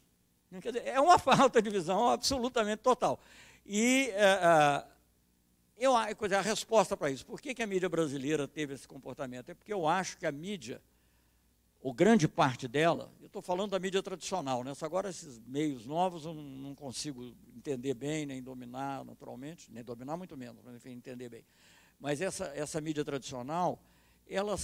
Dizer, 0.52 0.84
é 0.86 1.00
uma 1.00 1.20
falta 1.20 1.62
de 1.62 1.70
visão 1.70 2.10
absolutamente 2.10 2.82
total. 2.82 3.20
E 3.66 4.10
é, 4.14 4.24
é, 4.24 4.86
eu, 5.78 5.96
a 5.96 6.42
resposta 6.42 6.98
para 6.98 7.12
isso, 7.12 7.26
por 7.26 7.40
que, 7.40 7.54
que 7.54 7.62
a 7.62 7.68
mídia 7.68 7.90
brasileira 7.90 8.48
teve 8.48 8.74
esse 8.74 8.88
comportamento? 8.88 9.50
É 9.50 9.54
porque 9.54 9.74
eu 9.74 9.88
acho 9.88 10.18
que 10.18 10.26
a 10.26 10.32
mídia, 10.32 10.82
ou 11.82 11.94
grande 11.94 12.28
parte 12.28 12.68
dela, 12.68 13.12
eu 13.20 13.28
estou 13.28 13.42
falando 13.42 13.72
da 13.72 13.80
mídia 13.80 14.02
tradicional, 14.02 14.64
né? 14.64 14.74
agora 14.82 15.10
esses 15.10 15.40
meios 15.46 15.86
novos 15.86 16.26
eu 16.26 16.34
não 16.34 16.74
consigo 16.74 17.36
entender 17.56 17.94
bem, 17.94 18.26
nem 18.26 18.42
dominar 18.42 19.06
naturalmente, 19.06 19.72
nem 19.72 19.84
dominar 19.84 20.18
muito 20.18 20.36
menos, 20.36 20.62
mas 20.64 20.76
enfim, 20.76 20.92
entender 20.92 21.30
bem. 21.30 21.46
Mas 22.00 22.22
essa, 22.22 22.46
essa 22.56 22.82
mídia 22.82 23.06
tradicional, 23.06 23.80
ela, 24.28 24.56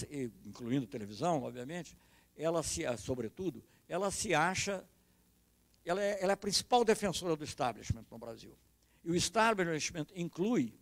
incluindo 0.45 0.87
televisão, 0.87 1.43
obviamente, 1.43 1.95
ela 2.35 2.63
se, 2.63 2.83
sobretudo, 2.97 3.63
ela 3.87 4.09
se 4.11 4.33
acha, 4.33 4.83
ela 5.85 6.01
é, 6.01 6.21
ela 6.21 6.31
é 6.31 6.35
a 6.35 6.37
principal 6.37 6.83
defensora 6.83 7.35
do 7.35 7.43
establishment 7.43 8.05
no 8.09 8.17
Brasil. 8.17 8.57
E 9.03 9.11
o 9.11 9.15
establishment 9.15 10.07
inclui 10.15 10.73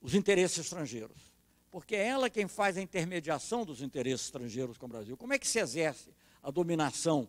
os 0.00 0.14
interesses 0.14 0.58
estrangeiros, 0.58 1.32
porque 1.70 1.94
é 1.94 2.08
ela 2.08 2.30
quem 2.30 2.48
faz 2.48 2.76
a 2.76 2.82
intermediação 2.82 3.64
dos 3.64 3.82
interesses 3.82 4.26
estrangeiros 4.26 4.78
com 4.78 4.86
o 4.86 4.88
Brasil. 4.88 5.16
Como 5.16 5.32
é 5.32 5.38
que 5.38 5.46
se 5.46 5.58
exerce 5.58 6.10
a 6.42 6.50
dominação 6.50 7.28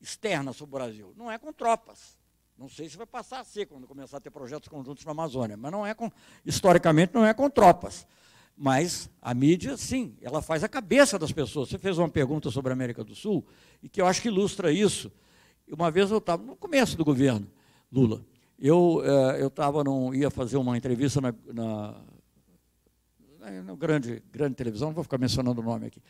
externa 0.00 0.52
sobre 0.52 0.76
o 0.76 0.78
Brasil? 0.78 1.14
Não 1.16 1.30
é 1.30 1.38
com 1.38 1.52
tropas, 1.52 2.18
não 2.58 2.68
sei 2.68 2.88
se 2.88 2.96
vai 2.96 3.06
passar 3.06 3.38
a 3.38 3.44
ser 3.44 3.66
quando 3.66 3.86
começar 3.86 4.16
a 4.16 4.20
ter 4.20 4.30
projetos 4.30 4.68
conjuntos 4.68 5.04
na 5.04 5.12
Amazônia, 5.12 5.56
mas 5.56 5.70
não 5.70 5.86
é 5.86 5.94
com, 5.94 6.10
historicamente 6.44 7.14
não 7.14 7.24
é 7.24 7.32
com 7.32 7.48
tropas. 7.48 8.04
Mas 8.56 9.08
a 9.22 9.32
mídia, 9.32 9.76
sim, 9.76 10.16
ela 10.20 10.42
faz 10.42 10.64
a 10.64 10.68
cabeça 10.68 11.16
das 11.16 11.30
pessoas. 11.30 11.68
Você 11.68 11.78
fez 11.78 11.96
uma 11.96 12.08
pergunta 12.08 12.50
sobre 12.50 12.72
a 12.72 12.74
América 12.74 13.04
do 13.04 13.14
Sul, 13.14 13.46
e 13.80 13.88
que 13.88 14.00
eu 14.00 14.06
acho 14.06 14.20
que 14.20 14.26
ilustra 14.26 14.72
isso. 14.72 15.12
Uma 15.70 15.92
vez 15.92 16.10
eu 16.10 16.18
estava, 16.18 16.42
no 16.42 16.56
começo 16.56 16.96
do 16.96 17.04
governo 17.04 17.48
Lula, 17.92 18.24
eu 18.58 19.00
eh, 19.04 19.42
eu 19.42 19.46
estava, 19.46 19.84
ia 20.12 20.28
fazer 20.28 20.56
uma 20.56 20.76
entrevista 20.76 21.20
na, 21.20 21.32
na 21.52 21.94
grande, 23.76 24.22
grande 24.32 24.54
televisão, 24.54 24.88
não 24.88 24.94
vou 24.94 25.04
ficar 25.04 25.18
mencionando 25.18 25.60
o 25.60 25.64
nome 25.64 25.86
aqui. 25.86 26.00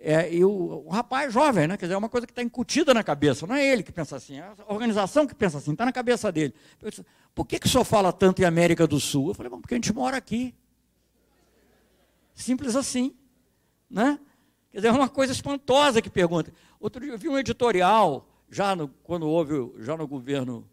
É, 0.00 0.32
e 0.32 0.44
o, 0.44 0.84
o, 0.86 0.88
rapaz 0.88 1.32
jovem, 1.32 1.66
né? 1.66 1.76
Quer 1.76 1.86
dizer, 1.86 1.94
é 1.94 1.98
uma 1.98 2.08
coisa 2.08 2.26
que 2.26 2.30
está 2.30 2.42
incutida 2.42 2.94
na 2.94 3.02
cabeça. 3.02 3.46
Não 3.46 3.54
é 3.54 3.66
ele 3.66 3.82
que 3.82 3.90
pensa 3.90 4.16
assim, 4.16 4.38
é 4.38 4.42
a 4.42 4.72
organização 4.72 5.26
que 5.26 5.34
pensa 5.34 5.58
assim, 5.58 5.72
está 5.72 5.84
na 5.84 5.92
cabeça 5.92 6.30
dele. 6.30 6.54
Disse, 6.84 7.04
Por 7.34 7.44
que, 7.44 7.58
que 7.58 7.66
o 7.66 7.68
senhor 7.68 7.84
fala 7.84 8.12
tanto 8.12 8.40
em 8.40 8.44
América 8.44 8.86
do 8.86 9.00
Sul? 9.00 9.28
Eu 9.28 9.34
falei, 9.34 9.50
bom, 9.50 9.60
porque 9.60 9.74
a 9.74 9.76
gente 9.76 9.92
mora 9.92 10.16
aqui. 10.16 10.54
Simples 12.34 12.76
assim. 12.76 13.14
Né? 13.90 14.18
Quer 14.70 14.78
dizer, 14.78 14.88
é 14.88 14.92
uma 14.92 15.08
coisa 15.08 15.32
espantosa 15.32 16.00
que 16.00 16.08
pergunta. 16.10 16.52
Outro 16.78 17.00
dia 17.00 17.12
eu 17.12 17.18
vi 17.18 17.28
um 17.28 17.36
editorial, 17.36 18.28
já 18.48 18.76
no, 18.76 18.88
quando 19.02 19.28
houve, 19.28 19.72
já 19.82 19.96
no 19.96 20.06
governo 20.06 20.68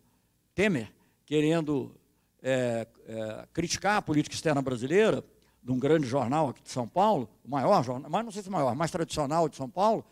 Temer, 0.53 0.91
querendo 1.26 1.95
é, 2.43 2.88
é, 3.07 3.47
criticar 3.52 3.97
a 3.97 4.02
política 4.03 4.35
externa 4.35 4.61
brasileira, 4.61 5.23
de 5.65 5.71
um 5.71 5.79
grande 5.79 6.05
jornal 6.05 6.49
aqui 6.49 6.61
de 6.61 6.69
São 6.69 6.87
Paulo, 6.87 7.27
o 7.43 7.49
maior 7.49 7.83
jornal, 7.83 8.09
mas 8.09 8.23
não 8.23 8.31
sei 8.31 8.43
se 8.43 8.49
é 8.49 8.51
maior, 8.51 8.75
mais 8.75 8.91
tradicional 8.91 9.49
de 9.49 9.55
São 9.55 9.67
Paulo, 9.67 10.05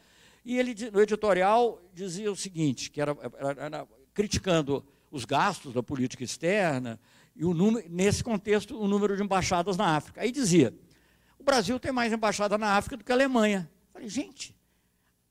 e 0.44 0.58
ele, 0.58 0.76
no 0.92 1.00
editorial, 1.00 1.80
dizia 1.94 2.32
o 2.32 2.36
seguinte, 2.36 2.90
que 2.90 3.00
era, 3.00 3.16
era, 3.38 3.62
era 3.62 3.88
criticando 4.16 4.84
os 5.12 5.26
gastos 5.26 5.72
da 5.72 5.84
política 5.84 6.24
externa, 6.24 7.00
e 7.36 7.46
o 7.46 7.54
número, 7.54 7.86
nesse 7.88 8.24
contexto, 8.24 8.76
o 8.80 8.88
número 8.88 9.16
de 9.16 9.22
embaixadas 9.22 9.78
na 9.78 9.96
África. 9.96 10.22
Aí 10.22 10.32
dizia, 10.32 10.74
o 11.38 11.44
Brasil 11.44 11.80
tem 11.80 11.92
mais 11.92 12.12
embaixada 12.12 12.58
na 12.58 12.76
África 12.76 12.98
do 12.98 13.04
que 13.04 13.12
a 13.12 13.16
Alemanha. 13.16 13.70
Eu 13.88 13.94
falei, 13.94 14.10
gente, 14.10 14.56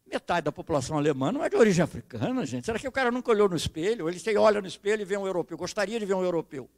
metade 0.07 0.45
da 0.45 0.53
população 0.53 0.97
alemã 0.97 1.33
não 1.33 1.43
é 1.43 1.49
de 1.49 1.57
origem 1.57 1.83
africana, 1.83 2.47
gente. 2.47 2.65
Será 2.65 2.79
que 2.79 2.87
o 2.87 2.93
cara 2.93 3.11
nunca 3.11 3.31
olhou 3.31 3.49
no 3.49 3.57
espelho? 3.57 4.09
Ele 4.09 4.39
olha 4.39 4.61
no 4.61 4.69
espelho 4.69 5.03
e 5.03 5.05
vê 5.05 5.17
um 5.17 5.27
europeu. 5.27 5.59
Gostaria 5.59 5.99
de 5.99 6.07
ver 6.07 6.15
um 6.15 6.23
europeu. 6.23 6.71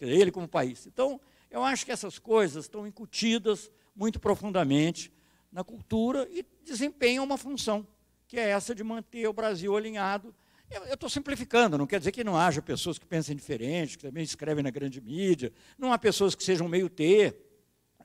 Ele 0.00 0.30
como 0.30 0.48
país. 0.48 0.86
Então, 0.86 1.20
eu 1.52 1.62
acho 1.62 1.84
que 1.84 1.92
essas 1.92 2.18
coisas 2.18 2.64
estão 2.64 2.86
incutidas 2.86 3.70
muito 3.94 4.18
profundamente 4.18 5.12
na 5.52 5.62
cultura 5.62 6.26
e 6.30 6.44
desempenham 6.64 7.22
uma 7.22 7.36
função, 7.36 7.86
que 8.26 8.38
é 8.38 8.48
essa 8.48 8.74
de 8.74 8.82
manter 8.82 9.28
o 9.28 9.34
Brasil 9.34 9.76
alinhado. 9.76 10.34
Eu 10.70 10.94
estou 10.94 11.10
simplificando, 11.10 11.76
não 11.76 11.86
quer 11.86 11.98
dizer 11.98 12.10
que 12.10 12.24
não 12.24 12.34
haja 12.34 12.62
pessoas 12.62 12.98
que 12.98 13.04
pensem 13.04 13.36
diferente, 13.36 13.98
que 13.98 14.06
também 14.06 14.24
escrevem 14.24 14.64
na 14.64 14.70
grande 14.70 14.98
mídia, 15.02 15.52
não 15.76 15.92
há 15.92 15.98
pessoas 15.98 16.34
que 16.34 16.42
sejam 16.42 16.66
meio 16.66 16.88
ter. 16.88 17.36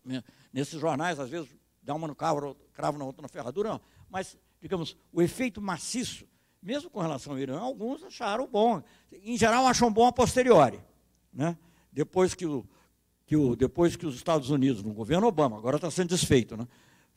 Né? 0.04 0.22
Nesses 0.52 0.78
jornais, 0.78 1.18
às 1.18 1.30
vezes, 1.30 1.50
dá 1.82 1.96
uma 1.96 2.06
no 2.06 2.16
carro, 2.16 2.54
cravo 2.74 2.98
na 2.98 3.06
outra 3.06 3.22
na 3.22 3.30
ferradura, 3.30 3.70
não. 3.70 3.82
Mas, 4.10 4.38
digamos, 4.60 4.98
o 5.14 5.22
efeito 5.22 5.62
maciço, 5.62 6.28
mesmo 6.62 6.90
com 6.90 7.00
relação 7.00 7.32
ao 7.32 7.40
Irã, 7.40 7.60
alguns 7.60 8.04
acharam 8.04 8.46
bom. 8.46 8.84
Em 9.10 9.38
geral, 9.38 9.66
acham 9.66 9.90
bom 9.90 10.06
a 10.06 10.12
posteriori. 10.12 10.82
Né? 11.32 11.58
Depois 11.94 12.36
que 12.36 12.46
o, 12.46 12.68
que 13.28 13.36
o, 13.36 13.56
depois 13.56 13.98
que 13.98 14.06
os 14.06 14.16
Estados 14.16 14.50
Unidos, 14.50 14.82
no 14.82 14.94
governo 14.94 15.28
Obama, 15.28 15.58
agora 15.58 15.76
está 15.76 15.92
sendo 15.92 16.10
desfeito, 16.10 16.56
né, 16.56 16.66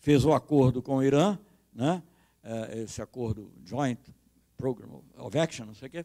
fez 0.01 0.25
o 0.25 0.33
acordo 0.33 0.83
com 0.83 0.97
o 0.97 1.03
Irã, 1.03 1.39
né, 1.73 2.03
é, 2.43 2.81
esse 2.81 3.01
acordo 3.01 3.51
Joint 3.65 4.01
Program 4.57 5.03
of 5.17 5.39
Action, 5.39 5.65
não 5.65 5.75
sei 5.75 5.87
o 5.87 5.91
quê, 5.91 6.05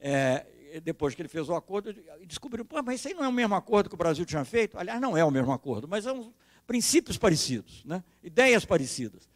é, 0.00 0.80
depois 0.82 1.14
que 1.14 1.20
ele 1.20 1.28
fez 1.28 1.50
o 1.50 1.54
acordo, 1.54 1.94
descobriram, 2.26 2.64
Pô, 2.64 2.82
mas 2.82 2.98
isso 2.98 3.08
aí 3.08 3.14
não 3.14 3.24
é 3.24 3.28
o 3.28 3.32
mesmo 3.32 3.54
acordo 3.54 3.90
que 3.90 3.94
o 3.94 3.98
Brasil 3.98 4.24
tinha 4.24 4.42
feito? 4.42 4.78
Aliás, 4.78 4.98
não 4.98 5.14
é 5.14 5.22
o 5.22 5.30
mesmo 5.30 5.52
acordo, 5.52 5.86
mas 5.86 6.04
são 6.04 6.32
princípios 6.66 7.18
parecidos, 7.18 7.84
né, 7.84 8.02
ideias 8.24 8.64
parecidas. 8.64 9.28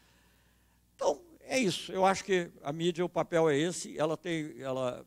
Então, 0.94 1.20
é 1.40 1.58
isso. 1.58 1.92
Eu 1.92 2.06
acho 2.06 2.24
que 2.24 2.50
a 2.62 2.72
mídia, 2.72 3.04
o 3.04 3.08
papel 3.08 3.50
é 3.50 3.58
esse, 3.58 3.98
ela 3.98 4.16
tem, 4.16 4.54
ela, 4.58 5.04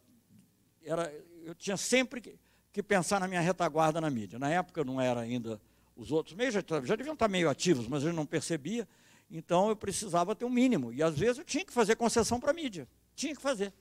era, 0.83 1.11
eu 1.43 1.55
tinha 1.55 1.77
sempre 1.77 2.21
que 2.21 2.37
que 2.83 2.87
pensar 2.87 3.19
na 3.19 3.27
minha 3.27 3.41
retaguarda 3.41 3.99
na 3.99 4.09
mídia. 4.09 4.39
Na 4.39 4.49
época 4.49 4.83
não 4.83 4.99
era 4.99 5.21
ainda 5.21 5.59
os 5.95 6.11
outros 6.11 6.35
meios, 6.35 6.53
já, 6.53 6.61
já 6.83 6.95
deviam 6.95 7.13
estar 7.13 7.27
meio 7.27 7.49
ativos, 7.49 7.87
mas 7.87 8.03
eu 8.03 8.13
não 8.13 8.25
percebia. 8.25 8.87
Então 9.29 9.69
eu 9.69 9.75
precisava 9.75 10.35
ter 10.35 10.45
um 10.45 10.49
mínimo. 10.49 10.93
E 10.93 11.03
às 11.03 11.17
vezes 11.17 11.37
eu 11.37 11.43
tinha 11.43 11.63
que 11.63 11.73
fazer 11.73 11.95
concessão 11.95 12.39
para 12.39 12.51
a 12.51 12.53
mídia. 12.53 12.87
Tinha 13.15 13.35
que 13.35 13.41
fazer. 13.41 13.73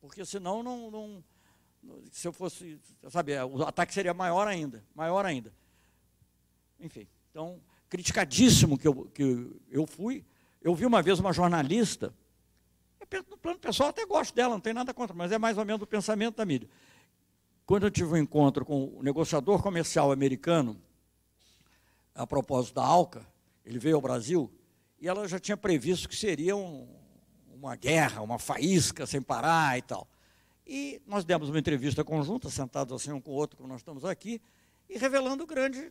Porque 0.00 0.24
senão 0.24 0.62
não, 0.62 0.90
não, 0.90 1.24
Se 2.10 2.28
eu 2.28 2.32
fosse, 2.32 2.78
sabe, 3.08 3.38
o 3.38 3.62
ataque 3.62 3.94
seria 3.94 4.12
maior 4.12 4.46
ainda, 4.46 4.84
maior 4.94 5.24
ainda. 5.24 5.52
Enfim, 6.78 7.06
então, 7.30 7.60
criticadíssimo 7.88 8.76
que 8.76 8.86
eu, 8.86 9.04
que 9.14 9.50
eu 9.70 9.86
fui. 9.86 10.24
Eu 10.60 10.74
vi 10.74 10.84
uma 10.84 11.02
vez 11.02 11.20
uma 11.20 11.32
jornalista, 11.32 12.12
no 13.30 13.38
plano 13.38 13.58
pessoal 13.58 13.90
até 13.90 14.04
gosto 14.04 14.34
dela, 14.34 14.54
não 14.54 14.60
tem 14.60 14.72
nada 14.72 14.92
contra, 14.92 15.14
mas 15.14 15.30
é 15.30 15.38
mais 15.38 15.56
ou 15.56 15.64
menos 15.64 15.82
o 15.82 15.86
pensamento 15.86 16.36
da 16.36 16.44
mídia. 16.44 16.68
Quando 17.66 17.84
eu 17.84 17.90
tive 17.90 18.12
um 18.12 18.16
encontro 18.18 18.62
com 18.62 18.92
o 18.94 19.02
negociador 19.02 19.62
comercial 19.62 20.12
americano, 20.12 20.78
a 22.14 22.26
propósito 22.26 22.74
da 22.74 22.84
Alca, 22.84 23.26
ele 23.64 23.78
veio 23.78 23.96
ao 23.96 24.02
Brasil, 24.02 24.52
e 25.00 25.08
ela 25.08 25.26
já 25.26 25.38
tinha 25.38 25.56
previsto 25.56 26.06
que 26.06 26.14
seria 26.14 26.54
um, 26.54 26.86
uma 27.54 27.74
guerra, 27.74 28.20
uma 28.20 28.38
faísca 28.38 29.06
sem 29.06 29.22
parar 29.22 29.78
e 29.78 29.82
tal. 29.82 30.06
E 30.66 31.00
nós 31.06 31.24
demos 31.24 31.48
uma 31.48 31.58
entrevista 31.58 32.04
conjunta, 32.04 32.50
sentados 32.50 32.92
assim 32.94 33.12
um 33.12 33.20
com 33.20 33.30
o 33.30 33.34
outro, 33.34 33.56
como 33.56 33.68
nós 33.68 33.80
estamos 33.80 34.04
aqui, 34.04 34.42
e 34.88 34.98
revelando 34.98 35.46
grande 35.46 35.90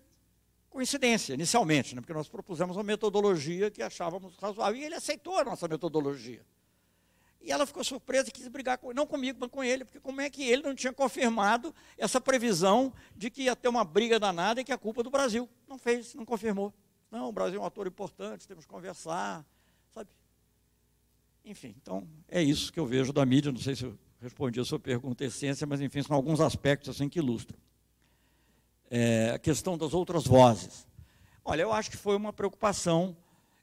coincidência, 0.70 1.34
inicialmente, 1.34 1.95
né, 1.95 2.02
porque 2.02 2.14
nós 2.14 2.30
propusemos 2.30 2.78
uma 2.78 2.84
metodologia 2.84 3.72
que 3.72 3.82
achávamos 3.82 4.36
razoável, 4.38 4.80
e 4.80 4.84
ele 4.86 4.95
aceitou 4.95 5.40
a 5.40 5.44
nossa 5.44 5.68
metodologia. 5.68 6.45
E 7.44 7.52
ela 7.52 7.65
ficou 7.65 7.84
surpresa 7.84 8.30
e 8.30 8.32
quis 8.32 8.48
brigar, 8.48 8.78
com, 8.78 8.94
não 8.94 9.06
comigo, 9.06 9.38
mas 9.41 9.49
com 9.49 9.61
ele, 9.61 9.84
porque 9.84 9.99
como 9.99 10.22
é 10.22 10.30
que 10.30 10.44
ele 10.44 10.64
não 10.64 10.74
tinha 10.74 10.94
confirmado 10.94 11.76
essa 11.98 12.22
previsão 12.22 12.94
de 13.18 13.30
que 13.30 13.44
ia 13.44 13.56
ter 13.56 13.68
uma 13.68 13.84
briga 13.84 14.18
danada 14.18 14.61
e 14.61 14.64
que 14.64 14.72
a 14.72 14.78
culpa 14.78 15.02
é 15.02 15.03
do 15.03 15.10
Brasil? 15.10 15.49
Não 15.68 15.78
fez, 15.78 16.15
não 16.15 16.24
confirmou. 16.24 16.74
Não, 17.11 17.28
o 17.28 17.34
Brasil 17.34 17.60
é 17.60 17.64
um 17.64 17.65
ator 17.65 17.86
importante, 17.86 18.48
temos 18.48 18.64
que 18.64 18.72
conversar, 18.72 19.45
sabe? 19.94 20.10
Enfim, 21.44 21.76
então 21.82 22.07
é 22.30 22.41
isso 22.41 22.72
que 22.72 22.80
eu 22.80 22.86
vejo 22.86 23.11
da 23.11 23.26
mídia. 23.26 23.52
Não 23.52 23.60
sei 23.60 23.76
se 23.76 23.84
eu 23.84 23.99
respondi 24.22 24.61
a 24.61 24.65
sua 24.65 24.80
pergunta 24.80 25.26
essência, 25.26 25.68
mas 25.68 25.82
enfim, 25.82 26.02
são 26.02 26.15
alguns 26.15 26.40
aspectos 26.40 26.95
assim 26.95 27.10
que 27.10 27.20
ilustram. 27.20 27.60
É, 28.90 29.32
a 29.32 29.40
questão 29.40 29.78
das 29.78 29.94
outras 29.94 30.26
vozes. 30.26 30.88
Olha, 31.44 31.64
eu 31.64 31.74
acho 31.74 31.91
que 31.91 31.98
foi 31.98 32.15
uma 32.15 32.32
preocupação 32.32 33.18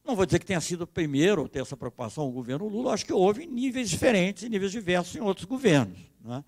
não 0.05 0.17
vou 0.17 0.27
dizer 0.27 0.39
que 0.39 0.47
tenha 0.47 0.61
sido 0.61 0.83
o 0.83 0.87
primeiro 0.87 1.45
a 1.45 1.49
ter 1.49 1.61
essa 1.61 1.77
preocupação 1.77 2.29
o 2.29 2.33
governo 2.33 2.69
Lula, 2.69 2.95
acho 2.95 3.07
que 3.07 3.13
houve 3.13 3.47
níveis 3.47 3.89
diferentes, 3.91 4.49
níveis 4.49 4.73
diversos 4.73 5.15
em 5.15 5.21
outros 5.21 5.47
governos. 5.47 5.99
Né? 6.21 6.45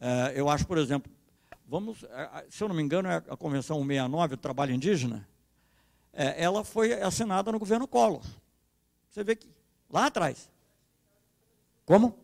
É, 0.00 0.32
eu 0.36 0.48
acho, 0.48 0.66
por 0.66 0.78
exemplo, 0.78 1.10
vamos, 1.66 2.04
é, 2.04 2.46
se 2.50 2.62
eu 2.62 2.68
não 2.68 2.74
me 2.74 2.82
engano, 2.82 3.08
é 3.08 3.16
a 3.16 3.36
Convenção 3.36 3.78
169 3.78 4.36
do 4.36 4.40
Trabalho 4.40 4.72
Indígena, 4.72 5.28
ela 6.12 6.64
foi 6.64 6.92
assinada 6.94 7.52
no 7.52 7.60
governo 7.60 7.86
Collor. 7.86 8.24
Você 9.08 9.22
vê 9.22 9.36
que 9.36 9.48
lá 9.88 10.06
atrás. 10.06 10.50
Como? 11.84 12.18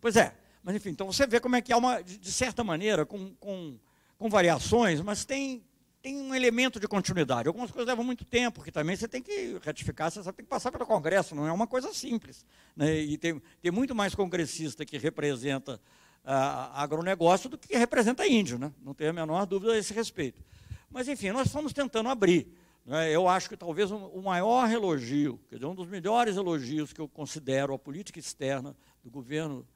Pois 0.00 0.16
é, 0.16 0.34
mas 0.62 0.76
enfim, 0.76 0.90
então 0.90 1.06
você 1.06 1.26
vê 1.26 1.40
como 1.40 1.56
é 1.56 1.62
que 1.62 1.72
há 1.72 1.76
uma, 1.76 2.02
de 2.02 2.30
certa 2.30 2.62
maneira, 2.62 3.06
com, 3.06 3.34
com, 3.36 3.78
com 4.18 4.28
variações, 4.28 5.00
mas 5.00 5.24
tem, 5.24 5.64
tem 6.02 6.16
um 6.16 6.34
elemento 6.34 6.80
de 6.80 6.88
continuidade. 6.88 7.48
Algumas 7.48 7.70
coisas 7.70 7.86
levam 7.86 8.04
muito 8.04 8.24
tempo, 8.24 8.56
porque 8.56 8.72
também 8.72 8.96
você 8.96 9.06
tem 9.06 9.22
que 9.22 9.58
ratificar, 9.64 10.10
você 10.10 10.22
tem 10.22 10.44
que 10.44 10.50
passar 10.50 10.72
pelo 10.72 10.86
Congresso, 10.86 11.34
não 11.34 11.46
é 11.46 11.52
uma 11.52 11.66
coisa 11.66 11.92
simples. 11.92 12.44
Né? 12.74 13.00
E 13.00 13.18
tem, 13.18 13.40
tem 13.60 13.70
muito 13.70 13.94
mais 13.94 14.14
congressista 14.14 14.84
que 14.84 14.96
representa 14.96 15.80
ah, 16.24 16.82
agronegócio 16.82 17.50
do 17.50 17.58
que 17.58 17.76
representa 17.76 18.26
índio, 18.26 18.58
né? 18.58 18.72
não 18.82 18.94
tenho 18.94 19.10
a 19.10 19.12
menor 19.12 19.44
dúvida 19.46 19.72
a 19.72 19.78
esse 19.78 19.92
respeito. 19.92 20.42
Mas, 20.90 21.06
enfim, 21.06 21.30
nós 21.30 21.46
estamos 21.46 21.72
tentando 21.72 22.08
abrir. 22.08 22.48
Né? 22.84 23.14
Eu 23.14 23.28
acho 23.28 23.48
que 23.48 23.56
talvez 23.56 23.90
o 23.90 24.22
maior 24.22 24.70
elogio, 24.70 25.38
quer 25.48 25.56
dizer, 25.56 25.66
um 25.66 25.74
dos 25.74 25.86
melhores 25.86 26.36
elogios 26.36 26.92
que 26.92 27.00
eu 27.00 27.08
considero 27.08 27.74
a 27.74 27.78
política 27.78 28.18
externa 28.18 28.74
do 29.04 29.10
governo, 29.10 29.66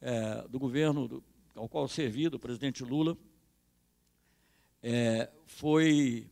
é, 0.00 0.46
do 0.48 0.58
governo 0.58 1.08
do, 1.08 1.24
ao 1.56 1.68
qual 1.68 1.88
servi, 1.88 2.28
do 2.28 2.38
presidente 2.38 2.84
Lula, 2.84 3.16
é, 4.82 5.30
foi 5.46 6.28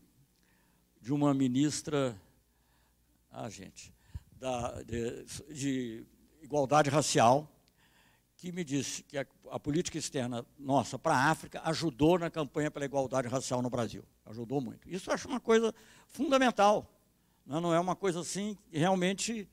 de 1.00 1.12
uma 1.12 1.32
ministra, 1.32 2.20
ah, 3.30 3.48
gente, 3.48 3.94
da, 4.32 4.82
de, 4.82 5.24
de 5.52 6.06
igualdade 6.42 6.90
racial, 6.90 7.48
que 8.36 8.50
me 8.50 8.64
disse 8.64 9.02
que 9.02 9.18
a, 9.18 9.26
a 9.50 9.60
política 9.60 9.98
externa 9.98 10.44
nossa 10.58 10.98
para 10.98 11.14
a 11.14 11.30
África 11.30 11.60
ajudou 11.64 12.18
na 12.18 12.30
campanha 12.30 12.70
pela 12.70 12.84
igualdade 12.84 13.28
racial 13.28 13.60
no 13.62 13.68
Brasil. 13.68 14.02
Ajudou 14.26 14.60
muito. 14.60 14.88
Isso 14.88 15.10
eu 15.10 15.14
acho 15.14 15.28
uma 15.28 15.40
coisa 15.40 15.74
fundamental. 16.08 16.90
Né? 17.46 17.60
Não 17.60 17.72
é 17.72 17.78
uma 17.78 17.94
coisa 17.94 18.20
assim 18.20 18.56
que 18.70 18.78
realmente 18.78 19.46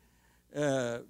é, 0.51 1.03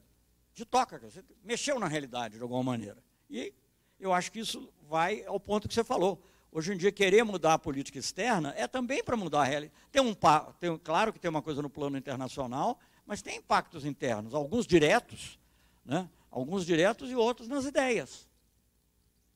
toca, 0.65 0.97
você 0.99 1.23
mexeu 1.43 1.79
na 1.79 1.87
realidade 1.87 2.37
de 2.37 2.41
alguma 2.41 2.63
maneira. 2.63 2.97
E 3.29 3.53
eu 3.99 4.11
acho 4.11 4.31
que 4.31 4.39
isso 4.39 4.73
vai 4.89 5.23
ao 5.25 5.39
ponto 5.39 5.67
que 5.67 5.73
você 5.73 5.83
falou. 5.83 6.21
Hoje 6.51 6.73
em 6.73 6.77
dia, 6.77 6.91
querer 6.91 7.23
mudar 7.23 7.53
a 7.53 7.59
política 7.59 7.99
externa 7.99 8.53
é 8.57 8.67
também 8.67 9.03
para 9.03 9.17
mudar 9.17 9.41
a 9.41 9.43
realidade. 9.43 9.73
Tem 9.91 10.01
um, 10.01 10.15
tem, 10.59 10.77
claro 10.77 11.11
que 11.11 11.19
tem 11.19 11.29
uma 11.29 11.41
coisa 11.41 11.61
no 11.61 11.69
plano 11.69 11.97
internacional, 11.97 12.79
mas 13.05 13.21
tem 13.21 13.37
impactos 13.37 13.85
internos, 13.85 14.33
alguns 14.33 14.65
diretos, 14.65 15.39
né? 15.85 16.09
alguns 16.31 16.65
diretos 16.65 17.09
e 17.09 17.15
outros 17.15 17.47
nas 17.47 17.65
ideias, 17.65 18.27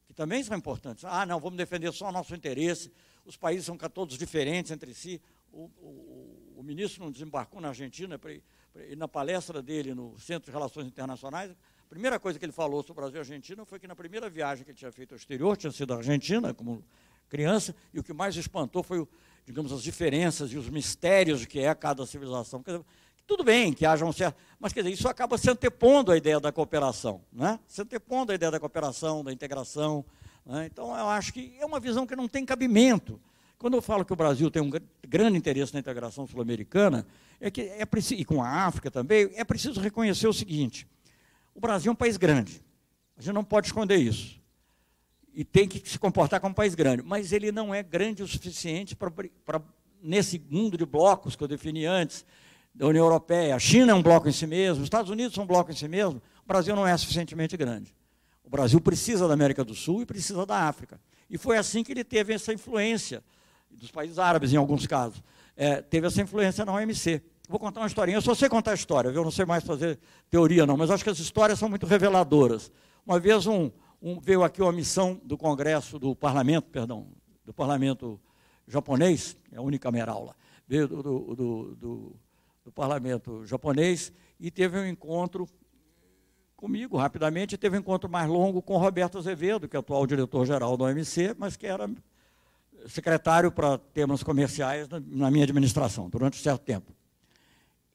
que 0.08 0.14
também 0.14 0.44
são 0.44 0.58
importantes. 0.58 1.06
Ah, 1.06 1.26
não, 1.26 1.40
vamos 1.40 1.58
defender 1.58 1.92
só 1.94 2.10
o 2.10 2.12
nosso 2.12 2.36
interesse, 2.36 2.92
os 3.26 3.38
países 3.38 3.66
são 3.66 3.78
todos 3.78 4.18
diferentes 4.18 4.72
entre 4.72 4.94
si. 4.94 5.22
O, 5.52 5.70
o, 5.80 6.54
o 6.58 6.64
ministro 6.64 7.04
não 7.04 7.12
desembarcou 7.12 7.62
na 7.62 7.70
Argentina, 7.70 8.20
e 8.90 8.96
na 8.96 9.08
palestra 9.08 9.62
dele 9.62 9.94
no 9.94 10.18
Centro 10.20 10.46
de 10.46 10.52
Relações 10.52 10.88
Internacionais, 10.88 11.56
primeira 11.92 12.18
coisa 12.18 12.40
que 12.40 12.46
ele 12.46 12.54
falou 12.54 12.82
sobre 12.82 12.94
o 12.94 12.96
Brasil 13.02 13.16
e 13.16 13.18
a 13.18 13.22
Argentina 13.22 13.66
foi 13.66 13.78
que 13.78 13.86
na 13.86 13.94
primeira 13.94 14.30
viagem 14.30 14.64
que 14.64 14.72
ele 14.72 14.78
tinha 14.78 14.94
feito 14.94 15.12
ao 15.12 15.18
exterior, 15.18 15.58
tinha 15.58 15.74
sido 15.74 15.94
a 15.94 15.98
Argentina, 15.98 16.54
como 16.54 16.82
criança, 17.28 17.76
e 17.94 18.00
o 18.00 18.04
que 18.04 18.14
mais 18.14 18.34
espantou 18.38 18.82
foi, 18.82 19.06
digamos, 19.46 19.74
as 19.74 19.84
diferenças 19.84 20.54
e 20.54 20.58
os 20.58 20.70
mistérios 20.70 21.46
que 21.46 21.60
é 21.60 21.76
cada 21.76 22.06
civilização. 22.06 22.64
Dizer, 22.66 22.82
tudo 23.28 23.44
bem 23.44 23.74
que 23.74 23.86
haja 23.86 24.06
um 24.06 24.14
certo. 24.14 24.38
Mas, 24.58 24.72
quer 24.72 24.84
dizer, 24.84 24.94
isso 24.94 25.10
acaba 25.10 25.38
se 25.38 25.50
antepondo 25.50 26.14
a 26.14 26.18
ideia 26.18 26.40
da 26.40 26.50
cooperação, 26.50 27.22
né? 27.30 27.60
se 27.68 27.82
antepondo 27.82 28.32
a 28.32 28.36
ideia 28.36 28.54
da 28.54 28.60
cooperação, 28.60 29.22
da 29.22 29.34
integração. 29.34 30.06
Né? 30.46 30.70
Então, 30.72 30.98
eu 30.98 31.10
acho 31.10 31.34
que 31.34 31.54
é 31.60 31.66
uma 31.66 31.82
visão 31.82 32.08
que 32.08 32.16
não 32.16 32.26
tem 32.26 32.46
cabimento. 32.46 33.20
Quando 33.58 33.74
eu 33.74 33.82
falo 33.82 34.06
que 34.06 34.14
o 34.14 34.16
Brasil 34.16 34.50
tem 34.50 34.62
um 34.62 34.72
grande 35.06 35.38
interesse 35.38 35.74
na 35.74 35.82
integração 35.82 36.26
sul-americana, 36.26 37.06
é 37.42 37.52
que 37.52 37.64
é 37.64 37.86
preciso, 37.86 38.22
e 38.22 38.24
com 38.24 38.42
a 38.42 38.66
África 38.66 38.90
também, 38.90 39.30
é 39.36 39.44
preciso 39.44 39.82
reconhecer 39.82 40.30
o 40.30 40.34
seguinte: 40.34 40.88
o 41.53 41.60
Brasil 41.60 41.90
é 41.90 41.94
um 41.94 41.95
país 41.95 42.18
grande. 42.18 42.64
A 43.18 43.22
gente 43.22 43.34
não 43.34 43.44
pode 43.44 43.68
esconder 43.68 43.98
isso 43.98 44.41
e 45.34 45.45
tem 45.45 45.68
que 45.68 45.88
se 45.90 45.98
comportar 45.98 46.40
como 46.40 46.52
um 46.52 46.56
país 46.56 46.76
grande, 46.76 47.03
mas 47.03 47.32
ele 47.32 47.52
não 47.52 47.73
é 47.73 47.82
grande 47.82 48.22
o 48.22 48.28
suficiente 48.28 48.95
para, 48.95 49.61
nesse 50.02 50.41
mundo 50.49 50.78
de 50.78 50.86
blocos 50.86 51.36
que 51.36 51.44
eu 51.44 51.48
defini 51.48 51.86
antes, 51.86 52.26
da 52.73 52.88
União 52.88 53.03
Europeia, 53.03 53.56
a 53.56 53.60
China 53.60 53.91
é 53.91 53.95
um 53.95 54.02
bloco 54.02 54.30
em 54.30 54.32
si 54.32 54.48
mesmo, 54.48 54.82
os 54.82 54.86
Estados 54.86 55.11
Unidos 55.11 55.34
são 55.34 55.44
um 55.44 55.48
bloco 55.48 55.72
em 55.72 55.76
si 55.76 55.88
mesmo, 55.88 56.22
o 56.44 56.48
Brasil 56.48 56.76
não 56.76 56.88
é 56.88 56.95
suficientemente 56.98 57.57
grande. 57.57 57.94
O 58.44 58.49
Brasil 58.49 58.80
precisa 58.80 59.28
da 59.28 59.34
América 59.34 59.64
do 59.64 59.76
Sul 59.76 60.02
e 60.02 60.06
precisa 60.06 60.45
da 60.45 60.68
África. 60.68 60.99
E 61.30 61.38
foi 61.38 61.57
assim 61.57 61.84
que 61.84 61.91
ele 61.91 62.03
teve 62.03 62.34
essa 62.34 62.53
influência, 62.53 63.23
dos 63.69 63.91
países 63.91 64.19
árabes 64.19 64.52
em 64.52 64.57
alguns 64.57 64.86
casos, 64.88 65.22
é, 65.56 65.82
teve 65.82 66.07
essa 66.07 66.22
influência 66.22 66.65
na 66.65 66.73
OMC. 66.73 67.22
Vou 67.52 67.60
contar 67.60 67.82
uma 67.82 67.88
historinha, 67.88 68.15
eu 68.15 68.22
só 68.22 68.34
sei 68.34 68.48
contar 68.48 68.73
história, 68.73 69.10
eu 69.10 69.23
não 69.26 69.30
sei 69.30 69.44
mais 69.44 69.61
fazer 69.61 69.99
teoria 70.30 70.65
não, 70.65 70.78
mas 70.78 70.90
acho 70.90 71.03
que 71.03 71.10
as 71.10 71.19
histórias 71.19 71.60
são 71.60 71.68
muito 71.68 71.86
reveladoras. 71.86 72.72
Uma 73.06 73.19
vez 73.19 73.45
um, 73.45 73.69
um, 74.02 74.22
veio 74.22 74.41
aqui 74.41 74.61
uma 74.61 74.72
missão 74.72 75.19
do 75.22 75.38
Congresso, 75.38 75.99
do 75.99 76.15
Parlamento, 76.15 76.69
perdão, 76.69 77.10
do 77.44 77.53
Parlamento 77.53 78.18
japonês, 78.65 79.36
é 79.52 79.57
a 79.57 79.61
unicameral 79.61 80.23
lá, 80.23 80.36
veio 80.65 80.88
do, 80.88 81.03
do, 81.03 81.36
do, 81.36 81.76
do, 81.76 82.15
do 82.64 82.72
Parlamento 82.72 83.45
japonês 83.45 84.14
e 84.40 84.49
teve 84.49 84.80
um 84.80 84.86
encontro 84.86 85.45
comigo, 86.56 86.95
rapidamente, 86.95 87.57
teve 87.57 87.76
um 87.76 87.82
encontro 87.82 88.10
mais 88.10 88.30
longo 88.30 88.61
com 88.61 88.78
Roberto 88.78 89.18
Azevedo, 89.18 89.68
que 89.68 89.76
é 89.76 89.80
atual 89.82 90.07
diretor-geral 90.07 90.78
da 90.78 90.86
OMC, 90.86 91.36
mas 91.38 91.57
que 91.57 91.68
era 91.68 91.90
secretário 92.88 93.52
para 93.52 93.78
temas 93.78 94.23
comerciais 94.23 94.88
na 94.88 95.30
minha 95.30 95.44
administração, 95.44 96.10
durante 96.10 96.38
certo 96.38 96.61
tempo. 96.61 96.94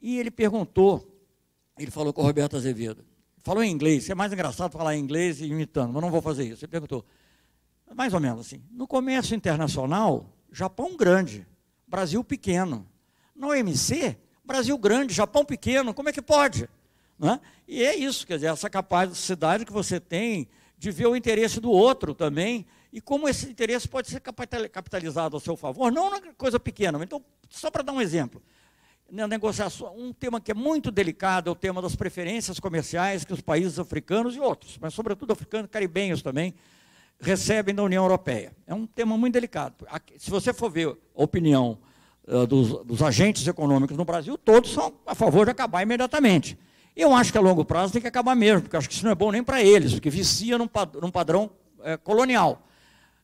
E 0.06 0.20
ele 0.20 0.30
perguntou, 0.30 1.04
ele 1.76 1.90
falou 1.90 2.12
com 2.12 2.22
o 2.22 2.24
Roberto 2.24 2.54
Azevedo, 2.54 3.04
falou 3.38 3.60
em 3.64 3.72
inglês, 3.72 4.08
é 4.08 4.14
mais 4.14 4.32
engraçado 4.32 4.70
falar 4.70 4.94
em 4.94 5.00
inglês 5.00 5.40
e 5.40 5.46
imitando, 5.46 5.92
mas 5.92 6.00
não 6.00 6.12
vou 6.12 6.22
fazer 6.22 6.44
isso. 6.44 6.64
Ele 6.64 6.70
perguntou, 6.70 7.04
mais 7.92 8.14
ou 8.14 8.20
menos 8.20 8.46
assim, 8.46 8.62
no 8.70 8.86
comércio 8.86 9.34
internacional, 9.34 10.32
Japão 10.52 10.96
grande, 10.96 11.44
Brasil 11.88 12.22
pequeno. 12.22 12.86
No 13.34 13.48
OMC, 13.48 14.16
Brasil 14.44 14.78
grande, 14.78 15.12
Japão 15.12 15.44
pequeno, 15.44 15.92
como 15.92 16.08
é 16.08 16.12
que 16.12 16.22
pode? 16.22 16.70
Né? 17.18 17.40
E 17.66 17.82
é 17.82 17.96
isso, 17.96 18.28
quer 18.28 18.34
dizer, 18.34 18.52
essa 18.52 18.70
capacidade 18.70 19.64
que 19.64 19.72
você 19.72 19.98
tem 19.98 20.46
de 20.78 20.92
ver 20.92 21.08
o 21.08 21.16
interesse 21.16 21.58
do 21.58 21.72
outro 21.72 22.14
também 22.14 22.64
e 22.92 23.00
como 23.00 23.28
esse 23.28 23.50
interesse 23.50 23.88
pode 23.88 24.08
ser 24.08 24.20
capitalizado 24.20 25.36
a 25.36 25.40
seu 25.40 25.56
favor, 25.56 25.90
não 25.90 26.10
na 26.10 26.20
coisa 26.34 26.60
pequena. 26.60 27.02
Então, 27.02 27.20
só 27.50 27.72
para 27.72 27.82
dar 27.82 27.92
um 27.92 28.00
exemplo, 28.00 28.40
na 29.10 29.28
negociação, 29.28 29.94
um 29.96 30.12
tema 30.12 30.40
que 30.40 30.50
é 30.50 30.54
muito 30.54 30.90
delicado 30.90 31.48
é 31.48 31.52
o 31.52 31.54
tema 31.54 31.80
das 31.80 31.94
preferências 31.94 32.58
comerciais 32.58 33.24
que 33.24 33.32
os 33.32 33.40
países 33.40 33.78
africanos 33.78 34.34
e 34.34 34.40
outros, 34.40 34.78
mas 34.80 34.94
sobretudo 34.94 35.32
africanos, 35.32 35.70
caribenhos 35.70 36.22
também, 36.22 36.54
recebem 37.20 37.74
da 37.74 37.82
União 37.82 38.04
Europeia. 38.04 38.52
É 38.66 38.74
um 38.74 38.86
tema 38.86 39.16
muito 39.16 39.34
delicado. 39.34 39.86
Se 40.18 40.30
você 40.30 40.52
for 40.52 40.70
ver 40.70 40.88
a 40.88 41.22
opinião 41.22 41.78
uh, 42.26 42.46
dos, 42.46 42.84
dos, 42.84 43.02
agentes 43.02 43.46
econômicos 43.46 43.96
no 43.96 44.04
Brasil, 44.04 44.36
todos 44.36 44.72
são 44.72 44.92
a 45.06 45.14
favor 45.14 45.46
de 45.46 45.52
acabar 45.52 45.82
imediatamente. 45.82 46.58
Eu 46.94 47.14
acho 47.14 47.30
que 47.30 47.38
a 47.38 47.40
longo 47.40 47.64
prazo 47.64 47.92
tem 47.92 48.02
que 48.02 48.08
acabar 48.08 48.34
mesmo, 48.34 48.62
porque 48.62 48.76
acho 48.76 48.88
que 48.88 48.94
isso 48.94 49.04
não 49.04 49.12
é 49.12 49.14
bom 49.14 49.30
nem 49.30 49.42
para 49.42 49.62
eles, 49.62 49.94
porque 49.94 50.10
vicia 50.10 50.58
num, 50.58 50.68
num 51.00 51.10
padrão 51.10 51.50
é, 51.82 51.96
colonial. 51.96 52.66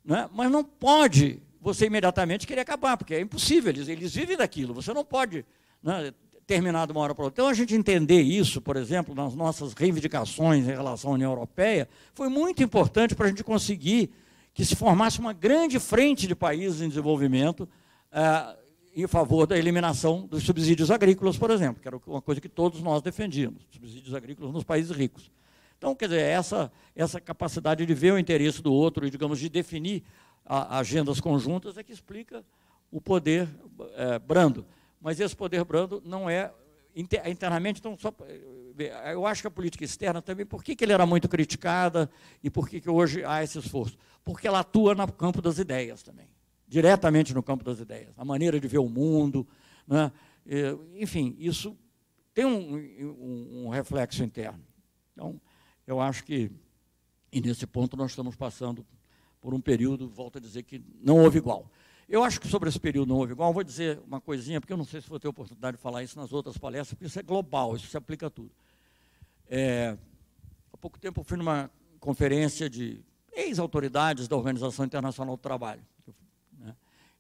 Né? 0.05 0.29
Mas 0.33 0.51
não 0.51 0.63
pode 0.63 1.43
você 1.61 1.87
imediatamente 1.87 2.47
querer 2.47 2.61
acabar, 2.61 2.97
porque 2.97 3.15
é 3.15 3.21
impossível, 3.21 3.71
eles, 3.71 3.89
eles 3.89 4.15
vivem 4.15 4.37
daquilo, 4.37 4.75
você 4.75 4.93
não 4.93 5.05
pode 5.05 5.45
né, 5.83 6.13
terminar 6.47 6.87
de 6.87 6.93
uma 6.93 7.01
hora 7.01 7.15
para 7.15 7.25
outra. 7.25 7.43
Então, 7.43 7.51
a 7.51 7.55
gente 7.55 7.75
entender 7.75 8.21
isso, 8.21 8.61
por 8.61 8.77
exemplo, 8.77 9.15
nas 9.15 9.35
nossas 9.35 9.73
reivindicações 9.73 10.65
em 10.67 10.71
relação 10.71 11.11
à 11.11 11.15
União 11.15 11.31
Europeia, 11.31 11.89
foi 12.15 12.29
muito 12.29 12.63
importante 12.63 13.15
para 13.15 13.27
a 13.27 13.29
gente 13.29 13.43
conseguir 13.43 14.11
que 14.55 14.65
se 14.65 14.77
formasse 14.77 15.19
uma 15.19 15.33
grande 15.33 15.79
frente 15.79 16.27
de 16.27 16.35
países 16.35 16.83
em 16.83 16.89
desenvolvimento 16.89 17.69
eh, 18.13 18.57
em 18.95 19.07
favor 19.07 19.47
da 19.47 19.57
eliminação 19.57 20.27
dos 20.27 20.43
subsídios 20.43 20.91
agrícolas, 20.91 21.39
por 21.39 21.51
exemplo, 21.51 21.81
que 21.81 21.89
era 21.89 21.99
uma 22.07 22.21
coisa 22.21 22.41
que 22.41 22.49
todos 22.49 22.83
nós 22.83 23.01
defendíamos, 23.01 23.63
subsídios 23.71 24.15
agrícolas 24.15 24.53
nos 24.53 24.65
países 24.65 24.95
ricos. 24.95 25.31
Então, 25.79 25.95
quer 25.95 26.09
dizer, 26.09 26.21
essa, 26.21 26.71
essa 26.95 27.21
capacidade 27.21 27.85
de 27.87 27.95
ver 27.95 28.13
o 28.13 28.19
interesse 28.19 28.63
do 28.63 28.73
outro 28.73 29.07
e, 29.07 29.11
digamos, 29.11 29.41
de 29.41 29.49
definir 29.49 30.05
a, 30.45 30.79
agendas 30.79 31.21
conjuntas 31.21 31.79
é 31.79 31.83
que 31.83 31.93
explica 31.93 32.45
o 32.91 33.01
poder 33.01 33.49
é, 33.97 34.19
brando. 34.19 34.67
Mas 35.03 35.19
esse 35.19 35.35
poder 35.35 35.65
brando 35.65 36.01
não 36.05 36.31
é 36.31 36.53
internamente, 36.95 37.81
então, 37.81 37.97
só, 37.99 38.15
eu 39.13 39.27
acho 39.27 39.43
que 39.43 39.49
a 39.49 39.51
política 39.51 39.85
externa 39.85 40.23
também, 40.23 40.47
por 40.47 40.63
que, 40.63 40.77
que 40.77 40.85
ele 40.85 40.93
era 40.93 41.05
muito 41.05 41.29
criticada 41.29 42.09
e 42.43 42.49
por 42.49 42.69
que, 42.69 42.81
que 42.81 42.89
hoje 42.89 43.25
há 43.25 43.43
esse 43.43 43.59
esforço? 43.59 43.99
Porque 44.23 44.47
ela 44.47 44.61
atua 44.61 44.95
no 44.95 45.11
campo 45.13 45.43
das 45.43 45.59
ideias 45.59 46.03
também, 46.03 46.29
diretamente 46.69 47.35
no 47.35 47.43
campo 47.43 47.65
das 47.65 47.81
ideias, 47.81 48.13
a 48.17 48.25
maneira 48.25 48.61
de 48.61 48.69
ver 48.69 48.79
o 48.79 48.89
mundo, 48.89 49.47
né? 49.87 50.13
enfim, 50.95 51.35
isso 51.39 51.77
tem 52.35 52.45
um, 52.45 52.77
um, 52.77 53.65
um 53.65 53.69
reflexo 53.71 54.23
interno. 54.23 54.63
Então, 55.13 55.41
eu 55.87 56.01
acho 56.01 56.23
que, 56.25 56.51
e 57.33 57.41
nesse 57.41 57.67
ponto 57.67 57.97
nós 57.97 58.13
estamos 58.13 58.37
passando 58.37 58.87
por 59.41 59.55
um 59.55 59.61
período, 59.61 60.09
volto 60.09 60.39
a 60.39 60.41
dizer 60.41 60.63
que 60.63 60.81
não 61.03 61.19
houve 61.19 61.39
igual. 61.39 61.69
Eu 62.09 62.23
acho 62.23 62.41
que 62.41 62.49
sobre 62.49 62.69
esse 62.69 62.79
período 62.79 63.09
não 63.09 63.17
houve 63.17 63.33
igual, 63.33 63.53
vou 63.53 63.65
dizer 63.65 64.01
uma 64.07 64.21
coisinha, 64.21 64.61
porque 64.61 64.73
eu 64.73 64.77
não 64.77 64.85
sei 64.85 65.01
se 65.01 65.09
vou 65.09 65.19
ter 65.19 65.29
oportunidade 65.29 65.77
de 65.77 65.83
falar 65.83 66.03
isso 66.03 66.19
nas 66.19 66.33
outras 66.33 66.59
palestras, 66.59 66.95
porque 66.95 67.07
isso 67.07 67.19
é 67.19 67.23
global, 67.23 67.75
isso 67.77 67.87
se 67.87 67.97
aplica 67.97 68.27
a 68.27 68.31
tudo. 68.31 68.51
É, 69.49 69.97
há 70.73 70.77
pouco 70.77 70.99
tempo 70.99 71.21
eu 71.21 71.25
fui 71.25 71.37
numa 71.37 71.71
conferência 72.01 72.69
de 72.69 73.01
ex-autoridades 73.33 74.29
da 74.29 74.37
Organização 74.37 74.85
Internacional 74.85 75.37
do 75.37 75.41
Trabalho. 75.41 75.83
Né, 76.59 76.75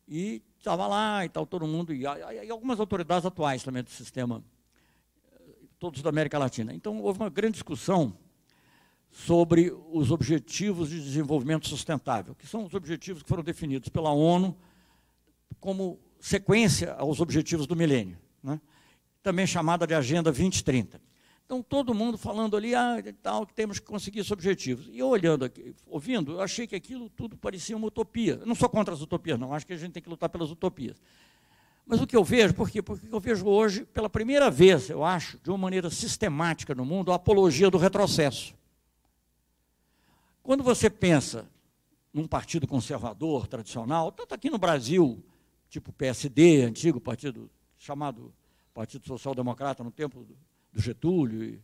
e 0.06 0.42
estava 0.58 0.86
lá 0.86 1.24
e 1.24 1.28
tal, 1.28 1.46
todo 1.46 1.66
mundo, 1.66 1.92
e, 1.94 2.02
e, 2.02 2.50
algumas 2.50 2.78
autoridades 2.78 3.24
atuais 3.24 3.62
também 3.62 3.82
do 3.82 3.90
sistema, 3.90 4.42
todos 5.78 6.02
da 6.02 6.10
América 6.10 6.38
Latina. 6.38 6.74
Então 6.74 7.00
houve 7.00 7.18
uma 7.20 7.30
grande 7.30 7.54
discussão 7.54 8.16
sobre 9.10 9.72
os 9.90 10.10
Objetivos 10.10 10.88
de 10.88 11.00
Desenvolvimento 11.00 11.68
Sustentável, 11.68 12.34
que 12.34 12.46
são 12.46 12.64
os 12.64 12.74
objetivos 12.74 13.22
que 13.22 13.28
foram 13.28 13.42
definidos 13.42 13.88
pela 13.88 14.10
ONU 14.10 14.56
como 15.62 16.00
sequência 16.18 16.92
aos 16.94 17.20
objetivos 17.20 17.68
do 17.68 17.76
milênio, 17.76 18.18
né? 18.42 18.60
também 19.22 19.46
chamada 19.46 19.86
de 19.86 19.94
Agenda 19.94 20.24
2030. 20.24 21.00
Então, 21.46 21.62
todo 21.62 21.94
mundo 21.94 22.18
falando 22.18 22.56
ali, 22.56 22.74
ah, 22.74 22.96
tal, 23.22 23.46
que 23.46 23.54
temos 23.54 23.78
que 23.78 23.86
conseguir 23.86 24.18
esses 24.18 24.32
objetivos. 24.32 24.88
E 24.88 24.98
eu 24.98 25.06
olhando 25.06 25.44
aqui, 25.44 25.72
ouvindo, 25.86 26.32
eu 26.32 26.40
achei 26.40 26.66
que 26.66 26.74
aquilo 26.74 27.08
tudo 27.08 27.36
parecia 27.36 27.76
uma 27.76 27.86
utopia. 27.86 28.38
Eu 28.40 28.46
não 28.46 28.56
sou 28.56 28.68
contra 28.68 28.92
as 28.92 29.00
utopias, 29.00 29.38
não, 29.38 29.54
acho 29.54 29.64
que 29.64 29.72
a 29.72 29.76
gente 29.76 29.92
tem 29.92 30.02
que 30.02 30.08
lutar 30.08 30.28
pelas 30.28 30.50
utopias. 30.50 31.00
Mas 31.86 32.00
o 32.00 32.06
que 32.06 32.16
eu 32.16 32.24
vejo, 32.24 32.54
por 32.54 32.68
quê? 32.68 32.82
Porque 32.82 33.06
eu 33.08 33.20
vejo 33.20 33.46
hoje, 33.46 33.84
pela 33.84 34.10
primeira 34.10 34.50
vez, 34.50 34.90
eu 34.90 35.04
acho, 35.04 35.38
de 35.38 35.48
uma 35.48 35.58
maneira 35.58 35.90
sistemática 35.90 36.74
no 36.74 36.84
mundo, 36.84 37.12
a 37.12 37.16
apologia 37.16 37.70
do 37.70 37.78
retrocesso. 37.78 38.52
Quando 40.42 40.64
você 40.64 40.90
pensa 40.90 41.48
num 42.12 42.26
partido 42.26 42.66
conservador, 42.66 43.46
tradicional, 43.46 44.10
tanto 44.10 44.34
aqui 44.34 44.50
no 44.50 44.58
Brasil, 44.58 45.22
tipo 45.72 45.90
PSD, 45.90 46.64
antigo 46.64 47.00
partido 47.00 47.50
chamado 47.78 48.30
Partido 48.74 49.06
Social 49.06 49.34
Democrata 49.34 49.82
no 49.82 49.90
tempo 49.90 50.22
do 50.70 50.80
Getúlio, 50.80 51.42
e, 51.42 51.58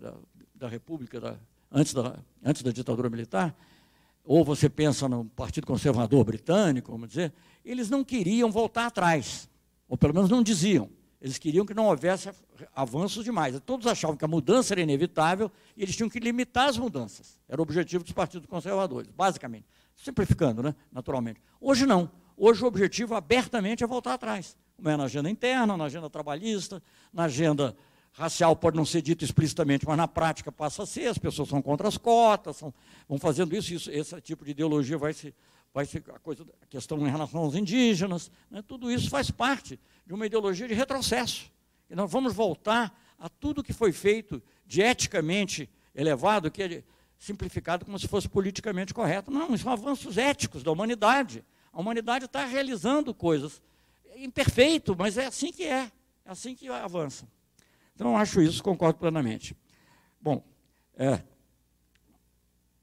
da, 0.00 0.14
da, 0.54 0.68
República, 0.68 1.20
da, 1.20 1.36
antes, 1.70 1.92
da, 1.92 2.18
antes 2.42 2.62
da 2.62 2.72
ditadura 2.72 3.10
militar, 3.10 3.54
ou 4.24 4.42
você 4.42 4.70
pensa 4.70 5.06
no 5.06 5.26
Partido 5.26 5.66
Conservador 5.66 6.24
Britânico, 6.24 6.90
vamos 6.90 7.08
dizer, 7.08 7.30
eles 7.62 7.90
não 7.90 8.02
queriam 8.02 8.50
voltar 8.50 8.86
atrás, 8.86 9.50
ou 9.86 9.98
pelo 9.98 10.14
menos 10.14 10.30
não 10.30 10.42
diziam. 10.42 10.88
Eles 11.20 11.36
queriam 11.36 11.66
que 11.66 11.74
não 11.74 11.86
houvesse 11.86 12.30
avanços 12.74 13.22
demais. 13.22 13.58
Todos 13.60 13.86
achavam 13.86 14.16
que 14.16 14.24
a 14.24 14.28
mudança 14.28 14.72
era 14.72 14.80
inevitável 14.80 15.50
e 15.76 15.82
eles 15.82 15.94
tinham 15.94 16.08
que 16.08 16.18
limitar 16.18 16.68
as 16.68 16.78
mudanças. 16.78 17.38
Era 17.48 17.60
o 17.60 17.62
objetivo 17.62 18.02
dos 18.02 18.12
partidos 18.12 18.46
conservadores, 18.46 19.10
basicamente. 19.10 19.66
Simplificando, 19.94 20.62
né? 20.62 20.74
naturalmente. 20.92 21.40
Hoje 21.60 21.86
não. 21.86 22.10
Hoje 22.36 22.64
o 22.64 22.66
objetivo 22.66 23.14
abertamente 23.14 23.84
é 23.84 23.86
voltar 23.86 24.14
atrás. 24.14 24.56
Como 24.76 24.88
é 24.88 24.96
na 24.96 25.04
agenda 25.04 25.30
interna, 25.30 25.76
na 25.76 25.84
agenda 25.84 26.10
trabalhista, 26.10 26.82
na 27.12 27.24
agenda 27.24 27.76
racial 28.12 28.54
pode 28.54 28.76
não 28.76 28.84
ser 28.84 29.02
dito 29.02 29.24
explicitamente, 29.24 29.86
mas 29.86 29.96
na 29.96 30.06
prática 30.06 30.50
passa 30.50 30.84
a 30.84 30.86
ser, 30.86 31.08
as 31.08 31.18
pessoas 31.18 31.48
são 31.48 31.60
contra 31.60 31.88
as 31.88 31.96
cotas, 31.96 32.56
são, 32.56 32.72
vão 33.08 33.18
fazendo 33.18 33.54
isso, 33.56 33.74
isso, 33.74 33.90
esse 33.90 34.20
tipo 34.20 34.44
de 34.44 34.52
ideologia 34.52 34.96
vai 34.96 35.12
se 35.12 35.34
vai 35.74 35.84
ser 35.84 36.04
a, 36.14 36.20
coisa, 36.20 36.46
a 36.62 36.66
questão 36.66 37.04
em 37.04 37.10
relação 37.10 37.40
aos 37.40 37.56
indígenas, 37.56 38.30
né? 38.48 38.62
tudo 38.62 38.92
isso 38.92 39.10
faz 39.10 39.28
parte 39.28 39.78
de 40.06 40.14
uma 40.14 40.24
ideologia 40.24 40.68
de 40.68 40.74
retrocesso. 40.74 41.50
E 41.90 41.96
nós 41.96 42.08
vamos 42.08 42.32
voltar 42.32 42.96
a 43.18 43.28
tudo 43.28 43.62
que 43.62 43.72
foi 43.72 43.90
feito 43.90 44.40
de 44.64 44.80
eticamente 44.80 45.68
elevado, 45.92 46.48
que 46.48 46.62
é 46.62 46.84
simplificado 47.18 47.84
como 47.84 47.98
se 47.98 48.06
fosse 48.06 48.28
politicamente 48.28 48.94
correto. 48.94 49.32
Não, 49.32 49.56
são 49.56 49.72
avanços 49.72 50.16
éticos 50.16 50.62
da 50.62 50.70
humanidade. 50.70 51.44
A 51.74 51.80
humanidade 51.80 52.26
está 52.26 52.44
realizando 52.46 53.12
coisas 53.12 53.60
imperfeito, 54.14 54.94
mas 54.96 55.18
é 55.18 55.26
assim 55.26 55.52
que 55.52 55.64
é, 55.64 55.90
é 56.24 56.30
assim 56.30 56.54
que 56.54 56.68
avança. 56.68 57.26
Então, 57.96 58.16
acho 58.16 58.40
isso, 58.40 58.62
concordo 58.62 58.98
plenamente. 59.00 59.56
Bom, 60.20 60.44
é, 60.96 61.20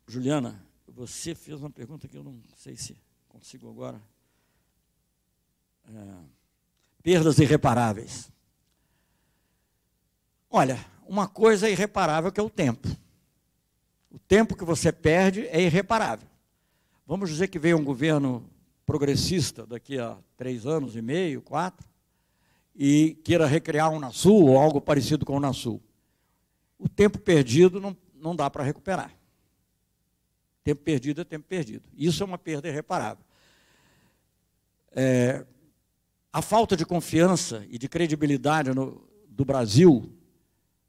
Juliana, 0.05 0.61
você 0.89 1.33
fez 1.33 1.61
uma 1.61 1.69
pergunta 1.69 2.05
que 2.05 2.17
eu 2.17 2.23
não 2.23 2.37
sei 2.57 2.75
se 2.75 2.97
consigo 3.29 3.69
agora. 3.69 4.01
É, 5.87 6.17
perdas 7.01 7.39
irreparáveis. 7.39 8.29
Olha, 10.49 10.85
uma 11.07 11.29
coisa 11.29 11.69
é 11.69 11.71
irreparável 11.71 12.29
que 12.29 12.41
é 12.41 12.43
o 12.43 12.49
tempo. 12.49 12.89
O 14.09 14.19
tempo 14.19 14.53
que 14.53 14.65
você 14.65 14.91
perde 14.91 15.47
é 15.47 15.61
irreparável. 15.61 16.27
Vamos 17.07 17.29
dizer 17.29 17.47
que 17.47 17.57
veio 17.57 17.77
um 17.77 17.83
governo 17.85 18.49
progressista 18.91 19.65
daqui 19.65 19.97
a 19.97 20.17
três 20.35 20.65
anos 20.65 20.97
e 20.97 21.01
meio, 21.01 21.41
quatro, 21.41 21.87
e 22.75 23.17
queira 23.23 23.45
recriar 23.47 23.89
um 23.89 23.95
Unasul 23.95 24.49
ou 24.49 24.57
algo 24.57 24.81
parecido 24.81 25.25
com 25.25 25.31
o 25.31 25.37
Unasul. 25.37 25.81
O 26.77 26.89
tempo 26.89 27.17
perdido 27.17 27.79
não, 27.79 27.95
não 28.13 28.35
dá 28.35 28.49
para 28.49 28.65
recuperar. 28.65 29.15
Tempo 30.61 30.81
perdido 30.83 31.21
é 31.21 31.23
tempo 31.23 31.47
perdido. 31.47 31.87
Isso 31.97 32.21
é 32.21 32.25
uma 32.25 32.37
perda 32.37 32.67
irreparável. 32.67 33.23
É, 34.91 35.45
a 36.33 36.41
falta 36.41 36.75
de 36.75 36.85
confiança 36.85 37.65
e 37.69 37.77
de 37.77 37.87
credibilidade 37.87 38.73
no, 38.73 39.07
do 39.25 39.45
Brasil 39.45 40.11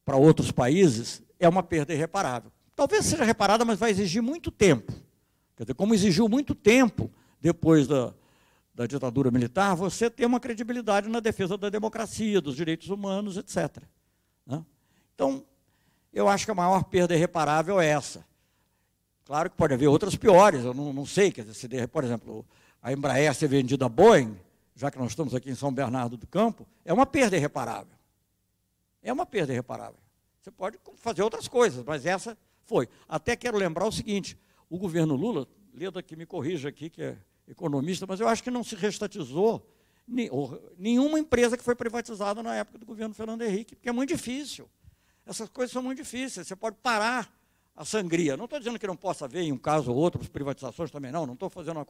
para 0.05 0.17
outros 0.17 0.51
países 0.51 1.23
é 1.39 1.49
uma 1.49 1.63
perda 1.63 1.95
irreparável. 1.95 2.51
Talvez 2.75 3.05
seja 3.05 3.23
reparada, 3.23 3.65
mas 3.65 3.79
vai 3.79 3.93
exigir 3.93 4.21
muito 4.21 4.51
tempo. 4.51 4.93
Quer 5.55 5.63
dizer, 5.63 5.75
como 5.75 5.95
exigiu 5.95 6.29
muito 6.29 6.53
tempo 6.53 7.09
depois 7.43 7.89
da, 7.89 8.15
da 8.73 8.87
ditadura 8.87 9.29
militar, 9.31 9.75
você 9.75 10.09
ter 10.09 10.25
uma 10.25 10.39
credibilidade 10.39 11.09
na 11.09 11.19
defesa 11.19 11.59
da 11.59 11.69
democracia, 11.69 12.41
dos 12.41 12.55
direitos 12.55 12.89
humanos, 12.89 13.37
etc. 13.37 13.83
Né? 14.47 14.65
Então, 15.13 15.45
eu 16.13 16.29
acho 16.29 16.45
que 16.45 16.53
a 16.53 16.55
maior 16.55 16.85
perda 16.85 17.15
irreparável 17.15 17.81
é 17.81 17.89
essa. 17.89 18.25
Claro 19.25 19.51
que 19.51 19.57
pode 19.57 19.75
haver 19.75 19.89
outras 19.89 20.15
piores, 20.15 20.65
eu 20.65 20.73
não, 20.73 20.93
não 20.93 21.05
sei, 21.05 21.33
quer 21.33 21.45
dizer, 21.45 21.55
se, 21.55 21.87
por 21.89 22.05
exemplo, 22.05 22.47
a 22.81 22.93
Embraer 22.93 23.35
ser 23.35 23.49
vendida 23.49 23.87
a 23.87 23.89
Boeing, 23.89 24.39
já 24.77 24.89
que 24.89 24.99
nós 24.99 25.11
estamos 25.11 25.35
aqui 25.35 25.51
em 25.51 25.55
São 25.57 25.73
Bernardo 25.73 26.17
do 26.17 26.27
Campo, 26.29 26.67
é 26.85 26.93
uma 26.93 27.07
perda 27.07 27.37
irreparável. 27.37 27.93
É 29.03 29.13
uma 29.13 29.27
perda 29.27 29.53
irreparável. 29.53 29.99
Você 30.41 30.51
pode 30.53 30.79
fazer 30.97 31.23
outras 31.23 31.49
coisas, 31.49 31.85
mas 31.85 32.07
essa 32.07 32.39
foi. 32.65 32.89
Até 33.09 33.35
quero 33.35 33.57
lembrar 33.57 33.87
o 33.87 33.93
seguinte: 33.93 34.39
o 34.71 34.79
governo 34.79 35.15
Lula, 35.15 35.47
Leda 35.75 36.03
que 36.03 36.15
me 36.15 36.27
corrija 36.27 36.69
aqui, 36.69 36.91
que 36.91 37.03
é 37.03 37.17
economista, 37.49 38.07
mas 38.07 38.21
eu 38.21 38.29
acho 38.29 38.43
que 38.43 38.51
não 38.51 38.65
se 38.65 38.75
restatizou 38.75 39.67
nenhuma 40.79 41.19
empresa 41.19 41.57
que 41.57 41.65
foi 41.65 41.75
privatizada 41.75 42.43
na 42.43 42.55
época 42.55 42.79
do 42.79 42.87
governo 42.87 43.15
Fernando 43.15 43.43
Henrique, 43.43 43.77
porque 43.77 43.89
é 43.89 43.93
muito 43.93 44.11
difícil. 44.11 44.69
Essas 45.25 45.49
coisas 45.49 45.73
são 45.73 45.83
muito 45.83 45.99
difíceis. 45.99 46.47
Você 46.47 46.57
pode 46.57 46.77
parar 46.83 47.33
a 47.77 47.85
sangria. 47.85 48.37
Não 48.37 48.45
estou 48.45 48.59
dizendo 48.59 48.79
que 48.79 48.87
não 48.87 48.97
possa 48.97 49.25
haver, 49.25 49.43
em 49.43 49.53
um 49.53 49.59
caso 49.59 49.91
ou 49.91 49.97
outro, 49.97 50.19
privatizações 50.31 50.91
também 50.91 51.13
não. 51.13 51.27
Não 51.27 51.35
estou 51.35 51.49
fazendo 51.49 51.77
uma, 51.77 51.87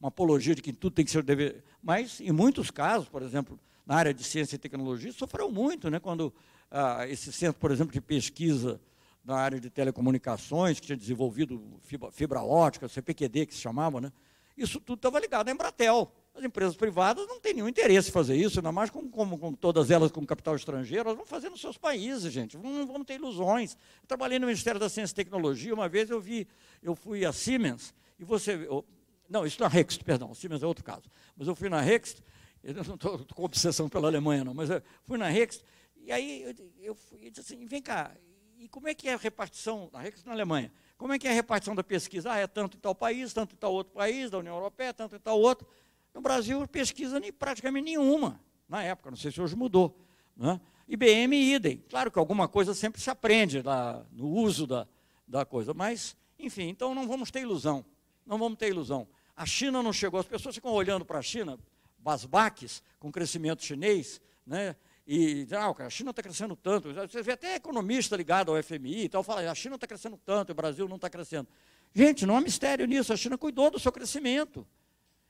uma 0.00 0.08
apologia 0.08 0.54
de 0.54 0.62
que 0.62 0.72
tudo 0.72 0.94
tem 0.94 1.04
que 1.04 1.10
ser 1.10 1.22
dever. 1.22 1.64
Mas, 1.82 2.20
em 2.20 2.32
muitos 2.32 2.70
casos, 2.70 3.08
por 3.08 3.22
exemplo, 3.22 3.58
na 3.84 3.96
área 3.96 4.14
de 4.14 4.24
ciência 4.24 4.56
e 4.56 4.58
tecnologia, 4.58 5.12
sofreu 5.12 5.50
muito, 5.50 5.90
né, 5.90 6.00
quando 6.00 6.32
ah, 6.70 7.06
esse 7.08 7.32
centro, 7.32 7.60
por 7.60 7.70
exemplo, 7.70 7.92
de 7.92 8.00
pesquisa 8.00 8.80
na 9.24 9.36
área 9.36 9.60
de 9.60 9.68
telecomunicações, 9.68 10.78
que 10.78 10.86
tinha 10.86 10.96
desenvolvido 10.96 11.60
fibra, 11.82 12.10
fibra 12.12 12.42
ótica, 12.42 12.88
CPQD, 12.88 13.46
que 13.46 13.54
se 13.54 13.60
chamava, 13.60 14.00
né, 14.00 14.12
isso 14.56 14.80
tudo 14.80 14.98
estava 14.98 15.20
ligado 15.20 15.48
à 15.48 15.52
Embratel. 15.52 16.10
As 16.34 16.44
empresas 16.44 16.76
privadas 16.76 17.26
não 17.26 17.40
têm 17.40 17.54
nenhum 17.54 17.68
interesse 17.68 18.10
em 18.10 18.12
fazer 18.12 18.36
isso, 18.36 18.58
ainda 18.58 18.70
mais 18.70 18.90
com, 18.90 19.08
com, 19.08 19.38
com 19.38 19.52
todas 19.54 19.90
elas 19.90 20.10
com 20.10 20.24
capital 20.24 20.54
estrangeiro, 20.54 21.08
elas 21.08 21.16
vão 21.16 21.26
fazer 21.26 21.48
nos 21.48 21.60
seus 21.60 21.78
países, 21.78 22.30
gente. 22.32 22.58
Não 22.58 22.86
vamos 22.86 23.06
ter 23.06 23.14
ilusões. 23.14 23.74
Eu 24.02 24.06
trabalhei 24.06 24.38
no 24.38 24.46
Ministério 24.46 24.78
da 24.78 24.88
Ciência 24.88 25.12
e 25.12 25.16
Tecnologia, 25.16 25.72
uma 25.72 25.88
vez 25.88 26.10
eu 26.10 26.20
vi, 26.20 26.46
eu 26.82 26.94
fui 26.94 27.24
a 27.24 27.32
Siemens, 27.32 27.94
e 28.18 28.24
você. 28.24 28.54
Eu, 28.54 28.84
não, 29.28 29.46
isso 29.46 29.60
na 29.60 29.68
Rext, 29.68 30.04
perdão, 30.04 30.34
Siemens 30.34 30.62
é 30.62 30.66
outro 30.66 30.84
caso. 30.84 31.04
Mas 31.36 31.48
eu 31.48 31.54
fui 31.54 31.68
na 31.68 31.80
Rext, 31.80 32.20
eu 32.62 32.74
não 32.84 32.94
estou 32.94 33.18
com 33.34 33.42
obsessão 33.42 33.88
pela 33.88 34.08
Alemanha, 34.08 34.44
não, 34.44 34.54
mas 34.54 34.68
eu 34.68 34.82
fui 35.04 35.16
na 35.16 35.28
Rext, 35.28 35.62
e 35.96 36.12
aí 36.12 36.42
eu, 36.42 36.54
eu, 36.80 36.94
fui, 36.94 37.26
eu 37.26 37.30
disse 37.30 37.54
assim, 37.54 37.64
vem 37.66 37.80
cá, 37.80 38.14
e 38.58 38.68
como 38.68 38.88
é 38.88 38.94
que 38.94 39.08
é 39.08 39.14
a 39.14 39.16
repartição, 39.16 39.88
na 39.92 40.00
Rext 40.00 40.24
na 40.26 40.32
Alemanha, 40.32 40.70
como 40.96 41.12
é 41.12 41.18
que 41.18 41.28
é 41.28 41.30
a 41.30 41.34
repartição 41.34 41.74
da 41.74 41.84
pesquisa? 41.84 42.32
Ah, 42.32 42.38
é 42.38 42.46
tanto 42.46 42.76
em 42.76 42.80
tal 42.80 42.94
país, 42.94 43.32
tanto 43.32 43.54
em 43.54 43.58
tal 43.58 43.72
outro 43.72 43.92
país, 43.92 44.30
da 44.30 44.38
União 44.38 44.54
Europeia, 44.54 44.94
tanto 44.94 45.16
em 45.16 45.18
tal 45.18 45.38
outro. 45.40 45.66
No 46.14 46.20
Brasil, 46.20 46.66
pesquisa 46.66 47.20
nem, 47.20 47.32
praticamente 47.32 47.84
nenhuma, 47.84 48.40
na 48.68 48.82
época, 48.82 49.10
não 49.10 49.16
sei 49.16 49.30
se 49.30 49.40
hoje 49.40 49.54
mudou. 49.54 49.98
Né? 50.36 50.58
IBM 50.88 51.34
idem. 51.36 51.84
Claro 51.88 52.10
que 52.10 52.18
alguma 52.18 52.48
coisa 52.48 52.72
sempre 52.72 53.00
se 53.00 53.10
aprende 53.10 53.60
lá, 53.60 54.04
no 54.10 54.28
uso 54.28 54.66
da, 54.66 54.86
da 55.26 55.44
coisa, 55.44 55.74
mas, 55.74 56.16
enfim, 56.38 56.68
então 56.68 56.94
não 56.94 57.06
vamos 57.06 57.30
ter 57.30 57.40
ilusão. 57.40 57.84
Não 58.24 58.38
vamos 58.38 58.58
ter 58.58 58.68
ilusão. 58.68 59.06
A 59.36 59.44
China 59.44 59.82
não 59.82 59.92
chegou, 59.92 60.18
as 60.18 60.26
pessoas 60.26 60.54
ficam 60.54 60.72
olhando 60.72 61.04
para 61.04 61.18
a 61.18 61.22
China, 61.22 61.58
basbaques, 61.98 62.82
com 62.98 63.12
crescimento 63.12 63.62
chinês, 63.62 64.20
né? 64.46 64.74
E 65.06 65.46
ah, 65.52 65.72
a 65.84 65.90
China 65.90 66.10
está 66.10 66.20
crescendo 66.20 66.56
tanto. 66.56 66.92
Você 66.92 67.22
vê 67.22 67.32
até 67.32 67.54
economista 67.54 68.16
ligado 68.16 68.54
ao 68.54 68.60
FMI 68.60 69.04
e 69.04 69.08
tal, 69.08 69.22
fala, 69.22 69.48
a 69.48 69.54
China 69.54 69.76
está 69.76 69.86
crescendo 69.86 70.18
tanto, 70.24 70.50
o 70.50 70.54
Brasil 70.54 70.88
não 70.88 70.96
está 70.96 71.08
crescendo. 71.08 71.48
Gente, 71.94 72.26
não 72.26 72.36
há 72.36 72.40
mistério 72.40 72.86
nisso, 72.86 73.12
a 73.12 73.16
China 73.16 73.38
cuidou 73.38 73.70
do 73.70 73.78
seu 73.78 73.92
crescimento. 73.92 74.66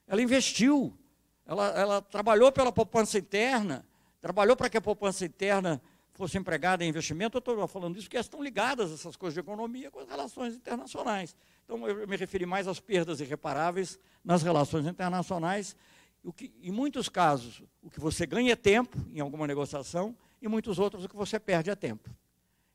Ela 0.06 0.22
investiu, 0.22 0.96
ela, 1.44 1.68
ela 1.78 2.02
trabalhou 2.02 2.50
pela 2.50 2.72
poupança 2.72 3.18
interna, 3.18 3.84
trabalhou 4.20 4.56
para 4.56 4.70
que 4.70 4.78
a 4.78 4.80
poupança 4.80 5.26
interna 5.26 5.80
fosse 6.14 6.38
empregada 6.38 6.82
em 6.82 6.88
investimento. 6.88 7.36
Eu 7.36 7.40
estou 7.40 7.68
falando 7.68 7.96
isso 7.96 8.06
porque 8.06 8.16
estão 8.16 8.42
ligadas 8.42 8.90
essas 8.90 9.14
coisas 9.14 9.34
de 9.34 9.40
economia 9.40 9.90
com 9.90 10.00
as 10.00 10.08
relações 10.08 10.54
internacionais. 10.54 11.36
Então, 11.64 11.86
eu 11.86 12.08
me 12.08 12.16
referi 12.16 12.46
mais 12.46 12.66
às 12.66 12.80
perdas 12.80 13.20
irreparáveis 13.20 13.98
nas 14.24 14.42
relações 14.42 14.86
internacionais. 14.86 15.76
O 16.26 16.32
que, 16.32 16.52
em 16.60 16.70
muitos 16.70 17.08
casos, 17.08 17.62
o 17.82 17.88
que 17.88 18.00
você 18.00 18.26
ganha 18.26 18.52
é 18.52 18.56
tempo 18.56 18.98
em 19.12 19.20
alguma 19.20 19.46
negociação, 19.46 20.14
e 20.42 20.48
muitos 20.48 20.78
outros, 20.78 21.04
o 21.04 21.08
que 21.08 21.16
você 21.16 21.38
perde 21.40 21.70
é 21.70 21.74
tempo. 21.74 22.10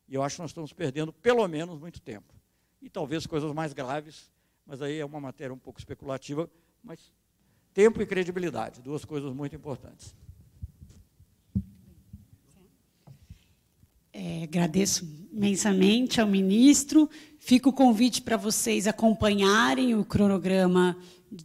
E 0.08 0.16
eu 0.16 0.24
acho 0.24 0.38
que 0.38 0.42
nós 0.42 0.52
estamos 0.52 0.74
perdendo, 0.74 1.14
pelo 1.14 1.48
menos, 1.48 1.80
muito 1.80 2.02
tempo. 2.02 2.34
E 2.82 2.90
talvez 2.90 3.28
coisas 3.28 3.54
mais 3.54 3.74
graves, 3.74 4.32
mas 4.66 4.82
aí 4.82 4.98
é 4.98 5.06
uma 5.06 5.20
matéria 5.20 5.54
um 5.54 5.60
pouco 5.60 5.80
especulativa, 5.80 6.50
mas 6.84 7.12
Tempo 7.74 8.02
e 8.02 8.06
credibilidade, 8.06 8.82
duas 8.82 9.06
coisas 9.06 9.34
muito 9.34 9.56
importantes. 9.56 10.14
É, 14.12 14.44
agradeço 14.44 15.08
imensamente 15.32 16.20
ao 16.20 16.28
ministro. 16.28 17.10
Fica 17.40 17.70
o 17.70 17.74
convite 17.74 18.22
para 18.22 18.36
vocês 18.36 18.88
acompanharem 18.88 19.96
o 19.96 20.04
cronograma 20.04 20.98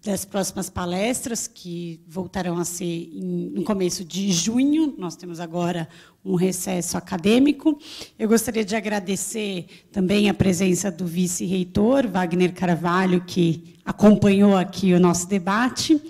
das 0.02 0.24
próximas 0.24 0.68
palestras, 0.68 1.46
que 1.46 2.00
voltarão 2.08 2.58
a 2.58 2.64
ser 2.64 3.08
no 3.14 3.62
começo 3.62 4.04
de 4.04 4.32
junho. 4.32 4.94
Nós 4.98 5.14
temos 5.14 5.38
agora 5.38 5.88
um 6.24 6.34
recesso 6.34 6.98
acadêmico. 6.98 7.78
Eu 8.18 8.28
gostaria 8.28 8.64
de 8.64 8.74
agradecer 8.74 9.66
também 9.92 10.28
a 10.28 10.34
presença 10.34 10.90
do 10.90 11.06
vice-reitor, 11.06 12.08
Wagner 12.08 12.52
Carvalho, 12.52 13.22
que 13.24 13.76
acompanhou 13.84 14.56
aqui 14.56 14.92
o 14.92 14.98
nosso 14.98 15.28
debate. 15.28 16.00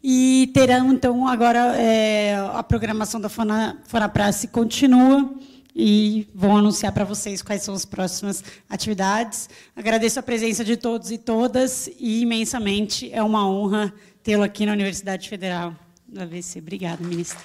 E 0.00 0.50
terão, 0.54 0.92
então, 0.92 1.26
agora 1.26 1.76
é, 1.76 2.36
a 2.36 2.62
programação 2.62 3.20
da 3.20 3.28
Fona, 3.28 3.80
Fonaprace 3.86 4.46
continua 4.46 5.34
e 5.74 6.28
vão 6.34 6.56
anunciar 6.56 6.92
para 6.92 7.04
vocês 7.04 7.42
quais 7.42 7.62
são 7.62 7.74
as 7.74 7.84
próximas 7.84 8.44
atividades. 8.68 9.48
Agradeço 9.74 10.20
a 10.20 10.22
presença 10.22 10.64
de 10.64 10.76
todos 10.76 11.10
e 11.10 11.18
todas 11.18 11.88
e 11.98 12.20
imensamente 12.20 13.12
é 13.12 13.22
uma 13.22 13.48
honra 13.48 13.92
tê-lo 14.22 14.42
aqui 14.42 14.64
na 14.64 14.72
Universidade 14.72 15.28
Federal 15.28 15.74
do 16.06 16.22
ABC. 16.22 16.60
Obrigada, 16.60 17.02
ministro. 17.02 17.42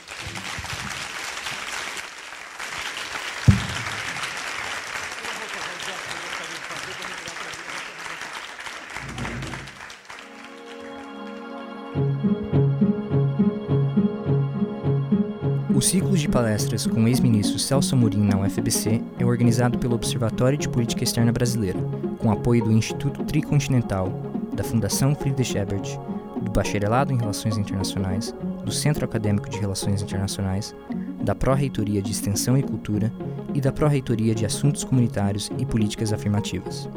O 15.80 15.82
ciclo 15.82 16.18
de 16.18 16.28
palestras 16.28 16.86
com 16.86 17.06
o 17.06 17.08
ex-ministro 17.08 17.58
Celso 17.58 17.96
Amorim 17.96 18.22
na 18.22 18.38
UFBC 18.38 19.02
é 19.18 19.24
organizado 19.24 19.80
pelo 19.80 19.96
Observatório 19.96 20.58
de 20.58 20.68
Política 20.68 21.06
Externa 21.06 21.32
Brasileira, 21.32 21.80
com 22.18 22.30
apoio 22.30 22.66
do 22.66 22.72
Instituto 22.74 23.24
Tricontinental, 23.24 24.12
da 24.52 24.62
Fundação 24.62 25.16
Friedrich 25.16 25.58
Ebert, 25.58 25.98
do 26.42 26.52
Bacharelado 26.52 27.14
em 27.14 27.18
Relações 27.18 27.58
Internacionais, 27.58 28.36
do 28.66 28.74
Centro 28.74 29.06
Acadêmico 29.06 29.50
de 29.50 29.58
Relações 29.58 30.02
Internacionais, 30.02 30.76
da 31.22 31.34
Pró-Reitoria 31.34 32.02
de 32.02 32.12
Extensão 32.12 32.58
e 32.58 32.62
Cultura 32.64 33.10
e 33.54 33.62
da 33.62 33.72
Pró-Reitoria 33.72 34.36
de 34.36 34.46
Assuntos 34.46 34.84
Comunitários 34.84 35.50
e 35.58 35.66
Políticas 35.66 36.12
Afirmativas. 36.12 36.90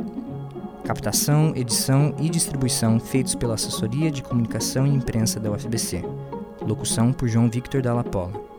Captação, 0.84 1.52
edição 1.54 2.16
e 2.18 2.28
distribuição 2.28 2.98
feitos 2.98 3.36
pela 3.36 3.54
Assessoria 3.54 4.10
de 4.10 4.24
Comunicação 4.24 4.88
e 4.88 4.90
Imprensa 4.90 5.38
da 5.38 5.52
UFBC. 5.52 6.02
Locução 6.66 7.12
por 7.12 7.28
João 7.28 7.48
Victor 7.48 7.80
Dalla 7.80 8.02
Pola. 8.02 8.51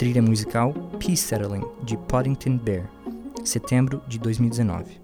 Trilha 0.00 0.22
musical 0.22 0.72
Peace 0.98 1.18
Settling, 1.18 1.62
de 1.82 1.94
Poddington 1.94 2.56
Bear, 2.56 2.88
setembro 3.44 4.00
de 4.08 4.18
2019. 4.18 4.98